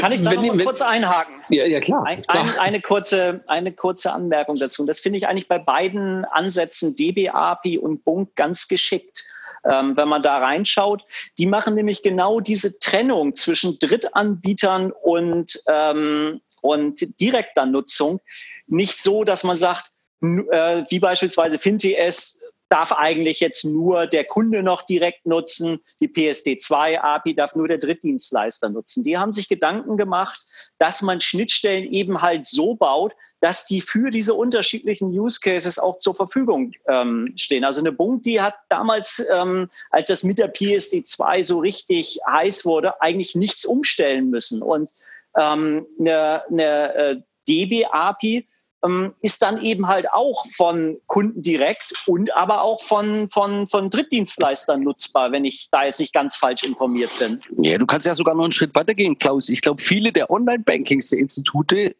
Kann 0.00 0.12
ich 0.12 0.22
da 0.22 0.32
noch 0.32 0.42
mal 0.42 0.64
kurz 0.64 0.80
einhaken? 0.80 1.36
Ja, 1.50 1.64
ja 1.66 1.80
klar. 1.80 2.04
Ein, 2.04 2.22
klar. 2.22 2.42
Ein, 2.42 2.58
eine, 2.58 2.80
kurze, 2.80 3.44
eine 3.46 3.72
kurze 3.72 4.12
Anmerkung 4.12 4.56
dazu. 4.58 4.84
Das 4.84 4.98
finde 4.98 5.18
ich 5.18 5.28
eigentlich 5.28 5.46
bei 5.46 5.58
beiden 5.58 6.24
Ansätzen 6.24 6.96
DB-API 6.96 7.78
und 7.78 8.04
Bunk 8.04 8.34
ganz 8.34 8.66
geschickt. 8.66 9.24
Ähm, 9.64 9.96
wenn 9.96 10.08
man 10.08 10.22
da 10.22 10.38
reinschaut. 10.38 11.04
Die 11.36 11.46
machen 11.46 11.74
nämlich 11.74 12.02
genau 12.02 12.38
diese 12.38 12.78
Trennung 12.78 13.34
zwischen 13.34 13.78
Drittanbietern 13.80 14.92
und, 14.92 15.60
ähm, 15.68 16.40
und 16.68 17.20
direkter 17.20 17.66
Nutzung 17.66 18.20
nicht 18.66 18.98
so, 18.98 19.24
dass 19.24 19.44
man 19.44 19.56
sagt, 19.56 19.90
äh, 20.20 20.84
wie 20.88 20.98
beispielsweise 20.98 21.58
FinTS 21.58 22.40
darf 22.68 22.92
eigentlich 22.92 23.40
jetzt 23.40 23.64
nur 23.64 24.06
der 24.06 24.24
Kunde 24.24 24.62
noch 24.62 24.82
direkt 24.82 25.24
nutzen. 25.26 25.80
Die 26.00 26.08
PSD2-API 26.08 27.34
darf 27.34 27.54
nur 27.54 27.66
der 27.66 27.78
Drittdienstleister 27.78 28.68
nutzen. 28.68 29.04
Die 29.04 29.16
haben 29.16 29.32
sich 29.32 29.48
Gedanken 29.48 29.96
gemacht, 29.96 30.46
dass 30.78 31.00
man 31.00 31.20
Schnittstellen 31.20 31.90
eben 31.90 32.20
halt 32.20 32.46
so 32.46 32.74
baut, 32.74 33.14
dass 33.40 33.64
die 33.66 33.80
für 33.80 34.10
diese 34.10 34.34
unterschiedlichen 34.34 35.08
Use 35.18 35.40
Cases 35.40 35.78
auch 35.78 35.96
zur 35.96 36.14
Verfügung 36.14 36.72
ähm, 36.88 37.32
stehen. 37.36 37.64
Also 37.64 37.80
eine 37.80 37.92
Bunk, 37.92 38.24
die 38.24 38.40
hat 38.40 38.56
damals, 38.68 39.24
ähm, 39.32 39.70
als 39.90 40.08
das 40.08 40.24
mit 40.24 40.38
der 40.38 40.52
PSD2 40.52 41.44
so 41.44 41.60
richtig 41.60 42.18
heiß 42.26 42.64
wurde, 42.64 43.00
eigentlich 43.00 43.34
nichts 43.34 43.64
umstellen 43.64 44.28
müssen. 44.28 44.60
Und 44.60 44.90
ähm, 45.38 45.86
eine, 45.98 46.42
eine 46.50 46.94
äh, 46.94 47.16
DB-API 47.48 48.46
ähm, 48.84 49.14
ist 49.22 49.42
dann 49.42 49.62
eben 49.62 49.88
halt 49.88 50.10
auch 50.12 50.46
von 50.54 50.98
Kunden 51.06 51.42
direkt 51.42 51.92
und 52.06 52.34
aber 52.36 52.62
auch 52.62 52.82
von, 52.82 53.28
von, 53.30 53.66
von 53.66 53.90
Drittdienstleistern 53.90 54.82
nutzbar, 54.82 55.32
wenn 55.32 55.44
ich 55.44 55.68
da 55.70 55.84
jetzt 55.84 56.00
nicht 56.00 56.12
ganz 56.12 56.36
falsch 56.36 56.62
informiert 56.62 57.10
bin. 57.18 57.40
Ja, 57.62 57.78
du 57.78 57.86
kannst 57.86 58.06
ja 58.06 58.14
sogar 58.14 58.34
noch 58.34 58.44
einen 58.44 58.52
Schritt 58.52 58.74
weitergehen, 58.74 59.16
Klaus. 59.16 59.48
Ich 59.48 59.60
glaube, 59.60 59.82
viele 59.82 60.12
der 60.12 60.30
Online-Bankings-Institute 60.30 61.96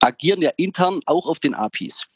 agieren 0.00 0.42
ja 0.42 0.50
intern 0.56 1.00
auch 1.06 1.26
auf 1.26 1.40
den 1.40 1.54
APIs. 1.54 2.06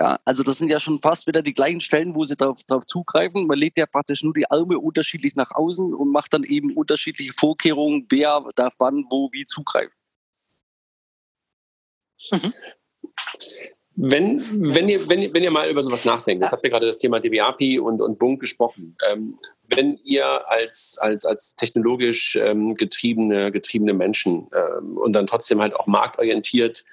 Ja, 0.00 0.18
also 0.24 0.42
das 0.42 0.58
sind 0.58 0.70
ja 0.70 0.78
schon 0.78 1.00
fast 1.00 1.26
wieder 1.26 1.42
die 1.42 1.52
gleichen 1.52 1.80
Stellen, 1.80 2.14
wo 2.14 2.24
sie 2.24 2.36
darauf, 2.36 2.62
darauf 2.64 2.86
zugreifen. 2.86 3.46
Man 3.46 3.58
legt 3.58 3.78
ja 3.78 3.86
praktisch 3.86 4.22
nur 4.22 4.34
die 4.34 4.48
Arme 4.50 4.78
unterschiedlich 4.78 5.34
nach 5.34 5.50
außen 5.50 5.92
und 5.92 6.12
macht 6.12 6.32
dann 6.32 6.44
eben 6.44 6.76
unterschiedliche 6.76 7.32
Vorkehrungen, 7.32 8.06
wer 8.08 8.44
darf 8.54 8.74
wann, 8.78 9.04
wo, 9.10 9.28
wie 9.32 9.44
zugreifen. 9.44 9.92
Mhm. 12.30 12.52
Wenn, 14.00 14.74
wenn, 14.74 14.88
ihr, 14.88 15.08
wenn, 15.08 15.34
wenn 15.34 15.42
ihr 15.42 15.50
mal 15.50 15.68
über 15.68 15.82
sowas 15.82 16.04
nachdenkt, 16.04 16.40
jetzt 16.40 16.52
habt 16.52 16.62
ihr 16.62 16.70
gerade 16.70 16.86
das 16.86 16.98
Thema 16.98 17.18
DBAPI 17.18 17.80
und, 17.80 18.00
und 18.00 18.20
Bunk 18.20 18.40
gesprochen. 18.40 18.96
Ähm, 19.10 19.30
wenn 19.66 19.98
ihr 20.04 20.48
als, 20.48 20.96
als, 21.00 21.24
als 21.24 21.56
technologisch 21.56 22.36
ähm, 22.36 22.74
getriebene, 22.74 23.50
getriebene 23.50 23.94
Menschen 23.94 24.46
ähm, 24.54 24.96
und 24.96 25.14
dann 25.14 25.26
trotzdem 25.26 25.60
halt 25.60 25.74
auch 25.74 25.88
marktorientiert 25.88 26.84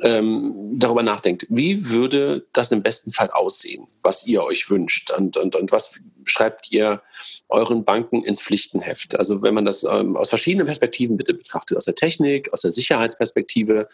ähm, 0.00 0.74
darüber 0.78 1.02
nachdenkt, 1.02 1.46
wie 1.48 1.90
würde 1.90 2.46
das 2.52 2.72
im 2.72 2.82
besten 2.82 3.12
Fall 3.12 3.30
aussehen, 3.30 3.86
was 4.02 4.26
ihr 4.26 4.42
euch 4.42 4.68
wünscht 4.68 5.10
und, 5.10 5.36
und, 5.36 5.56
und 5.56 5.72
was 5.72 5.98
schreibt 6.24 6.70
ihr 6.70 7.02
euren 7.48 7.84
Banken 7.84 8.22
ins 8.22 8.42
Pflichtenheft? 8.42 9.18
Also 9.18 9.42
wenn 9.42 9.54
man 9.54 9.64
das 9.64 9.84
ähm, 9.84 10.16
aus 10.16 10.28
verschiedenen 10.28 10.66
Perspektiven 10.66 11.16
bitte 11.16 11.34
betrachtet, 11.34 11.78
aus 11.78 11.86
der 11.86 11.94
Technik, 11.94 12.52
aus 12.52 12.62
der 12.62 12.72
Sicherheitsperspektive, 12.72 13.88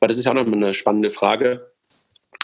weil 0.00 0.08
das 0.08 0.18
ist 0.18 0.24
ja 0.24 0.32
auch 0.32 0.36
noch 0.36 0.46
eine 0.46 0.74
spannende 0.74 1.10
Frage 1.10 1.70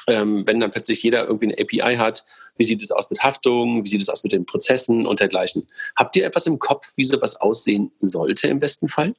ähm, 0.07 0.47
wenn 0.47 0.61
dann 0.61 0.71
plötzlich 0.71 1.03
jeder 1.03 1.27
irgendwie 1.27 1.47
eine 1.47 1.59
API 1.59 1.97
hat, 1.97 2.25
wie 2.57 2.65
sieht 2.65 2.83
es 2.83 2.91
aus 2.91 3.11
mit 3.11 3.21
Haftung, 3.21 3.85
wie 3.85 3.89
sieht 3.89 4.03
es 4.03 4.09
aus 4.09 4.23
mit 4.23 4.33
den 4.33 4.45
Prozessen 4.45 5.07
und 5.07 5.21
dergleichen. 5.21 5.69
Habt 5.97 6.17
ihr 6.17 6.27
etwas 6.27 6.47
im 6.47 6.59
Kopf, 6.59 6.93
wie 6.97 7.05
sowas 7.05 7.37
aussehen 7.37 7.93
sollte 8.01 8.49
im 8.49 8.61
besten 8.61 8.89
Fall? 8.89 9.15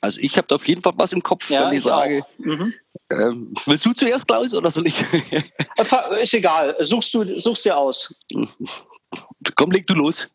Also 0.00 0.20
ich 0.20 0.36
habe 0.36 0.54
auf 0.54 0.66
jeden 0.66 0.80
Fall 0.80 0.92
was 0.96 1.12
im 1.12 1.22
Kopf, 1.22 1.50
ja, 1.50 1.66
wenn 1.66 1.72
ich, 1.72 1.78
ich 1.78 1.84
sage. 1.84 2.22
Mhm. 2.38 2.72
Ähm, 3.10 3.54
willst 3.66 3.86
du 3.86 3.92
zuerst, 3.92 4.28
Klaus, 4.28 4.54
oder 4.54 4.70
soll 4.70 4.86
ich? 4.86 5.02
Äh, 5.76 6.22
ist 6.22 6.34
egal, 6.34 6.76
suchst 6.80 7.14
du 7.14 7.24
suchst 7.40 7.64
dir 7.64 7.76
aus. 7.76 8.14
Komm, 9.54 9.70
leg 9.70 9.86
du 9.86 9.94
los. 9.94 10.28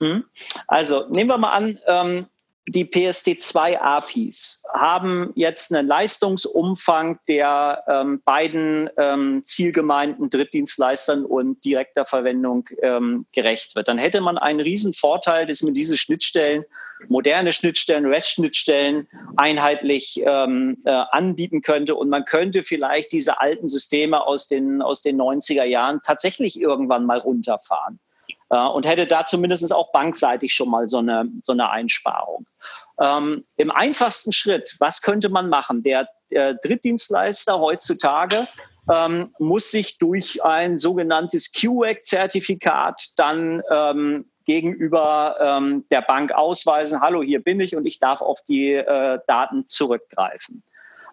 Mhm. 0.00 0.24
Also 0.66 1.06
nehmen 1.10 1.28
wir 1.30 1.38
mal 1.38 1.52
an, 1.52 1.78
ähm, 1.86 2.26
die 2.68 2.84
PSD2-APIs 2.84 4.62
haben 4.72 5.32
jetzt 5.34 5.74
einen 5.74 5.88
Leistungsumfang, 5.88 7.18
der 7.26 7.82
ähm, 7.88 8.22
beiden 8.24 8.88
ähm, 8.96 9.42
zielgemeinten 9.44 10.30
Drittdienstleistern 10.30 11.24
und 11.24 11.64
direkter 11.64 12.04
Verwendung 12.04 12.68
ähm, 12.80 13.26
gerecht 13.32 13.74
wird. 13.74 13.88
Dann 13.88 13.98
hätte 13.98 14.20
man 14.20 14.38
einen 14.38 14.60
riesen 14.60 14.94
Vorteil, 14.94 15.46
dass 15.46 15.62
man 15.62 15.74
diese 15.74 15.98
Schnittstellen, 15.98 16.64
moderne 17.08 17.50
Schnittstellen, 17.50 18.06
REST-Schnittstellen 18.06 19.08
einheitlich 19.36 20.22
ähm, 20.24 20.78
äh, 20.84 20.90
anbieten 20.90 21.62
könnte 21.62 21.96
und 21.96 22.10
man 22.10 22.24
könnte 22.24 22.62
vielleicht 22.62 23.10
diese 23.10 23.40
alten 23.40 23.66
Systeme 23.66 24.24
aus 24.24 24.46
den, 24.46 24.82
aus 24.82 25.02
den 25.02 25.20
90er 25.20 25.64
Jahren 25.64 26.00
tatsächlich 26.04 26.60
irgendwann 26.60 27.06
mal 27.06 27.18
runterfahren. 27.18 27.98
Äh, 28.52 28.66
und 28.68 28.86
hätte 28.86 29.06
da 29.06 29.24
zumindest 29.24 29.72
auch 29.72 29.90
bankseitig 29.92 30.54
schon 30.54 30.68
mal 30.68 30.86
so 30.86 30.98
eine, 30.98 31.26
so 31.40 31.52
eine 31.52 31.70
Einsparung. 31.70 32.46
Ähm, 33.00 33.44
Im 33.56 33.70
einfachsten 33.70 34.30
Schritt, 34.30 34.76
was 34.78 35.00
könnte 35.00 35.30
man 35.30 35.48
machen? 35.48 35.82
Der, 35.82 36.06
der 36.30 36.54
Drittdienstleister 36.54 37.58
heutzutage 37.58 38.46
ähm, 38.94 39.34
muss 39.38 39.70
sich 39.70 39.96
durch 39.96 40.44
ein 40.44 40.76
sogenanntes 40.76 41.52
QAC-Zertifikat 41.52 43.12
dann 43.16 43.62
ähm, 43.70 44.30
gegenüber 44.44 45.36
ähm, 45.40 45.86
der 45.90 46.02
Bank 46.02 46.32
ausweisen, 46.32 47.00
hallo, 47.00 47.22
hier 47.22 47.42
bin 47.42 47.60
ich 47.60 47.74
und 47.74 47.86
ich 47.86 48.00
darf 48.00 48.20
auf 48.20 48.40
die 48.46 48.72
äh, 48.72 49.18
Daten 49.28 49.66
zurückgreifen. 49.66 50.62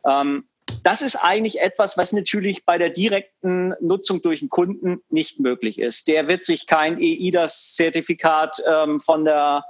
Ähm, 0.05 0.48
das 0.83 1.01
ist 1.01 1.15
eigentlich 1.15 1.59
etwas, 1.61 1.97
was 1.97 2.13
natürlich 2.13 2.65
bei 2.65 2.77
der 2.77 2.89
direkten 2.89 3.73
Nutzung 3.79 4.21
durch 4.21 4.39
den 4.39 4.49
Kunden 4.49 5.01
nicht 5.09 5.39
möglich 5.39 5.79
ist. 5.79 6.07
Der 6.07 6.27
wird 6.27 6.43
sich 6.43 6.67
kein 6.67 6.97
EIDAS-Zertifikat 6.99 8.61
ähm, 8.67 8.99
von 8.99 9.25
der 9.25 9.63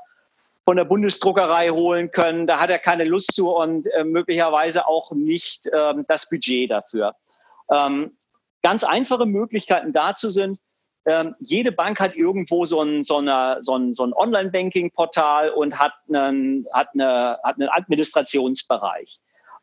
von 0.66 0.78
der 0.78 0.86
Bundesdruckerei 0.86 1.70
holen 1.70 2.12
können. 2.12 2.46
Da 2.46 2.60
hat 2.60 2.70
er 2.70 2.78
keine 2.78 3.04
Lust 3.04 3.34
zu 3.34 3.50
und 3.50 3.88
äh, 3.88 4.04
möglicherweise 4.04 4.88
auch 4.88 5.12
nicht 5.14 5.68
ähm, 5.74 6.06
das 6.08 6.30
Budget 6.30 6.70
dafür. 6.70 7.16
Ähm, 7.72 8.16
ganz 8.62 8.84
einfache 8.84 9.26
Möglichkeiten 9.26 9.94
dazu 9.94 10.30
sind, 10.30 10.60
ähm, 11.06 11.36
jede 11.40 11.72
Bank 11.72 12.00
hat 12.00 12.16
irgendwo 12.16 12.66
so 12.66 12.84
ein, 12.84 13.02
so 13.02 13.20
so 13.62 13.76
ein, 13.78 13.94
so 13.94 14.04
ein 14.04 14.14
Online-Banking-Portal 14.14 15.50
und 15.50 15.80
hat 15.80 15.94
einen, 16.08 16.68
hat, 16.72 16.90
eine, 16.94 17.40
hat 17.44 17.56
einen 17.56 17.70
Administrationsbereich. 17.70 19.20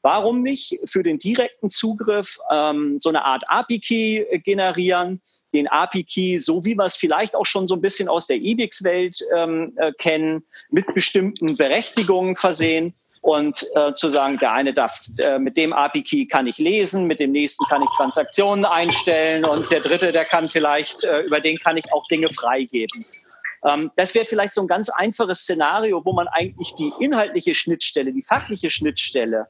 Warum 0.06 0.42
nicht 0.42 0.78
für 0.84 1.02
den 1.02 1.18
direkten 1.18 1.68
Zugriff 1.68 2.38
ähm, 2.52 2.98
so 3.00 3.08
eine 3.08 3.24
Art 3.24 3.42
API-Key 3.48 4.38
generieren, 4.44 5.20
den 5.52 5.66
API-Key, 5.66 6.38
so 6.38 6.64
wie 6.64 6.76
wir 6.76 6.84
es 6.84 6.94
vielleicht 6.94 7.34
auch 7.34 7.44
schon 7.44 7.66
so 7.66 7.74
ein 7.74 7.80
bisschen 7.80 8.08
aus 8.08 8.28
der 8.28 8.36
EBIX-Welt 8.36 9.18
ähm, 9.34 9.72
äh, 9.74 9.90
kennen, 9.98 10.44
mit 10.70 10.94
bestimmten 10.94 11.56
Berechtigungen 11.56 12.36
versehen 12.36 12.94
und 13.20 13.66
äh, 13.74 13.94
zu 13.94 14.08
sagen, 14.08 14.38
der 14.38 14.52
eine 14.52 14.72
darf, 14.72 15.08
äh, 15.18 15.40
mit 15.40 15.56
dem 15.56 15.72
API-Key 15.72 16.26
kann 16.26 16.46
ich 16.46 16.58
lesen, 16.58 17.08
mit 17.08 17.18
dem 17.18 17.32
nächsten 17.32 17.66
kann 17.66 17.82
ich 17.82 17.90
Transaktionen 17.96 18.64
einstellen 18.64 19.44
und 19.44 19.68
der 19.72 19.80
dritte, 19.80 20.12
der 20.12 20.24
kann 20.24 20.48
vielleicht, 20.48 21.02
äh, 21.02 21.22
über 21.22 21.40
den 21.40 21.58
kann 21.58 21.76
ich 21.78 21.92
auch 21.92 22.06
Dinge 22.06 22.28
freigeben. 22.28 23.04
Ähm, 23.66 23.90
das 23.96 24.14
wäre 24.14 24.24
vielleicht 24.24 24.54
so 24.54 24.62
ein 24.62 24.68
ganz 24.68 24.88
einfaches 24.88 25.40
Szenario, 25.40 26.04
wo 26.04 26.12
man 26.12 26.28
eigentlich 26.28 26.74
die 26.74 26.92
inhaltliche 27.00 27.54
Schnittstelle, 27.54 28.12
die 28.12 28.22
fachliche 28.22 28.70
Schnittstelle 28.70 29.48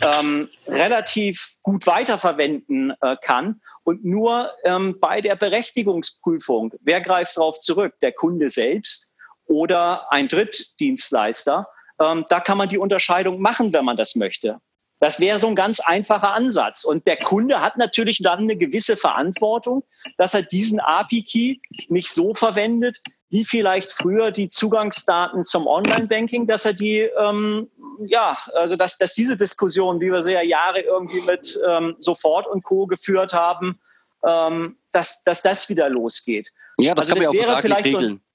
ähm, 0.00 0.48
relativ 0.66 1.56
gut 1.62 1.86
weiterverwenden 1.86 2.94
äh, 3.02 3.16
kann 3.22 3.60
und 3.84 4.04
nur 4.04 4.50
ähm, 4.64 4.98
bei 5.00 5.20
der 5.20 5.36
Berechtigungsprüfung, 5.36 6.72
wer 6.80 7.00
greift 7.00 7.36
darauf 7.36 7.60
zurück, 7.60 7.94
der 8.00 8.12
Kunde 8.12 8.48
selbst 8.48 9.14
oder 9.46 10.10
ein 10.12 10.28
Drittdienstleister, 10.28 11.66
ähm, 12.00 12.24
da 12.28 12.40
kann 12.40 12.58
man 12.58 12.68
die 12.68 12.78
Unterscheidung 12.78 13.40
machen, 13.40 13.72
wenn 13.72 13.84
man 13.84 13.96
das 13.96 14.14
möchte. 14.14 14.58
Das 15.00 15.18
wäre 15.18 15.38
so 15.38 15.48
ein 15.48 15.56
ganz 15.56 15.80
einfacher 15.80 16.34
Ansatz. 16.34 16.84
Und 16.84 17.06
der 17.06 17.16
Kunde 17.16 17.60
hat 17.62 17.78
natürlich 17.78 18.18
dann 18.18 18.40
eine 18.40 18.56
gewisse 18.56 18.98
Verantwortung, 18.98 19.82
dass 20.18 20.34
er 20.34 20.42
diesen 20.42 20.78
API-Key 20.78 21.56
nicht 21.88 22.10
so 22.12 22.34
verwendet, 22.34 23.00
wie 23.30 23.44
vielleicht 23.44 23.92
früher 23.92 24.30
die 24.30 24.48
Zugangsdaten 24.48 25.44
zum 25.44 25.66
Online-Banking, 25.66 26.46
dass 26.46 26.66
er 26.66 26.72
die, 26.72 27.08
ähm, 27.18 27.70
ja, 28.04 28.36
also 28.54 28.76
dass, 28.76 28.98
dass 28.98 29.14
diese 29.14 29.36
Diskussion, 29.36 30.00
wie 30.00 30.10
wir 30.10 30.20
sie 30.20 30.32
ja 30.32 30.42
Jahre 30.42 30.80
irgendwie 30.80 31.20
mit 31.22 31.58
ähm, 31.66 31.94
Sofort 31.98 32.46
und 32.48 32.64
Co. 32.64 32.86
geführt 32.86 33.32
haben, 33.32 33.80
ähm, 34.26 34.76
dass, 34.92 35.22
dass 35.22 35.42
das 35.42 35.68
wieder 35.68 35.88
losgeht. 35.88 36.50
Ja, 36.78 36.94
das 36.94 37.06
also 37.06 37.14
kann 37.14 37.24
man 37.24 37.34
ja 37.34 37.40
auch 37.40 37.46
vertraglich 37.46 37.94
regeln. 37.94 38.16
So 38.16 38.29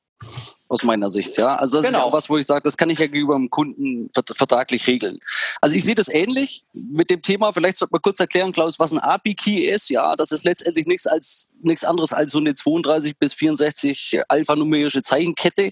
aus 0.68 0.84
meiner 0.84 1.10
Sicht. 1.10 1.38
Ja, 1.38 1.56
also 1.56 1.78
das 1.78 1.88
genau. 1.88 1.88
ist 1.88 1.96
ja 1.96 2.04
auch 2.04 2.14
was, 2.14 2.30
wo 2.30 2.38
ich 2.38 2.46
sage, 2.46 2.64
das 2.64 2.76
kann 2.76 2.90
ich 2.90 2.98
ja 2.98 3.06
gegenüber 3.06 3.36
dem 3.36 3.50
Kunden 3.50 4.10
vertraglich 4.14 4.88
regeln. 4.88 5.20
Also 5.62 5.76
ich 5.76 5.86
sehe 5.86 5.96
das 5.96 6.10
ähnlich 6.10 6.66
mit 6.74 7.10
dem 7.10 7.22
Thema. 7.22 7.54
Vielleicht 7.54 7.78
sollte 7.78 7.94
man 7.94 8.02
kurz 8.02 8.20
erklären, 8.20 8.52
Klaus, 8.52 8.80
was 8.80 8.92
ein 8.92 9.00
API-Key 9.00 9.66
ist. 9.66 9.90
Ja, 9.90 10.16
das 10.16 10.32
ist 10.32 10.44
letztendlich 10.44 10.88
nichts 10.88 11.06
als 11.06 11.52
nichts 11.62 11.84
anderes 11.84 12.14
als 12.14 12.32
so 12.32 12.40
eine 12.40 12.56
32 12.56 13.18
bis 13.18 13.34
64 13.36 14.22
alphanumerische 14.28 15.04
Zeichenkette, 15.04 15.72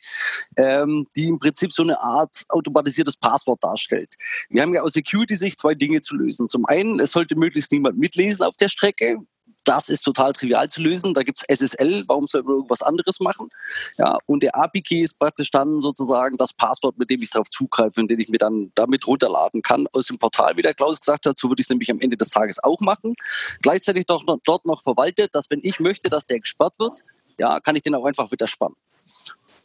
ähm, 0.58 1.08
die 1.16 1.26
im 1.26 1.40
Prinzip 1.40 1.74
so 1.74 1.84
eine 1.84 2.00
Art 2.00 2.44
automatisiertes 2.50 3.18
Passwort 3.18 3.64
darstellt. 3.64 4.14
Wir 4.50 4.62
haben 4.62 4.76
ja 4.76 4.82
aus 4.82 4.94
Security-Sicht 4.94 5.60
zwei 5.60 5.74
Dinge 5.74 6.02
zu 6.02 6.16
lösen. 6.16 6.50
Zum 6.50 6.66
einen, 6.66 7.00
es 7.00 7.12
sollte 7.12 7.36
möglichst 7.36 7.72
niemand 7.72 7.98
mitlesen 7.98 8.46
auf 8.46 8.58
der 8.58 8.70
Strecke 8.70 9.18
das 9.64 9.90
ist 9.90 10.02
total 10.02 10.34
trivial 10.34 10.70
zu 10.70 10.82
lösen. 10.82 11.14
Da 11.14 11.24
gibt 11.24 11.40
es 11.40 11.60
SSL, 11.60 12.04
warum 12.08 12.28
soll 12.28 12.44
man 12.44 12.56
irgendwas 12.56 12.82
anderes 12.82 13.20
machen? 13.20 13.50
Ja, 13.98 14.18
und 14.26 14.44
der 14.44 14.56
API-Key 14.56 15.02
ist 15.02 15.20
praktisch 15.20 15.52
dann 15.52 15.80
sozusagen 15.80 16.38
das 16.38 16.54
Passwort, 16.54 16.98
mit 16.98 17.10
dem 17.10 17.22
ich 17.22 17.30
darauf 17.30 17.50
zugreife 17.50 18.02
und 18.02 18.10
den 18.10 18.20
ich 18.20 18.30
mir 18.30 18.38
dann 18.38 18.72
damit 18.76 19.08
runterladen 19.08 19.62
kann 19.62 19.88
aus 19.94 20.08
dem 20.08 20.18
Portal, 20.18 20.58
wie 20.58 20.62
der 20.62 20.74
Klaus 20.74 21.00
gesagt 21.00 21.26
hat. 21.26 21.38
So 21.38 21.50
würde 21.50 21.62
ich 21.62 21.66
es 21.66 21.70
nämlich 21.70 21.92
am 21.92 22.00
Ende 22.00 22.18
des 22.18 22.30
Tages 22.30 22.64
auch 22.64 22.80
machen. 22.82 23.16
Gleichzeitig 23.62 24.06
doch 24.06 24.26
noch, 24.26 24.40
dort 24.44 24.66
noch 24.66 24.82
verwaltet, 24.82 25.34
dass 25.36 25.50
wenn 25.50 25.60
ich 25.64 25.80
möchte, 25.80 26.10
dass 26.10 26.26
der 26.26 26.40
gesperrt 26.40 26.80
wird, 26.80 27.02
ja, 27.38 27.60
kann 27.60 27.76
ich 27.76 27.84
den 27.84 27.96
auch 27.96 28.06
einfach 28.06 28.32
wieder 28.32 28.48
spannen. 28.48 28.76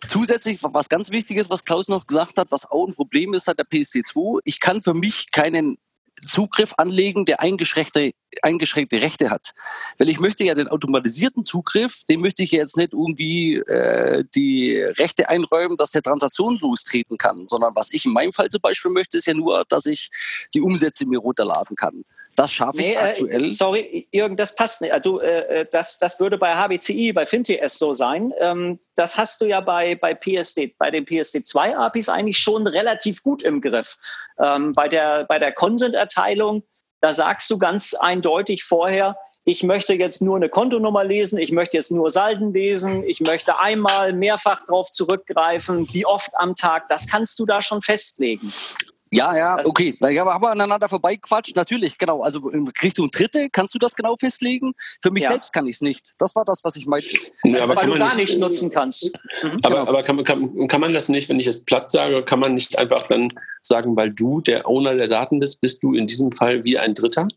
Zusätzlich, 0.07 0.61
was 0.63 0.89
ganz 0.89 1.11
wichtig 1.11 1.39
ist, 1.39 1.51
was 1.51 1.65
Klaus 1.65 1.89
noch 1.89 2.07
gesagt 2.07 2.39
hat, 2.39 2.49
was 2.51 2.71
auch 2.71 2.87
ein 2.87 2.95
Problem 2.95 3.35
ist, 3.35 3.49
hat 3.49 3.59
der 3.59 3.67
PSD2, 3.67 4.41
ich 4.45 4.61
kann 4.61 4.81
für 4.81 4.95
mich 4.95 5.33
keinen 5.33 5.77
Zugriff 6.27 6.75
anlegen, 6.77 7.25
der 7.25 7.41
eingeschränkte, 7.41 8.13
eingeschränkte 8.43 9.01
Rechte 9.01 9.31
hat. 9.31 9.53
Weil 9.99 10.09
ich 10.09 10.21
möchte 10.21 10.45
ja 10.45 10.55
den 10.55 10.69
automatisierten 10.69 11.45
Zugriff, 11.45 12.03
den 12.09 12.21
möchte 12.21 12.43
ich 12.43 12.53
jetzt 12.53 12.77
nicht 12.77 12.93
irgendwie 12.93 13.57
äh, 13.57 14.25
die 14.35 14.77
Rechte 14.77 15.29
einräumen, 15.29 15.77
dass 15.77 15.91
der 15.91 16.03
Transaktion 16.03 16.59
lostreten 16.61 17.19
kann, 17.19 17.47
sondern 17.49 17.75
was 17.75 17.93
ich 17.93 18.05
in 18.05 18.13
meinem 18.13 18.33
Fall 18.33 18.49
zum 18.49 18.61
Beispiel 18.61 18.91
möchte, 18.91 19.17
ist 19.19 19.27
ja 19.27 19.35
nur, 19.35 19.65
dass 19.69 19.87
ich 19.87 20.11
die 20.55 20.61
Umsätze 20.61 21.07
mir 21.07 21.19
runterladen 21.19 21.77
kann. 21.77 22.05
Das 22.39 22.53
schaffe 22.53 22.79
nee, 22.79 22.93
ich 22.93 22.95
äh, 22.95 22.99
aktuell. 22.99 23.45
Äh, 23.45 23.49
sorry, 23.49 24.09
Jürgen, 24.13 24.37
das 24.37 24.55
passt 24.55 24.81
nicht. 24.81 24.93
Also, 24.93 25.21
äh, 25.21 25.67
das, 25.73 25.99
das 25.99 26.21
würde 26.21 26.39
bei 26.39 26.55
HBCI, 26.55 27.13
bei 27.13 27.27
FinTS 27.27 27.81
so 27.81 27.93
sein. 27.93 28.33
Ähm, 28.39 28.79
das 28.95 29.17
hast 29.17 29.41
du 29.41 29.47
ja 29.47 29.61
bei, 29.61 29.97
bei 29.97 30.15
PSD, 30.15 30.77
bei 30.79 30.93
den 30.93 31.05
PSD2-APIs 31.05 32.09
eigentlich 32.09 32.39
schon 32.39 32.69
relativ 32.69 33.25
gut 33.25 33.43
im 33.43 33.61
Griff. 33.61 33.99
Ähm, 34.39 34.73
bei 34.73 34.87
der, 34.87 35.25
bei 35.25 35.41
der 35.41 35.51
Consent-Erteilung, 35.51 36.63
da 37.01 37.13
sagst 37.13 37.51
du 37.51 37.59
ganz 37.59 37.95
eindeutig 37.95 38.63
vorher, 38.63 39.17
ich 39.43 39.65
möchte 39.65 39.95
jetzt 39.95 40.23
nur 40.23 40.37
eine 40.37 40.49
Kontonummer 40.49 41.03
lesen, 41.03 41.41
ich 41.41 41.51
möchte 41.51 41.77
jetzt 41.77 41.91
nur 41.91 42.09
Salden 42.09 42.55
lesen, 42.55 43.03
ich 43.03 43.19
möchte 43.19 43.59
einmal 43.59 44.13
mehrfach 44.13 44.65
darauf 44.65 44.93
zurückgreifen, 44.93 45.89
wie 45.93 46.07
oft 46.07 46.31
am 46.35 46.55
Tag, 46.55 46.85
das 46.89 47.09
kannst 47.09 47.41
du 47.41 47.47
da 47.47 47.63
schon 47.63 47.83
festlegen. 47.83 48.53
Ja, 49.11 49.37
ja, 49.37 49.55
also, 49.55 49.71
okay. 49.71 49.97
Ja, 50.01 50.23
aber 50.23 50.35
haben 50.35 50.43
wir 50.43 50.51
aneinander 50.51 50.89
vorbeigequatscht? 50.89 51.57
Natürlich, 51.57 51.99
genau. 51.99 52.23
Also 52.23 52.51
in 52.51 52.69
Richtung 52.83 53.11
Dritte 53.11 53.49
kannst 53.51 53.75
du 53.75 53.79
das 53.79 53.95
genau 53.95 54.17
festlegen. 54.17 54.75
Für 55.03 55.11
mich 55.11 55.23
ja. 55.25 55.31
selbst 55.31 55.53
kann 55.53 55.67
ich 55.67 55.77
es 55.77 55.81
nicht. 55.81 56.15
Das 56.19 56.35
war 56.37 56.45
das, 56.45 56.63
was 56.65 56.77
ich 56.77 56.87
meinte. 56.87 57.15
Ja, 57.45 57.63
aber 57.63 57.77
Weil 57.77 57.87
du 57.87 57.99
gar 57.99 58.15
nicht, 58.17 58.29
nicht 58.29 58.39
nutzen 58.39 58.71
kannst. 58.71 59.19
Mhm. 59.43 59.61
Aber, 59.63 59.77
genau. 59.77 59.89
aber 59.89 60.03
kann, 60.03 60.25
kann, 60.25 60.69
kann 60.69 60.81
man 60.81 60.93
das 60.93 61.09
nicht, 61.09 61.29
wenn 61.29 61.41
ich 61.41 61.47
es 61.47 61.65
platt 61.65 61.91
sage, 61.91 62.23
kann 62.23 62.41
man 62.41 62.55
nicht 62.55 62.79
einfach 62.79 63.05
dann 63.05 63.33
sagen, 63.63 63.97
weil 63.97 64.11
du 64.11 64.41
der 64.41 64.67
Owner 64.69 64.95
der 64.95 65.09
Daten 65.09 65.41
bist, 65.41 65.61
bist 65.61 65.83
du 65.83 65.95
in 65.95 66.07
diesem 66.07 66.33
Fall 66.33 66.65
wie 66.65 66.79
ein 66.79 66.95
Dritter? 66.95 67.29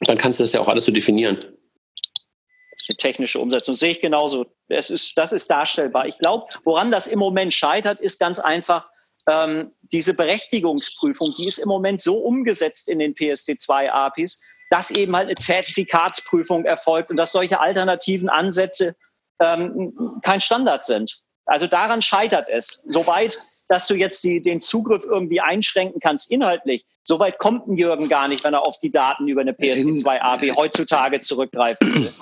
Dann 0.00 0.16
kannst 0.16 0.40
du 0.40 0.44
das 0.44 0.52
ja 0.52 0.60
auch 0.60 0.68
alles 0.68 0.86
so 0.86 0.92
definieren. 0.92 1.36
Das 1.36 2.88
ist 2.88 2.90
eine 2.90 2.96
technische 2.96 3.38
Umsetzung. 3.38 3.74
Das 3.74 3.80
sehe 3.80 3.90
ich 3.90 4.00
genauso. 4.00 4.46
Es 4.68 4.88
ist, 4.88 5.18
das 5.18 5.32
ist 5.32 5.50
darstellbar. 5.50 6.06
Ich 6.06 6.18
glaube, 6.18 6.46
woran 6.64 6.90
das 6.90 7.06
im 7.06 7.18
Moment 7.18 7.52
scheitert, 7.52 8.00
ist 8.00 8.18
ganz 8.18 8.38
einfach, 8.38 8.88
ähm, 9.28 9.70
diese 9.92 10.14
Berechtigungsprüfung, 10.14 11.34
die 11.36 11.46
ist 11.46 11.58
im 11.58 11.68
Moment 11.68 12.00
so 12.00 12.18
umgesetzt 12.18 12.88
in 12.88 12.98
den 12.98 13.14
PSD2-APIs, 13.14 14.40
dass 14.70 14.90
eben 14.90 15.16
halt 15.16 15.26
eine 15.26 15.36
Zertifikatsprüfung 15.36 16.64
erfolgt 16.64 17.10
und 17.10 17.16
dass 17.16 17.32
solche 17.32 17.60
alternativen 17.60 18.28
Ansätze 18.28 18.94
ähm, 19.40 20.20
kein 20.22 20.40
Standard 20.40 20.84
sind. 20.84 21.20
Also 21.46 21.66
daran 21.66 22.00
scheitert 22.00 22.48
es. 22.48 22.84
Soweit, 22.86 23.36
dass 23.68 23.88
du 23.88 23.94
jetzt 23.94 24.22
die, 24.22 24.40
den 24.40 24.60
Zugriff 24.60 25.04
irgendwie 25.04 25.40
einschränken 25.40 26.00
kannst 26.00 26.30
inhaltlich, 26.30 26.84
soweit 27.02 27.38
kommt 27.38 27.66
ein 27.66 27.76
Jürgen 27.76 28.08
gar 28.08 28.28
nicht, 28.28 28.44
wenn 28.44 28.54
er 28.54 28.64
auf 28.64 28.78
die 28.78 28.92
Daten 28.92 29.26
über 29.26 29.40
eine 29.40 29.52
PSD2-AP 29.52 30.56
heutzutage 30.56 31.18
zurückgreifen 31.18 31.92
will. 31.94 32.12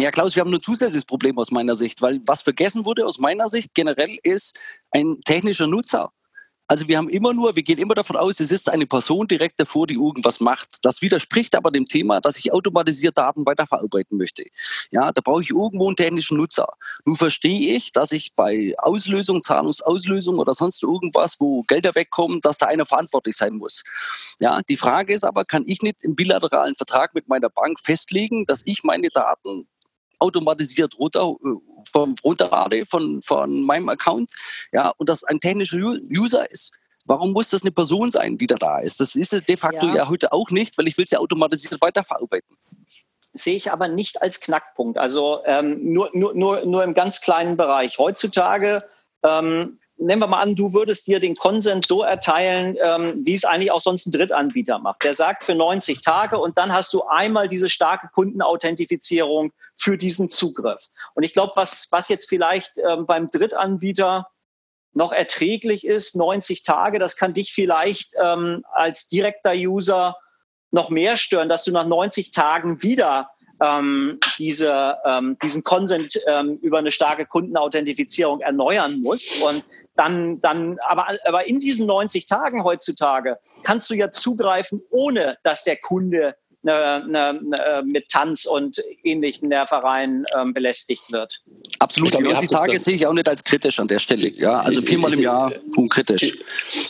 Ja, 0.00 0.10
Klaus, 0.10 0.34
wir 0.34 0.40
haben 0.40 0.50
nur 0.50 0.60
ein 0.60 0.62
zusätzliches 0.62 1.04
Problem 1.04 1.36
aus 1.36 1.50
meiner 1.50 1.76
Sicht, 1.76 2.00
weil 2.00 2.20
was 2.26 2.40
vergessen 2.40 2.86
wurde 2.86 3.04
aus 3.04 3.18
meiner 3.18 3.50
Sicht 3.50 3.74
generell 3.74 4.18
ist 4.22 4.58
ein 4.90 5.20
technischer 5.26 5.66
Nutzer. 5.66 6.12
Also 6.68 6.88
wir 6.88 6.96
haben 6.96 7.08
immer 7.08 7.34
nur, 7.34 7.54
wir 7.54 7.62
gehen 7.62 7.78
immer 7.78 7.94
davon 7.94 8.16
aus, 8.16 8.40
es 8.40 8.50
ist 8.50 8.70
eine 8.70 8.86
Person 8.86 9.28
direkt 9.28 9.60
davor, 9.60 9.86
die 9.86 9.94
irgendwas 9.94 10.40
macht. 10.40 10.78
Das 10.82 11.02
widerspricht 11.02 11.54
aber 11.54 11.70
dem 11.70 11.86
Thema, 11.86 12.20
dass 12.20 12.38
ich 12.38 12.52
automatisiert 12.52 13.18
Daten 13.18 13.44
weiterverarbeiten 13.44 14.16
möchte. 14.16 14.44
Ja, 14.90 15.12
da 15.12 15.20
brauche 15.22 15.42
ich 15.42 15.50
irgendwo 15.50 15.86
einen 15.86 15.96
technischen 15.96 16.38
Nutzer. 16.38 16.68
Nun 17.04 17.16
verstehe 17.16 17.76
ich, 17.76 17.92
dass 17.92 18.12
ich 18.12 18.34
bei 18.34 18.74
Auslösung, 18.78 19.42
Zahlungsauslösung 19.42 20.38
oder 20.38 20.54
sonst 20.54 20.82
irgendwas, 20.82 21.36
wo 21.40 21.62
Gelder 21.64 21.94
wegkommen, 21.94 22.40
dass 22.40 22.58
da 22.58 22.66
einer 22.66 22.86
verantwortlich 22.86 23.36
sein 23.36 23.56
muss. 23.56 23.82
Ja, 24.40 24.60
die 24.68 24.76
Frage 24.76 25.12
ist 25.12 25.24
aber, 25.24 25.44
kann 25.44 25.64
ich 25.66 25.82
nicht 25.82 26.02
im 26.02 26.14
bilateralen 26.14 26.74
Vertrag 26.74 27.14
mit 27.14 27.28
meiner 27.28 27.50
Bank 27.50 27.80
festlegen, 27.80 28.46
dass 28.46 28.62
ich 28.64 28.82
meine 28.82 29.08
Daten 29.08 29.68
automatisiert 30.22 30.98
runter, 30.98 31.34
äh, 31.44 31.48
vom 31.90 32.14
runterlade 32.24 32.86
von, 32.86 33.20
von 33.22 33.62
meinem 33.62 33.88
Account, 33.88 34.32
ja, 34.72 34.92
und 34.96 35.08
das 35.08 35.24
ein 35.24 35.40
technischer 35.40 35.78
User 35.78 36.50
ist. 36.50 36.72
Warum 37.06 37.32
muss 37.32 37.50
das 37.50 37.62
eine 37.62 37.72
Person 37.72 38.10
sein, 38.10 38.38
die 38.38 38.46
da 38.46 38.54
da 38.54 38.78
ist? 38.78 39.00
Das 39.00 39.16
ist 39.16 39.32
es 39.32 39.44
de 39.44 39.56
facto 39.56 39.88
ja, 39.88 39.94
ja 39.96 40.08
heute 40.08 40.32
auch 40.32 40.50
nicht, 40.50 40.78
weil 40.78 40.86
ich 40.86 40.96
will 40.96 41.04
es 41.04 41.10
ja 41.10 41.18
automatisiert 41.18 41.80
weiterverarbeiten 41.80 42.56
sehe 43.34 43.56
ich 43.56 43.72
aber 43.72 43.88
nicht 43.88 44.20
als 44.20 44.40
Knackpunkt. 44.40 44.98
Also 44.98 45.40
ähm, 45.46 45.92
nur, 45.92 46.10
nur, 46.12 46.34
nur, 46.34 46.66
nur 46.66 46.84
im 46.84 46.94
ganz 46.94 47.20
kleinen 47.20 47.56
Bereich. 47.56 47.98
Heutzutage 47.98 48.78
ähm, 49.22 49.78
nehmen 50.06 50.22
wir 50.22 50.26
mal 50.26 50.40
an, 50.40 50.54
du 50.54 50.72
würdest 50.72 51.06
dir 51.06 51.20
den 51.20 51.34
Konsent 51.34 51.86
so 51.86 52.02
erteilen, 52.02 52.76
ähm, 52.82 53.22
wie 53.24 53.34
es 53.34 53.44
eigentlich 53.44 53.70
auch 53.70 53.80
sonst 53.80 54.06
ein 54.06 54.12
Drittanbieter 54.12 54.78
macht. 54.78 55.04
Der 55.04 55.14
sagt 55.14 55.44
für 55.44 55.54
90 55.54 56.00
Tage 56.00 56.38
und 56.38 56.58
dann 56.58 56.72
hast 56.72 56.92
du 56.92 57.04
einmal 57.04 57.48
diese 57.48 57.70
starke 57.70 58.08
Kundenauthentifizierung 58.12 59.52
für 59.76 59.96
diesen 59.96 60.28
Zugriff. 60.28 60.88
Und 61.14 61.22
ich 61.22 61.32
glaube, 61.32 61.52
was, 61.56 61.88
was 61.90 62.08
jetzt 62.08 62.28
vielleicht 62.28 62.78
ähm, 62.78 63.06
beim 63.06 63.30
Drittanbieter 63.30 64.28
noch 64.94 65.12
erträglich 65.12 65.86
ist, 65.86 66.16
90 66.16 66.62
Tage, 66.62 66.98
das 66.98 67.16
kann 67.16 67.32
dich 67.32 67.52
vielleicht 67.52 68.14
ähm, 68.22 68.64
als 68.72 69.08
direkter 69.08 69.52
User 69.52 70.16
noch 70.70 70.90
mehr 70.90 71.16
stören, 71.16 71.48
dass 71.48 71.64
du 71.64 71.72
nach 71.72 71.86
90 71.86 72.30
Tagen 72.30 72.82
wieder 72.82 73.30
ähm, 73.62 74.18
diese, 74.38 74.96
ähm, 75.06 75.36
diesen 75.42 75.62
Consent 75.62 76.20
ähm, 76.26 76.58
über 76.62 76.78
eine 76.78 76.90
starke 76.90 77.26
Kundenauthentifizierung 77.26 78.40
erneuern 78.40 79.00
muss. 79.00 79.30
Und 79.42 79.62
dann, 79.96 80.40
dann 80.40 80.78
aber, 80.88 81.06
aber 81.24 81.46
in 81.46 81.60
diesen 81.60 81.86
90 81.86 82.26
Tagen 82.26 82.64
heutzutage 82.64 83.38
kannst 83.62 83.88
du 83.90 83.94
ja 83.94 84.10
zugreifen, 84.10 84.82
ohne 84.90 85.38
dass 85.42 85.64
der 85.64 85.76
Kunde 85.76 86.34
eine, 86.62 87.04
eine, 87.04 87.28
eine, 87.28 87.66
äh, 87.66 87.82
mit 87.82 88.08
Tanz 88.08 88.46
und 88.46 88.82
ähnlichen 89.02 89.48
Nervereien 89.48 90.24
ähm, 90.38 90.52
belästigt 90.52 91.10
wird. 91.12 91.42
Absolut, 91.78 92.18
die 92.18 92.22
90 92.22 92.48
Tage 92.48 92.78
sehe 92.78 92.94
ich 92.94 93.06
auch 93.06 93.12
nicht 93.12 93.28
als 93.28 93.42
kritisch 93.42 93.80
an 93.80 93.88
der 93.88 93.98
Stelle. 93.98 94.28
Ja, 94.28 94.60
also 94.60 94.80
viermal 94.80 95.12
im 95.12 95.20
Jahr 95.20 95.52
unkritisch. 95.76 96.34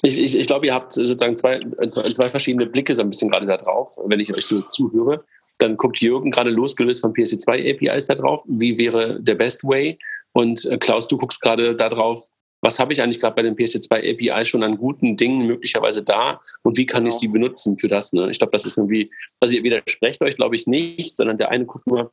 Ich, 0.02 0.18
ich, 0.18 0.36
ich 0.36 0.46
glaube, 0.46 0.66
ihr 0.66 0.74
habt 0.74 0.92
sozusagen 0.92 1.36
zwei, 1.36 1.60
zwei, 1.88 2.10
zwei 2.10 2.30
verschiedene 2.30 2.66
Blicke 2.66 2.94
so 2.94 3.02
ein 3.02 3.10
bisschen 3.10 3.30
gerade 3.30 3.46
da 3.46 3.56
drauf, 3.56 3.96
wenn 4.04 4.20
ich 4.20 4.32
euch 4.34 4.46
so 4.46 4.60
zuhöre. 4.60 5.24
Dann 5.58 5.76
guckt 5.76 6.00
Jürgen 6.00 6.30
gerade 6.30 6.50
losgelöst 6.50 7.00
von 7.00 7.12
PSD2 7.12 7.74
APIs 7.74 8.06
da 8.06 8.14
drauf. 8.14 8.44
Wie 8.46 8.78
wäre 8.78 9.20
der 9.20 9.34
Best 9.34 9.62
Way? 9.64 9.98
Und 10.32 10.64
äh, 10.66 10.78
Klaus, 10.78 11.08
du 11.08 11.18
guckst 11.18 11.40
gerade 11.40 11.76
da 11.76 11.88
drauf, 11.88 12.26
was 12.62 12.78
habe 12.78 12.92
ich 12.92 13.02
eigentlich 13.02 13.20
gerade 13.20 13.34
bei 13.34 13.42
den 13.42 13.56
PSD2 13.56 14.30
APIs 14.32 14.48
schon 14.48 14.62
an 14.62 14.78
guten 14.78 15.16
Dingen 15.16 15.46
möglicherweise 15.46 16.02
da 16.02 16.40
und 16.62 16.78
wie 16.78 16.86
kann 16.86 17.04
genau. 17.04 17.14
ich 17.14 17.20
sie 17.20 17.28
benutzen 17.28 17.76
für 17.76 17.88
das? 17.88 18.12
Ne? 18.12 18.30
Ich 18.30 18.38
glaube, 18.38 18.52
das 18.52 18.64
ist 18.64 18.78
irgendwie, 18.78 19.10
also 19.40 19.54
ihr 19.54 19.64
widersprecht 19.64 20.22
euch, 20.22 20.36
glaube 20.36 20.56
ich, 20.56 20.66
nicht, 20.66 21.16
sondern 21.16 21.38
der 21.38 21.50
eine 21.50 21.66
guckt 21.66 21.86
nur 21.86 22.12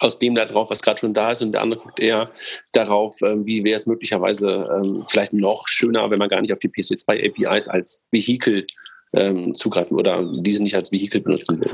aus 0.00 0.18
dem 0.18 0.34
da 0.34 0.46
drauf, 0.46 0.70
was 0.70 0.80
gerade 0.80 0.98
schon 0.98 1.12
da 1.12 1.30
ist 1.30 1.42
und 1.42 1.52
der 1.52 1.60
andere 1.60 1.80
guckt 1.80 2.00
eher 2.00 2.30
darauf, 2.72 3.20
ähm, 3.22 3.46
wie 3.46 3.62
wäre 3.62 3.76
es 3.76 3.86
möglicherweise 3.86 4.68
ähm, 4.82 5.04
vielleicht 5.06 5.34
noch 5.34 5.68
schöner, 5.68 6.10
wenn 6.10 6.18
man 6.18 6.30
gar 6.30 6.40
nicht 6.40 6.52
auf 6.52 6.58
die 6.58 6.70
PSD2 6.70 7.28
APIs 7.28 7.68
als 7.68 8.02
Vehikel 8.10 8.66
ähm, 9.14 9.52
zugreifen 9.54 9.98
oder 9.98 10.26
diese 10.40 10.62
nicht 10.62 10.74
als 10.74 10.90
Vehikel 10.90 11.20
benutzen 11.20 11.60
will. 11.60 11.72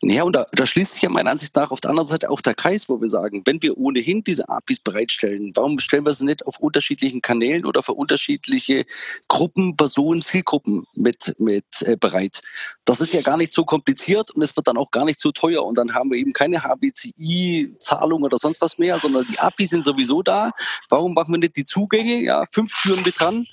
Ja, 0.00 0.22
und 0.22 0.36
da, 0.36 0.46
da, 0.52 0.64
schließt 0.64 0.92
sich 0.92 1.02
ja 1.02 1.08
meiner 1.08 1.32
Ansicht 1.32 1.56
nach 1.56 1.72
auf 1.72 1.80
der 1.80 1.90
anderen 1.90 2.06
Seite 2.06 2.30
auch 2.30 2.40
der 2.40 2.54
Kreis, 2.54 2.88
wo 2.88 3.00
wir 3.00 3.08
sagen, 3.08 3.42
wenn 3.46 3.60
wir 3.62 3.76
ohnehin 3.76 4.22
diese 4.22 4.48
APIs 4.48 4.78
bereitstellen, 4.78 5.50
warum 5.56 5.80
stellen 5.80 6.04
wir 6.04 6.12
sie 6.12 6.24
nicht 6.24 6.46
auf 6.46 6.60
unterschiedlichen 6.60 7.20
Kanälen 7.20 7.66
oder 7.66 7.82
für 7.82 7.94
unterschiedliche 7.94 8.86
Gruppen, 9.26 9.76
Personen, 9.76 10.22
Zielgruppen 10.22 10.86
mit, 10.94 11.34
mit 11.40 11.64
äh, 11.82 11.96
bereit? 11.96 12.42
Das 12.84 13.00
ist 13.00 13.12
ja 13.12 13.22
gar 13.22 13.36
nicht 13.36 13.52
so 13.52 13.64
kompliziert 13.64 14.30
und 14.30 14.42
es 14.42 14.56
wird 14.56 14.68
dann 14.68 14.76
auch 14.76 14.92
gar 14.92 15.04
nicht 15.04 15.18
so 15.18 15.32
teuer 15.32 15.64
und 15.64 15.76
dann 15.76 15.92
haben 15.94 16.12
wir 16.12 16.18
eben 16.18 16.32
keine 16.32 16.62
HBCI-Zahlung 16.62 18.22
oder 18.22 18.38
sonst 18.38 18.60
was 18.60 18.78
mehr, 18.78 19.00
sondern 19.00 19.26
die 19.26 19.40
APIs 19.40 19.70
sind 19.70 19.84
sowieso 19.84 20.22
da. 20.22 20.52
Warum 20.90 21.12
machen 21.12 21.34
wir 21.34 21.38
nicht 21.38 21.56
die 21.56 21.64
Zugänge? 21.64 22.22
Ja, 22.22 22.44
fünf 22.52 22.72
Türen 22.76 23.02
mit 23.02 23.18
dran 23.18 23.48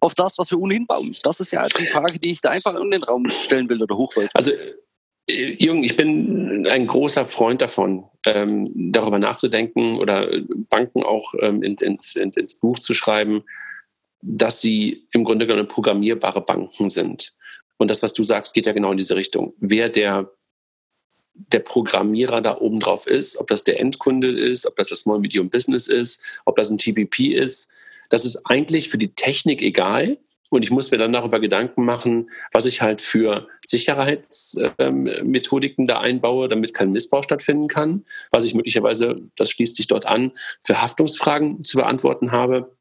auf 0.00 0.14
das, 0.14 0.38
was 0.38 0.50
wir 0.50 0.58
ohnehin 0.58 0.86
bauen? 0.86 1.16
Das 1.22 1.40
ist 1.40 1.50
ja 1.50 1.66
die 1.66 1.86
Frage, 1.86 2.18
die 2.18 2.30
ich 2.30 2.40
da 2.40 2.50
einfach 2.50 2.74
in 2.74 2.90
den 2.90 3.02
Raum 3.02 3.30
stellen 3.30 3.68
will 3.68 3.82
oder 3.82 3.96
hochwerfen. 3.96 4.30
Also 4.34 4.52
Jürgen, 5.30 5.84
ich 5.84 5.96
bin 5.96 6.66
ein 6.66 6.86
großer 6.86 7.26
Freund 7.26 7.60
davon, 7.60 8.04
ähm, 8.24 8.70
darüber 8.92 9.18
nachzudenken 9.18 9.98
oder 9.98 10.30
Banken 10.70 11.02
auch 11.02 11.34
ähm, 11.40 11.62
ins, 11.62 11.82
ins, 11.82 12.16
ins, 12.16 12.54
Buch 12.54 12.78
zu 12.78 12.94
schreiben, 12.94 13.44
dass 14.22 14.60
sie 14.60 15.06
im 15.12 15.24
Grunde 15.24 15.46
genommen 15.46 15.68
programmierbare 15.68 16.40
Banken 16.40 16.88
sind. 16.88 17.36
Und 17.76 17.90
das, 17.90 18.02
was 18.02 18.14
du 18.14 18.24
sagst, 18.24 18.54
geht 18.54 18.66
ja 18.66 18.72
genau 18.72 18.90
in 18.90 18.96
diese 18.96 19.16
Richtung. 19.16 19.54
Wer 19.58 19.88
der, 19.88 20.32
der 21.34 21.60
Programmierer 21.60 22.40
da 22.40 22.58
oben 22.58 22.80
drauf 22.80 23.06
ist, 23.06 23.36
ob 23.36 23.48
das 23.48 23.64
der 23.64 23.78
Endkunde 23.80 24.30
ist, 24.30 24.66
ob 24.66 24.76
das 24.76 24.88
das 24.88 25.00
Small 25.00 25.20
Medium 25.20 25.50
Business 25.50 25.86
ist, 25.88 26.22
ob 26.46 26.56
das 26.56 26.70
ein 26.70 26.78
TPP 26.78 27.34
ist, 27.34 27.74
das 28.08 28.24
ist 28.24 28.44
eigentlich 28.46 28.88
für 28.88 28.98
die 28.98 29.14
Technik 29.14 29.62
egal. 29.62 30.18
Und 30.50 30.62
ich 30.62 30.70
muss 30.70 30.90
mir 30.90 30.96
dann 30.98 31.12
darüber 31.12 31.40
Gedanken 31.40 31.84
machen, 31.84 32.30
was 32.52 32.66
ich 32.66 32.82
halt 32.82 33.00
für 33.02 33.48
Sicherheitsmethodiken 33.64 35.86
da 35.86 36.00
einbaue, 36.00 36.48
damit 36.48 36.74
kein 36.74 36.92
Missbrauch 36.92 37.24
stattfinden 37.24 37.68
kann, 37.68 38.04
was 38.30 38.44
ich 38.44 38.54
möglicherweise, 38.54 39.16
das 39.36 39.50
schließt 39.50 39.76
sich 39.76 39.86
dort 39.86 40.06
an, 40.06 40.32
für 40.64 40.80
Haftungsfragen 40.80 41.60
zu 41.62 41.76
beantworten 41.78 42.32
habe 42.32 42.77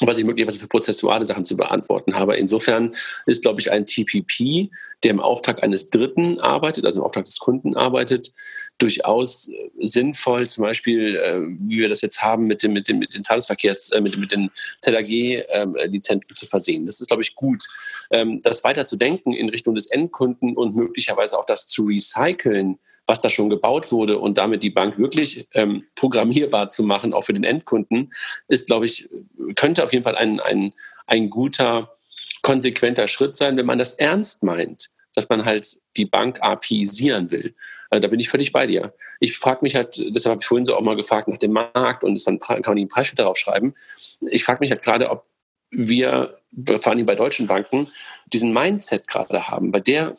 was 0.00 0.18
ich 0.18 0.24
möglicherweise 0.24 0.58
für 0.58 0.66
prozessuale 0.66 1.24
Sachen 1.24 1.44
zu 1.44 1.56
beantworten 1.56 2.14
habe. 2.14 2.36
Insofern 2.36 2.94
ist, 3.26 3.42
glaube 3.42 3.60
ich, 3.60 3.70
ein 3.70 3.86
TPP, 3.86 4.70
der 5.02 5.10
im 5.10 5.20
Auftrag 5.20 5.62
eines 5.62 5.90
Dritten 5.90 6.40
arbeitet, 6.40 6.84
also 6.84 7.00
im 7.00 7.06
Auftrag 7.06 7.24
des 7.26 7.38
Kunden 7.38 7.76
arbeitet, 7.76 8.32
durchaus 8.78 9.48
äh, 9.48 9.70
sinnvoll, 9.80 10.48
zum 10.48 10.62
Beispiel, 10.62 11.16
äh, 11.16 11.40
wie 11.60 11.78
wir 11.78 11.88
das 11.88 12.00
jetzt 12.00 12.22
haben, 12.22 12.46
mit, 12.46 12.62
dem, 12.62 12.72
mit, 12.72 12.88
dem, 12.88 12.98
mit 12.98 13.14
den 13.14 13.22
Zahlungsverkehrs-, 13.22 13.92
äh, 13.92 14.00
mit, 14.00 14.16
mit 14.16 14.32
den 14.32 14.50
ZAG-Lizenzen 14.80 16.30
ähm, 16.30 16.34
zu 16.34 16.46
versehen. 16.46 16.86
Das 16.86 17.00
ist, 17.00 17.08
glaube 17.08 17.22
ich, 17.22 17.34
gut. 17.34 17.64
Ähm, 18.10 18.40
das 18.42 18.64
weiter 18.64 18.84
zu 18.84 18.96
denken 18.96 19.32
in 19.32 19.48
Richtung 19.48 19.74
des 19.74 19.86
Endkunden 19.86 20.56
und 20.56 20.74
möglicherweise 20.74 21.38
auch 21.38 21.44
das 21.44 21.68
zu 21.68 21.84
recyceln, 21.84 22.78
was 23.06 23.20
da 23.20 23.28
schon 23.28 23.50
gebaut 23.50 23.92
wurde 23.92 24.18
und 24.18 24.38
damit 24.38 24.62
die 24.62 24.70
Bank 24.70 24.98
wirklich 24.98 25.46
ähm, 25.52 25.84
programmierbar 25.94 26.70
zu 26.70 26.82
machen, 26.82 27.12
auch 27.12 27.22
für 27.22 27.34
den 27.34 27.44
Endkunden, 27.44 28.12
ist, 28.48 28.66
glaube 28.66 28.86
ich, 28.86 29.08
könnte 29.56 29.84
auf 29.84 29.92
jeden 29.92 30.04
Fall 30.04 30.16
ein, 30.16 30.40
ein, 30.40 30.72
ein 31.06 31.30
guter, 31.30 31.96
konsequenter 32.42 33.08
Schritt 33.08 33.36
sein, 33.36 33.56
wenn 33.56 33.66
man 33.66 33.78
das 33.78 33.94
ernst 33.94 34.42
meint, 34.42 34.88
dass 35.14 35.28
man 35.28 35.44
halt 35.44 35.66
die 35.96 36.06
Bank 36.06 36.42
APIisieren 36.42 37.30
will. 37.30 37.54
Also 37.90 38.02
da 38.02 38.08
bin 38.08 38.20
ich 38.20 38.28
völlig 38.28 38.52
bei 38.52 38.66
dir. 38.66 38.94
Ich 39.20 39.38
frage 39.38 39.60
mich 39.62 39.76
halt, 39.76 40.02
deshalb 40.14 40.32
habe 40.32 40.42
ich 40.42 40.46
vorhin 40.46 40.64
so 40.64 40.74
auch 40.74 40.80
mal 40.80 40.96
gefragt 40.96 41.28
nach 41.28 41.38
dem 41.38 41.52
Markt 41.52 42.02
und 42.02 42.26
dann 42.26 42.40
kann 42.40 42.62
man 42.64 42.76
den 42.76 42.88
Preisschild 42.88 43.18
darauf 43.18 43.36
schreiben. 43.36 43.74
Ich 44.20 44.44
frage 44.44 44.60
mich 44.60 44.70
halt 44.70 44.82
gerade, 44.82 45.10
ob 45.10 45.26
wir, 45.70 46.38
vor 46.78 46.92
allem 46.92 47.06
bei 47.06 47.14
deutschen 47.14 47.46
Banken, 47.46 47.88
diesen 48.32 48.52
Mindset 48.52 49.06
gerade 49.06 49.48
haben, 49.48 49.72
weil 49.72 49.82
der 49.82 50.16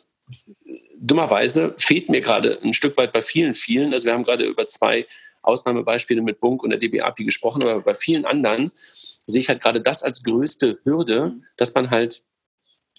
dummerweise 0.98 1.74
fehlt 1.78 2.08
mir 2.08 2.20
gerade 2.20 2.58
ein 2.62 2.74
Stück 2.74 2.96
weit 2.96 3.12
bei 3.12 3.22
vielen, 3.22 3.54
vielen. 3.54 3.92
Also 3.92 4.06
wir 4.06 4.12
haben 4.12 4.24
gerade 4.24 4.44
über 4.44 4.68
zwei 4.68 5.06
Ausnahmebeispiele 5.42 6.22
mit 6.22 6.40
Bunk 6.40 6.62
und 6.62 6.70
der 6.70 6.78
DB-API 6.78 7.24
gesprochen, 7.24 7.62
aber 7.62 7.80
bei 7.80 7.94
vielen 7.94 8.24
anderen 8.24 8.72
sehe 8.74 9.40
ich 9.40 9.48
halt 9.48 9.62
gerade 9.62 9.80
das 9.80 10.02
als 10.02 10.22
größte 10.22 10.80
Hürde, 10.84 11.34
dass 11.56 11.74
man 11.74 11.90
halt 11.90 12.22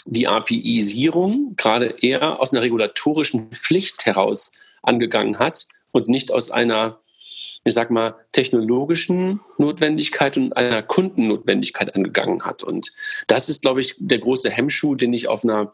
die 0.05 0.27
API-Sierung 0.27 1.55
gerade 1.57 1.95
eher 2.01 2.39
aus 2.39 2.53
einer 2.53 2.61
regulatorischen 2.61 3.51
Pflicht 3.51 4.05
heraus 4.05 4.51
angegangen 4.81 5.39
hat 5.39 5.65
und 5.91 6.07
nicht 6.07 6.31
aus 6.31 6.51
einer, 6.51 6.99
ich 7.63 7.73
sag 7.73 7.89
mal, 7.91 8.15
technologischen 8.31 9.41
Notwendigkeit 9.57 10.37
und 10.37 10.55
einer 10.55 10.83
Kundennotwendigkeit 10.83 11.95
angegangen 11.95 12.43
hat. 12.43 12.63
Und 12.63 12.93
das 13.27 13.49
ist, 13.49 13.63
glaube 13.63 13.81
ich, 13.81 13.95
der 13.97 14.19
große 14.19 14.49
Hemmschuh, 14.49 14.95
den 14.95 15.13
ich 15.13 15.27
auf 15.27 15.43
einer 15.43 15.73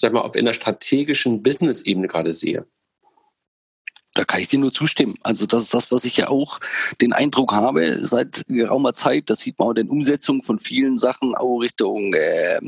sag 0.00 0.12
mal, 0.12 0.20
auf 0.20 0.36
einer 0.36 0.52
strategischen 0.52 1.42
Business-Ebene 1.42 2.08
gerade 2.08 2.34
sehe. 2.34 2.66
Da 4.18 4.24
kann 4.24 4.40
ich 4.40 4.48
dir 4.48 4.58
nur 4.58 4.72
zustimmen. 4.72 5.14
Also 5.22 5.46
das 5.46 5.62
ist 5.62 5.74
das, 5.74 5.92
was 5.92 6.04
ich 6.04 6.16
ja 6.16 6.28
auch 6.28 6.58
den 7.00 7.12
Eindruck 7.12 7.52
habe 7.52 8.04
seit 8.04 8.42
geraumer 8.48 8.92
Zeit. 8.92 9.30
Das 9.30 9.38
sieht 9.38 9.56
man 9.60 9.68
auch 9.68 9.70
in 9.70 9.76
den 9.76 9.90
Umsetzungen 9.90 10.42
von 10.42 10.58
vielen 10.58 10.98
Sachen, 10.98 11.36
auch 11.36 11.60
Richtung 11.60 12.12
äh, 12.14 12.58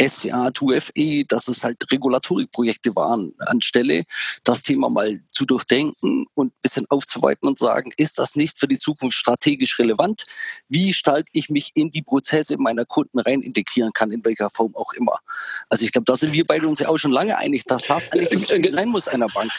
SCA, 0.00 0.46
2FE, 0.50 1.26
dass 1.26 1.48
es 1.48 1.64
halt 1.64 1.90
Regulatorikprojekte 1.90 2.94
waren, 2.94 3.34
anstelle 3.40 4.04
das 4.44 4.62
Thema 4.62 4.88
mal 4.88 5.18
zu 5.32 5.44
durchdenken 5.44 6.26
und 6.34 6.52
ein 6.52 6.62
bisschen 6.62 6.86
aufzuweiten 6.88 7.48
und 7.48 7.58
sagen, 7.58 7.90
ist 7.96 8.20
das 8.20 8.36
nicht 8.36 8.56
für 8.56 8.68
die 8.68 8.78
Zukunft 8.78 9.16
strategisch 9.16 9.80
relevant? 9.80 10.26
Wie 10.68 10.92
stark 10.92 11.26
ich 11.32 11.48
mich 11.48 11.72
in 11.74 11.90
die 11.90 12.02
Prozesse 12.02 12.56
meiner 12.56 12.84
Kunden 12.84 13.18
rein 13.18 13.40
integrieren 13.40 13.92
kann, 13.92 14.12
in 14.12 14.24
welcher 14.24 14.48
Form 14.48 14.76
auch 14.76 14.92
immer. 14.92 15.18
Also 15.68 15.84
ich 15.84 15.90
glaube, 15.90 16.04
da 16.04 16.14
sind 16.14 16.34
wir 16.34 16.46
beide 16.46 16.68
uns 16.68 16.78
ja 16.78 16.88
auch 16.88 16.98
schon 16.98 17.10
lange 17.10 17.36
einig, 17.36 17.64
dass 17.64 17.82
das 17.82 18.12
eigentlich 18.12 18.48
äh, 18.52 18.70
sein 18.70 18.90
muss 18.90 19.08
einer 19.08 19.26
Bank 19.26 19.50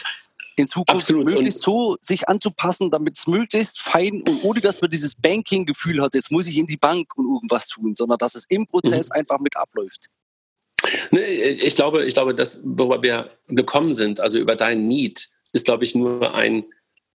in 0.56 0.68
Zukunft 0.68 1.02
Absolut. 1.02 1.30
möglichst 1.30 1.60
so 1.60 1.96
sich 2.00 2.28
anzupassen, 2.28 2.90
damit 2.90 3.16
es 3.18 3.26
möglichst 3.26 3.78
fein 3.78 4.22
und 4.22 4.42
ohne 4.42 4.60
dass 4.60 4.80
man 4.80 4.90
dieses 4.90 5.14
Banking-Gefühl 5.14 6.00
hat, 6.00 6.14
jetzt 6.14 6.32
muss 6.32 6.46
ich 6.46 6.56
in 6.56 6.66
die 6.66 6.78
Bank 6.78 7.16
und 7.16 7.26
irgendwas 7.26 7.68
tun, 7.68 7.94
sondern 7.94 8.18
dass 8.18 8.34
es 8.34 8.46
im 8.48 8.66
Prozess 8.66 9.10
mhm. 9.10 9.16
einfach 9.16 9.38
mit 9.38 9.56
abläuft. 9.56 10.06
Ich 11.10 11.74
glaube, 11.74 12.04
ich 12.04 12.14
glaube, 12.14 12.34
das, 12.34 12.60
worüber 12.62 13.02
wir 13.02 13.30
gekommen 13.48 13.92
sind, 13.92 14.20
also 14.20 14.38
über 14.38 14.56
dein 14.56 14.86
Need, 14.86 15.28
ist, 15.52 15.66
glaube 15.66 15.84
ich, 15.84 15.94
nur 15.94 16.34
ein, 16.34 16.64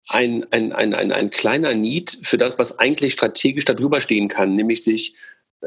ein, 0.08 0.46
ein, 0.52 0.74
ein, 0.74 0.94
ein, 0.94 1.12
ein 1.12 1.30
kleiner 1.30 1.74
Need 1.74 2.20
für 2.24 2.38
das, 2.38 2.60
was 2.60 2.80
eigentlich 2.80 3.14
strategisch 3.14 3.66
darüber 3.66 4.02
stehen 4.02 4.28
kann, 4.28 4.56
nämlich 4.56 4.84
sich 4.84 5.16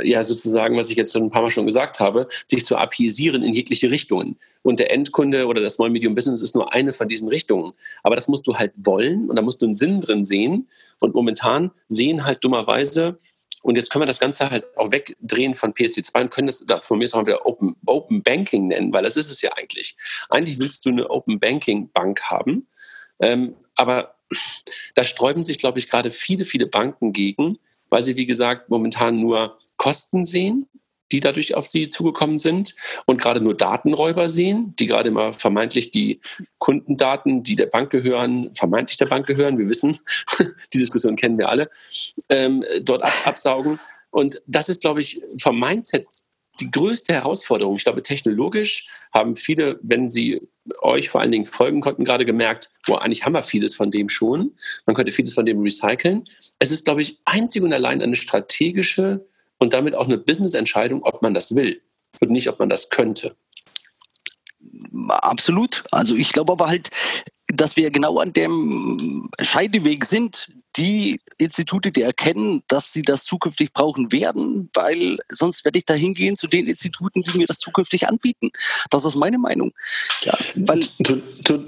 ja 0.03 0.22
sozusagen, 0.22 0.76
was 0.76 0.90
ich 0.90 0.97
jetzt 0.97 1.12
schon 1.12 1.24
ein 1.24 1.30
paar 1.30 1.43
Mal 1.43 1.51
schon 1.51 1.66
gesagt 1.66 2.01
habe, 2.01 2.28
sich 2.47 2.64
zu 2.64 2.76
apisieren 2.76 3.43
in 3.43 3.53
jegliche 3.53 3.90
Richtungen. 3.90 4.38
Und 4.62 4.80
der 4.80 4.90
Endkunde 4.90 5.47
oder 5.47 5.61
das 5.61 5.74
Small 5.74 5.90
Medium 5.90 6.14
Business 6.14 6.40
ist 6.40 6.55
nur 6.55 6.72
eine 6.72 6.93
von 6.93 7.09
diesen 7.09 7.28
Richtungen. 7.28 7.72
Aber 8.03 8.14
das 8.14 8.28
musst 8.28 8.47
du 8.47 8.57
halt 8.57 8.72
wollen 8.76 9.28
und 9.28 9.36
da 9.36 9.43
musst 9.43 9.61
du 9.61 9.66
einen 9.66 9.74
Sinn 9.74 10.01
drin 10.01 10.24
sehen. 10.24 10.68
Und 10.99 11.14
momentan 11.14 11.70
sehen 11.88 12.24
halt 12.24 12.43
dummerweise 12.43 13.18
und 13.62 13.76
jetzt 13.76 13.90
können 13.90 14.03
wir 14.03 14.07
das 14.07 14.20
Ganze 14.20 14.51
halt 14.51 14.64
auch 14.76 14.90
wegdrehen 14.90 15.55
von 15.55 15.72
PSD2 15.72 16.20
und 16.20 16.30
können 16.30 16.49
das 16.49 16.64
da 16.66 16.80
von 16.80 16.99
mir 16.99 17.09
auch 17.12 17.26
wieder 17.26 17.47
Open, 17.47 17.76
Open 17.86 18.22
Banking 18.22 18.68
nennen, 18.68 18.93
weil 18.93 19.05
das 19.05 19.16
ist 19.16 19.30
es 19.30 19.40
ja 19.40 19.53
eigentlich. 19.55 19.97
Eigentlich 20.28 20.59
willst 20.59 20.84
du 20.84 20.90
eine 20.90 21.09
Open 21.09 21.38
Banking 21.38 21.90
Bank 21.93 22.22
haben, 22.22 22.66
ähm, 23.20 23.55
aber 23.76 24.16
da 24.95 25.05
sträuben 25.05 25.43
sich, 25.43 25.59
glaube 25.59 25.78
ich, 25.78 25.88
gerade 25.88 26.11
viele, 26.11 26.45
viele 26.45 26.66
Banken 26.66 27.12
gegen, 27.12 27.59
weil 27.88 28.05
sie, 28.05 28.16
wie 28.16 28.26
gesagt, 28.26 28.68
momentan 28.68 29.20
nur 29.20 29.59
Kosten 29.83 30.24
sehen 30.24 30.68
die 31.12 31.20
dadurch 31.20 31.55
auf 31.55 31.66
sie 31.66 31.89
zugekommen 31.89 32.39
sind 32.39 32.74
und 33.07 33.20
gerade 33.20 33.41
nur 33.41 33.55
Datenräuber 33.55 34.28
sehen, 34.28 34.74
die 34.78 34.87
gerade 34.87 35.09
immer 35.09 35.33
vermeintlich 35.33 35.91
die 35.91 36.20
Kundendaten, 36.59 37.43
die 37.43 37.55
der 37.55 37.66
Bank 37.66 37.91
gehören, 37.91 38.53
vermeintlich 38.55 38.97
der 38.97 39.07
Bank 39.07 39.26
gehören, 39.26 39.59
wir 39.59 39.68
wissen, 39.68 39.99
die 40.72 40.78
Diskussion 40.78 41.16
kennen 41.16 41.39
wir 41.39 41.49
alle, 41.49 41.70
ähm, 42.28 42.64
dort 42.80 43.03
ab 43.03 43.12
absaugen. 43.24 43.78
Und 44.11 44.43
das 44.47 44.68
ist, 44.68 44.80
glaube 44.80 45.01
ich, 45.01 45.22
vom 45.39 45.59
Mindset 45.59 46.07
die 46.61 46.70
größte 46.70 47.14
Herausforderung. 47.14 47.76
Ich 47.76 47.85
glaube, 47.85 48.03
technologisch 48.03 48.87
haben 49.12 49.37
viele, 49.37 49.78
wenn 49.83 50.09
sie 50.09 50.47
euch 50.80 51.09
vor 51.09 51.20
allen 51.20 51.33
Dingen 51.33 51.45
folgen 51.45 51.80
konnten, 51.80 52.05
gerade 52.05 52.24
gemerkt, 52.24 52.70
boah, 52.87 53.03
eigentlich 53.03 53.24
haben 53.24 53.33
wir 53.33 53.43
vieles 53.43 53.74
von 53.74 53.91
dem 53.91 54.09
schon. 54.09 54.53
Man 54.87 54.95
könnte 54.95 55.12
vieles 55.12 55.35
von 55.35 55.47
dem 55.47 55.62
recyceln. 55.62 56.24
Es 56.59 56.70
ist, 56.70 56.85
glaube 56.85 57.03
ich, 57.03 57.18
einzig 57.24 57.62
und 57.62 57.72
allein 57.72 58.03
eine 58.03 58.16
strategische 58.16 59.26
und 59.62 59.72
damit 59.72 59.94
auch 59.94 60.06
eine 60.06 60.18
Business-Entscheidung, 60.18 61.04
ob 61.04 61.22
man 61.22 61.34
das 61.34 61.54
will 61.54 61.80
und 62.20 62.30
nicht, 62.30 62.48
ob 62.48 62.58
man 62.58 62.68
das 62.68 62.90
könnte. 62.90 63.36
Absolut. 65.08 65.84
Also 65.92 66.16
ich 66.16 66.32
glaube 66.32 66.52
aber 66.52 66.66
halt, 66.66 66.90
dass 67.46 67.76
wir 67.76 67.90
genau 67.92 68.18
an 68.18 68.32
dem 68.32 69.30
Scheideweg 69.40 70.04
sind, 70.04 70.50
die 70.77 71.20
Institute, 71.39 71.93
die 71.93 72.03
erkennen, 72.03 72.62
dass 72.68 72.93
sie 72.93 73.03
das 73.03 73.25
zukünftig 73.25 73.73
brauchen 73.73 74.12
werden, 74.12 74.70
weil 74.75 75.18
sonst 75.29 75.64
werde 75.64 75.79
ich 75.79 75.85
da 75.85 75.95
hingehen 75.95 76.37
zu 76.37 76.47
den 76.47 76.66
Instituten, 76.66 77.23
die 77.23 77.39
mir 77.39 77.47
das 77.47 77.59
zukünftig 77.59 78.09
anbieten. 78.09 78.51
Das 78.91 79.05
ist 79.05 79.16
meine 79.16 79.39
Meinung. 79.39 79.73
Ja, 80.23 80.33
weil 80.55 80.81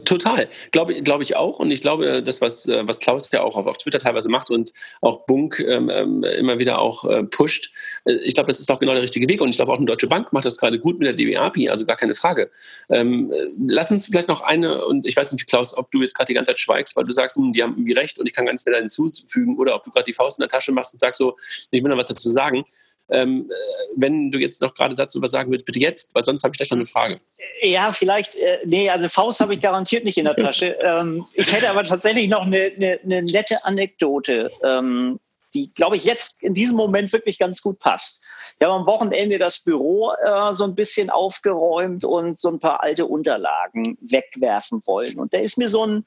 total. 0.04 0.48
Glaube, 0.72 1.02
glaube 1.02 1.22
ich 1.22 1.36
auch. 1.36 1.58
Und 1.58 1.70
ich 1.70 1.80
glaube, 1.80 2.22
das, 2.22 2.40
was, 2.40 2.66
was 2.68 3.00
Klaus 3.00 3.30
ja 3.32 3.42
auch 3.42 3.56
auf 3.56 3.78
Twitter 3.78 3.98
teilweise 3.98 4.30
macht 4.30 4.50
und 4.50 4.72
auch 5.00 5.26
Bunk 5.26 5.60
ähm, 5.60 5.90
ähm 5.90 6.24
immer 6.24 6.58
wieder 6.58 6.78
auch 6.78 7.04
äh, 7.04 7.24
pusht, 7.24 7.72
äh, 8.04 8.14
ich 8.24 8.34
glaube, 8.34 8.48
das 8.48 8.60
ist 8.60 8.70
auch 8.70 8.78
genau 8.78 8.92
der 8.92 9.02
richtige 9.02 9.28
Weg. 9.28 9.40
Und 9.40 9.50
ich 9.50 9.56
glaube, 9.56 9.72
auch 9.72 9.76
eine 9.76 9.86
Deutsche 9.86 10.06
Bank 10.06 10.32
macht 10.32 10.44
das 10.44 10.58
gerade 10.58 10.78
gut 10.78 10.98
mit 10.98 11.06
der 11.06 11.14
DB-API, 11.14 11.68
also 11.68 11.84
gar 11.84 11.96
keine 11.96 12.14
Frage. 12.14 12.50
Ähm, 12.88 13.32
äh, 13.32 13.46
lass 13.66 13.90
uns 13.90 14.06
vielleicht 14.06 14.28
noch 14.28 14.40
eine, 14.40 14.84
und 14.84 15.06
ich 15.06 15.16
weiß 15.16 15.32
nicht, 15.32 15.46
Klaus, 15.46 15.76
ob 15.76 15.90
du 15.90 16.02
jetzt 16.02 16.14
gerade 16.14 16.28
die 16.28 16.34
ganze 16.34 16.50
Zeit 16.50 16.60
schweigst, 16.60 16.96
weil 16.96 17.04
du 17.04 17.12
sagst, 17.12 17.36
hm, 17.36 17.52
die 17.52 17.62
haben 17.62 17.72
irgendwie 17.72 17.92
recht 17.92 18.18
und 18.18 18.26
ich 18.26 18.32
kann 18.32 18.46
ganz 18.46 18.64
mehr 18.64 18.74
hinzufügen 18.96 19.58
oder 19.58 19.74
ob 19.74 19.82
du 19.82 19.90
gerade 19.90 20.04
die 20.04 20.12
Faust 20.12 20.38
in 20.38 20.42
der 20.42 20.48
Tasche 20.48 20.72
machst 20.72 20.94
und 20.94 21.00
sagst 21.00 21.18
so, 21.18 21.36
ich 21.70 21.82
will 21.82 21.90
noch 21.90 21.98
was 21.98 22.08
dazu 22.08 22.30
sagen. 22.30 22.64
Ähm, 23.10 23.50
äh, 23.50 23.54
wenn 23.96 24.30
du 24.30 24.38
jetzt 24.38 24.62
noch 24.62 24.74
gerade 24.74 24.94
dazu 24.94 25.20
was 25.20 25.30
sagen 25.30 25.50
willst, 25.50 25.66
bitte 25.66 25.78
jetzt, 25.78 26.14
weil 26.14 26.22
sonst 26.22 26.42
habe 26.42 26.52
ich 26.52 26.58
gleich 26.58 26.70
noch 26.70 26.78
eine 26.78 26.86
Frage. 26.86 27.20
Ja, 27.60 27.92
vielleicht, 27.92 28.36
äh, 28.36 28.58
nee, 28.64 28.88
also 28.88 29.08
Faust 29.08 29.40
habe 29.40 29.54
ich 29.54 29.60
garantiert 29.60 30.04
nicht 30.04 30.16
in 30.16 30.24
der 30.24 30.36
Tasche. 30.36 30.76
ähm, 30.80 31.26
ich 31.34 31.52
hätte 31.52 31.68
aber 31.68 31.84
tatsächlich 31.84 32.28
noch 32.28 32.46
eine, 32.46 32.72
eine, 32.76 33.00
eine 33.02 33.22
nette 33.22 33.62
Anekdote, 33.64 34.50
ähm, 34.64 35.20
die, 35.54 35.72
glaube 35.74 35.96
ich, 35.96 36.04
jetzt 36.04 36.42
in 36.42 36.54
diesem 36.54 36.76
Moment 36.76 37.12
wirklich 37.12 37.38
ganz 37.38 37.62
gut 37.62 37.78
passt. 37.78 38.24
Wir 38.58 38.68
haben 38.68 38.80
am 38.80 38.86
Wochenende 38.86 39.38
das 39.38 39.62
Büro 39.62 40.12
äh, 40.12 40.52
so 40.52 40.64
ein 40.64 40.74
bisschen 40.74 41.10
aufgeräumt 41.10 42.04
und 42.04 42.38
so 42.38 42.50
ein 42.50 42.60
paar 42.60 42.82
alte 42.82 43.06
Unterlagen 43.06 43.98
wegwerfen 44.00 44.82
wollen. 44.86 45.18
Und 45.18 45.32
da 45.34 45.38
ist 45.38 45.58
mir 45.58 45.68
so 45.68 45.86
ein 45.86 46.06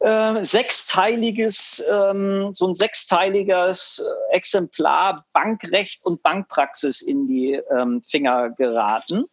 äh, 0.00 0.44
sechsteiliges, 0.44 1.84
ähm, 1.90 2.52
so 2.54 2.68
ein 2.68 2.74
sechsteiliges 2.74 4.04
Exemplar 4.30 5.24
Bankrecht 5.32 6.04
und 6.04 6.22
Bankpraxis 6.22 7.02
in 7.02 7.26
die 7.26 7.60
ähm, 7.76 8.02
Finger 8.02 8.50
geraten. 8.50 9.24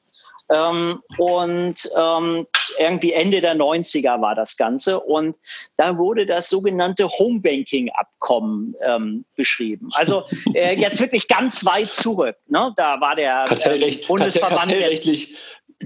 Ähm, 0.50 1.02
und 1.18 1.90
ähm, 1.98 2.48
irgendwie 2.78 3.14
Ende 3.14 3.42
der 3.42 3.56
90er 3.56 4.22
war 4.22 4.36
das 4.36 4.58
Ganze. 4.58 5.00
Und 5.00 5.36
da 5.78 5.98
wurde 5.98 6.26
das 6.26 6.50
sogenannte 6.50 7.08
Homebanking-Abkommen 7.08 8.76
ähm, 8.86 9.26
beschrieben. 9.36 9.90
Also 9.94 10.24
äh, 10.54 10.76
jetzt 10.80 11.00
wirklich 11.00 11.28
ganz 11.28 11.66
weit 11.66 11.92
zurück. 11.92 12.38
Ne? 12.48 12.74
Da 12.78 13.02
war 13.02 13.16
der 13.16 13.46
Kartellrecht, 13.48 14.08
Bundesverband. 14.08 14.62
Kartellrechtlich, 14.62 15.36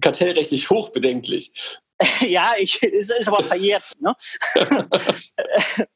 kartellrechtlich 0.01 0.69
hochbedenklich. 0.69 1.53
ja, 2.21 2.53
ich, 2.57 2.81
es 2.81 3.09
ist 3.09 3.27
aber 3.27 3.43
verjährt. 3.43 3.83
Ne? 3.99 4.15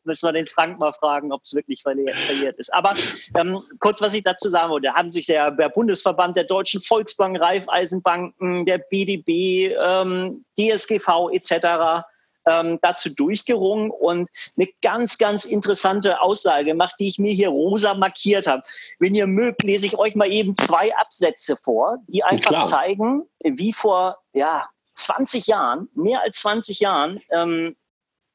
Müssen 0.04 0.28
wir 0.28 0.34
den 0.34 0.47
Frank 0.47 0.78
mal 0.78 0.91
fragen, 0.91 1.32
ob 1.32 1.43
es 1.43 1.54
wirklich 1.54 1.82
verjährt 1.82 2.58
ist. 2.58 2.74
Aber 2.74 2.93
ähm, 3.38 3.62
kurz, 3.80 4.01
was 4.01 4.14
ich 4.14 4.24
dazu 4.24 4.49
sagen 4.49 4.70
wollte, 4.70 4.93
haben 4.93 5.10
sich 5.10 5.28
der, 5.28 5.51
der 5.51 5.70
Bundesverband 5.70 6.36
der 6.36 6.43
Deutschen 6.43 6.82
Volksbank, 6.82 7.39
Raiffeisenbanken, 7.39 8.66
der 8.66 8.80
BDB, 8.80 9.74
ähm, 9.82 10.43
DSGV 10.60 11.30
etc. 11.32 12.04
Ähm, 12.45 12.80
dazu 12.82 13.16
durchgerungen 13.16 13.89
und 13.89 14.30
eine 14.58 14.68
ganz, 14.82 15.18
ganz 15.18 15.45
interessante 15.45 16.20
Aussage 16.20 16.66
gemacht, 16.66 16.95
die 16.99 17.08
ich 17.08 17.18
mir 17.18 17.32
hier 17.32 17.47
rosa 17.47 17.93
markiert 17.93 18.47
habe. 18.47 18.64
Wenn 18.99 19.16
ihr 19.16 19.28
mögt, 19.28 19.64
lese 19.64 19.86
ich 19.86 19.97
euch 19.97 20.16
mal 20.16 20.30
eben 20.30 20.54
zwei 20.54 20.93
Absätze 20.97 21.56
vor, 21.56 21.99
die 22.08 22.26
einfach 22.26 22.66
zeigen, 22.66 23.24
wie 23.41 23.72
vor 23.72 24.18
ja, 24.34 24.68
20 24.94 25.48
Jahren, 25.48 25.89
mehr 25.94 26.22
als 26.22 26.39
20 26.39 26.80
Jahren, 26.80 27.22
ähm, 27.30 27.76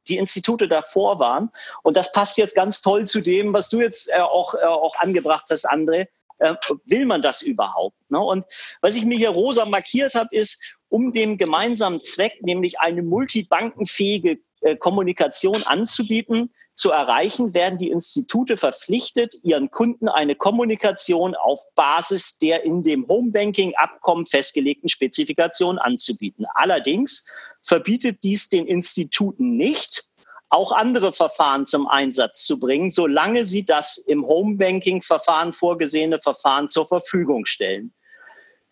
die 0.08 0.16
Institute 0.16 0.68
davor 0.68 1.18
waren. 1.18 1.50
Und 1.82 1.96
das 1.96 2.12
passt 2.12 2.38
jetzt 2.38 2.54
ganz 2.54 2.82
toll 2.82 3.06
zu 3.06 3.20
dem, 3.20 3.52
was 3.52 3.68
du 3.68 3.80
jetzt 3.80 4.10
äh, 4.10 4.20
auch, 4.20 4.54
äh, 4.54 4.64
auch 4.64 4.96
angebracht 4.96 5.46
hast, 5.50 5.68
André. 5.68 6.06
Äh, 6.38 6.54
will 6.84 7.04
man 7.04 7.20
das 7.20 7.42
überhaupt? 7.42 7.96
Ne? 8.10 8.18
Und 8.20 8.44
was 8.80 8.96
ich 8.96 9.04
mir 9.04 9.18
hier 9.18 9.30
rosa 9.30 9.64
markiert 9.64 10.14
habe, 10.14 10.34
ist, 10.34 10.62
um 10.88 11.12
dem 11.12 11.36
gemeinsamen 11.36 12.02
Zweck, 12.02 12.40
nämlich 12.42 12.80
eine 12.80 13.02
multibankenfähige 13.02 14.32
äh, 14.32 14.38
Kommunikation 14.78 15.62
anzubieten, 15.64 16.52
zu 16.72 16.90
erreichen, 16.90 17.54
werden 17.54 17.78
die 17.78 17.90
Institute 17.90 18.56
verpflichtet, 18.56 19.34
ihren 19.42 19.70
Kunden 19.70 20.08
eine 20.08 20.34
Kommunikation 20.34 21.34
auf 21.34 21.60
Basis 21.74 22.38
der 22.38 22.64
in 22.64 22.82
dem 22.82 23.06
Homebanking-Abkommen 23.08 24.26
festgelegten 24.26 24.88
Spezifikation 24.88 25.78
anzubieten. 25.78 26.46
Allerdings 26.54 27.26
verbietet 27.62 28.22
dies 28.22 28.48
den 28.48 28.66
Instituten 28.66 29.56
nicht, 29.56 30.08
auch 30.50 30.72
andere 30.72 31.12
Verfahren 31.12 31.66
zum 31.66 31.86
Einsatz 31.86 32.44
zu 32.44 32.58
bringen, 32.58 32.90
solange 32.90 33.44
sie 33.44 33.64
das 33.64 33.98
im 33.98 34.26
Homebanking-Verfahren 34.26 35.52
vorgesehene 35.52 36.18
Verfahren 36.18 36.68
zur 36.68 36.86
Verfügung 36.86 37.44
stellen. 37.44 37.92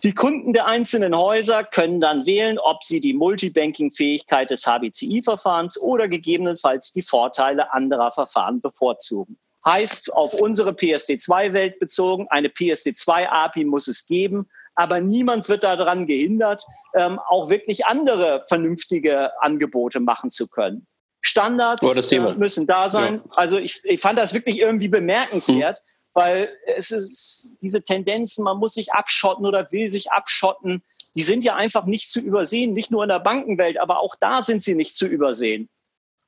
Die 0.05 0.13
Kunden 0.13 0.53
der 0.53 0.67
einzelnen 0.67 1.17
Häuser 1.17 1.65
können 1.65 2.01
dann 2.01 2.27
wählen, 2.27 2.59
ob 2.59 2.85
sie 2.85 3.01
die 3.01 3.15
Multibanking-Fähigkeit 3.15 4.51
des 4.51 4.67
HBCI-Verfahrens 4.67 5.81
oder 5.81 6.07
gegebenenfalls 6.07 6.93
die 6.93 7.03
Vorteile 7.03 7.73
anderer 7.73 8.13
Verfahren 8.13 8.61
bevorzugen. 8.61 9.39
Heißt, 9.65 10.13
auf 10.13 10.35
unsere 10.35 10.71
PSD2-Welt 10.71 11.79
bezogen, 11.81 12.27
eine 12.29 12.49
PSD2-API 12.49 13.65
muss 13.65 13.89
es 13.89 14.07
geben, 14.07 14.49
aber 14.75 15.01
niemand 15.01 15.49
wird 15.49 15.65
daran 15.65 16.07
gehindert, 16.07 16.65
ähm, 16.95 17.19
auch 17.19 17.49
wirklich 17.49 17.87
andere 17.87 18.45
vernünftige 18.49 19.31
Angebote 19.43 20.01
machen 20.01 20.31
zu 20.31 20.49
können. 20.49 20.87
Standards 21.23 22.13
äh, 22.13 22.21
müssen 22.35 22.67
da 22.67 22.89
sein. 22.89 23.17
Ja. 23.17 23.31
Also 23.31 23.59
ich, 23.59 23.81
ich 23.83 24.01
fand 24.01 24.19
das 24.19 24.35
wirklich 24.35 24.61
irgendwie 24.61 24.89
bemerkenswert. 24.89 25.83
Weil 26.17 26.49
es 26.65 26.93
ist 26.93 27.57
diese 27.61 27.83
Tendenzen, 27.83 28.43
man 28.43 28.57
muss 28.57 28.73
sich 28.73 28.95
abschotten 28.95 29.45
oder 29.45 29.71
will 29.71 29.91
sich 29.91 30.13
abschotten, 30.13 30.83
die 31.15 31.23
sind 31.23 31.45
ja 31.45 31.57
einfach 31.57 31.85
nicht 31.85 32.11
zu 32.11 32.21
übersehen, 32.21 32.73
nicht 32.73 32.91
nur 32.91 33.03
in 33.03 33.11
der 33.11 33.21
Bankenwelt, 33.21 33.79
aber 33.79 34.01
auch 34.01 34.15
da 34.19 34.43
sind 34.43 34.63
sie 34.63 34.75
nicht 34.75 34.97
zu 34.97 35.07
übersehen. 35.07 35.69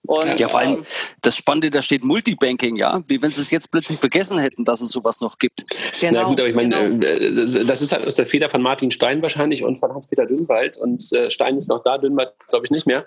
Und, 0.09 0.41
ja, 0.41 0.49
vor 0.49 0.61
allem 0.61 0.79
ähm, 0.79 0.87
das 1.21 1.37
Spannende, 1.37 1.69
da 1.69 1.83
steht 1.83 2.03
Multibanking, 2.03 2.77
ja, 2.77 3.03
wie 3.09 3.21
wenn 3.21 3.31
sie 3.31 3.43
es 3.43 3.51
jetzt 3.51 3.71
plötzlich 3.71 3.99
vergessen 3.99 4.39
hätten, 4.39 4.65
dass 4.65 4.81
es 4.81 4.89
sowas 4.89 5.21
noch 5.21 5.37
gibt. 5.37 5.67
Genau, 6.01 6.23
Na 6.23 6.29
gut, 6.29 6.41
aber 6.41 6.49
ich 6.49 6.55
meine, 6.55 6.99
genau. 6.99 7.07
Äh, 7.07 7.67
das 7.67 7.83
ist 7.83 7.93
halt 7.93 8.07
aus 8.07 8.15
der 8.15 8.25
Feder 8.25 8.49
von 8.49 8.63
Martin 8.63 8.91
Stein 8.91 9.21
wahrscheinlich 9.21 9.63
und 9.63 9.79
von 9.79 9.93
Hans-Peter 9.93 10.25
Dünnwald 10.25 10.79
und 10.79 11.13
äh, 11.13 11.29
Stein 11.29 11.59
ist 11.59 11.69
noch 11.69 11.83
da, 11.83 11.99
Dünnwald 11.99 12.31
glaube 12.49 12.65
ich 12.65 12.71
nicht 12.71 12.87
mehr. 12.87 13.05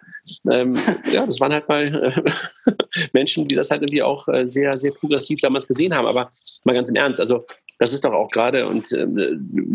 Ähm, 0.51 0.77
ja, 1.11 1.25
das 1.25 1.39
waren 1.39 1.51
halt 1.51 1.67
mal 1.67 1.85
äh, 1.85 2.71
Menschen, 3.13 3.47
die 3.47 3.55
das 3.55 3.71
halt 3.71 3.81
irgendwie 3.81 4.03
auch 4.03 4.27
sehr, 4.43 4.77
sehr 4.77 4.91
progressiv 4.91 5.39
damals 5.41 5.67
gesehen 5.67 5.95
haben, 5.95 6.05
aber 6.05 6.29
mal 6.65 6.73
ganz 6.73 6.89
im 6.89 6.95
Ernst, 6.97 7.19
also 7.19 7.47
das 7.79 7.93
ist 7.93 8.05
doch 8.05 8.13
auch 8.13 8.29
gerade 8.29 8.67
und 8.67 8.91
äh, 8.91 9.07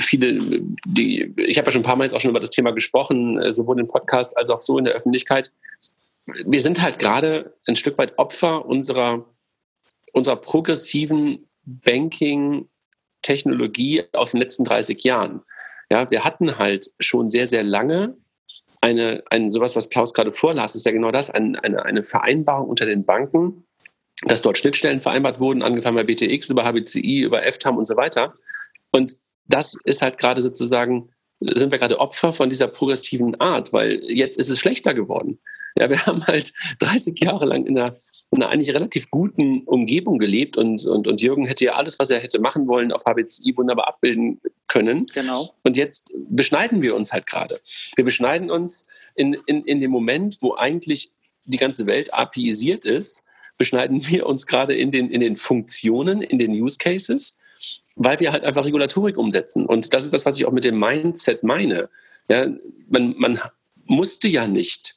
viele, 0.00 0.60
die, 0.84 1.34
ich 1.38 1.58
habe 1.58 1.66
ja 1.66 1.72
schon 1.72 1.80
ein 1.80 1.84
paar 1.86 1.96
Mal 1.96 2.04
jetzt 2.04 2.14
auch 2.14 2.20
schon 2.20 2.30
über 2.30 2.38
das 2.38 2.50
Thema 2.50 2.70
gesprochen, 2.70 3.50
sowohl 3.50 3.80
im 3.80 3.88
Podcast 3.88 4.36
als 4.38 4.48
auch 4.48 4.60
so 4.60 4.78
in 4.78 4.84
der 4.84 4.94
Öffentlichkeit 4.94 5.50
wir 6.26 6.60
sind 6.60 6.82
halt 6.82 6.98
gerade 6.98 7.56
ein 7.66 7.76
Stück 7.76 7.96
weit 7.98 8.18
Opfer 8.18 8.66
unserer, 8.66 9.24
unserer 10.12 10.36
progressiven 10.36 11.48
Banking-Technologie 11.64 14.02
aus 14.12 14.32
den 14.32 14.40
letzten 14.40 14.64
30 14.64 15.04
Jahren. 15.04 15.42
Ja, 15.90 16.10
wir 16.10 16.24
hatten 16.24 16.58
halt 16.58 16.90
schon 16.98 17.30
sehr, 17.30 17.46
sehr 17.46 17.62
lange 17.62 18.16
eine, 18.80 19.22
ein, 19.30 19.50
sowas, 19.50 19.76
was 19.76 19.90
Klaus 19.90 20.14
gerade 20.14 20.32
vorlas, 20.32 20.74
ist 20.74 20.86
ja 20.86 20.92
genau 20.92 21.10
das, 21.10 21.30
ein, 21.30 21.56
eine, 21.56 21.84
eine 21.84 22.02
Vereinbarung 22.02 22.68
unter 22.68 22.86
den 22.86 23.04
Banken, 23.04 23.64
dass 24.26 24.42
dort 24.42 24.58
Schnittstellen 24.58 25.02
vereinbart 25.02 25.40
wurden, 25.40 25.62
angefangen 25.62 25.96
bei 25.96 26.04
BTX, 26.04 26.50
über 26.50 26.64
HBCI, 26.64 27.22
über 27.22 27.42
FTAM 27.42 27.76
und 27.76 27.86
so 27.86 27.96
weiter. 27.96 28.34
Und 28.92 29.16
das 29.46 29.78
ist 29.84 30.02
halt 30.02 30.18
gerade 30.18 30.40
sozusagen, 30.40 31.10
sind 31.40 31.70
wir 31.70 31.78
gerade 31.78 32.00
Opfer 32.00 32.32
von 32.32 32.48
dieser 32.48 32.68
progressiven 32.68 33.38
Art, 33.40 33.72
weil 33.72 34.00
jetzt 34.04 34.38
ist 34.38 34.50
es 34.50 34.58
schlechter 34.58 34.94
geworden. 34.94 35.38
Ja, 35.78 35.90
wir 35.90 36.06
haben 36.06 36.26
halt 36.26 36.52
30 36.78 37.22
Jahre 37.22 37.46
lang 37.46 37.66
in 37.66 37.78
einer, 37.78 37.96
in 38.30 38.42
einer 38.42 38.50
eigentlich 38.50 38.74
relativ 38.74 39.10
guten 39.10 39.62
Umgebung 39.64 40.18
gelebt 40.18 40.56
und, 40.56 40.84
und, 40.86 41.06
und 41.06 41.20
Jürgen 41.20 41.46
hätte 41.46 41.66
ja 41.66 41.72
alles, 41.72 41.98
was 41.98 42.10
er 42.10 42.20
hätte 42.20 42.40
machen 42.40 42.66
wollen, 42.66 42.92
auf 42.92 43.04
HBCI 43.04 43.56
wunderbar 43.56 43.88
abbilden 43.88 44.40
können. 44.68 45.06
Genau. 45.14 45.50
Und 45.62 45.76
jetzt 45.76 46.12
beschneiden 46.28 46.82
wir 46.82 46.96
uns 46.96 47.12
halt 47.12 47.26
gerade. 47.26 47.60
Wir 47.94 48.04
beschneiden 48.04 48.50
uns 48.50 48.86
in, 49.14 49.34
in, 49.46 49.64
in 49.64 49.80
dem 49.80 49.90
Moment, 49.90 50.38
wo 50.40 50.54
eigentlich 50.54 51.10
die 51.44 51.58
ganze 51.58 51.86
Welt 51.86 52.12
APIisiert 52.12 52.84
ist, 52.84 53.24
beschneiden 53.58 54.06
wir 54.08 54.26
uns 54.26 54.46
gerade 54.46 54.74
in 54.74 54.90
den, 54.90 55.10
in 55.10 55.20
den 55.20 55.36
Funktionen, 55.36 56.22
in 56.22 56.38
den 56.38 56.52
Use 56.52 56.78
Cases, 56.78 57.38
weil 57.94 58.20
wir 58.20 58.32
halt 58.32 58.44
einfach 58.44 58.64
Regulatorik 58.64 59.16
umsetzen. 59.16 59.64
Und 59.66 59.92
das 59.94 60.04
ist 60.04 60.12
das, 60.12 60.26
was 60.26 60.36
ich 60.38 60.44
auch 60.44 60.52
mit 60.52 60.64
dem 60.64 60.78
Mindset 60.78 61.42
meine. 61.42 61.88
Ja, 62.28 62.46
man, 62.88 63.14
man 63.18 63.40
musste 63.86 64.28
ja 64.28 64.46
nicht 64.46 64.95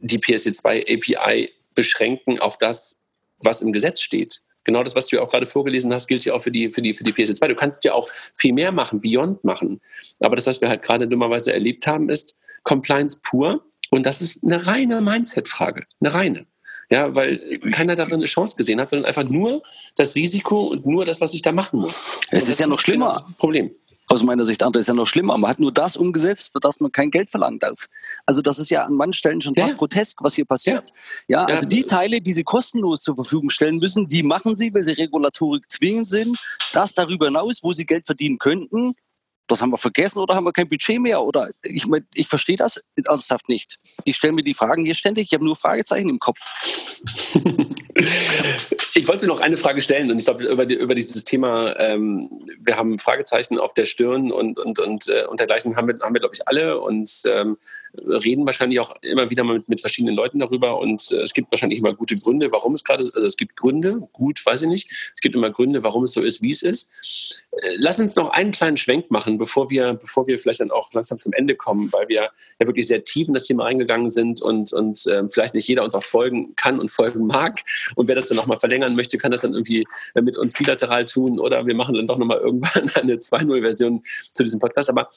die 0.00 0.18
PSD2 0.18 0.82
API 0.82 1.52
beschränken 1.74 2.38
auf 2.40 2.58
das, 2.58 3.02
was 3.38 3.62
im 3.62 3.72
Gesetz 3.72 4.00
steht. 4.00 4.40
Genau 4.64 4.82
das, 4.82 4.94
was 4.94 5.06
du 5.06 5.16
ja 5.16 5.22
auch 5.22 5.30
gerade 5.30 5.46
vorgelesen 5.46 5.92
hast, 5.92 6.06
gilt 6.06 6.24
ja 6.24 6.34
auch 6.34 6.42
für 6.42 6.50
die, 6.50 6.70
für 6.70 6.82
die, 6.82 6.94
für 6.94 7.04
die 7.04 7.12
PSD2. 7.12 7.48
Du 7.48 7.54
kannst 7.54 7.82
ja 7.84 7.94
auch 7.94 8.08
viel 8.34 8.52
mehr 8.52 8.72
machen, 8.72 9.00
Beyond 9.00 9.42
machen. 9.42 9.80
Aber 10.20 10.36
das, 10.36 10.46
was 10.46 10.60
wir 10.60 10.68
halt 10.68 10.82
gerade 10.82 11.08
dummerweise 11.08 11.52
erlebt 11.52 11.86
haben, 11.86 12.10
ist 12.10 12.36
Compliance 12.62 13.18
pur. 13.22 13.64
Und 13.90 14.04
das 14.04 14.20
ist 14.20 14.44
eine 14.44 14.66
reine 14.66 15.00
Mindset-Frage. 15.00 15.86
Eine 16.00 16.14
reine. 16.14 16.46
Ja, 16.90 17.14
weil 17.14 17.58
keiner 17.72 17.94
darin 17.94 18.14
eine 18.14 18.26
Chance 18.26 18.56
gesehen 18.56 18.80
hat, 18.80 18.88
sondern 18.88 19.06
einfach 19.06 19.24
nur 19.24 19.62
das 19.96 20.14
Risiko 20.14 20.66
und 20.66 20.84
nur 20.86 21.04
das, 21.04 21.20
was 21.20 21.32
ich 21.34 21.42
da 21.42 21.52
machen 21.52 21.80
muss. 21.80 22.20
Es 22.30 22.48
ist 22.48 22.60
ja 22.60 22.66
noch 22.66 22.80
schlimmer. 22.80 23.24
Problem 23.38 23.70
aus 24.10 24.24
meiner 24.24 24.44
Sicht 24.44 24.62
andere 24.64 24.80
ist 24.80 24.88
ja 24.88 24.94
noch 24.94 25.06
schlimmer. 25.06 25.38
Man 25.38 25.48
hat 25.48 25.60
nur 25.60 25.72
das 25.72 25.96
umgesetzt, 25.96 26.50
für 26.52 26.58
das 26.58 26.80
man 26.80 26.90
kein 26.90 27.12
Geld 27.12 27.30
verlangen 27.30 27.60
darf. 27.60 27.86
Also 28.26 28.42
das 28.42 28.58
ist 28.58 28.68
ja 28.68 28.84
an 28.84 28.94
manchen 28.94 29.14
Stellen 29.14 29.40
schon 29.40 29.54
fast 29.54 29.74
ja. 29.74 29.78
grotesk, 29.78 30.22
was 30.22 30.34
hier 30.34 30.44
passiert. 30.44 30.90
Ja. 31.28 31.48
ja, 31.48 31.54
also 31.54 31.68
die 31.68 31.84
Teile, 31.84 32.20
die 32.20 32.32
sie 32.32 32.42
kostenlos 32.42 33.02
zur 33.02 33.14
Verfügung 33.14 33.50
stellen 33.50 33.76
müssen, 33.76 34.08
die 34.08 34.24
machen 34.24 34.56
sie, 34.56 34.74
weil 34.74 34.82
sie 34.82 34.92
Regulatorik 34.92 35.70
zwingend 35.70 36.10
sind. 36.10 36.36
Das 36.72 36.92
darüber 36.92 37.26
hinaus, 37.26 37.60
wo 37.62 37.72
sie 37.72 37.86
Geld 37.86 38.04
verdienen 38.06 38.38
könnten, 38.38 38.94
das 39.50 39.62
haben 39.62 39.70
wir 39.70 39.78
vergessen 39.78 40.18
oder 40.18 40.34
haben 40.34 40.44
wir 40.44 40.52
kein 40.52 40.68
Budget 40.68 41.00
mehr? 41.00 41.22
Oder 41.22 41.50
ich, 41.62 41.84
ich 42.14 42.28
verstehe 42.28 42.56
das 42.56 42.80
ernsthaft 43.04 43.48
nicht. 43.48 43.78
Ich 44.04 44.16
stelle 44.16 44.32
mir 44.32 44.42
die 44.42 44.54
Fragen 44.54 44.84
hier 44.84 44.94
ständig, 44.94 45.26
ich 45.26 45.34
habe 45.34 45.44
nur 45.44 45.56
Fragezeichen 45.56 46.08
im 46.08 46.18
Kopf. 46.18 46.40
ich 48.94 49.08
wollte 49.08 49.26
noch 49.26 49.40
eine 49.40 49.56
Frage 49.56 49.80
stellen 49.80 50.10
und 50.10 50.18
ich 50.18 50.24
glaube, 50.24 50.44
über, 50.44 50.66
die, 50.66 50.76
über 50.76 50.94
dieses 50.94 51.24
Thema, 51.24 51.78
ähm, 51.78 52.30
wir 52.60 52.76
haben 52.76 52.98
Fragezeichen 52.98 53.58
auf 53.58 53.74
der 53.74 53.86
Stirn 53.86 54.32
und, 54.32 54.58
und, 54.58 54.78
und, 54.78 55.08
äh, 55.08 55.24
und 55.26 55.40
dergleichen 55.40 55.76
haben 55.76 55.88
wir, 55.88 55.98
haben 56.00 56.14
wir 56.14 56.20
glaube 56.20 56.34
ich, 56.34 56.46
alle 56.46 56.80
und 56.80 57.10
ähm, 57.26 57.56
reden 58.06 58.46
wahrscheinlich 58.46 58.80
auch 58.80 58.94
immer 59.02 59.30
wieder 59.30 59.44
mal 59.44 59.56
mit, 59.58 59.68
mit 59.68 59.80
verschiedenen 59.80 60.14
Leuten 60.14 60.38
darüber 60.38 60.78
und 60.78 61.10
äh, 61.12 61.22
es 61.22 61.34
gibt 61.34 61.50
wahrscheinlich 61.50 61.78
immer 61.78 61.94
gute 61.94 62.14
Gründe, 62.14 62.52
warum 62.52 62.74
es 62.74 62.84
gerade, 62.84 63.02
also 63.02 63.26
es 63.26 63.36
gibt 63.36 63.56
Gründe, 63.56 64.08
gut, 64.12 64.44
weiß 64.44 64.62
ich 64.62 64.68
nicht, 64.68 64.90
es 65.14 65.20
gibt 65.20 65.34
immer 65.34 65.50
Gründe, 65.50 65.82
warum 65.82 66.04
es 66.04 66.12
so 66.12 66.22
ist, 66.22 66.42
wie 66.42 66.50
es 66.50 66.62
ist. 66.62 66.92
Äh, 67.52 67.74
lass 67.76 68.00
uns 68.00 68.16
noch 68.16 68.30
einen 68.30 68.52
kleinen 68.52 68.76
Schwenk 68.76 69.10
machen, 69.10 69.38
bevor 69.38 69.70
wir, 69.70 69.94
bevor 69.94 70.26
wir 70.26 70.38
vielleicht 70.38 70.60
dann 70.60 70.70
auch 70.70 70.92
langsam 70.92 71.18
zum 71.18 71.32
Ende 71.32 71.56
kommen, 71.56 71.92
weil 71.92 72.08
wir 72.08 72.30
ja 72.60 72.66
wirklich 72.66 72.86
sehr 72.86 73.04
tief 73.04 73.28
in 73.28 73.34
das 73.34 73.44
Thema 73.44 73.64
reingegangen 73.64 74.10
sind 74.10 74.40
und, 74.40 74.72
und 74.72 75.06
äh, 75.06 75.28
vielleicht 75.28 75.54
nicht 75.54 75.68
jeder 75.68 75.84
uns 75.84 75.94
auch 75.94 76.04
folgen 76.04 76.54
kann 76.56 76.78
und 76.78 76.90
folgen 76.90 77.26
mag. 77.26 77.60
Und 77.96 78.08
wer 78.08 78.14
das 78.14 78.28
dann 78.28 78.36
nochmal 78.36 78.58
verlängern 78.60 78.94
möchte, 78.94 79.18
kann 79.18 79.30
das 79.30 79.42
dann 79.42 79.52
irgendwie 79.52 79.86
äh, 80.14 80.22
mit 80.22 80.36
uns 80.36 80.54
bilateral 80.54 81.04
tun 81.04 81.38
oder 81.38 81.66
wir 81.66 81.74
machen 81.74 81.94
dann 81.94 82.06
doch 82.06 82.18
nochmal 82.18 82.38
irgendwann 82.38 82.88
eine 82.94 83.16
2.0-Version 83.16 84.02
zu 84.32 84.42
diesem 84.42 84.60
Podcast. 84.60 84.90
Aber 84.90 85.10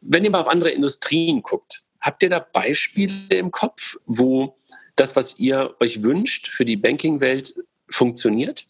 wenn 0.00 0.24
ihr 0.24 0.30
mal 0.30 0.40
auf 0.40 0.48
andere 0.48 0.70
Industrien 0.70 1.42
guckt, 1.42 1.87
habt 2.00 2.22
ihr 2.22 2.30
da 2.30 2.38
Beispiele 2.38 3.14
im 3.30 3.50
Kopf, 3.50 3.96
wo 4.06 4.56
das, 4.96 5.16
was 5.16 5.38
ihr 5.38 5.74
euch 5.80 6.02
wünscht 6.02 6.48
für 6.48 6.64
die 6.64 6.76
Banking-Welt, 6.76 7.54
funktioniert? 7.88 8.66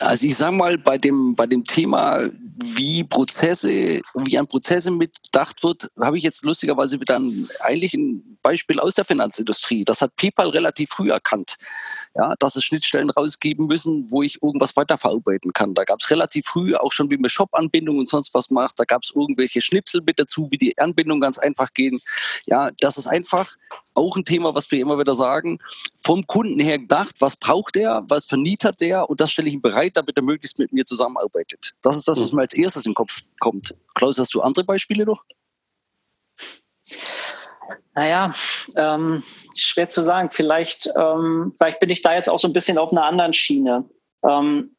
Also 0.00 0.26
ich 0.26 0.36
sage 0.36 0.54
mal, 0.54 0.78
bei 0.78 0.96
dem, 0.96 1.34
bei 1.34 1.46
dem 1.46 1.64
Thema, 1.64 2.28
wie 2.62 3.02
Prozesse, 3.04 4.00
wie 4.14 4.38
an 4.38 4.46
Prozesse 4.46 4.90
mitgedacht 4.90 5.62
wird, 5.64 5.90
habe 6.00 6.18
ich 6.18 6.24
jetzt 6.24 6.44
lustigerweise 6.44 7.00
wieder 7.00 7.18
ein, 7.18 7.48
eigentlich 7.60 7.94
ein 7.94 8.38
Beispiel 8.42 8.78
aus 8.78 8.94
der 8.94 9.04
Finanzindustrie. 9.04 9.84
Das 9.84 10.00
hat 10.00 10.14
PayPal 10.16 10.50
relativ 10.50 10.90
früh 10.90 11.10
erkannt, 11.10 11.56
ja, 12.14 12.34
dass 12.38 12.56
es 12.56 12.64
Schnittstellen 12.64 13.10
rausgeben 13.10 13.66
müssen, 13.66 14.10
wo 14.10 14.22
ich 14.22 14.42
irgendwas 14.42 14.76
weiterverarbeiten 14.76 15.52
kann. 15.52 15.74
Da 15.74 15.84
gab 15.84 16.00
es 16.00 16.10
relativ 16.10 16.46
früh 16.46 16.74
auch 16.74 16.92
schon, 16.92 17.10
wie 17.10 17.16
man 17.16 17.30
Shop-Anbindung 17.30 17.98
und 17.98 18.08
sonst 18.08 18.32
was 18.34 18.50
macht, 18.50 18.78
da 18.78 18.84
gab 18.84 19.02
es 19.02 19.12
irgendwelche 19.14 19.60
Schnipsel 19.60 20.02
mit 20.02 20.18
dazu, 20.18 20.48
wie 20.50 20.58
die 20.58 20.78
Anbindung 20.78 21.20
ganz 21.20 21.38
einfach 21.38 21.74
gehen. 21.74 22.00
Ja, 22.46 22.70
das 22.80 22.98
ist 22.98 23.08
einfach 23.08 23.56
auch 23.98 24.16
ein 24.16 24.24
Thema, 24.24 24.54
was 24.54 24.70
wir 24.70 24.80
immer 24.80 24.98
wieder 24.98 25.14
sagen, 25.14 25.58
vom 25.96 26.26
Kunden 26.26 26.60
her 26.60 26.78
gedacht, 26.78 27.16
was 27.20 27.36
braucht 27.36 27.76
er, 27.76 28.04
was 28.08 28.26
verniedert 28.26 28.80
er 28.80 29.10
und 29.10 29.20
das 29.20 29.32
stelle 29.32 29.48
ich 29.48 29.54
ihm 29.54 29.62
bereit, 29.62 29.96
damit 29.96 30.16
er 30.16 30.22
möglichst 30.22 30.58
mit 30.58 30.72
mir 30.72 30.84
zusammenarbeitet. 30.84 31.74
Das 31.82 31.96
ist 31.96 32.08
das, 32.08 32.20
was 32.20 32.32
mhm. 32.32 32.36
mir 32.36 32.42
als 32.42 32.54
erstes 32.54 32.86
in 32.86 32.92
den 32.92 32.96
Kopf 32.96 33.20
kommt. 33.40 33.74
Klaus, 33.94 34.18
hast 34.18 34.32
du 34.34 34.40
andere 34.40 34.64
Beispiele 34.64 35.04
noch? 35.04 35.24
Naja, 37.94 38.32
ähm, 38.76 39.22
schwer 39.56 39.88
zu 39.88 40.02
sagen. 40.02 40.30
Vielleicht, 40.30 40.90
ähm, 40.96 41.54
vielleicht 41.58 41.80
bin 41.80 41.90
ich 41.90 42.00
da 42.00 42.14
jetzt 42.14 42.30
auch 42.30 42.38
so 42.38 42.48
ein 42.48 42.52
bisschen 42.52 42.78
auf 42.78 42.92
einer 42.92 43.04
anderen 43.04 43.32
Schiene. 43.32 43.84
Ähm, 44.24 44.76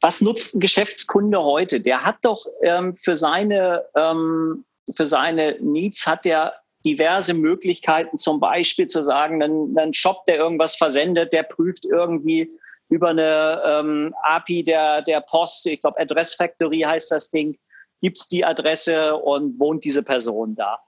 was 0.00 0.20
nutzt 0.20 0.54
ein 0.54 0.60
Geschäftskunde 0.60 1.42
heute? 1.42 1.80
Der 1.80 2.04
hat 2.04 2.16
doch 2.22 2.46
ähm, 2.62 2.96
für 2.96 3.16
seine 3.16 3.84
ähm, 3.94 4.64
für 4.94 5.06
seine 5.06 5.56
Needs 5.60 6.06
hat 6.06 6.26
er 6.26 6.54
diverse 6.86 7.34
Möglichkeiten, 7.34 8.16
zum 8.16 8.40
Beispiel 8.40 8.86
zu 8.86 9.02
sagen, 9.02 9.42
ein, 9.42 9.76
ein 9.76 9.92
Shop, 9.92 10.24
der 10.26 10.36
irgendwas 10.36 10.76
versendet, 10.76 11.32
der 11.32 11.42
prüft 11.42 11.84
irgendwie 11.84 12.50
über 12.88 13.08
eine 13.08 13.60
ähm, 13.66 14.14
API 14.22 14.62
der, 14.62 15.02
der 15.02 15.20
Post, 15.20 15.66
ich 15.66 15.80
glaube 15.80 16.00
Address 16.00 16.34
Factory 16.34 16.80
heißt 16.80 17.10
das 17.10 17.30
Ding, 17.30 17.58
gibt's 18.00 18.28
die 18.28 18.44
Adresse 18.44 19.16
und 19.16 19.58
wohnt 19.58 19.84
diese 19.84 20.04
Person 20.04 20.54
da 20.54 20.78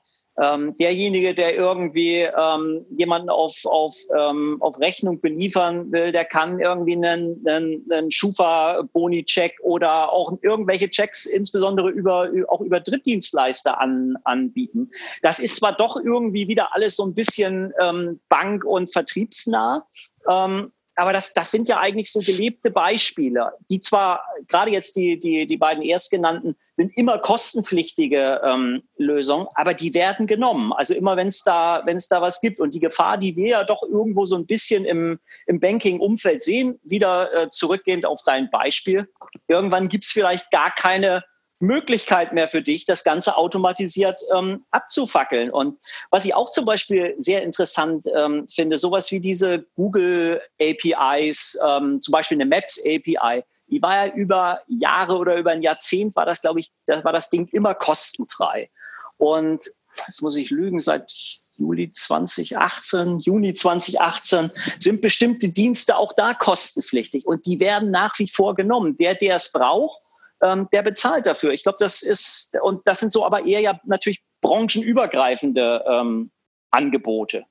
ähm, 0.41 0.77
derjenige, 0.77 1.35
der 1.35 1.55
irgendwie 1.55 2.21
ähm, 2.21 2.87
jemanden 2.97 3.29
auf, 3.29 3.65
auf, 3.65 3.97
ähm, 4.17 4.59
auf 4.61 4.79
Rechnung 4.81 5.21
beliefern 5.21 5.91
will, 5.91 6.13
der 6.13 6.25
kann 6.25 6.61
irgendwie 6.61 6.93
einen, 6.93 7.45
einen, 7.47 7.85
einen 7.91 8.11
Schufa-Boni-Check 8.11 9.59
oder 9.63 10.13
auch 10.13 10.39
irgendwelche 10.43 10.89
Checks, 10.89 11.27
insbesondere 11.27 11.91
über, 11.91 12.31
auch 12.49 12.61
über 12.61 12.81
Drittdienstleister 12.81 13.81
an, 13.81 14.17
anbieten. 14.25 14.91
Das 15.23 15.41
ist 15.41 15.57
zwar 15.57 15.77
doch 15.77 15.97
irgendwie 15.97 16.47
wieder 16.47 16.75
alles 16.75 16.97
so 16.97 17.05
ein 17.05 17.15
bisschen 17.15 17.73
ähm, 17.81 18.21
bank- 18.29 18.65
und 18.65 18.93
vertriebsnah, 18.93 19.87
ähm, 20.29 20.73
aber 20.95 21.13
das, 21.13 21.33
das 21.33 21.53
sind 21.53 21.69
ja 21.69 21.79
eigentlich 21.79 22.11
so 22.11 22.21
gelebte 22.21 22.73
Beispiele, 22.73 23.53
die 23.71 23.79
zwar 23.79 24.25
gerade 24.49 24.73
jetzt 24.73 24.97
die, 24.97 25.19
die, 25.19 25.47
die 25.47 25.57
beiden 25.57 25.83
erstgenannten 25.85 26.57
sind 26.79 26.97
immer 26.97 27.19
kostenpflichtige 27.19 28.41
ähm, 28.45 28.85
Lösungen, 28.97 29.49
aber 29.55 29.75
die 29.75 29.95
werden 29.95 30.29
genommen. 30.29 30.73
Also 30.73 30.95
immer 30.95 31.17
wenn 31.17 31.27
es 31.27 31.43
da, 31.43 31.83
wenn 31.85 31.99
da 32.09 32.23
was 32.23 32.41
gibt. 32.41 32.61
Und 32.61 32.73
die 32.73 32.79
Gefahr, 32.81 33.19
die 33.19 33.35
wir 33.35 33.49
ja 33.49 33.65
doch 33.65 33.83
irgendwo 33.83 34.25
so 34.25 34.37
ein 34.37 34.47
bisschen 34.47 34.85
im, 34.85 35.19
im 35.47 35.59
Banking-Umfeld 35.59 36.41
sehen, 36.41 36.79
wieder 36.85 37.35
äh, 37.35 37.49
zurückgehend 37.51 38.07
auf 38.07 38.23
dein 38.25 38.49
Beispiel, 38.51 39.09
irgendwann 39.49 39.89
gibt 39.89 40.05
es 40.05 40.13
vielleicht 40.13 40.53
gar 40.53 40.73
keine 40.73 41.25
Möglichkeit 41.59 42.33
mehr 42.33 42.47
für 42.47 42.63
dich, 42.63 42.85
das 42.85 43.03
Ganze 43.03 43.37
automatisiert 43.37 44.21
ähm, 44.37 44.65
abzufackeln. 44.71 45.51
Und 45.51 45.81
was 46.11 46.25
ich 46.25 46.33
auch 46.33 46.51
zum 46.51 46.65
Beispiel 46.65 47.15
sehr 47.19 47.43
interessant 47.43 48.07
ähm, 48.15 48.47
finde, 48.47 48.77
sowas 48.77 49.11
wie 49.11 49.19
diese 49.19 49.67
Google 49.75 50.41
APIs, 50.61 51.59
ähm, 51.67 52.01
zum 52.01 52.13
Beispiel 52.13 52.37
eine 52.37 52.47
Maps 52.47 52.81
API, 52.87 53.43
die 53.71 53.83
war 53.83 54.07
ja 54.07 54.15
über 54.15 54.61
Jahre 54.67 55.17
oder 55.17 55.37
über 55.37 55.51
ein 55.51 55.63
Jahrzehnt 55.63 56.17
war 56.17 56.27
das, 56.27 56.43
glaube 56.43 56.61
ich, 56.61 56.71
das 56.87 57.05
war 57.05 57.13
das 57.13 57.31
Ding 57.31 57.49
immer 57.53 57.75
kostenfrei. 57.75 58.71
Und 59.17 59.71
jetzt 60.07 60.23
muss 60.23 60.37
ich 60.37 60.51
lügen, 60.51 60.81
seit 60.81 61.13
Juli 61.57 61.91
2018, 61.91 63.19
Juni 63.19 63.53
2018 63.53 64.51
sind 64.79 65.03
bestimmte 65.03 65.49
Dienste 65.49 65.97
auch 65.97 66.13
da 66.13 66.35
kostenpflichtig 66.35 67.27
und 67.27 67.47
die 67.47 67.61
werden 67.61 67.91
nach 67.91 68.19
wie 68.19 68.29
vor 68.29 68.55
genommen. 68.55 68.97
Der, 68.97 69.15
der 69.15 69.37
es 69.37 69.51
braucht, 69.51 70.01
ähm, 70.41 70.69
der 70.73 70.83
bezahlt 70.83 71.27
dafür. 71.27 71.53
Ich 71.53 71.65
glaube, 71.65 71.79
das 71.81 72.03
ist, 72.03 72.57
und 72.63 72.87
das 72.87 73.01
sind 73.01 73.13
so 73.13 73.27
aber 73.27 73.45
eher 73.45 73.61
ja 73.61 73.81
natürlich 73.85 74.23
branchenübergreifende 74.41 75.85
ähm, 75.87 76.31
Angebote. 76.71 77.45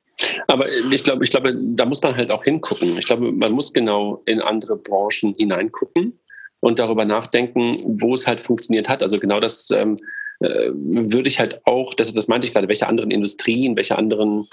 Aber 0.48 0.68
ich 0.92 1.04
glaube, 1.04 1.24
ich 1.24 1.30
glaube, 1.30 1.56
da 1.56 1.86
muss 1.86 2.02
man 2.02 2.16
halt 2.16 2.32
auch 2.32 2.44
hingucken. 2.44 2.98
Ich 2.98 3.06
glaube, 3.06 3.32
man 3.32 3.52
muss 3.52 3.74
genau 3.74 4.22
in 4.26 4.42
andere 4.42 4.78
Branchen 4.78 5.36
hineingucken 5.38 6.20
und 6.60 6.80
darüber 6.80 7.06
nachdenken, 7.06 7.84
wo 8.02 8.14
es 8.14 8.26
halt 8.26 8.40
funktioniert 8.40 8.90
hat. 8.90 9.04
Also 9.04 9.20
genau 9.20 9.40
das 9.40 9.70
ähm, 9.72 9.98
äh, 10.40 10.70
würde 10.74 11.28
ich 11.28 11.40
halt 11.40 11.66
auch, 11.66 11.94
das, 11.94 12.14
das 12.14 12.28
meinte 12.28 12.48
ich 12.48 12.54
gerade, 12.54 12.68
welche 12.68 12.88
anderen 12.88 13.12
Industrien, 13.12 13.76
welche 13.76 13.98
anderen 13.98 14.48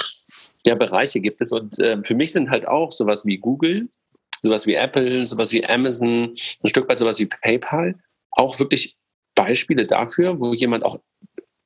ja, 0.66 0.74
Bereiche 0.74 1.20
gibt 1.20 1.40
es. 1.40 1.52
Und 1.52 1.78
äh, 1.78 2.02
für 2.02 2.14
mich 2.14 2.32
sind 2.32 2.50
halt 2.50 2.66
auch 2.68 2.92
sowas 2.92 3.24
wie 3.24 3.38
Google, 3.38 3.88
sowas 4.42 4.66
wie 4.66 4.74
Apple, 4.74 5.24
sowas 5.24 5.52
wie 5.52 5.64
Amazon, 5.64 6.34
ein 6.62 6.68
Stück 6.68 6.88
weit 6.88 6.98
sowas 6.98 7.18
wie 7.18 7.26
PayPal, 7.26 7.94
auch 8.32 8.58
wirklich 8.58 8.96
Beispiele 9.34 9.86
dafür, 9.86 10.38
wo 10.40 10.52
jemand 10.52 10.84
auch 10.84 10.98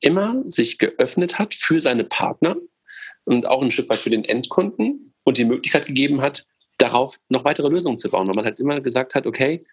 immer 0.01 0.43
sich 0.47 0.79
geöffnet 0.79 1.39
hat 1.39 1.55
für 1.55 1.81
seine 1.81 2.05
Partner 2.05 2.57
und 3.29 3.47
auch 3.47 3.63
ein 3.63 3.71
Stück 3.71 3.91
weit 3.91 3.99
für 3.99 4.11
den 4.11 4.25
Endkunden 4.25 5.13
und 5.25 5.37
die 5.37 5.45
Möglichkeit 5.45 5.87
gegeben 5.87 6.23
hat, 6.23 6.47
darauf 6.79 7.21
noch 7.29 7.45
weitere 7.45 7.69
Lösungen 7.69 7.99
zu 7.99 8.09
bauen. 8.09 8.27
Weil 8.27 8.35
man 8.35 8.47
halt 8.47 8.59
immer 8.59 8.81
gesagt 8.81 9.15
hat, 9.15 9.27
okay, 9.27 9.67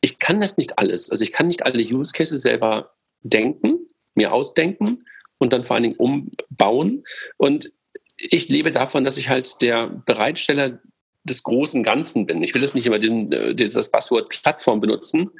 ich 0.00 0.20
kann 0.20 0.40
das 0.40 0.56
nicht 0.56 0.78
alles. 0.78 1.10
Also 1.10 1.24
ich 1.24 1.32
kann 1.32 1.48
nicht 1.48 1.64
alle 1.64 1.82
Use 1.82 2.12
Cases 2.12 2.40
selber 2.40 2.92
denken, 3.22 3.88
mir 4.14 4.32
ausdenken 4.32 5.04
und 5.38 5.52
dann 5.52 5.64
vor 5.64 5.74
allen 5.74 5.82
Dingen 5.82 5.96
umbauen. 5.96 7.02
Und 7.38 7.72
ich 8.16 8.48
lebe 8.48 8.70
davon, 8.70 9.02
dass 9.02 9.18
ich 9.18 9.28
halt 9.28 9.60
der 9.62 9.88
Bereitsteller 9.88 10.78
des 11.24 11.42
großen 11.42 11.82
Ganzen 11.82 12.26
bin. 12.26 12.42
Ich 12.42 12.54
will 12.54 12.62
jetzt 12.62 12.74
nicht 12.76 12.86
immer 12.86 13.00
den, 13.00 13.32
äh, 13.32 13.54
das 13.54 13.90
Passwort 13.90 14.28
Plattform 14.28 14.80
benutzen, 14.80 15.30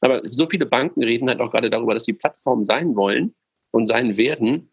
aber 0.00 0.22
so 0.24 0.48
viele 0.48 0.66
Banken 0.66 1.04
reden 1.04 1.28
halt 1.28 1.40
auch 1.40 1.50
gerade 1.50 1.70
darüber, 1.70 1.94
dass 1.94 2.04
sie 2.04 2.12
Plattform 2.12 2.64
sein 2.64 2.96
wollen 2.96 3.34
und 3.70 3.86
sein 3.86 4.16
werden. 4.16 4.71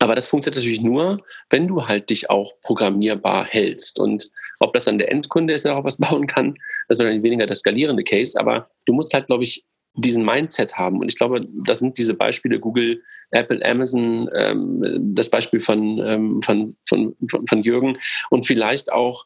Aber 0.00 0.14
das 0.14 0.28
funktioniert 0.28 0.56
natürlich 0.56 0.80
nur, 0.80 1.20
wenn 1.50 1.66
du 1.66 1.86
halt 1.86 2.10
dich 2.10 2.30
auch 2.30 2.52
programmierbar 2.62 3.44
hältst. 3.44 3.98
Und 3.98 4.28
ob 4.60 4.72
das 4.72 4.84
dann 4.84 4.98
der 4.98 5.10
Endkunde 5.10 5.54
ist, 5.54 5.64
der 5.64 5.76
auch 5.76 5.84
was 5.84 5.96
bauen 5.98 6.26
kann, 6.26 6.54
das 6.88 6.96
ist 6.96 6.98
wahrscheinlich 6.98 7.24
weniger 7.24 7.46
der 7.46 7.56
skalierende 7.56 8.04
Case. 8.04 8.38
Aber 8.38 8.70
du 8.86 8.92
musst 8.92 9.12
halt, 9.14 9.26
glaube 9.26 9.44
ich, 9.44 9.64
diesen 9.94 10.24
Mindset 10.24 10.74
haben. 10.74 11.00
Und 11.00 11.10
ich 11.10 11.16
glaube, 11.16 11.46
das 11.64 11.80
sind 11.80 11.98
diese 11.98 12.14
Beispiele 12.14 12.60
Google, 12.60 13.02
Apple, 13.30 13.64
Amazon, 13.64 14.28
ähm, 14.34 15.14
das 15.14 15.28
Beispiel 15.28 15.60
von, 15.60 15.98
ähm, 15.98 16.42
von, 16.42 16.76
von, 16.86 17.16
von 17.48 17.62
Jürgen 17.62 17.98
und 18.30 18.46
vielleicht 18.46 18.92
auch 18.92 19.24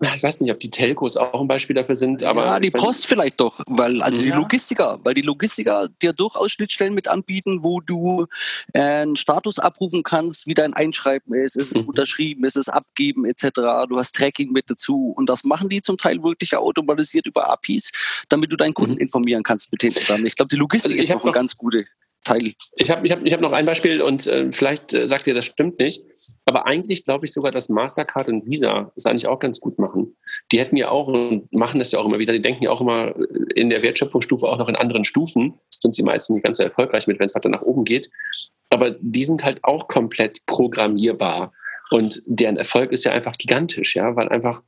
ich 0.00 0.22
weiß 0.22 0.40
nicht, 0.40 0.52
ob 0.52 0.60
die 0.60 0.70
Telcos 0.70 1.16
auch 1.16 1.40
ein 1.40 1.48
Beispiel 1.48 1.74
dafür 1.74 1.94
sind, 1.94 2.22
aber. 2.22 2.44
Ja, 2.44 2.60
die 2.60 2.70
Post 2.70 3.06
vielleicht 3.06 3.40
doch, 3.40 3.60
weil, 3.66 4.02
also 4.02 4.20
ja. 4.20 4.24
die 4.24 4.30
Logistiker, 4.30 4.98
weil 5.02 5.14
die 5.14 5.22
Logistiker 5.22 5.88
dir 6.02 6.12
durchaus 6.12 6.52
Schnittstellen 6.52 6.92
mit 6.92 7.08
anbieten, 7.08 7.60
wo 7.62 7.80
du 7.80 8.26
äh, 8.74 8.80
einen 8.80 9.16
Status 9.16 9.58
abrufen 9.58 10.02
kannst, 10.02 10.46
wie 10.46 10.54
dein 10.54 10.74
Einschreiben 10.74 11.34
ist, 11.34 11.56
ist 11.56 11.74
es 11.74 11.82
mhm. 11.82 11.88
unterschrieben, 11.88 12.44
ist 12.44 12.56
es 12.56 12.68
abgeben, 12.68 13.24
etc. 13.24 13.50
Du 13.88 13.96
hast 13.96 14.14
Tracking 14.14 14.52
mit 14.52 14.68
dazu 14.68 15.14
und 15.16 15.30
das 15.30 15.44
machen 15.44 15.70
die 15.70 15.80
zum 15.80 15.96
Teil 15.96 16.22
wirklich 16.22 16.54
automatisiert 16.56 17.26
über 17.26 17.48
APIs, 17.48 17.90
damit 18.28 18.52
du 18.52 18.56
deinen 18.56 18.74
Kunden 18.74 18.94
mhm. 18.94 19.00
informieren 19.00 19.42
kannst 19.42 19.72
mit 19.72 19.80
hinten 19.80 20.04
dran. 20.04 20.24
Ich 20.26 20.36
glaube, 20.36 20.48
die 20.48 20.56
Logistik 20.56 20.92
also 20.92 21.02
ist 21.02 21.10
noch 21.10 21.24
eine 21.24 21.32
ganz 21.32 21.56
gute 21.56 21.86
Teil. 22.26 22.52
Ich 22.74 22.90
habe 22.90 23.06
ich 23.06 23.12
hab, 23.12 23.24
ich 23.24 23.32
hab 23.32 23.40
noch 23.40 23.52
ein 23.52 23.66
Beispiel 23.66 24.02
und 24.02 24.26
äh, 24.26 24.50
vielleicht 24.50 24.92
äh, 24.94 25.06
sagt 25.06 25.26
ihr, 25.26 25.34
das 25.34 25.46
stimmt 25.46 25.78
nicht. 25.78 26.02
Aber 26.44 26.66
eigentlich 26.66 27.04
glaube 27.04 27.24
ich 27.24 27.32
sogar, 27.32 27.52
dass 27.52 27.68
Mastercard 27.68 28.28
und 28.28 28.46
Visa 28.46 28.90
das 28.94 29.06
eigentlich 29.06 29.28
auch 29.28 29.38
ganz 29.38 29.60
gut 29.60 29.78
machen. 29.78 30.16
Die 30.50 30.58
hätten 30.58 30.76
ja 30.76 30.88
auch 30.88 31.06
und 31.06 31.52
machen 31.52 31.78
das 31.78 31.92
ja 31.92 32.00
auch 32.00 32.04
immer 32.04 32.18
wieder. 32.18 32.32
Die 32.32 32.42
denken 32.42 32.64
ja 32.64 32.70
auch 32.70 32.80
immer 32.80 33.14
in 33.54 33.70
der 33.70 33.82
Wertschöpfungsstufe 33.82 34.46
auch 34.46 34.58
noch 34.58 34.68
in 34.68 34.76
anderen 34.76 35.04
Stufen. 35.04 35.54
Sind 35.80 35.94
sie 35.94 36.02
meistens 36.02 36.34
nicht 36.34 36.44
ganz 36.44 36.56
so 36.56 36.64
erfolgreich 36.64 37.06
mit, 37.06 37.18
wenn 37.20 37.26
es 37.26 37.34
weiter 37.34 37.48
nach 37.48 37.62
oben 37.62 37.84
geht. 37.84 38.10
Aber 38.70 38.90
die 39.00 39.24
sind 39.24 39.44
halt 39.44 39.62
auch 39.62 39.86
komplett 39.86 40.44
programmierbar. 40.46 41.52
Und 41.90 42.22
deren 42.26 42.56
Erfolg 42.56 42.90
ist 42.90 43.04
ja 43.04 43.12
einfach 43.12 43.36
gigantisch, 43.38 43.94
ja, 43.94 44.16
weil 44.16 44.28
einfach 44.28 44.62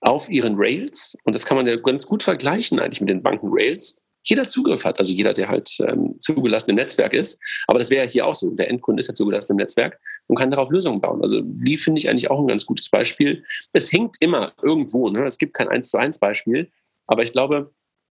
auf 0.00 0.30
ihren 0.30 0.54
Rails, 0.56 1.16
und 1.24 1.34
das 1.34 1.44
kann 1.44 1.56
man 1.58 1.66
ja 1.66 1.76
ganz 1.76 2.06
gut 2.06 2.22
vergleichen 2.22 2.78
eigentlich 2.78 3.00
mit 3.00 3.10
den 3.10 3.22
Banken 3.22 3.48
Rails, 3.50 4.04
jeder 4.24 4.48
Zugriff 4.48 4.84
hat, 4.84 4.98
also 4.98 5.12
jeder, 5.12 5.34
der 5.34 5.48
halt 5.48 5.70
ähm, 5.86 6.16
zugelassen 6.18 6.70
im 6.70 6.76
Netzwerk 6.76 7.12
ist. 7.12 7.38
Aber 7.66 7.78
das 7.78 7.90
wäre 7.90 8.08
hier 8.08 8.26
auch 8.26 8.34
so. 8.34 8.50
Der 8.50 8.68
Endkunde 8.68 9.00
ist 9.00 9.08
ja 9.08 9.14
zugelassen 9.14 9.52
im 9.52 9.58
Netzwerk 9.58 10.00
und 10.26 10.36
kann 10.36 10.50
darauf 10.50 10.70
Lösungen 10.70 11.00
bauen. 11.00 11.20
Also 11.20 11.42
die 11.44 11.76
finde 11.76 11.98
ich 11.98 12.08
eigentlich 12.08 12.30
auch 12.30 12.40
ein 12.40 12.48
ganz 12.48 12.64
gutes 12.64 12.88
Beispiel. 12.88 13.44
Es 13.72 13.90
hinkt 13.90 14.16
immer 14.20 14.52
irgendwo. 14.62 15.10
Ne? 15.10 15.24
Es 15.24 15.38
gibt 15.38 15.54
kein 15.54 15.68
eins 15.68 15.90
zu 15.90 15.98
eins 15.98 16.18
Beispiel. 16.18 16.70
Aber 17.06 17.22
ich 17.22 17.32
glaube, 17.32 17.70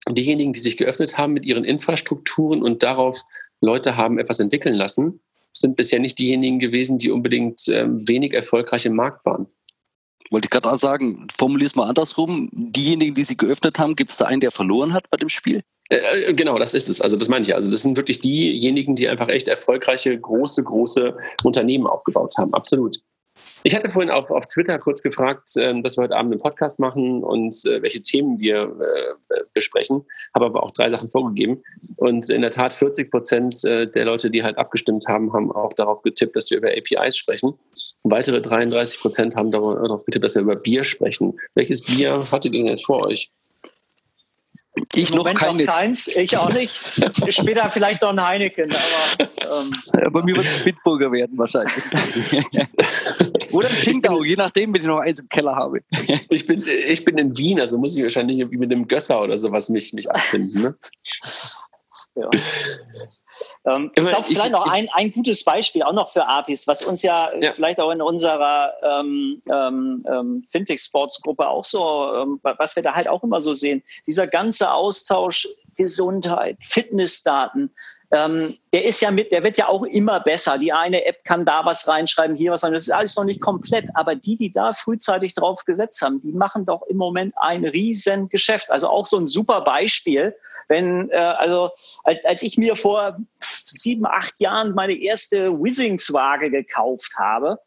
diejenigen, 0.09 0.53
die 0.53 0.61
sich 0.61 0.77
geöffnet 0.77 1.17
haben 1.17 1.33
mit 1.33 1.47
ihren 1.47 1.65
Infrastrukturen 1.65 2.63
und 2.63 2.83
darauf 2.83 3.23
Leute 3.61 3.97
haben 3.97 4.19
etwas 4.19 4.41
entwickeln 4.41 4.75
lassen, 4.75 5.21
sind 5.53 5.77
bisher 5.77 6.01
nicht 6.01 6.19
diejenigen 6.19 6.59
gewesen, 6.59 6.99
die 6.99 7.11
unbedingt 7.11 7.69
ähm, 7.69 8.07
wenig 8.09 8.35
erfolgreich 8.35 8.87
im 8.87 8.95
Markt 8.95 9.27
waren. 9.27 9.47
Wollte 10.31 10.47
ich 10.47 10.51
gerade 10.51 10.79
sagen, 10.79 11.27
formulier 11.37 11.67
es 11.67 11.75
mal 11.75 11.89
andersrum. 11.89 12.49
Diejenigen, 12.53 13.15
die 13.15 13.25
sie 13.25 13.37
geöffnet 13.37 13.79
haben, 13.79 13.97
gibt 13.97 14.11
es 14.11 14.17
da 14.17 14.27
einen, 14.27 14.41
der 14.41 14.53
verloren 14.53 14.93
hat 14.93 15.11
bei 15.11 15.17
dem 15.17 15.29
Spiel? 15.29 15.63
Äh, 15.91 15.97
äh, 15.97 16.33
genau, 16.33 16.59
das 16.59 16.75
ist 16.75 16.89
es. 16.89 17.01
Also 17.01 17.17
das 17.17 17.29
meine 17.29 17.45
ich. 17.45 17.55
Also 17.55 17.71
das 17.71 17.83
sind 17.83 17.97
wirklich 17.97 18.21
diejenigen, 18.21 18.97
die 18.97 19.09
einfach 19.09 19.29
echt 19.29 19.49
erfolgreiche, 19.49 20.19
große, 20.19 20.65
große 20.65 21.17
Unternehmen 21.45 21.87
aufgebaut 21.87 22.35
haben. 22.39 22.55
Absolut. 22.55 22.97
Ich 23.63 23.75
hatte 23.75 23.89
vorhin 23.89 24.11
auf, 24.11 24.31
auf 24.31 24.47
Twitter 24.47 24.79
kurz 24.79 25.03
gefragt, 25.03 25.57
äh, 25.57 25.81
dass 25.83 25.97
wir 25.97 26.05
heute 26.05 26.17
Abend 26.17 26.33
einen 26.33 26.41
Podcast 26.41 26.79
machen 26.79 27.23
und 27.25 27.55
äh, 27.67 27.83
welche 27.83 28.03
Themen 28.03 28.39
wir 28.39 28.77
äh, 28.81 29.41
besprechen, 29.53 30.05
habe 30.35 30.47
aber 30.47 30.63
auch 30.63 30.71
drei 30.71 30.89
Sachen 30.89 31.11
vorgegeben. 31.11 31.63
Und 31.97 32.29
in 32.31 32.43
der 32.43 32.51
Tat 32.51 32.73
40 32.73 33.11
Prozent 33.11 33.65
äh, 33.65 33.91
der 33.91 34.05
Leute, 34.05 34.31
die 34.31 34.43
halt 34.43 34.59
abgestimmt 34.59 35.07
haben, 35.09 35.33
haben 35.33 35.51
auch 35.51 35.73
darauf 35.73 36.03
getippt, 36.03 36.37
dass 36.37 36.51
wir 36.51 36.59
über 36.59 36.69
APIs 36.69 37.17
sprechen. 37.17 37.55
Weitere 38.05 38.41
33 38.41 39.01
Prozent 39.01 39.37
haben 39.37 39.51
darauf 39.51 40.05
getippt, 40.05 40.25
dass 40.25 40.37
wir 40.37 40.43
über 40.43 40.57
Bier 40.57 40.85
sprechen. 40.85 41.39
Welches 41.55 41.83
Bier 41.83 42.25
hattet 42.31 42.53
ihr 42.53 42.61
denn 42.61 42.67
jetzt 42.67 42.85
vor 42.85 43.07
euch? 43.07 43.31
Ich 44.95 45.13
noch 45.13 45.25
keines. 45.35 45.69
noch 45.69 45.77
keins. 45.77 46.07
Ich 46.17 46.37
auch 46.37 46.53
nicht. 46.53 46.73
Später 47.33 47.69
vielleicht 47.71 48.03
noch 48.03 48.11
ein 48.11 48.25
Heineken, 48.25 48.71
aber. 48.71 49.61
Ähm. 49.61 49.73
Ja, 49.95 50.09
bei 50.11 50.23
mir 50.23 50.37
wird 50.37 50.47
es 50.47 50.63
Bitburger 50.63 51.11
werden 51.11 51.37
wahrscheinlich. 51.37 51.75
Oder 53.53 53.69
ein 53.69 53.75
Zingau, 53.81 54.23
je 54.23 54.37
nachdem, 54.37 54.73
wenn 54.73 54.83
ich 54.83 54.87
noch 54.87 55.01
eins 55.01 55.21
im 55.21 55.29
Keller 55.29 55.57
habe. 55.57 55.79
Ich 56.29 56.47
bin, 56.47 56.63
ich 56.87 57.05
bin 57.05 57.19
in 57.19 57.37
Wien, 57.37 57.59
also 57.59 57.79
muss 57.79 57.97
ich 57.97 58.03
wahrscheinlich 58.03 58.39
irgendwie 58.39 58.59
mit 58.59 58.73
einem 58.73 58.87
Gösser 58.87 59.21
oder 59.21 59.37
sowas 59.37 59.69
mich, 59.71 59.93
mich 59.93 60.09
abfinden. 60.11 60.63
Ne? 60.63 60.75
Ja. 62.15 62.29
Ähm, 63.67 63.93
ich 63.95 64.03
glaube, 64.03 64.25
vielleicht 64.25 64.47
ich, 64.47 64.53
noch 64.53 64.73
ein, 64.73 64.89
ein 64.95 65.13
gutes 65.13 65.45
Beispiel 65.45 65.83
auch 65.83 65.93
noch 65.93 66.11
für 66.11 66.27
APIs, 66.27 66.67
was 66.67 66.83
uns 66.83 67.03
ja, 67.03 67.31
ja. 67.41 67.53
vielleicht 67.53 67.81
auch 67.81 67.91
in 67.91 68.03
unserer 68.03 68.73
ähm, 68.83 69.43
ähm, 69.53 70.05
ähm 70.11 70.45
Fintech-Sports-Gruppe 70.51 71.47
auch 71.47 71.65
so, 71.65 72.13
ähm, 72.15 72.41
was 72.43 72.75
wir 72.75 72.83
da 72.83 72.95
halt 72.95 73.07
auch 73.07 73.23
immer 73.23 73.41
so 73.41 73.53
sehen, 73.53 73.83
dieser 74.07 74.27
ganze 74.27 74.73
Austausch 74.73 75.47
Gesundheit, 75.77 76.57
Fitnessdaten, 76.63 77.71
ähm, 78.13 78.59
der 78.73 78.85
ist 78.87 79.01
ja 79.01 79.11
mit, 79.11 79.31
der 79.31 79.45
wird 79.45 79.57
ja 79.57 79.69
auch 79.69 79.85
immer 79.85 80.19
besser. 80.21 80.59
Die 80.59 80.73
eine 80.73 81.05
App 81.05 81.25
kann 81.25 81.45
da 81.45 81.65
was 81.65 81.87
reinschreiben, 81.87 82.37
hier 82.37 82.51
was 82.51 82.65
rein. 82.65 82.73
Das 82.73 82.83
ist 82.83 82.93
alles 82.93 83.17
noch 83.17 83.25
nicht 83.25 83.41
komplett. 83.41 83.87
Aber 83.95 84.17
die, 84.17 84.37
die 84.37 84.51
da 84.51 84.73
frühzeitig 84.73 85.35
drauf 85.35 85.65
gesetzt 85.65 86.03
haben, 86.03 86.21
die 86.21 86.33
machen 86.33 86.67
doch 86.67 86.83
im 86.89 86.97
Moment 86.97 87.35
ein 87.37 87.65
riesen 87.65 88.29
Geschäft. 88.29 88.71
Also 88.71 88.89
auch 88.89 89.07
so 89.07 89.17
ein 89.17 89.27
super 89.27 89.61
Beispiel. 89.61 90.35
Wenn, 90.71 91.11
äh, 91.11 91.17
also 91.17 91.71
als, 92.05 92.25
als 92.25 92.43
ich 92.43 92.57
mir 92.57 92.77
vor 92.77 93.19
sieben, 93.41 94.07
acht 94.07 94.39
Jahren 94.39 94.73
meine 94.73 94.95
erste 94.95 95.53
Whizzings-Waage 95.53 96.51
gekauft 96.51 97.15
habe, 97.19 97.59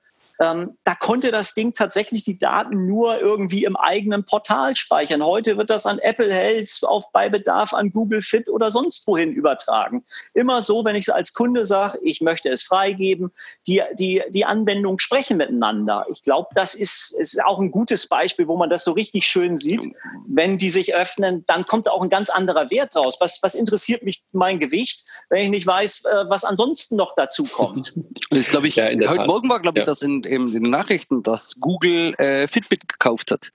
ähm, 0.44 0.78
da 0.84 0.96
konnte 0.96 1.32
das 1.32 1.54
Ding 1.54 1.74
tatsächlich 1.74 2.24
die 2.24 2.38
Daten 2.38 2.86
nur 2.86 3.20
irgendwie 3.20 3.64
im 3.64 3.78
eigenen 3.78 4.26
Portal 4.26 4.76
speichern. 4.76 5.24
Heute 5.24 5.58
wird 5.58 5.70
das 5.70 5.86
an 5.86 6.00
Apple 6.00 6.34
Health, 6.34 6.82
auf 6.84 7.12
bei 7.12 7.30
Bedarf 7.30 7.74
an 7.74 7.92
Google 7.92 8.22
Fit 8.22 8.50
oder 8.50 8.70
sonst 8.70 9.08
wohin 9.08 9.32
übertragen. 9.32 10.04
Immer 10.34 10.62
so, 10.62 10.84
wenn 10.84 10.96
ich 10.96 11.14
als 11.14 11.34
Kunde 11.34 11.66
sage, 11.66 12.00
ich 12.04 12.22
möchte 12.22 12.50
es 12.50 12.64
freigeben, 12.64 13.32
die, 13.68 13.82
die, 13.98 14.22
die 14.30 14.46
Anwendungen 14.46 15.00
sprechen 15.00 15.38
miteinander. 15.38 16.06
Ich 16.10 16.22
glaube, 16.24 16.50
das 16.56 16.76
ist, 16.76 17.12
ist 17.18 17.44
auch 17.46 17.60
ein 17.60 17.72
gutes 17.72 18.08
Beispiel, 18.08 18.48
wo 18.48 18.58
man 18.58 18.70
das 18.70 18.84
so 18.84 18.92
richtig 18.92 19.26
schön 19.26 19.56
sieht. 19.56 19.84
Wenn 20.28 20.58
die 20.58 20.70
sich 20.70 20.94
öffnen, 20.94 21.46
dann 21.48 21.64
kommt 21.66 21.90
auch 21.90 22.02
ein 22.02 22.10
ganz 22.10 22.30
anderer 22.30 22.70
Wert 22.70 22.96
raus. 22.96 23.18
Was, 23.20 23.42
was 23.42 23.56
interessiert 23.56 24.04
mich 24.04 24.24
mein 24.34 24.60
Gewicht, 24.60 25.06
wenn 25.30 25.44
ich 25.44 25.50
nicht 25.50 25.68
weiß, 25.68 26.04
äh, 26.06 26.30
was 26.30 26.44
ansonsten 26.44 26.98
noch 26.98 27.14
dazu 27.16 27.46
kommt? 27.46 27.94
Das 28.30 28.50
glaube 28.50 28.68
ich, 28.68 28.76
ja, 28.76 28.86
heute 28.86 29.06
Tat. 29.06 29.28
Morgen 29.28 29.50
war, 29.50 29.60
glaube 29.60 29.80
ich, 29.80 29.84
ja. 29.84 29.86
das 29.86 30.02
in, 30.02 30.24
in 30.36 30.52
den 30.52 30.64
Nachrichten, 30.64 31.24
dass 31.24 31.56
Google 31.60 32.14
äh, 32.16 32.48
Fitbit 32.48 32.88
gekauft 32.88 33.32
hat. 33.32 33.52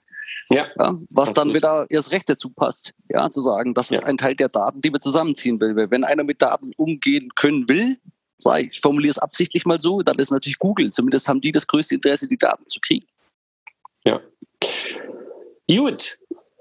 Ja. 0.50 0.66
ja 0.78 0.98
was 1.10 1.34
dann 1.34 1.52
wieder 1.52 1.86
erst 1.90 2.10
recht 2.12 2.28
dazu 2.28 2.50
passt, 2.50 2.94
ja, 3.10 3.30
zu 3.30 3.42
sagen, 3.42 3.74
das 3.74 3.90
ja. 3.90 3.98
ist 3.98 4.04
ein 4.04 4.16
Teil 4.16 4.34
der 4.34 4.48
Daten, 4.48 4.80
die 4.80 4.92
wir 4.92 5.00
zusammenziehen 5.00 5.60
will. 5.60 5.90
Wenn 5.90 6.04
einer 6.04 6.24
mit 6.24 6.40
Daten 6.40 6.72
umgehen 6.76 7.28
können 7.36 7.68
will, 7.68 7.98
sei, 8.36 8.70
ich 8.72 8.80
formuliere 8.80 9.10
es 9.10 9.18
absichtlich 9.18 9.66
mal 9.66 9.80
so, 9.80 10.00
dann 10.02 10.18
ist 10.18 10.30
natürlich 10.30 10.58
Google. 10.58 10.90
Zumindest 10.90 11.28
haben 11.28 11.40
die 11.40 11.52
das 11.52 11.66
größte 11.66 11.96
Interesse, 11.96 12.28
die 12.28 12.38
Daten 12.38 12.66
zu 12.66 12.80
kriegen. 12.80 13.06
Ja. 14.04 14.20
Gut, 15.68 16.18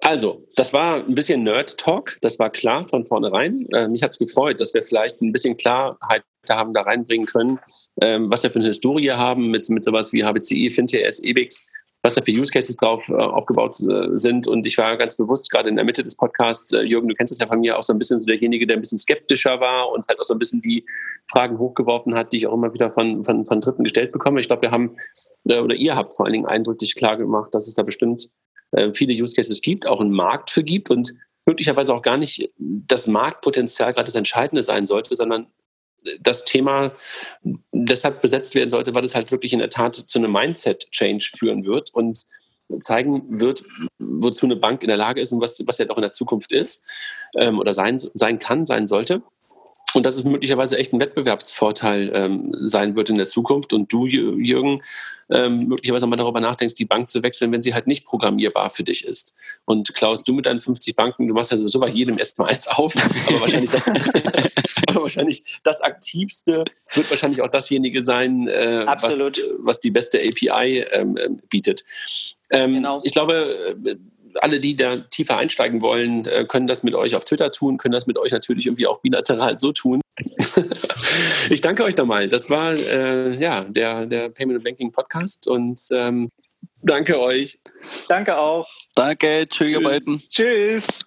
also, 0.07 0.47
das 0.55 0.71
war 0.71 1.03
ein 1.03 1.15
bisschen 1.15 1.43
Nerd-Talk, 1.43 2.17
das 2.21 2.39
war 2.39 2.49
klar 2.49 2.87
von 2.87 3.03
vornherein. 3.03 3.67
Äh, 3.73 3.89
mich 3.89 4.03
hat 4.03 4.11
es 4.11 4.19
gefreut, 4.19 4.59
dass 4.59 4.73
wir 4.73 4.81
vielleicht 4.81 5.21
ein 5.21 5.33
bisschen 5.33 5.57
Klarheit 5.57 6.23
haben 6.55 6.73
da 6.73 6.81
reinbringen 6.81 7.27
können, 7.27 7.59
ähm, 8.01 8.29
was 8.29 8.43
wir 8.43 8.51
für 8.51 8.59
eine 8.59 8.67
Historie 8.67 9.11
haben 9.11 9.47
mit, 9.47 9.69
mit 9.69 9.83
sowas 9.83 10.13
wie 10.13 10.23
HBCI, 10.23 10.71
FinTS, 10.71 11.19
EBIX, 11.19 11.67
was 12.03 12.15
da 12.15 12.21
für 12.21 12.31
Use 12.31 12.51
Cases 12.51 12.75
drauf 12.77 13.07
äh, 13.09 13.13
aufgebaut 13.13 13.79
äh, 13.81 14.15
sind. 14.15 14.47
Und 14.47 14.65
ich 14.65 14.77
war 14.77 14.95
ganz 14.97 15.17
bewusst 15.17 15.51
gerade 15.51 15.69
in 15.69 15.75
der 15.75 15.85
Mitte 15.85 16.03
des 16.03 16.15
Podcasts, 16.15 16.71
äh, 16.71 16.81
Jürgen, 16.81 17.07
du 17.07 17.15
kennst 17.15 17.33
es 17.33 17.39
ja 17.39 17.47
von 17.47 17.59
mir, 17.59 17.77
auch 17.77 17.83
so 17.83 17.93
ein 17.93 17.99
bisschen 17.99 18.19
so 18.19 18.25
derjenige, 18.25 18.65
der 18.65 18.77
ein 18.77 18.81
bisschen 18.81 18.99
skeptischer 18.99 19.59
war 19.59 19.91
und 19.91 20.07
halt 20.07 20.19
auch 20.19 20.23
so 20.23 20.33
ein 20.33 20.39
bisschen 20.39 20.61
die, 20.61 20.85
Fragen 21.29 21.59
hochgeworfen 21.59 22.15
hat, 22.15 22.31
die 22.31 22.37
ich 22.37 22.47
auch 22.47 22.53
immer 22.53 22.73
wieder 22.73 22.89
von, 22.91 23.23
von, 23.23 23.45
von 23.45 23.61
Dritten 23.61 23.83
gestellt 23.83 24.11
bekomme. 24.11 24.39
Ich 24.39 24.47
glaube, 24.47 24.63
wir 24.63 24.71
haben, 24.71 24.95
äh, 25.45 25.59
oder 25.59 25.75
ihr 25.75 25.95
habt 25.95 26.13
vor 26.15 26.25
allen 26.25 26.33
Dingen 26.33 26.45
eindrücklich 26.45 26.95
klar 26.95 27.17
gemacht, 27.17 27.53
dass 27.53 27.67
es 27.67 27.75
da 27.75 27.83
bestimmt 27.83 28.29
äh, 28.71 28.91
viele 28.93 29.13
Use 29.13 29.35
Cases 29.35 29.61
gibt, 29.61 29.87
auch 29.87 29.99
einen 29.99 30.11
Markt 30.11 30.49
für 30.49 30.63
gibt 30.63 30.89
und 30.89 31.13
möglicherweise 31.45 31.93
auch 31.93 32.01
gar 32.01 32.17
nicht 32.17 32.49
das 32.57 33.07
Marktpotenzial 33.07 33.93
gerade 33.93 34.05
das 34.05 34.15
Entscheidende 34.15 34.63
sein 34.63 34.85
sollte, 34.85 35.15
sondern 35.15 35.47
das 36.19 36.45
Thema 36.45 36.91
deshalb 37.71 38.21
besetzt 38.21 38.55
werden 38.55 38.69
sollte, 38.69 38.95
weil 38.95 39.05
es 39.05 39.15
halt 39.15 39.31
wirklich 39.31 39.53
in 39.53 39.59
der 39.59 39.69
Tat 39.69 39.95
zu 39.95 40.17
einem 40.17 40.31
Mindset-Change 40.31 41.31
führen 41.37 41.65
wird 41.65 41.93
und 41.93 42.25
zeigen 42.79 43.39
wird, 43.39 43.63
wozu 43.97 44.45
eine 44.45 44.55
Bank 44.55 44.83
in 44.83 44.89
der 44.89 44.97
Lage 44.97 45.21
ist 45.21 45.31
und 45.31 45.41
was, 45.41 45.61
was 45.65 45.77
ja 45.77 45.89
auch 45.89 45.97
in 45.97 46.01
der 46.01 46.11
Zukunft 46.11 46.51
ist 46.51 46.85
ähm, 47.35 47.59
oder 47.59 47.73
sein, 47.73 47.97
sein 47.97 48.39
kann, 48.39 48.65
sein 48.65 48.87
sollte. 48.87 49.21
Und 49.93 50.05
dass 50.05 50.17
es 50.17 50.25
möglicherweise 50.25 50.77
echt 50.77 50.93
ein 50.93 50.99
Wettbewerbsvorteil 50.99 52.11
ähm, 52.13 52.51
sein 52.61 52.95
wird 52.95 53.09
in 53.09 53.15
der 53.15 53.25
Zukunft. 53.25 53.71
Und 53.71 53.91
du, 53.91 54.05
Jürgen, 54.05 54.83
ähm, 55.29 55.67
möglicherweise 55.67 56.07
mal 56.07 56.17
darüber 56.17 56.39
nachdenkst, 56.39 56.75
die 56.75 56.85
Bank 56.85 57.09
zu 57.09 57.23
wechseln, 57.23 57.51
wenn 57.51 57.61
sie 57.61 57.73
halt 57.73 57.87
nicht 57.87 58.05
programmierbar 58.05 58.69
für 58.69 58.83
dich 58.83 59.05
ist. 59.05 59.33
Und 59.65 59.93
Klaus, 59.93 60.23
du 60.23 60.33
mit 60.33 60.45
deinen 60.45 60.59
50 60.59 60.95
Banken, 60.95 61.27
du 61.27 61.33
machst 61.33 61.51
ja 61.51 61.57
so 61.57 61.79
bei 61.79 61.89
jedem 61.89 62.17
erstmal 62.17 62.49
eins 62.49 62.67
auf, 62.67 62.93
aber 63.27 63.41
wahrscheinlich 63.41 63.71
das, 63.71 63.87
aber 64.87 65.01
wahrscheinlich 65.01 65.59
das 65.63 65.81
aktivste 65.81 66.65
wird 66.93 67.09
wahrscheinlich 67.09 67.41
auch 67.41 67.49
dasjenige 67.49 68.01
sein, 68.01 68.47
äh, 68.47 68.85
was, 68.85 69.19
was, 69.59 69.79
die 69.79 69.91
beste 69.91 70.19
API 70.19 70.85
ähm, 70.91 71.17
ähm, 71.17 71.41
bietet. 71.49 71.83
Ähm, 72.49 72.75
genau. 72.75 73.01
Ich 73.03 73.11
glaube, 73.11 73.77
äh, 73.85 73.95
alle, 74.35 74.59
die 74.59 74.75
da 74.75 74.97
tiefer 74.97 75.37
einsteigen 75.37 75.81
wollen, 75.81 76.25
äh, 76.25 76.45
können 76.45 76.67
das 76.67 76.83
mit 76.83 76.95
euch 76.95 77.15
auf 77.15 77.25
Twitter 77.25 77.51
tun, 77.51 77.77
können 77.77 77.93
das 77.93 78.07
mit 78.07 78.17
euch 78.17 78.31
natürlich 78.31 78.65
irgendwie 78.65 78.87
auch 78.87 79.01
bilateral 79.01 79.57
so 79.57 79.71
tun. 79.71 80.01
ich 81.49 81.61
danke 81.61 81.83
euch 81.83 81.97
nochmal. 81.97 82.27
Das 82.27 82.49
war 82.49 82.73
äh, 82.73 83.35
ja 83.35 83.63
der, 83.65 84.05
der 84.05 84.29
Payment 84.29 84.57
and 84.57 84.63
Banking 84.63 84.91
Podcast 84.91 85.47
und 85.47 85.79
ähm, 85.91 86.29
danke 86.81 87.19
euch. 87.19 87.59
Danke 88.07 88.37
auch. 88.37 88.67
Danke. 88.95 89.47
Tschüss, 89.47 89.71
ihr 89.71 89.81
beiden. 89.81 90.17
Tschüss. 90.17 91.05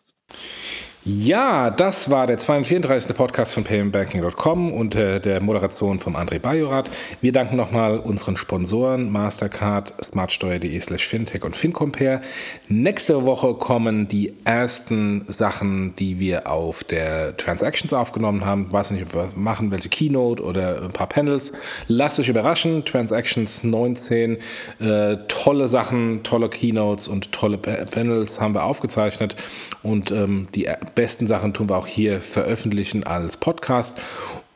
Ja, 1.02 1.70
das 1.70 2.10
war 2.10 2.26
der 2.26 2.36
234. 2.36 3.16
Podcast 3.16 3.54
von 3.54 3.64
paymentbanking.com 3.64 4.70
unter 4.70 5.18
der 5.18 5.40
Moderation 5.40 5.98
von 5.98 6.14
André 6.14 6.38
Bajorat. 6.38 6.90
Wir 7.22 7.32
danken 7.32 7.56
nochmal 7.56 7.98
unseren 7.98 8.36
Sponsoren 8.36 9.10
Mastercard, 9.10 9.94
smartsteuer.de 10.04 10.78
slash 10.78 11.08
fintech 11.08 11.42
und 11.42 11.56
FinCompare. 11.56 12.20
Nächste 12.68 13.24
Woche 13.24 13.54
kommen 13.54 14.08
die 14.08 14.34
ersten 14.44 15.24
Sachen, 15.28 15.96
die 15.96 16.18
wir 16.18 16.50
auf 16.50 16.84
der 16.84 17.34
Transactions 17.38 17.94
aufgenommen 17.94 18.44
haben. 18.44 18.66
Ich 18.66 18.72
weiß 18.74 18.90
nicht, 18.90 19.04
ob 19.04 19.14
wir 19.14 19.28
machen, 19.36 19.70
welche 19.70 19.88
Keynote 19.88 20.42
oder 20.42 20.82
ein 20.82 20.92
paar 20.92 21.08
Panels. 21.08 21.54
Lasst 21.88 22.20
euch 22.20 22.28
überraschen. 22.28 22.84
Transactions 22.84 23.64
19, 23.64 24.36
äh, 24.80 25.16
tolle 25.28 25.66
Sachen, 25.66 26.22
tolle 26.24 26.50
Keynotes 26.50 27.08
und 27.08 27.32
tolle 27.32 27.56
Panels 27.56 28.38
haben 28.38 28.52
wir 28.52 28.64
aufgezeichnet 28.64 29.34
und 29.82 30.10
ähm, 30.10 30.48
die 30.54 30.68
besten 30.94 31.26
Sachen 31.26 31.54
tun 31.54 31.68
wir 31.68 31.76
auch 31.76 31.86
hier 31.86 32.20
veröffentlichen 32.20 33.04
als 33.04 33.36
Podcast. 33.36 33.98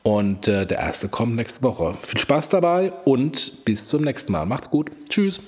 Und 0.02 0.48
äh, 0.48 0.66
der 0.66 0.78
erste 0.78 1.08
kommt 1.08 1.34
nächste 1.34 1.62
Woche. 1.62 1.94
Viel 2.02 2.20
Spaß 2.20 2.50
dabei 2.50 2.92
und 3.04 3.64
bis 3.64 3.88
zum 3.88 4.02
nächsten 4.02 4.32
Mal. 4.32 4.44
Macht's 4.44 4.68
gut. 4.68 4.90
Tschüss. 5.08 5.40